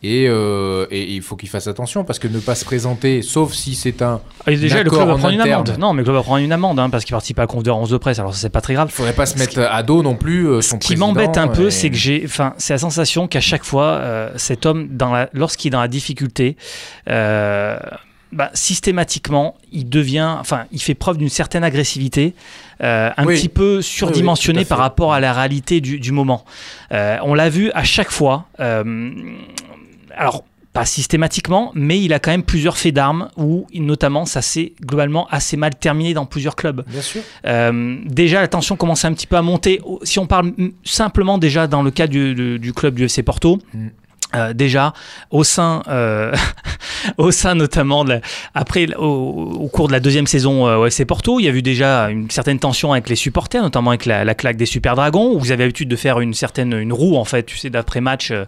Et, 0.04 0.26
euh, 0.28 0.86
et 0.90 1.12
il 1.12 1.22
faut 1.22 1.36
qu'il 1.36 1.48
fasse 1.48 1.68
attention 1.68 2.02
parce 2.02 2.18
que 2.18 2.26
ne 2.26 2.40
pas 2.40 2.56
se 2.56 2.64
présenter, 2.64 3.22
sauf 3.22 3.52
si 3.52 3.76
c'est 3.76 4.02
un. 4.02 4.20
Et 4.48 4.56
déjà, 4.56 4.82
le 4.82 4.90
club 4.90 5.06
va 5.06 5.14
en 5.14 5.18
prendre 5.18 5.34
une 5.34 5.40
amende. 5.40 5.76
Non, 5.78 5.92
mais 5.92 5.98
le 5.98 6.04
club 6.04 6.16
va 6.16 6.22
prendre 6.22 6.38
une 6.42 6.52
amende 6.52 6.80
hein, 6.80 6.90
parce 6.90 7.04
qu'il 7.04 7.12
participe 7.12 7.38
à 7.38 7.42
la 7.42 7.46
conférence 7.46 7.88
de 7.88 7.96
presse. 7.98 8.18
Alors, 8.18 8.34
c'est 8.34 8.50
pas 8.50 8.60
très 8.60 8.74
grave. 8.74 8.88
Il 8.90 8.94
faudrait 8.94 9.12
pas 9.12 9.26
se 9.26 9.38
mettre 9.38 9.60
à 9.60 9.82
dos 9.84 10.02
non 10.02 10.16
plus 10.16 10.48
euh, 10.48 10.60
son 10.60 10.80
Ce 10.80 10.86
qui 10.88 10.96
m'embête 10.96 11.38
un 11.38 11.46
peu, 11.46 11.68
et- 11.68 11.70
c'est 11.70 11.88
que 11.90 11.96
j'ai, 11.96 12.22
enfin, 12.24 12.54
c'est 12.58 12.72
la 12.74 12.78
sensation 12.78 13.28
qu'à 13.28 13.40
chaque 13.40 13.62
fois, 13.64 13.84
euh, 13.84 14.30
cet 14.36 14.66
homme, 14.66 14.88
lorsqu'il 15.32 15.68
est 15.68 15.70
dans 15.70 15.80
la 15.80 15.86
difficulté, 15.88 16.56
euh, 17.08 17.78
bah, 18.32 18.50
systématiquement, 18.54 19.56
il 19.72 19.88
devient, 19.88 20.36
enfin, 20.40 20.64
il 20.72 20.80
fait 20.80 20.94
preuve 20.94 21.18
d'une 21.18 21.28
certaine 21.28 21.62
agressivité, 21.62 22.34
euh, 22.82 23.10
un 23.16 23.24
Oui. 23.24 23.34
petit 23.36 23.48
peu 23.50 23.82
surdimensionnée 23.82 24.60
Oui, 24.60 24.64
oui, 24.64 24.68
par 24.68 24.78
rapport 24.78 25.12
à 25.12 25.20
la 25.20 25.32
réalité 25.32 25.80
du, 25.80 26.00
du 26.00 26.10
moment. 26.10 26.44
Euh, 26.92 27.18
on 27.22 27.34
l'a 27.34 27.48
vu 27.50 27.70
à 27.72 27.84
chaque 27.84 28.10
fois. 28.10 28.46
euh, 28.58 29.10
alors. 30.16 30.44
Pas 30.74 30.86
systématiquement, 30.86 31.70
mais 31.74 32.00
il 32.00 32.14
a 32.14 32.18
quand 32.18 32.30
même 32.30 32.44
plusieurs 32.44 32.78
faits 32.78 32.94
d'armes 32.94 33.28
où, 33.36 33.66
notamment, 33.74 34.24
ça 34.24 34.40
s'est 34.40 34.72
globalement 34.80 35.28
assez 35.28 35.58
mal 35.58 35.74
terminé 35.74 36.14
dans 36.14 36.24
plusieurs 36.24 36.56
clubs. 36.56 36.82
Bien 36.88 37.02
sûr. 37.02 37.20
Euh, 37.44 37.98
déjà, 38.06 38.40
la 38.40 38.48
tension 38.48 38.74
commence 38.76 39.04
un 39.04 39.12
petit 39.12 39.26
peu 39.26 39.36
à 39.36 39.42
monter. 39.42 39.82
Si 40.02 40.18
on 40.18 40.26
parle 40.26 40.52
simplement 40.82 41.36
déjà 41.36 41.66
dans 41.66 41.82
le 41.82 41.90
cas 41.90 42.06
du, 42.06 42.34
du- 42.34 42.58
du 42.58 42.72
club 42.72 42.94
du 42.94 43.04
FC 43.04 43.22
Porto, 43.22 43.58
Mm. 43.74 43.88
Euh, 44.34 44.52
déjà 44.52 44.92
au 45.30 45.44
sein, 45.44 45.82
euh, 45.88 46.34
au 47.18 47.30
sein 47.30 47.54
notamment 47.54 48.04
de 48.04 48.20
après 48.54 48.94
au, 48.96 49.68
cours 49.72 49.88
de 49.88 49.92
la 49.92 50.00
deuxième 50.00 50.26
saison 50.26 50.66
euh, 50.66 50.76
au 50.76 50.86
FC 50.86 51.04
Porto, 51.04 51.38
il 51.38 51.44
y 51.44 51.48
a 51.48 51.52
eu 51.52 51.62
déjà 51.62 52.10
une 52.10 52.30
certaine 52.30 52.58
tension 52.58 52.92
avec 52.92 53.08
les 53.08 53.16
supporters, 53.16 53.62
notamment 53.62 53.90
avec 53.90 54.06
la, 54.06 54.24
la 54.24 54.34
claque 54.34 54.56
des 54.56 54.66
Super 54.66 54.96
Dragons, 54.96 55.34
où 55.34 55.38
vous 55.38 55.52
avez 55.52 55.64
l'habitude 55.64 55.88
de 55.88 55.96
faire 55.96 56.20
une 56.20 56.34
certaine 56.34 56.72
une 56.72 56.92
roue 56.92 57.16
en 57.16 57.24
fait, 57.24 57.44
tu 57.44 57.56
sais, 57.56 57.70
d'après 57.70 58.00
match 58.00 58.30
euh, 58.30 58.44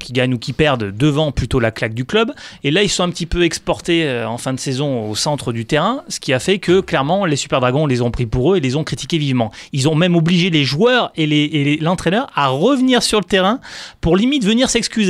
qui 0.00 0.12
gagne 0.12 0.34
ou 0.34 0.38
qui 0.38 0.52
perdent 0.52 0.96
devant 0.96 1.32
plutôt 1.32 1.60
la 1.60 1.70
claque 1.70 1.94
du 1.94 2.04
club. 2.04 2.32
Et 2.64 2.70
là, 2.70 2.82
ils 2.82 2.88
sont 2.88 3.02
un 3.02 3.10
petit 3.10 3.26
peu 3.26 3.44
exportés 3.44 4.24
en 4.26 4.38
fin 4.38 4.52
de 4.52 4.60
saison 4.60 5.10
au 5.10 5.14
centre 5.14 5.52
du 5.52 5.66
terrain, 5.66 6.02
ce 6.08 6.20
qui 6.20 6.32
a 6.32 6.38
fait 6.38 6.58
que 6.58 6.80
clairement 6.80 7.26
les 7.26 7.36
Super 7.36 7.60
Dragons 7.60 7.86
les 7.86 8.00
ont 8.00 8.10
pris 8.10 8.26
pour 8.26 8.52
eux 8.52 8.56
et 8.56 8.60
les 8.60 8.76
ont 8.76 8.84
critiqués 8.84 9.18
vivement. 9.18 9.52
Ils 9.72 9.88
ont 9.88 9.94
même 9.94 10.16
obligé 10.16 10.50
les 10.50 10.64
joueurs 10.64 11.12
et 11.16 11.78
l'entraîneur 11.80 12.28
à 12.34 12.48
revenir 12.48 13.02
sur 13.02 13.18
le 13.18 13.24
terrain 13.24 13.60
pour 14.00 14.16
limite 14.16 14.44
venir 14.44 14.70
s'excuser. 14.70 15.01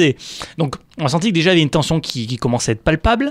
Donc 0.59 0.77
on 0.99 1.05
a 1.07 1.09
senti 1.09 1.29
que 1.29 1.35
déjà 1.35 1.51
il 1.51 1.55
y 1.55 1.57
avait 1.57 1.63
une 1.63 1.71
tension 1.71 2.01
qui, 2.01 2.27
qui 2.27 2.37
commençait 2.37 2.73
à 2.73 2.75
être 2.75 2.83
palpable. 2.83 3.31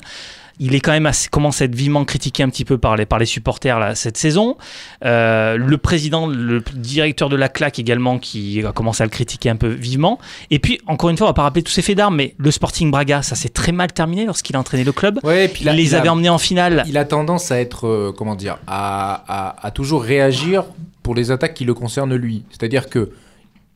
Il 0.60 0.76
est 0.76 0.80
quand 0.80 0.92
même 0.92 1.08
assez, 1.08 1.28
commence 1.28 1.60
à 1.62 1.66
être 1.66 1.74
vivement 1.74 2.06
critiqué 2.06 2.44
un 2.44 2.50
petit 2.50 2.66
peu 2.66 2.78
par 2.78 2.96
les, 2.96 3.08
par 3.08 3.18
les 3.18 3.26
supporters 3.26 3.80
là, 3.80 3.96
cette 3.96 4.18
saison. 4.18 4.58
Euh, 5.06 5.58
le 5.58 5.78
président, 5.78 6.28
le 6.28 6.62
directeur 6.76 7.30
de 7.30 7.36
la 7.36 7.50
claque 7.50 7.80
également 7.80 8.20
qui 8.20 8.64
a 8.64 8.72
commencé 8.72 9.02
à 9.02 9.06
le 9.08 9.10
critiquer 9.10 9.50
un 9.50 9.56
peu 9.56 9.70
vivement. 9.70 10.20
Et 10.52 10.60
puis 10.60 10.80
encore 10.86 11.10
une 11.10 11.18
fois, 11.18 11.26
on 11.28 11.30
va 11.30 11.34
pas 11.34 11.42
rappeler 11.44 11.64
tous 11.64 11.72
ces 11.72 11.82
faits 11.82 11.98
d'armes, 11.98 12.16
mais 12.18 12.36
le 12.38 12.52
Sporting 12.52 12.92
Braga, 12.92 13.24
ça 13.24 13.36
s'est 13.36 13.50
très 13.50 13.72
mal 13.72 13.92
terminé 13.92 14.26
lorsqu'il 14.26 14.56
a 14.56 14.60
entraîné 14.60 14.84
le 14.84 14.92
club. 14.92 15.20
Ouais, 15.24 15.46
et 15.46 15.48
puis 15.48 15.64
Il 15.66 15.72
les 15.72 15.96
a- 15.96 16.00
avait 16.00 16.10
emmenés 16.10 16.30
en 16.30 16.38
finale. 16.38 16.84
Il 16.88 16.98
a 16.98 17.06
tendance 17.06 17.50
à 17.52 17.60
être, 17.60 17.88
euh, 17.88 18.14
comment 18.16 18.36
dire, 18.36 18.60
à, 18.68 19.24
à- 19.28 19.66
à 19.68 19.72
toujours 19.72 20.04
réagir 20.04 20.66
pour 21.02 21.16
les 21.16 21.32
attaques 21.32 21.56
qui 21.56 21.66
le 21.66 21.74
concernent 21.74 22.14
lui. 22.14 22.44
C'est-à-dire 22.52 22.88
que 22.90 23.10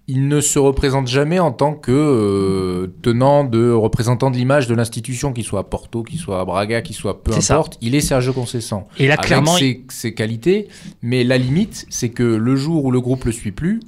il 0.07 0.27
ne 0.27 0.39
se 0.39 0.59
représente 0.59 1.07
jamais 1.07 1.39
en 1.39 1.51
tant 1.51 1.73
que 1.73 1.91
euh, 1.91 2.93
tenant 3.01 3.43
de 3.43 3.71
représentant 3.71 4.29
de 4.29 4.37
l'image 4.37 4.67
de 4.67 4.75
l'institution, 4.75 5.33
qu'il 5.33 5.43
soit 5.43 5.61
à 5.61 5.63
Porto, 5.63 6.03
qu'il 6.03 6.19
soit 6.19 6.39
à 6.39 6.45
Braga, 6.45 6.81
qu'il 6.81 6.95
soit 6.95 7.23
peu 7.23 7.31
ça. 7.31 7.55
importe. 7.55 7.77
Il 7.81 7.95
est 7.95 8.01
Sergio 8.01 8.31
Concessant. 8.31 8.87
Et 8.99 9.07
là, 9.07 9.15
avec 9.15 9.25
clairement, 9.25 9.55
ses, 9.55 9.83
ses 9.89 10.13
qualités, 10.13 10.67
mais 11.01 11.23
la 11.23 11.37
limite, 11.37 11.87
c'est 11.89 12.09
que 12.09 12.23
le 12.23 12.55
jour 12.55 12.85
où 12.85 12.91
le 12.91 13.01
groupe 13.01 13.25
le 13.25 13.31
suit 13.31 13.51
plus, 13.51 13.79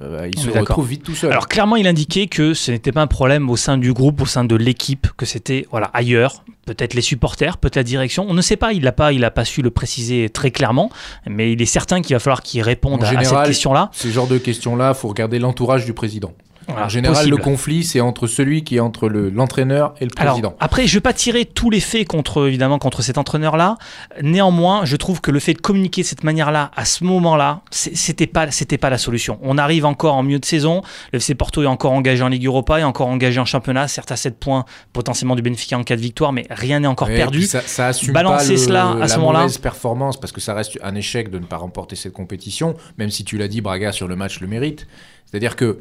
euh, 0.00 0.28
il 0.32 0.38
se 0.38 0.44
est 0.48 0.52
d'accord. 0.52 0.76
retrouve 0.76 0.88
vite 0.88 1.02
tout 1.02 1.14
seul. 1.14 1.30
Alors 1.30 1.48
clairement, 1.48 1.76
il 1.76 1.86
indiquait 1.86 2.26
que 2.26 2.54
ce 2.54 2.70
n'était 2.70 2.92
pas 2.92 3.02
un 3.02 3.06
problème 3.06 3.50
au 3.50 3.56
sein 3.56 3.78
du 3.78 3.92
groupe, 3.92 4.20
au 4.20 4.26
sein 4.26 4.44
de 4.44 4.54
l'équipe, 4.54 5.08
que 5.16 5.26
c'était 5.26 5.66
voilà 5.70 5.90
ailleurs, 5.94 6.44
peut-être 6.66 6.94
les 6.94 7.00
supporters, 7.00 7.58
peut-être 7.58 7.76
la 7.76 7.82
direction. 7.82 8.26
On 8.28 8.34
ne 8.34 8.42
sait 8.42 8.56
pas. 8.56 8.72
Il 8.72 8.82
n'a 8.82 8.92
pas, 8.92 9.12
il 9.12 9.24
a 9.24 9.30
pas 9.30 9.44
su 9.44 9.62
le 9.62 9.70
préciser 9.70 10.28
très 10.30 10.50
clairement, 10.50 10.90
mais 11.26 11.52
il 11.52 11.60
est 11.62 11.66
certain 11.66 12.00
qu'il 12.00 12.14
va 12.14 12.20
falloir 12.20 12.42
qu'il 12.42 12.62
réponde 12.62 13.02
En 13.02 13.06
à, 13.06 13.08
à 13.08 13.10
cette 13.10 13.20
général, 13.20 13.46
question-là. 13.46 13.90
Ces 13.92 14.10
genres 14.10 14.28
de 14.28 14.38
questions-là, 14.38 14.94
faut 14.94 15.08
regarder 15.08 15.38
l'entourage 15.38 15.84
du 15.84 15.92
président. 15.94 16.32
Voilà, 16.68 16.86
en 16.86 16.88
général, 16.88 17.16
possible. 17.16 17.36
le 17.36 17.42
conflit, 17.42 17.82
c'est 17.84 18.00
entre 18.00 18.26
celui 18.26 18.62
qui 18.64 18.76
est 18.76 18.80
entre 18.80 19.08
le- 19.08 19.30
l'entraîneur 19.30 19.94
et 20.00 20.04
le 20.04 20.10
Alors, 20.18 20.34
président. 20.34 20.56
après, 20.60 20.86
je 20.86 20.94
vais 20.94 21.00
pas 21.00 21.12
tirer 21.12 21.44
tous 21.44 21.70
les 21.70 21.80
faits 21.80 22.06
contre, 22.06 22.46
évidemment, 22.46 22.78
contre 22.78 23.02
cet 23.02 23.18
entraîneur-là. 23.18 23.76
Néanmoins, 24.22 24.84
je 24.84 24.96
trouve 24.96 25.20
que 25.20 25.30
le 25.30 25.40
fait 25.40 25.54
de 25.54 25.60
communiquer 25.60 26.02
de 26.02 26.06
cette 26.06 26.24
manière-là, 26.24 26.70
à 26.76 26.84
ce 26.84 27.04
moment-là, 27.04 27.62
c'était 27.70 28.26
pas, 28.26 28.50
c'était 28.50 28.78
pas 28.78 28.90
la 28.90 28.98
solution. 28.98 29.38
On 29.42 29.58
arrive 29.58 29.84
encore 29.84 30.14
en 30.14 30.22
milieu 30.22 30.38
de 30.38 30.44
saison. 30.44 30.82
Le 31.12 31.18
FC 31.18 31.34
Porto 31.34 31.62
est 31.62 31.66
encore 31.66 31.92
engagé 31.92 32.22
en 32.22 32.28
Ligue 32.28 32.46
Europa, 32.46 32.80
est 32.80 32.84
encore 32.84 33.08
engagé 33.08 33.40
en 33.40 33.44
championnat, 33.44 33.88
certes 33.88 34.12
à 34.12 34.16
7 34.16 34.38
points 34.38 34.64
potentiellement 34.92 35.36
du 35.36 35.42
Benfica 35.42 35.78
en 35.78 35.84
cas 35.84 35.96
de 35.96 36.00
victoire, 36.00 36.32
mais 36.32 36.46
rien 36.50 36.80
n'est 36.80 36.86
encore 36.88 37.08
Ouais, 37.08 37.16
perdu. 37.16 37.42
Ça, 37.42 37.60
ça 37.60 37.88
assume 37.88 38.12
Balancer 38.12 38.46
pas 38.46 38.52
le- 38.52 38.56
cela 38.58 38.88
à 38.90 38.94
la 38.96 39.08
ce 39.08 39.18
moment-là. 39.18 39.46
performance 39.62 40.18
parce 40.18 40.32
que 40.32 40.40
ça 40.40 40.54
reste 40.54 40.78
un 40.82 40.94
échec 40.94 41.30
de 41.30 41.38
ne 41.38 41.44
pas 41.44 41.56
remporter 41.56 41.96
cette 41.96 42.12
compétition, 42.12 42.74
même 42.98 43.10
si 43.10 43.24
tu 43.24 43.38
l'as 43.38 43.48
dit, 43.48 43.60
Braga 43.60 43.92
sur 43.92 44.08
le 44.08 44.16
match 44.16 44.40
le 44.40 44.46
mérite. 44.46 44.86
C'est-à-dire 45.26 45.56
que 45.56 45.78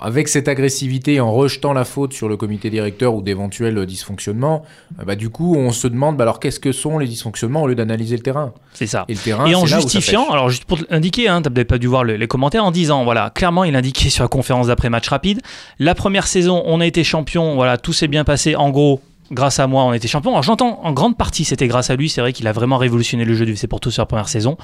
avec 0.00 0.28
cette 0.28 0.48
agressivité, 0.48 1.20
en 1.20 1.32
rejetant 1.32 1.72
la 1.72 1.84
faute 1.84 2.12
sur 2.12 2.28
le 2.28 2.36
comité 2.36 2.70
directeur 2.70 3.14
ou 3.14 3.22
d'éventuels 3.22 3.86
dysfonctionnements, 3.86 4.62
euh, 5.00 5.04
bah, 5.04 5.16
du 5.16 5.30
coup, 5.30 5.56
on 5.56 5.70
se 5.72 5.86
demande 5.88 6.16
bah, 6.16 6.24
alors 6.24 6.40
qu'est-ce 6.40 6.60
que 6.60 6.72
sont 6.72 6.98
les 6.98 7.06
dysfonctionnements 7.06 7.62
au 7.62 7.66
lieu 7.68 7.74
d'analyser 7.74 8.16
le 8.16 8.22
terrain? 8.22 8.52
C'est 8.74 8.86
ça. 8.86 9.04
Et 9.08 9.14
le 9.14 9.18
terrain, 9.20 9.46
Et 9.46 9.54
en 9.54 9.64
justifiant, 9.66 10.28
alors 10.30 10.50
juste 10.50 10.64
pour 10.64 10.78
l'indiquer, 10.90 11.28
hein, 11.28 11.40
t'as 11.42 11.50
peut-être 11.50 11.68
pas 11.68 11.78
dû 11.78 11.86
voir 11.86 12.04
le- 12.04 12.16
les 12.16 12.26
commentaires, 12.28 12.64
en 12.64 12.70
disant, 12.70 13.04
voilà, 13.04 13.30
clairement, 13.30 13.64
il 13.64 13.74
indiquait 13.76 14.10
sur 14.10 14.22
la 14.24 14.28
conférence 14.28 14.66
d'après-match 14.66 15.08
rapide, 15.08 15.40
la 15.78 15.94
première 15.94 16.26
saison, 16.26 16.62
on 16.66 16.80
a 16.80 16.86
été 16.86 17.02
champion, 17.04 17.54
voilà, 17.54 17.78
tout 17.78 17.92
s'est 17.92 18.08
bien 18.08 18.24
passé, 18.24 18.54
en 18.56 18.70
gros, 18.70 19.00
grâce 19.30 19.58
à 19.58 19.66
moi, 19.66 19.84
on 19.84 19.92
était 19.92 20.08
champion. 20.08 20.30
Alors 20.32 20.42
j'entends, 20.42 20.80
en 20.82 20.92
grande 20.92 21.16
partie, 21.16 21.44
c'était 21.44 21.66
grâce 21.68 21.90
à 21.90 21.96
lui, 21.96 22.08
c'est 22.08 22.20
vrai 22.20 22.32
qu'il 22.32 22.46
a 22.46 22.52
vraiment 22.52 22.76
révolutionné 22.78 23.24
le 23.24 23.34
jeu 23.34 23.44
du 23.46 23.52
FC 23.52 23.66
Porto 23.66 23.90
sur 23.90 24.02
la 24.02 24.06
première 24.06 24.28
saison. 24.28 24.56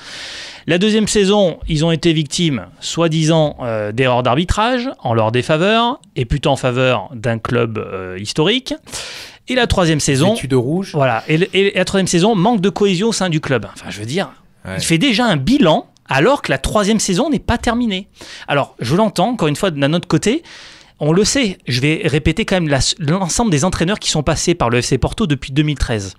La 0.66 0.78
deuxième 0.78 1.08
saison, 1.08 1.58
ils 1.68 1.84
ont 1.84 1.90
été 1.92 2.12
victimes, 2.12 2.66
soi-disant, 2.80 3.56
euh, 3.62 3.92
d'erreurs 3.92 4.22
d'arbitrage 4.22 4.90
en 5.02 5.14
leur 5.14 5.32
défaveur, 5.32 6.00
et 6.16 6.24
plutôt 6.24 6.50
en 6.50 6.56
faveur 6.56 7.08
d'un 7.14 7.38
club 7.38 7.78
euh, 7.78 8.18
historique. 8.20 8.74
Et 9.48 9.54
la 9.56 9.66
troisième 9.66 9.98
saison, 10.00 10.34
de 10.42 10.56
rouge. 10.56 10.92
voilà, 10.94 11.24
et, 11.26 11.36
le- 11.36 11.56
et 11.56 11.72
la 11.74 11.84
troisième 11.84 12.06
saison, 12.06 12.34
manque 12.36 12.60
de 12.60 12.68
cohésion 12.70 13.08
au 13.08 13.12
sein 13.12 13.28
du 13.28 13.40
club. 13.40 13.66
Enfin, 13.74 13.90
je 13.90 13.98
veux 13.98 14.06
dire, 14.06 14.30
Ouais. 14.64 14.76
il 14.78 14.84
fait 14.84 14.98
déjà 14.98 15.24
un 15.26 15.36
bilan 15.36 15.86
alors 16.08 16.40
que 16.42 16.52
la 16.52 16.58
troisième 16.58 17.00
saison 17.00 17.30
n'est 17.30 17.40
pas 17.40 17.58
terminée. 17.58 18.06
Alors, 18.46 18.76
je 18.78 18.94
l'entends, 18.94 19.30
encore 19.30 19.48
une 19.48 19.56
fois, 19.56 19.72
d'un 19.72 19.92
autre 19.92 20.06
côté, 20.06 20.44
on 21.04 21.12
le 21.12 21.24
sait, 21.24 21.58
je 21.66 21.80
vais 21.80 22.02
répéter 22.04 22.44
quand 22.44 22.60
même 22.60 22.72
l'ensemble 23.00 23.50
des 23.50 23.64
entraîneurs 23.64 23.98
qui 23.98 24.08
sont 24.08 24.22
passés 24.22 24.54
par 24.54 24.70
le 24.70 24.78
FC 24.78 24.98
Porto 24.98 25.26
depuis 25.26 25.50
2013. 25.52 26.14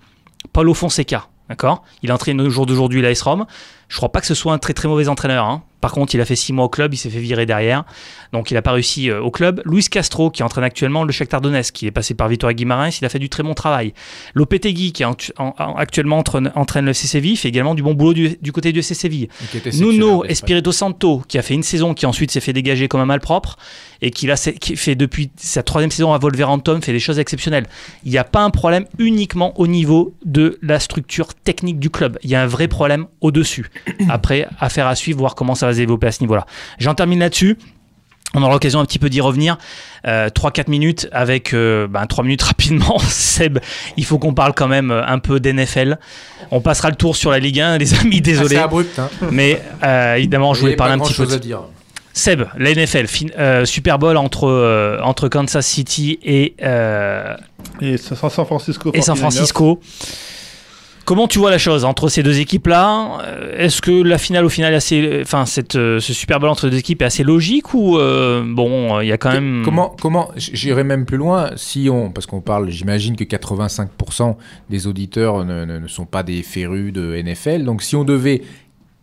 Paulo 0.52 0.74
Fonseca, 0.74 1.28
d'accord? 1.48 1.82
Il 2.02 2.12
entraîne 2.12 2.38
au 2.42 2.50
jour 2.50 2.66
d'aujourd'hui 2.66 3.00
l'AS 3.00 3.22
Rome. 3.22 3.46
Je 3.88 3.96
crois 3.96 4.12
pas 4.12 4.20
que 4.20 4.26
ce 4.26 4.34
soit 4.34 4.52
un 4.52 4.58
très 4.58 4.74
très 4.74 4.86
mauvais 4.86 5.08
entraîneur. 5.08 5.46
hein. 5.46 5.62
Par 5.84 5.92
contre, 5.92 6.14
il 6.14 6.20
a 6.22 6.24
fait 6.24 6.34
six 6.34 6.54
mois 6.54 6.64
au 6.64 6.70
club, 6.70 6.94
il 6.94 6.96
s'est 6.96 7.10
fait 7.10 7.18
virer 7.18 7.44
derrière. 7.44 7.84
Donc 8.32 8.50
il 8.50 8.54
n'a 8.54 8.62
pas 8.62 8.72
réussi 8.72 9.10
euh, 9.10 9.20
au 9.20 9.30
club. 9.30 9.60
Luis 9.66 9.84
Castro, 9.84 10.30
qui 10.30 10.42
entraîne 10.42 10.64
actuellement 10.64 11.04
le 11.04 11.12
Shakhtar 11.12 11.42
Donetsk, 11.42 11.74
qui 11.74 11.86
est 11.86 11.90
passé 11.90 12.14
par 12.14 12.26
Vitória 12.28 12.54
Guimarães, 12.54 12.88
il 13.02 13.04
a 13.04 13.10
fait 13.10 13.18
du 13.18 13.28
très 13.28 13.42
bon 13.42 13.52
travail. 13.52 13.92
Lopetegui, 14.32 14.92
qui 14.92 15.04
en- 15.04 15.14
en- 15.38 15.54
en- 15.58 15.74
actuellement 15.76 16.16
entraîne, 16.16 16.50
entraîne 16.54 16.86
le 16.86 16.92
FC 16.92 17.06
Séville, 17.06 17.36
fait 17.36 17.48
également 17.48 17.74
du 17.74 17.82
bon 17.82 17.92
boulot 17.92 18.14
du, 18.14 18.38
du 18.40 18.50
côté 18.50 18.72
du 18.72 18.78
était 19.58 19.68
exceptionnel 19.68 19.92
Nuno. 19.92 20.24
Espirito 20.24 20.72
Santo, 20.72 21.22
qui 21.28 21.36
a 21.36 21.42
fait 21.42 21.52
une 21.52 21.62
saison, 21.62 21.92
qui 21.92 22.06
ensuite 22.06 22.30
s'est 22.30 22.40
fait 22.40 22.54
dégager 22.54 22.88
comme 22.88 23.02
un 23.02 23.06
malpropre, 23.06 23.58
et 24.00 24.10
qui, 24.10 24.26
là, 24.26 24.36
qui 24.36 24.76
fait 24.76 24.94
depuis 24.94 25.30
sa 25.36 25.62
troisième 25.62 25.90
saison 25.90 26.14
à 26.14 26.18
Wolverhampton, 26.18 26.80
fait 26.82 26.92
des 26.92 26.98
choses 26.98 27.18
exceptionnelles. 27.18 27.66
Il 28.04 28.10
n'y 28.10 28.16
a 28.18 28.24
pas 28.24 28.40
un 28.42 28.50
problème 28.50 28.86
uniquement 28.98 29.52
au 29.60 29.66
niveau 29.66 30.14
de 30.24 30.58
la 30.62 30.80
structure 30.80 31.34
technique 31.34 31.78
du 31.78 31.90
club. 31.90 32.18
Il 32.22 32.30
y 32.30 32.34
a 32.34 32.42
un 32.42 32.46
vrai 32.46 32.68
problème 32.68 33.06
au-dessus. 33.20 33.70
Après, 34.08 34.48
affaire 34.60 34.86
à 34.86 34.94
suivre, 34.94 35.18
voir 35.18 35.34
comment 35.34 35.54
ça 35.54 35.66
va 35.66 35.73
se 35.74 35.78
développer 35.78 36.06
à 36.08 36.12
ce 36.12 36.22
niveau-là. 36.22 36.46
J'en 36.78 36.94
termine 36.94 37.18
là-dessus. 37.20 37.58
On 38.36 38.42
aura 38.42 38.52
l'occasion 38.52 38.80
un 38.80 38.84
petit 38.84 38.98
peu 38.98 39.08
d'y 39.10 39.20
revenir. 39.20 39.58
Euh, 40.08 40.28
3-4 40.28 40.68
minutes 40.68 41.08
avec 41.12 41.54
euh, 41.54 41.86
ben, 41.86 42.04
3 42.06 42.24
minutes 42.24 42.42
rapidement. 42.50 42.98
Seb, 42.98 43.58
il 43.96 44.04
faut 44.04 44.18
qu'on 44.18 44.34
parle 44.34 44.54
quand 44.54 44.66
même 44.66 44.90
euh, 44.90 45.06
un 45.06 45.20
peu 45.20 45.38
d'NFL. 45.38 45.98
On 46.50 46.60
passera 46.60 46.90
le 46.90 46.96
tour 46.96 47.14
sur 47.14 47.30
la 47.30 47.38
Ligue 47.38 47.60
1, 47.60 47.78
les 47.78 47.94
amis, 47.94 48.20
désolé. 48.20 48.56
Assez 48.56 48.64
abrupt. 48.64 48.98
Hein. 48.98 49.08
Mais 49.30 49.62
euh, 49.84 50.14
évidemment, 50.16 50.52
je 50.52 50.60
voulais 50.62 50.74
pas 50.74 50.88
parler 50.88 51.00
un 51.00 51.04
petit 51.04 51.14
peu. 51.14 51.32
à 51.32 51.38
dire. 51.38 51.60
Seb, 52.12 52.42
la 52.58 52.72
NFL, 52.74 53.06
fin- 53.06 53.26
euh, 53.38 53.64
Super 53.64 53.98
Bowl 54.00 54.16
entre, 54.16 54.48
euh, 54.48 54.98
entre 55.02 55.28
Kansas 55.28 55.66
City 55.66 56.18
et, 56.24 56.54
euh, 56.62 57.36
Et 57.80 57.96
San 57.96 58.16
Francisco. 58.30 58.90
et 58.94 59.00
San 59.02 59.16
49ers. 59.16 59.18
Francisco. 59.18 59.80
Comment 61.04 61.28
tu 61.28 61.38
vois 61.38 61.50
la 61.50 61.58
chose 61.58 61.84
entre 61.84 62.08
ces 62.08 62.22
deux 62.22 62.40
équipes-là 62.40 63.18
Euh, 63.24 63.56
Est-ce 63.58 63.82
que 63.82 63.90
la 63.90 64.16
finale 64.16 64.44
au 64.44 64.48
final 64.48 64.72
est 64.72 64.76
assez, 64.76 65.20
enfin 65.22 65.44
cette, 65.44 65.76
euh, 65.76 66.00
ce 66.00 66.12
Super 66.14 66.40
Bowl 66.40 66.48
entre 66.48 66.64
les 66.66 66.70
deux 66.72 66.78
équipes 66.78 67.02
est 67.02 67.04
assez 67.04 67.22
logique 67.24 67.74
ou 67.74 67.98
euh, 67.98 68.42
bon, 68.46 69.00
il 69.00 69.08
y 69.08 69.12
a 69.12 69.18
quand 69.18 69.30
même 69.32 69.62
Comment, 69.64 69.94
comment 70.00 70.30
j'irai 70.36 70.82
même 70.82 71.04
plus 71.04 71.18
loin 71.18 71.50
si 71.56 71.88
on, 71.90 72.10
parce 72.10 72.26
qu'on 72.26 72.40
parle, 72.40 72.70
j'imagine 72.70 73.16
que 73.16 73.24
85% 73.24 74.36
des 74.70 74.86
auditeurs 74.86 75.44
ne, 75.44 75.64
ne- 75.66 75.78
ne 75.78 75.88
sont 75.88 76.06
pas 76.06 76.22
des 76.22 76.42
férus 76.42 76.92
de 76.92 77.14
NFL. 77.22 77.64
Donc, 77.64 77.82
si 77.82 77.96
on 77.96 78.04
devait 78.04 78.42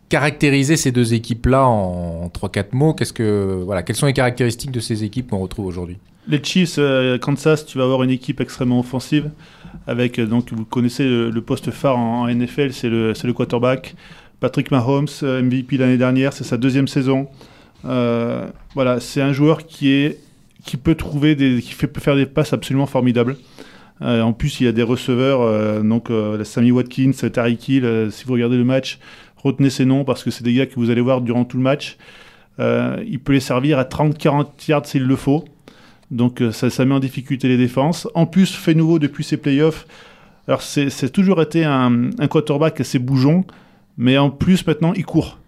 caractériser 0.08 0.76
ces 0.76 0.92
deux 0.92 1.14
équipes-là 1.14 1.64
en, 1.66 2.28
3-4 2.28 2.66
mots, 2.72 2.92
qu'est-ce 2.94 3.12
que, 3.12 3.62
voilà, 3.64 3.82
quelles 3.82 3.96
sont 3.96 4.06
les 4.06 4.12
caractéristiques 4.12 4.70
de 4.72 4.80
ces 4.80 5.04
équipes 5.04 5.30
qu'on 5.30 5.38
retrouve 5.38 5.66
aujourd'hui? 5.66 5.98
Les 6.28 6.42
Chiefs, 6.42 6.76
euh, 6.78 7.18
Kansas, 7.18 7.64
tu 7.66 7.78
vas 7.78 7.84
avoir 7.84 8.02
une 8.02 8.10
équipe 8.10 8.40
extrêmement 8.40 8.78
offensive. 8.80 9.30
Avec, 9.86 10.18
euh, 10.18 10.26
donc, 10.26 10.52
vous 10.52 10.64
connaissez 10.64 11.04
le, 11.04 11.40
poste 11.40 11.70
phare 11.70 11.98
en, 11.98 12.28
NFL, 12.28 12.72
c'est 12.72 12.88
le, 12.88 13.12
le 13.22 13.32
quarterback. 13.32 13.94
Patrick 14.40 14.70
Mahomes, 14.70 15.08
euh, 15.22 15.42
MVP 15.42 15.76
l'année 15.76 15.98
dernière, 15.98 16.32
c'est 16.32 16.44
sa 16.44 16.56
deuxième 16.56 16.88
saison. 16.88 17.28
Euh, 17.84 18.48
voilà, 18.74 19.00
c'est 19.00 19.22
un 19.22 19.32
joueur 19.32 19.66
qui, 19.66 19.90
est, 19.90 20.18
qui 20.64 20.76
peut 20.76 20.94
trouver 20.94 21.34
des, 21.34 21.60
qui 21.60 21.72
fait, 21.72 21.86
peut 21.86 22.00
faire 22.00 22.16
des 22.16 22.26
passes 22.26 22.52
absolument 22.52 22.86
formidables. 22.86 23.36
En 24.00 24.32
plus, 24.32 24.60
il 24.60 24.64
y 24.64 24.66
a 24.66 24.72
des 24.72 24.82
receveurs, 24.82 25.84
donc 25.84 26.08
Sammy 26.42 26.72
Watkins, 26.72 27.12
Tariq 27.12 27.68
Hill. 27.68 28.08
si 28.10 28.24
vous 28.24 28.32
regardez 28.32 28.56
le 28.56 28.64
match, 28.64 28.98
retenez 29.36 29.70
ces 29.70 29.84
noms 29.84 30.02
parce 30.02 30.24
que 30.24 30.32
c'est 30.32 30.42
des 30.42 30.52
gars 30.54 30.66
que 30.66 30.74
vous 30.74 30.90
allez 30.90 31.00
voir 31.00 31.20
durant 31.20 31.44
tout 31.44 31.56
le 31.56 31.62
match. 31.62 31.98
Il 32.58 33.20
peut 33.20 33.32
les 33.32 33.38
servir 33.38 33.78
à 33.78 33.84
30-40 33.84 34.46
yards 34.66 34.86
s'il 34.86 35.04
le 35.04 35.14
faut. 35.14 35.44
Donc 36.12 36.42
euh, 36.42 36.52
ça, 36.52 36.84
met 36.84 36.94
en 36.94 37.00
difficulté 37.00 37.48
les 37.48 37.56
défenses. 37.56 38.06
En 38.14 38.26
plus, 38.26 38.54
fait 38.54 38.74
nouveau 38.74 38.98
depuis 38.98 39.24
ses 39.24 39.38
playoffs. 39.38 39.86
Alors 40.46 40.62
c'est 40.62 40.90
c'est 40.90 41.10
toujours 41.10 41.40
été 41.40 41.64
un, 41.64 42.10
un 42.18 42.28
quarterback 42.28 42.80
assez 42.80 42.98
bougeon, 42.98 43.44
mais 43.96 44.18
en 44.18 44.30
plus 44.30 44.66
maintenant 44.66 44.92
il 44.92 45.04
court. 45.04 45.38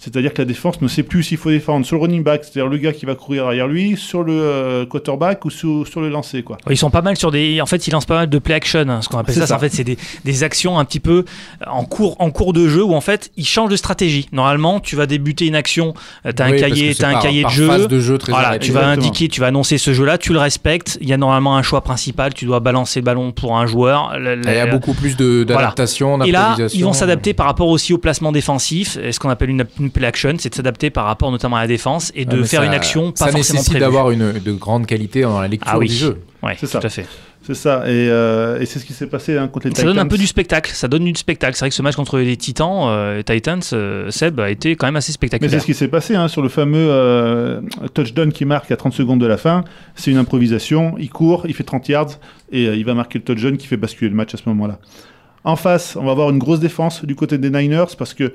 C'est-à-dire 0.00 0.32
que 0.32 0.42
la 0.42 0.44
défense 0.46 0.80
ne 0.80 0.86
sait 0.88 1.02
plus 1.02 1.22
s'il 1.24 1.38
faut 1.38 1.50
défendre 1.50 1.84
sur 1.84 1.96
le 1.96 2.02
running 2.02 2.22
back, 2.22 2.44
c'est-à-dire 2.44 2.70
le 2.70 2.78
gars 2.78 2.92
qui 2.92 3.04
va 3.04 3.14
courir 3.16 3.44
derrière 3.44 3.66
lui, 3.66 3.96
sur 3.96 4.22
le 4.22 4.32
euh, 4.32 4.86
quarterback 4.86 5.44
ou 5.44 5.50
sur, 5.50 5.86
sur 5.88 6.00
le 6.00 6.08
lancer. 6.08 6.42
Quoi. 6.42 6.56
Ils 6.70 6.76
sont 6.76 6.90
pas 6.90 7.02
mal 7.02 7.16
sur 7.16 7.30
des. 7.32 7.60
En 7.60 7.66
fait, 7.66 7.86
ils 7.88 7.90
lancent 7.90 8.06
pas 8.06 8.14
mal 8.18 8.28
de 8.30 8.38
play 8.38 8.54
action, 8.54 8.80
hein, 8.88 9.00
ce 9.02 9.08
qu'on 9.08 9.18
appelle 9.18 9.34
ça. 9.34 9.46
ça. 9.46 9.56
En 9.56 9.58
fait, 9.58 9.70
c'est 9.70 9.82
des, 9.84 9.98
des 10.24 10.42
actions 10.44 10.78
un 10.78 10.84
petit 10.84 11.00
peu 11.00 11.24
en 11.66 11.84
cours, 11.84 12.16
en 12.20 12.30
cours 12.30 12.52
de 12.52 12.68
jeu 12.68 12.82
où 12.84 12.94
en 12.94 13.00
fait 13.00 13.30
ils 13.36 13.44
changent 13.46 13.70
de 13.70 13.76
stratégie. 13.76 14.28
Normalement, 14.32 14.78
tu 14.80 14.94
vas 14.94 15.06
débuter 15.06 15.46
une 15.46 15.56
action, 15.56 15.94
tu 16.24 16.42
as 16.42 16.46
un 16.46 16.50
Oui, 16.52 16.60
cahier, 16.60 16.94
t'as 16.94 17.08
un 17.08 17.12
par- 17.14 17.22
cahier 17.22 17.42
de 17.44 17.48
jeu. 17.50 17.66
phase 17.66 17.88
de 17.88 17.98
jeu 18.00 18.18
très 18.18 18.30
Voilà, 18.32 18.58
tu 18.58 18.70
vas 18.72 18.86
indiquer, 18.86 19.28
tu 19.28 19.40
vas 19.40 19.48
annoncer 19.48 19.78
ce 19.78 19.92
jeu-là, 19.92 20.16
tu 20.18 20.32
le 20.32 20.38
respectes. 20.38 20.96
Il 21.00 21.08
y 21.08 21.12
a 21.12 21.16
normalement 21.16 21.56
un 21.56 21.62
choix 21.62 21.80
principal. 21.80 22.34
Tu 22.34 22.44
dois 22.44 22.60
balancer 22.60 23.00
le 23.00 23.04
ballon 23.04 23.32
pour 23.32 23.56
un 23.58 23.66
joueur. 23.66 24.16
Le- 24.18 24.36
le- 24.36 24.42
Il 24.46 24.54
y 24.54 24.58
a 24.58 24.66
beaucoup 24.66 24.94
plus 24.94 25.16
de- 25.16 25.42
d'adaptation, 25.44 26.22
et 26.22 26.30
là, 26.30 26.56
ils 26.72 26.84
vont 26.84 26.92
s'adapter 26.92 27.34
par 27.34 27.46
rapport 27.46 27.68
aussi 27.68 27.92
au 27.92 27.98
placement 27.98 28.30
défensif, 28.30 28.96
et 29.02 29.10
ce 29.12 29.18
qu'on 29.18 29.30
appelle 29.30 29.50
une, 29.50 29.64
une 29.80 29.87
play 29.90 30.06
action, 30.06 30.34
c'est 30.38 30.50
de 30.50 30.54
s'adapter 30.54 30.90
par 30.90 31.04
rapport 31.06 31.30
notamment 31.30 31.56
à 31.56 31.60
la 31.62 31.66
défense 31.66 32.12
et 32.14 32.24
Ah, 32.28 32.32
de 32.32 32.40
mais 32.40 32.46
faire 32.46 32.60
ça- 32.60 32.66
une 32.66 32.72
action 32.74 33.10
pas 33.12 33.16
Ça 33.16 33.24
forcément 33.26 33.38
nécessite 33.38 33.66
prévue. 33.70 33.80
d'avoir 33.80 34.10
une 34.10 34.32
de 34.32 34.52
grande 34.52 34.86
qualité 34.86 35.22
dans 35.22 35.40
la 35.40 35.48
lecture 35.48 35.70
Ah 35.74 35.78
oui. 35.78 35.88
du 35.88 35.94
jeu. 35.94 36.18
Ouais, 36.42 36.54
C'est 36.58 36.66
tout 36.66 36.72
ça. 36.72 36.78
à 36.78 36.88
fait. 36.88 37.06
C'est 37.42 37.54
ça, 37.54 37.84
et, 37.86 38.08
euh, 38.10 38.60
et 38.60 38.66
c'est 38.66 38.78
ce 38.78 38.84
qui 38.84 38.92
s'est 38.92 39.06
passé 39.06 39.38
hein, 39.38 39.48
contre 39.48 39.68
les 39.68 39.70
Ça 39.70 39.76
Titans. 39.76 39.94
donne 39.94 39.98
un 40.00 40.06
peu 40.06 40.18
du 40.18 40.26
spectacle. 40.26 40.70
Ça 40.74 40.86
donne 40.86 41.04
du 41.04 41.14
spectacle. 41.14 41.54
C'est 41.54 41.60
vrai 41.60 41.70
que 41.70 41.74
ce 41.74 41.80
match 41.80 41.96
contre 41.96 42.18
les 42.18 42.36
Titans, 42.36 42.82
euh, 42.88 43.22
Titans, 43.22 43.62
euh, 43.72 44.10
Seb 44.10 44.38
a 44.38 44.50
été 44.50 44.76
quand 44.76 44.86
même 44.86 44.96
assez 44.96 45.06
Mais 45.08 45.12
c'est 45.12 45.12
spectaculaire. 45.14 45.60
ce 45.62 45.64
qui 45.64 45.72
s'est 45.72 45.88
passé 45.88 46.14
hein, 46.14 46.28
sur 46.28 46.42
le 46.42 46.50
fameux 46.50 46.76
euh, 46.90 47.62
touchdown 47.94 48.32
qui 48.32 48.44
marque 48.44 48.70
à 48.70 48.76
30 48.76 48.92
secondes 48.92 49.20
de 49.20 49.26
la 49.26 49.38
fin. 49.38 49.64
C'est 49.94 50.10
une 50.10 50.18
improvisation. 50.18 50.94
Il 50.98 51.08
court, 51.08 51.44
il 51.48 51.54
fait 51.54 51.64
30 51.64 51.88
yards 51.88 52.18
et 52.52 52.66
euh, 52.66 52.76
il 52.76 52.84
va 52.84 52.92
marquer 52.92 53.18
le 53.18 53.24
touchdown 53.24 53.56
qui 53.56 53.66
fait 53.66 53.78
basculer 53.78 54.10
le 54.10 54.16
match 54.16 54.34
à 54.34 54.36
ce 54.36 54.42
moment-là. 54.46 54.78
En 55.44 55.56
face, 55.56 55.96
on 55.96 56.04
va 56.04 56.10
avoir 56.10 56.28
une 56.28 56.38
grosse 56.38 56.60
défense 56.60 57.02
du 57.06 57.14
côté 57.14 57.38
des 57.38 57.48
Niners 57.48 57.84
parce 57.96 58.12
que 58.12 58.30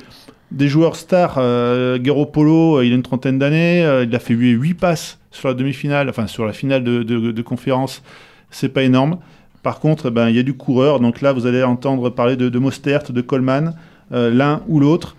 des 0.53 0.67
joueurs 0.67 0.95
stars, 0.95 1.35
euh, 1.37 1.97
Garoppolo, 1.99 2.77
euh, 2.77 2.85
il 2.85 2.91
a 2.91 2.95
une 2.95 3.03
trentaine 3.03 3.39
d'années, 3.39 3.83
euh, 3.83 4.03
il 4.03 4.15
a 4.15 4.19
fait 4.19 4.35
8 4.35 4.75
passes 4.75 5.19
sur 5.31 5.47
la 5.47 5.55
demi-finale, 5.55 6.09
enfin 6.09 6.27
sur 6.27 6.45
la 6.45 6.53
finale 6.53 6.83
de, 6.83 7.41
conférence. 7.41 8.03
C'est 8.51 8.69
pas 8.69 8.83
énorme. 8.83 9.17
Par 9.63 9.79
contre, 9.79 10.11
ben, 10.11 10.29
il 10.29 10.35
y 10.35 10.39
a 10.39 10.43
du 10.43 10.53
coureur. 10.53 10.99
Donc 10.99 11.21
là, 11.21 11.33
vous 11.33 11.47
allez 11.47 11.63
entendre 11.63 12.09
parler 12.11 12.35
de, 12.35 12.59
Mostert, 12.59 13.11
de 13.11 13.21
Coleman, 13.21 13.75
euh, 14.11 14.29
l'un 14.29 14.61
ou 14.67 14.79
l'autre. 14.79 15.15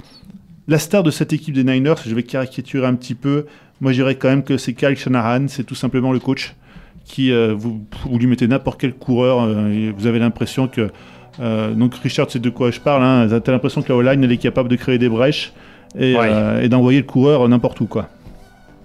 La 0.68 0.78
star 0.78 1.02
de 1.02 1.10
cette 1.10 1.32
équipe 1.32 1.54
des 1.54 1.64
Niners, 1.64 1.96
je 2.06 2.14
vais 2.14 2.22
caricaturer 2.22 2.86
un 2.86 2.94
petit 2.94 3.14
peu. 3.14 3.46
Moi, 3.80 3.92
je 3.92 3.96
dirais 3.96 4.14
quand 4.14 4.28
même 4.28 4.44
que 4.44 4.56
c'est 4.56 4.72
Kyle 4.72 4.96
Shanahan, 4.96 5.48
c'est 5.48 5.64
tout 5.64 5.74
simplement 5.74 6.12
le 6.12 6.20
coach 6.20 6.54
qui, 7.04 7.30
vous, 7.52 7.84
lui 8.10 8.26
mettez 8.26 8.48
n'importe 8.48 8.80
quel 8.80 8.94
coureur, 8.94 9.46
et 9.68 9.90
vous 9.90 10.06
avez 10.06 10.18
l'impression 10.18 10.68
que. 10.68 10.90
Euh, 11.40 11.72
donc, 11.72 11.94
Richard, 11.96 12.26
c'est 12.30 12.40
de 12.40 12.50
quoi 12.50 12.70
je 12.70 12.80
parle. 12.80 13.02
Hein, 13.02 13.28
avez 13.30 13.42
l'impression 13.52 13.82
que 13.82 13.88
la 13.92 13.96
O-line, 13.96 14.22
elle 14.22 14.32
est 14.32 14.36
capable 14.36 14.68
de 14.68 14.76
créer 14.76 14.98
des 14.98 15.08
brèches 15.08 15.52
et, 15.98 16.14
Ouais. 16.16 16.28
euh, 16.30 16.62
et 16.62 16.68
d'envoyer 16.68 16.98
le 17.00 17.06
coureur 17.06 17.48
n'importe 17.48 17.80
où, 17.80 17.86
quoi. 17.86 18.08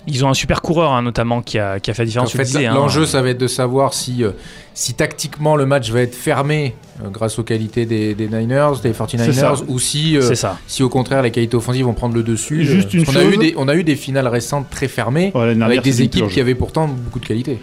Ils 0.07 0.25
ont 0.25 0.29
un 0.29 0.33
super 0.33 0.61
coureur, 0.61 0.93
hein, 0.93 1.01
notamment, 1.03 1.41
qui 1.41 1.59
a, 1.59 1.79
qui 1.79 1.91
a 1.91 1.93
fait 1.93 2.03
la 2.03 2.21
En 2.21 2.23
différence. 2.23 2.33
le 2.33 2.43
fait, 2.45 2.65
hein. 2.65 2.73
l'enjeu, 2.73 3.05
ça 3.05 3.21
va 3.21 3.29
être 3.29 3.37
de 3.37 3.47
savoir 3.47 3.93
si, 3.93 4.23
euh, 4.23 4.31
si 4.73 4.93
tactiquement 4.95 5.55
le 5.55 5.65
match 5.67 5.91
va 5.91 6.01
être 6.01 6.15
fermé 6.15 6.73
euh, 7.03 7.09
grâce 7.09 7.37
aux 7.37 7.43
qualités 7.43 7.85
des, 7.85 8.15
des 8.15 8.27
Niners, 8.27 8.71
des 8.81 8.93
C'est 8.93 9.03
49ers, 9.03 9.33
ça. 9.33 9.53
ou 9.67 9.77
si, 9.77 10.17
euh, 10.17 10.33
ça. 10.33 10.57
si 10.67 10.81
au 10.83 10.89
contraire 10.89 11.21
les 11.21 11.31
qualités 11.31 11.55
offensives 11.57 11.85
vont 11.85 11.93
prendre 11.93 12.15
le 12.15 12.23
dessus. 12.23 12.63
Juste 12.63 12.95
euh, 12.95 12.99
une 12.99 13.05
qu'on 13.05 13.15
a, 13.17 13.23
eu 13.25 13.37
des, 13.37 13.53
on 13.57 13.67
a 13.67 13.75
eu 13.75 13.83
des 13.83 13.97
finales 13.97 14.27
récentes 14.29 14.69
très 14.71 14.87
fermées 14.87 15.31
avec 15.35 15.81
des 15.83 16.01
équipes 16.01 16.27
qui 16.29 16.39
avaient 16.39 16.55
pourtant 16.55 16.87
beaucoup 16.87 17.19
de 17.19 17.25
qualité. 17.27 17.59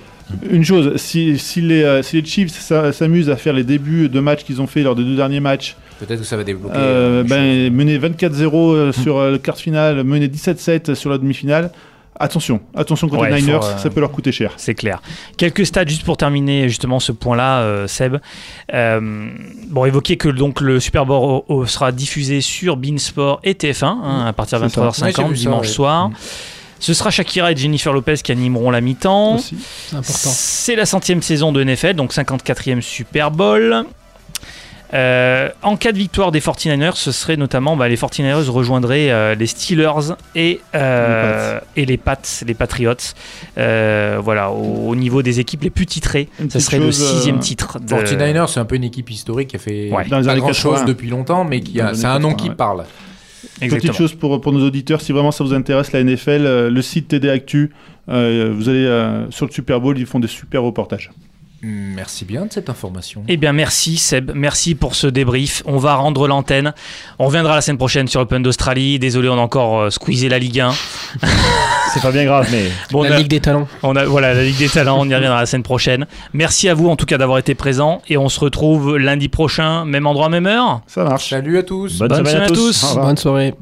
Une 0.51 0.65
chose, 0.65 0.97
si, 0.97 1.39
si 1.39 1.61
les, 1.61 1.83
euh, 1.85 2.03
si 2.03 2.21
les 2.21 2.25
Chiefs 2.27 2.51
s'a- 2.59 2.93
s'amusent 2.93 3.31
à 3.31 3.37
faire 3.37 3.53
les 3.53 3.63
débuts 3.65 4.09
de 4.09 4.21
matchs 4.21 4.43
qu'ils 4.45 4.61
ont 4.61 4.67
fait 4.67 4.83
lors 4.83 4.95
des 4.97 5.05
deux 5.05 5.17
derniers 5.17 5.41
matchs, 5.41 5.77
Peut-être 6.01 6.19
que 6.21 6.27
ça 6.27 6.37
va 6.37 6.45
débloquer. 6.45 6.75
Euh, 6.77 7.23
euh, 7.23 7.25
ben, 7.25 7.73
mener 7.73 7.97
24-0 7.99 8.75
euh, 8.75 8.93
sur 8.93 9.23
le 9.23 9.39
quart 9.39 9.55
de 9.55 9.61
finale, 9.61 10.05
mener 10.05 10.29
17-7 10.29 10.95
sur 10.95 11.09
la 11.11 11.17
demi-finale. 11.19 11.71
Attention, 12.19 12.61
attention 12.75 13.09
contre 13.11 13.23
Ouais, 13.25 13.31
les 13.31 13.43
Niners, 13.43 13.59
faut, 13.61 13.67
euh, 13.67 13.77
ça 13.79 13.91
peut 13.91 14.01
leur 14.01 14.11
coûter 14.11 14.33
cher. 14.33 14.53
C'est 14.57 14.75
clair. 14.75 15.01
Quelques 15.37 15.67
stats 15.67 15.85
juste 15.87 16.03
pour 16.03 16.17
terminer 16.17 16.67
justement 16.69 16.99
ce 16.99 17.13
point-là, 17.13 17.61
euh, 17.61 17.87
Seb. 17.87 18.17
Euh, 18.73 19.29
bon, 19.69 19.85
évoquer 19.85 20.17
que 20.17 20.31
donc 20.31 20.61
le 20.63 20.81
Super 20.81 21.05
Bowl 21.07 21.23
o- 21.23 21.45
o- 21.55 21.67
sera 21.67 21.93
diffusé 21.93 22.41
sur 22.41 22.77
Beansport 22.79 23.41
et 23.45 23.53
TF1 23.55 23.87
hein, 24.03 24.25
à 24.27 24.33
partir 24.33 24.61
de 24.61 24.69
C'est 24.69 24.75
ça. 24.77 24.81
23h50 24.89 25.03
Ouais, 25.05 25.13
j'ai 25.15 25.29
vu 25.29 25.37
ça, 25.37 25.41
dimanche 25.43 25.67
ouais. 25.67 25.73
soir. 25.73 26.09
Mm. 26.09 26.13
Ce 26.79 26.93
sera 26.95 27.11
Shakira 27.11 27.53
et 27.53 27.57
Jennifer 27.57 27.93
Lopez 27.93 28.17
qui 28.23 28.33
animeront 28.33 28.71
la 28.71 28.81
mi-temps. 28.81 29.39
C'est 29.39 29.97
important. 29.97 30.31
C'est 30.33 30.77
la 30.77 30.87
centième 30.87 31.23
saison 31.23 31.53
de 31.53 31.63
NFL, 31.65 31.95
donc 31.95 32.13
54e 32.13 32.81
Super 32.81 33.31
Bowl. 33.31 33.85
Euh, 34.95 35.49
en 35.63 35.77
cas 35.77 35.91
de 35.91 35.99
victoire 35.99 36.31
des 36.31 36.41
49ers, 36.41 36.95
ce 36.95 37.11
serait 37.11 37.37
notamment 37.37 37.77
bah, 37.77 37.89
les 37.89 37.97
49ers 37.97 38.49
rejoindraient 38.49 39.11
euh, 39.11 39.35
les 39.35 39.49
Steelers 39.49 40.15
et, 40.37 40.61
euh, 40.77 41.59
et 41.75 41.85
les 41.87 41.97
Pats, 41.97 42.17
les 42.47 42.55
Patriots. 42.55 42.95
Euh, 43.59 44.19
voilà, 44.23 44.53
au, 44.53 44.89
au 44.91 44.95
niveau 44.95 45.23
des 45.23 45.41
équipes 45.41 45.65
les 45.65 45.71
plus 45.71 45.87
titrées, 45.87 46.29
ce 46.49 46.61
serait 46.61 46.79
le 46.79 46.93
chose, 46.93 47.15
sixième 47.15 47.41
titre. 47.41 47.81
de- 47.81 47.95
49ers, 47.95 48.47
c'est 48.47 48.61
un 48.61 48.65
peu 48.65 48.77
une 48.77 48.85
équipe 48.85 49.11
historique 49.11 49.49
qui 49.49 49.57
a 49.57 49.59
fait 49.59 49.91
Ouais. 49.91 50.05
Les 50.05 50.11
pas 50.11 50.23
grand 50.37 50.53
chose 50.53 50.75
80. 50.75 50.85
depuis 50.85 51.09
longtemps, 51.09 51.43
mais 51.45 51.61
qui 51.61 51.81
a, 51.81 51.91
les 51.91 51.99
c'est 51.99 52.07
un 52.07 52.21
nom 52.21 52.31
80, 52.31 52.37
qui 52.45 52.49
ouais. 52.51 52.55
parle. 52.55 52.85
Petite 53.61 53.93
chose 53.93 54.15
pour, 54.15 54.41
pour 54.41 54.53
nos 54.53 54.67
auditeurs, 54.67 55.01
si 55.01 55.13
vraiment 55.13 55.31
ça 55.31 55.45
vous 55.45 55.55
intéresse, 55.55 55.93
la 55.93 56.03
NFL, 56.03 56.47
euh, 56.47 56.71
le 56.71 56.83
site 56.83 57.09
TD 57.09 57.29
Actu, 57.29 57.73
euh, 58.09 58.53
vous 58.55 58.69
allez 58.69 58.85
euh, 58.85 59.31
sur 59.31 59.47
le 59.47 59.53
Super 59.53 59.81
Bowl, 59.81 59.99
ils 59.99 60.07
font 60.07 60.21
des 60.21 60.29
super 60.29 60.63
reportages. 60.63 61.11
Merci 61.63 62.25
bien 62.25 62.47
de 62.47 62.53
cette 62.53 62.69
information. 62.69 63.25
Eh 63.29 63.37
bien, 63.37 63.53
merci 63.53 63.97
Seb, 63.97 64.31
merci 64.35 64.75
pour 64.75 64.95
ce 64.95 65.07
débrief. 65.07 65.63
On 65.67 65.79
va 65.79 65.95
rendre 65.95 66.29
l'antenne. 66.29 66.75
On 67.19 67.27
reviendra 67.27 67.55
la 67.57 67.61
semaine 67.61 67.79
prochaine 67.79 68.07
sur 68.09 68.21
Open 68.21 68.43
d'Australie. 68.43 68.99
Désolé, 68.99 69.29
on 69.29 69.35
a 69.39 69.41
encore 69.41 69.81
euh, 69.81 69.91
squeezé 69.91 70.29
la 70.29 70.39
Ligue 70.39 70.61
1. 70.61 70.73
C'est 71.95 72.03
pas 72.03 72.13
bien 72.13 72.25
grave, 72.25 72.47
mais 72.53 72.65
Bon, 72.91 73.01
on 73.01 73.03
la 73.09 73.17
a- 73.17 73.19
Ligue 73.19 73.29
des 73.29 73.41
Talents. 73.41 73.67
On 73.83 73.97
a 73.97 74.05
voilà 74.05 74.35
la 74.35 74.45
Ligue 74.45 74.59
des 74.59 74.69
Talents, 74.69 74.99
on 75.01 75.09
y 75.09 75.15
reviendra 75.15 75.41
la 75.41 75.47
semaine 75.47 75.63
prochaine. 75.63 76.07
Merci 76.35 76.69
à 76.69 76.75
vous 76.75 76.89
en 76.89 76.97
tout 76.97 77.07
cas 77.07 77.19
d'avoir 77.19 77.39
été 77.39 77.55
présents 77.55 78.03
et 78.09 78.17
on 78.17 78.29
se 78.29 78.39
retrouve 78.39 78.97
lundi 78.97 79.29
prochain, 79.29 79.85
même 79.85 80.07
endroit, 80.07 80.29
même 80.29 80.47
heure. 80.47 80.83
Ça 80.87 81.05
marche. 81.05 81.31
Salut 81.31 81.59
à 81.59 81.63
tous. 81.63 81.99
bonne, 81.99 82.09
Bonne 82.09 82.19
semaine 82.19 82.43
à 82.43 82.47
semaine 82.49 82.51
à 82.53 82.55
tous. 82.55 82.95
Bonne 82.97 83.17
soirée. 83.17 83.55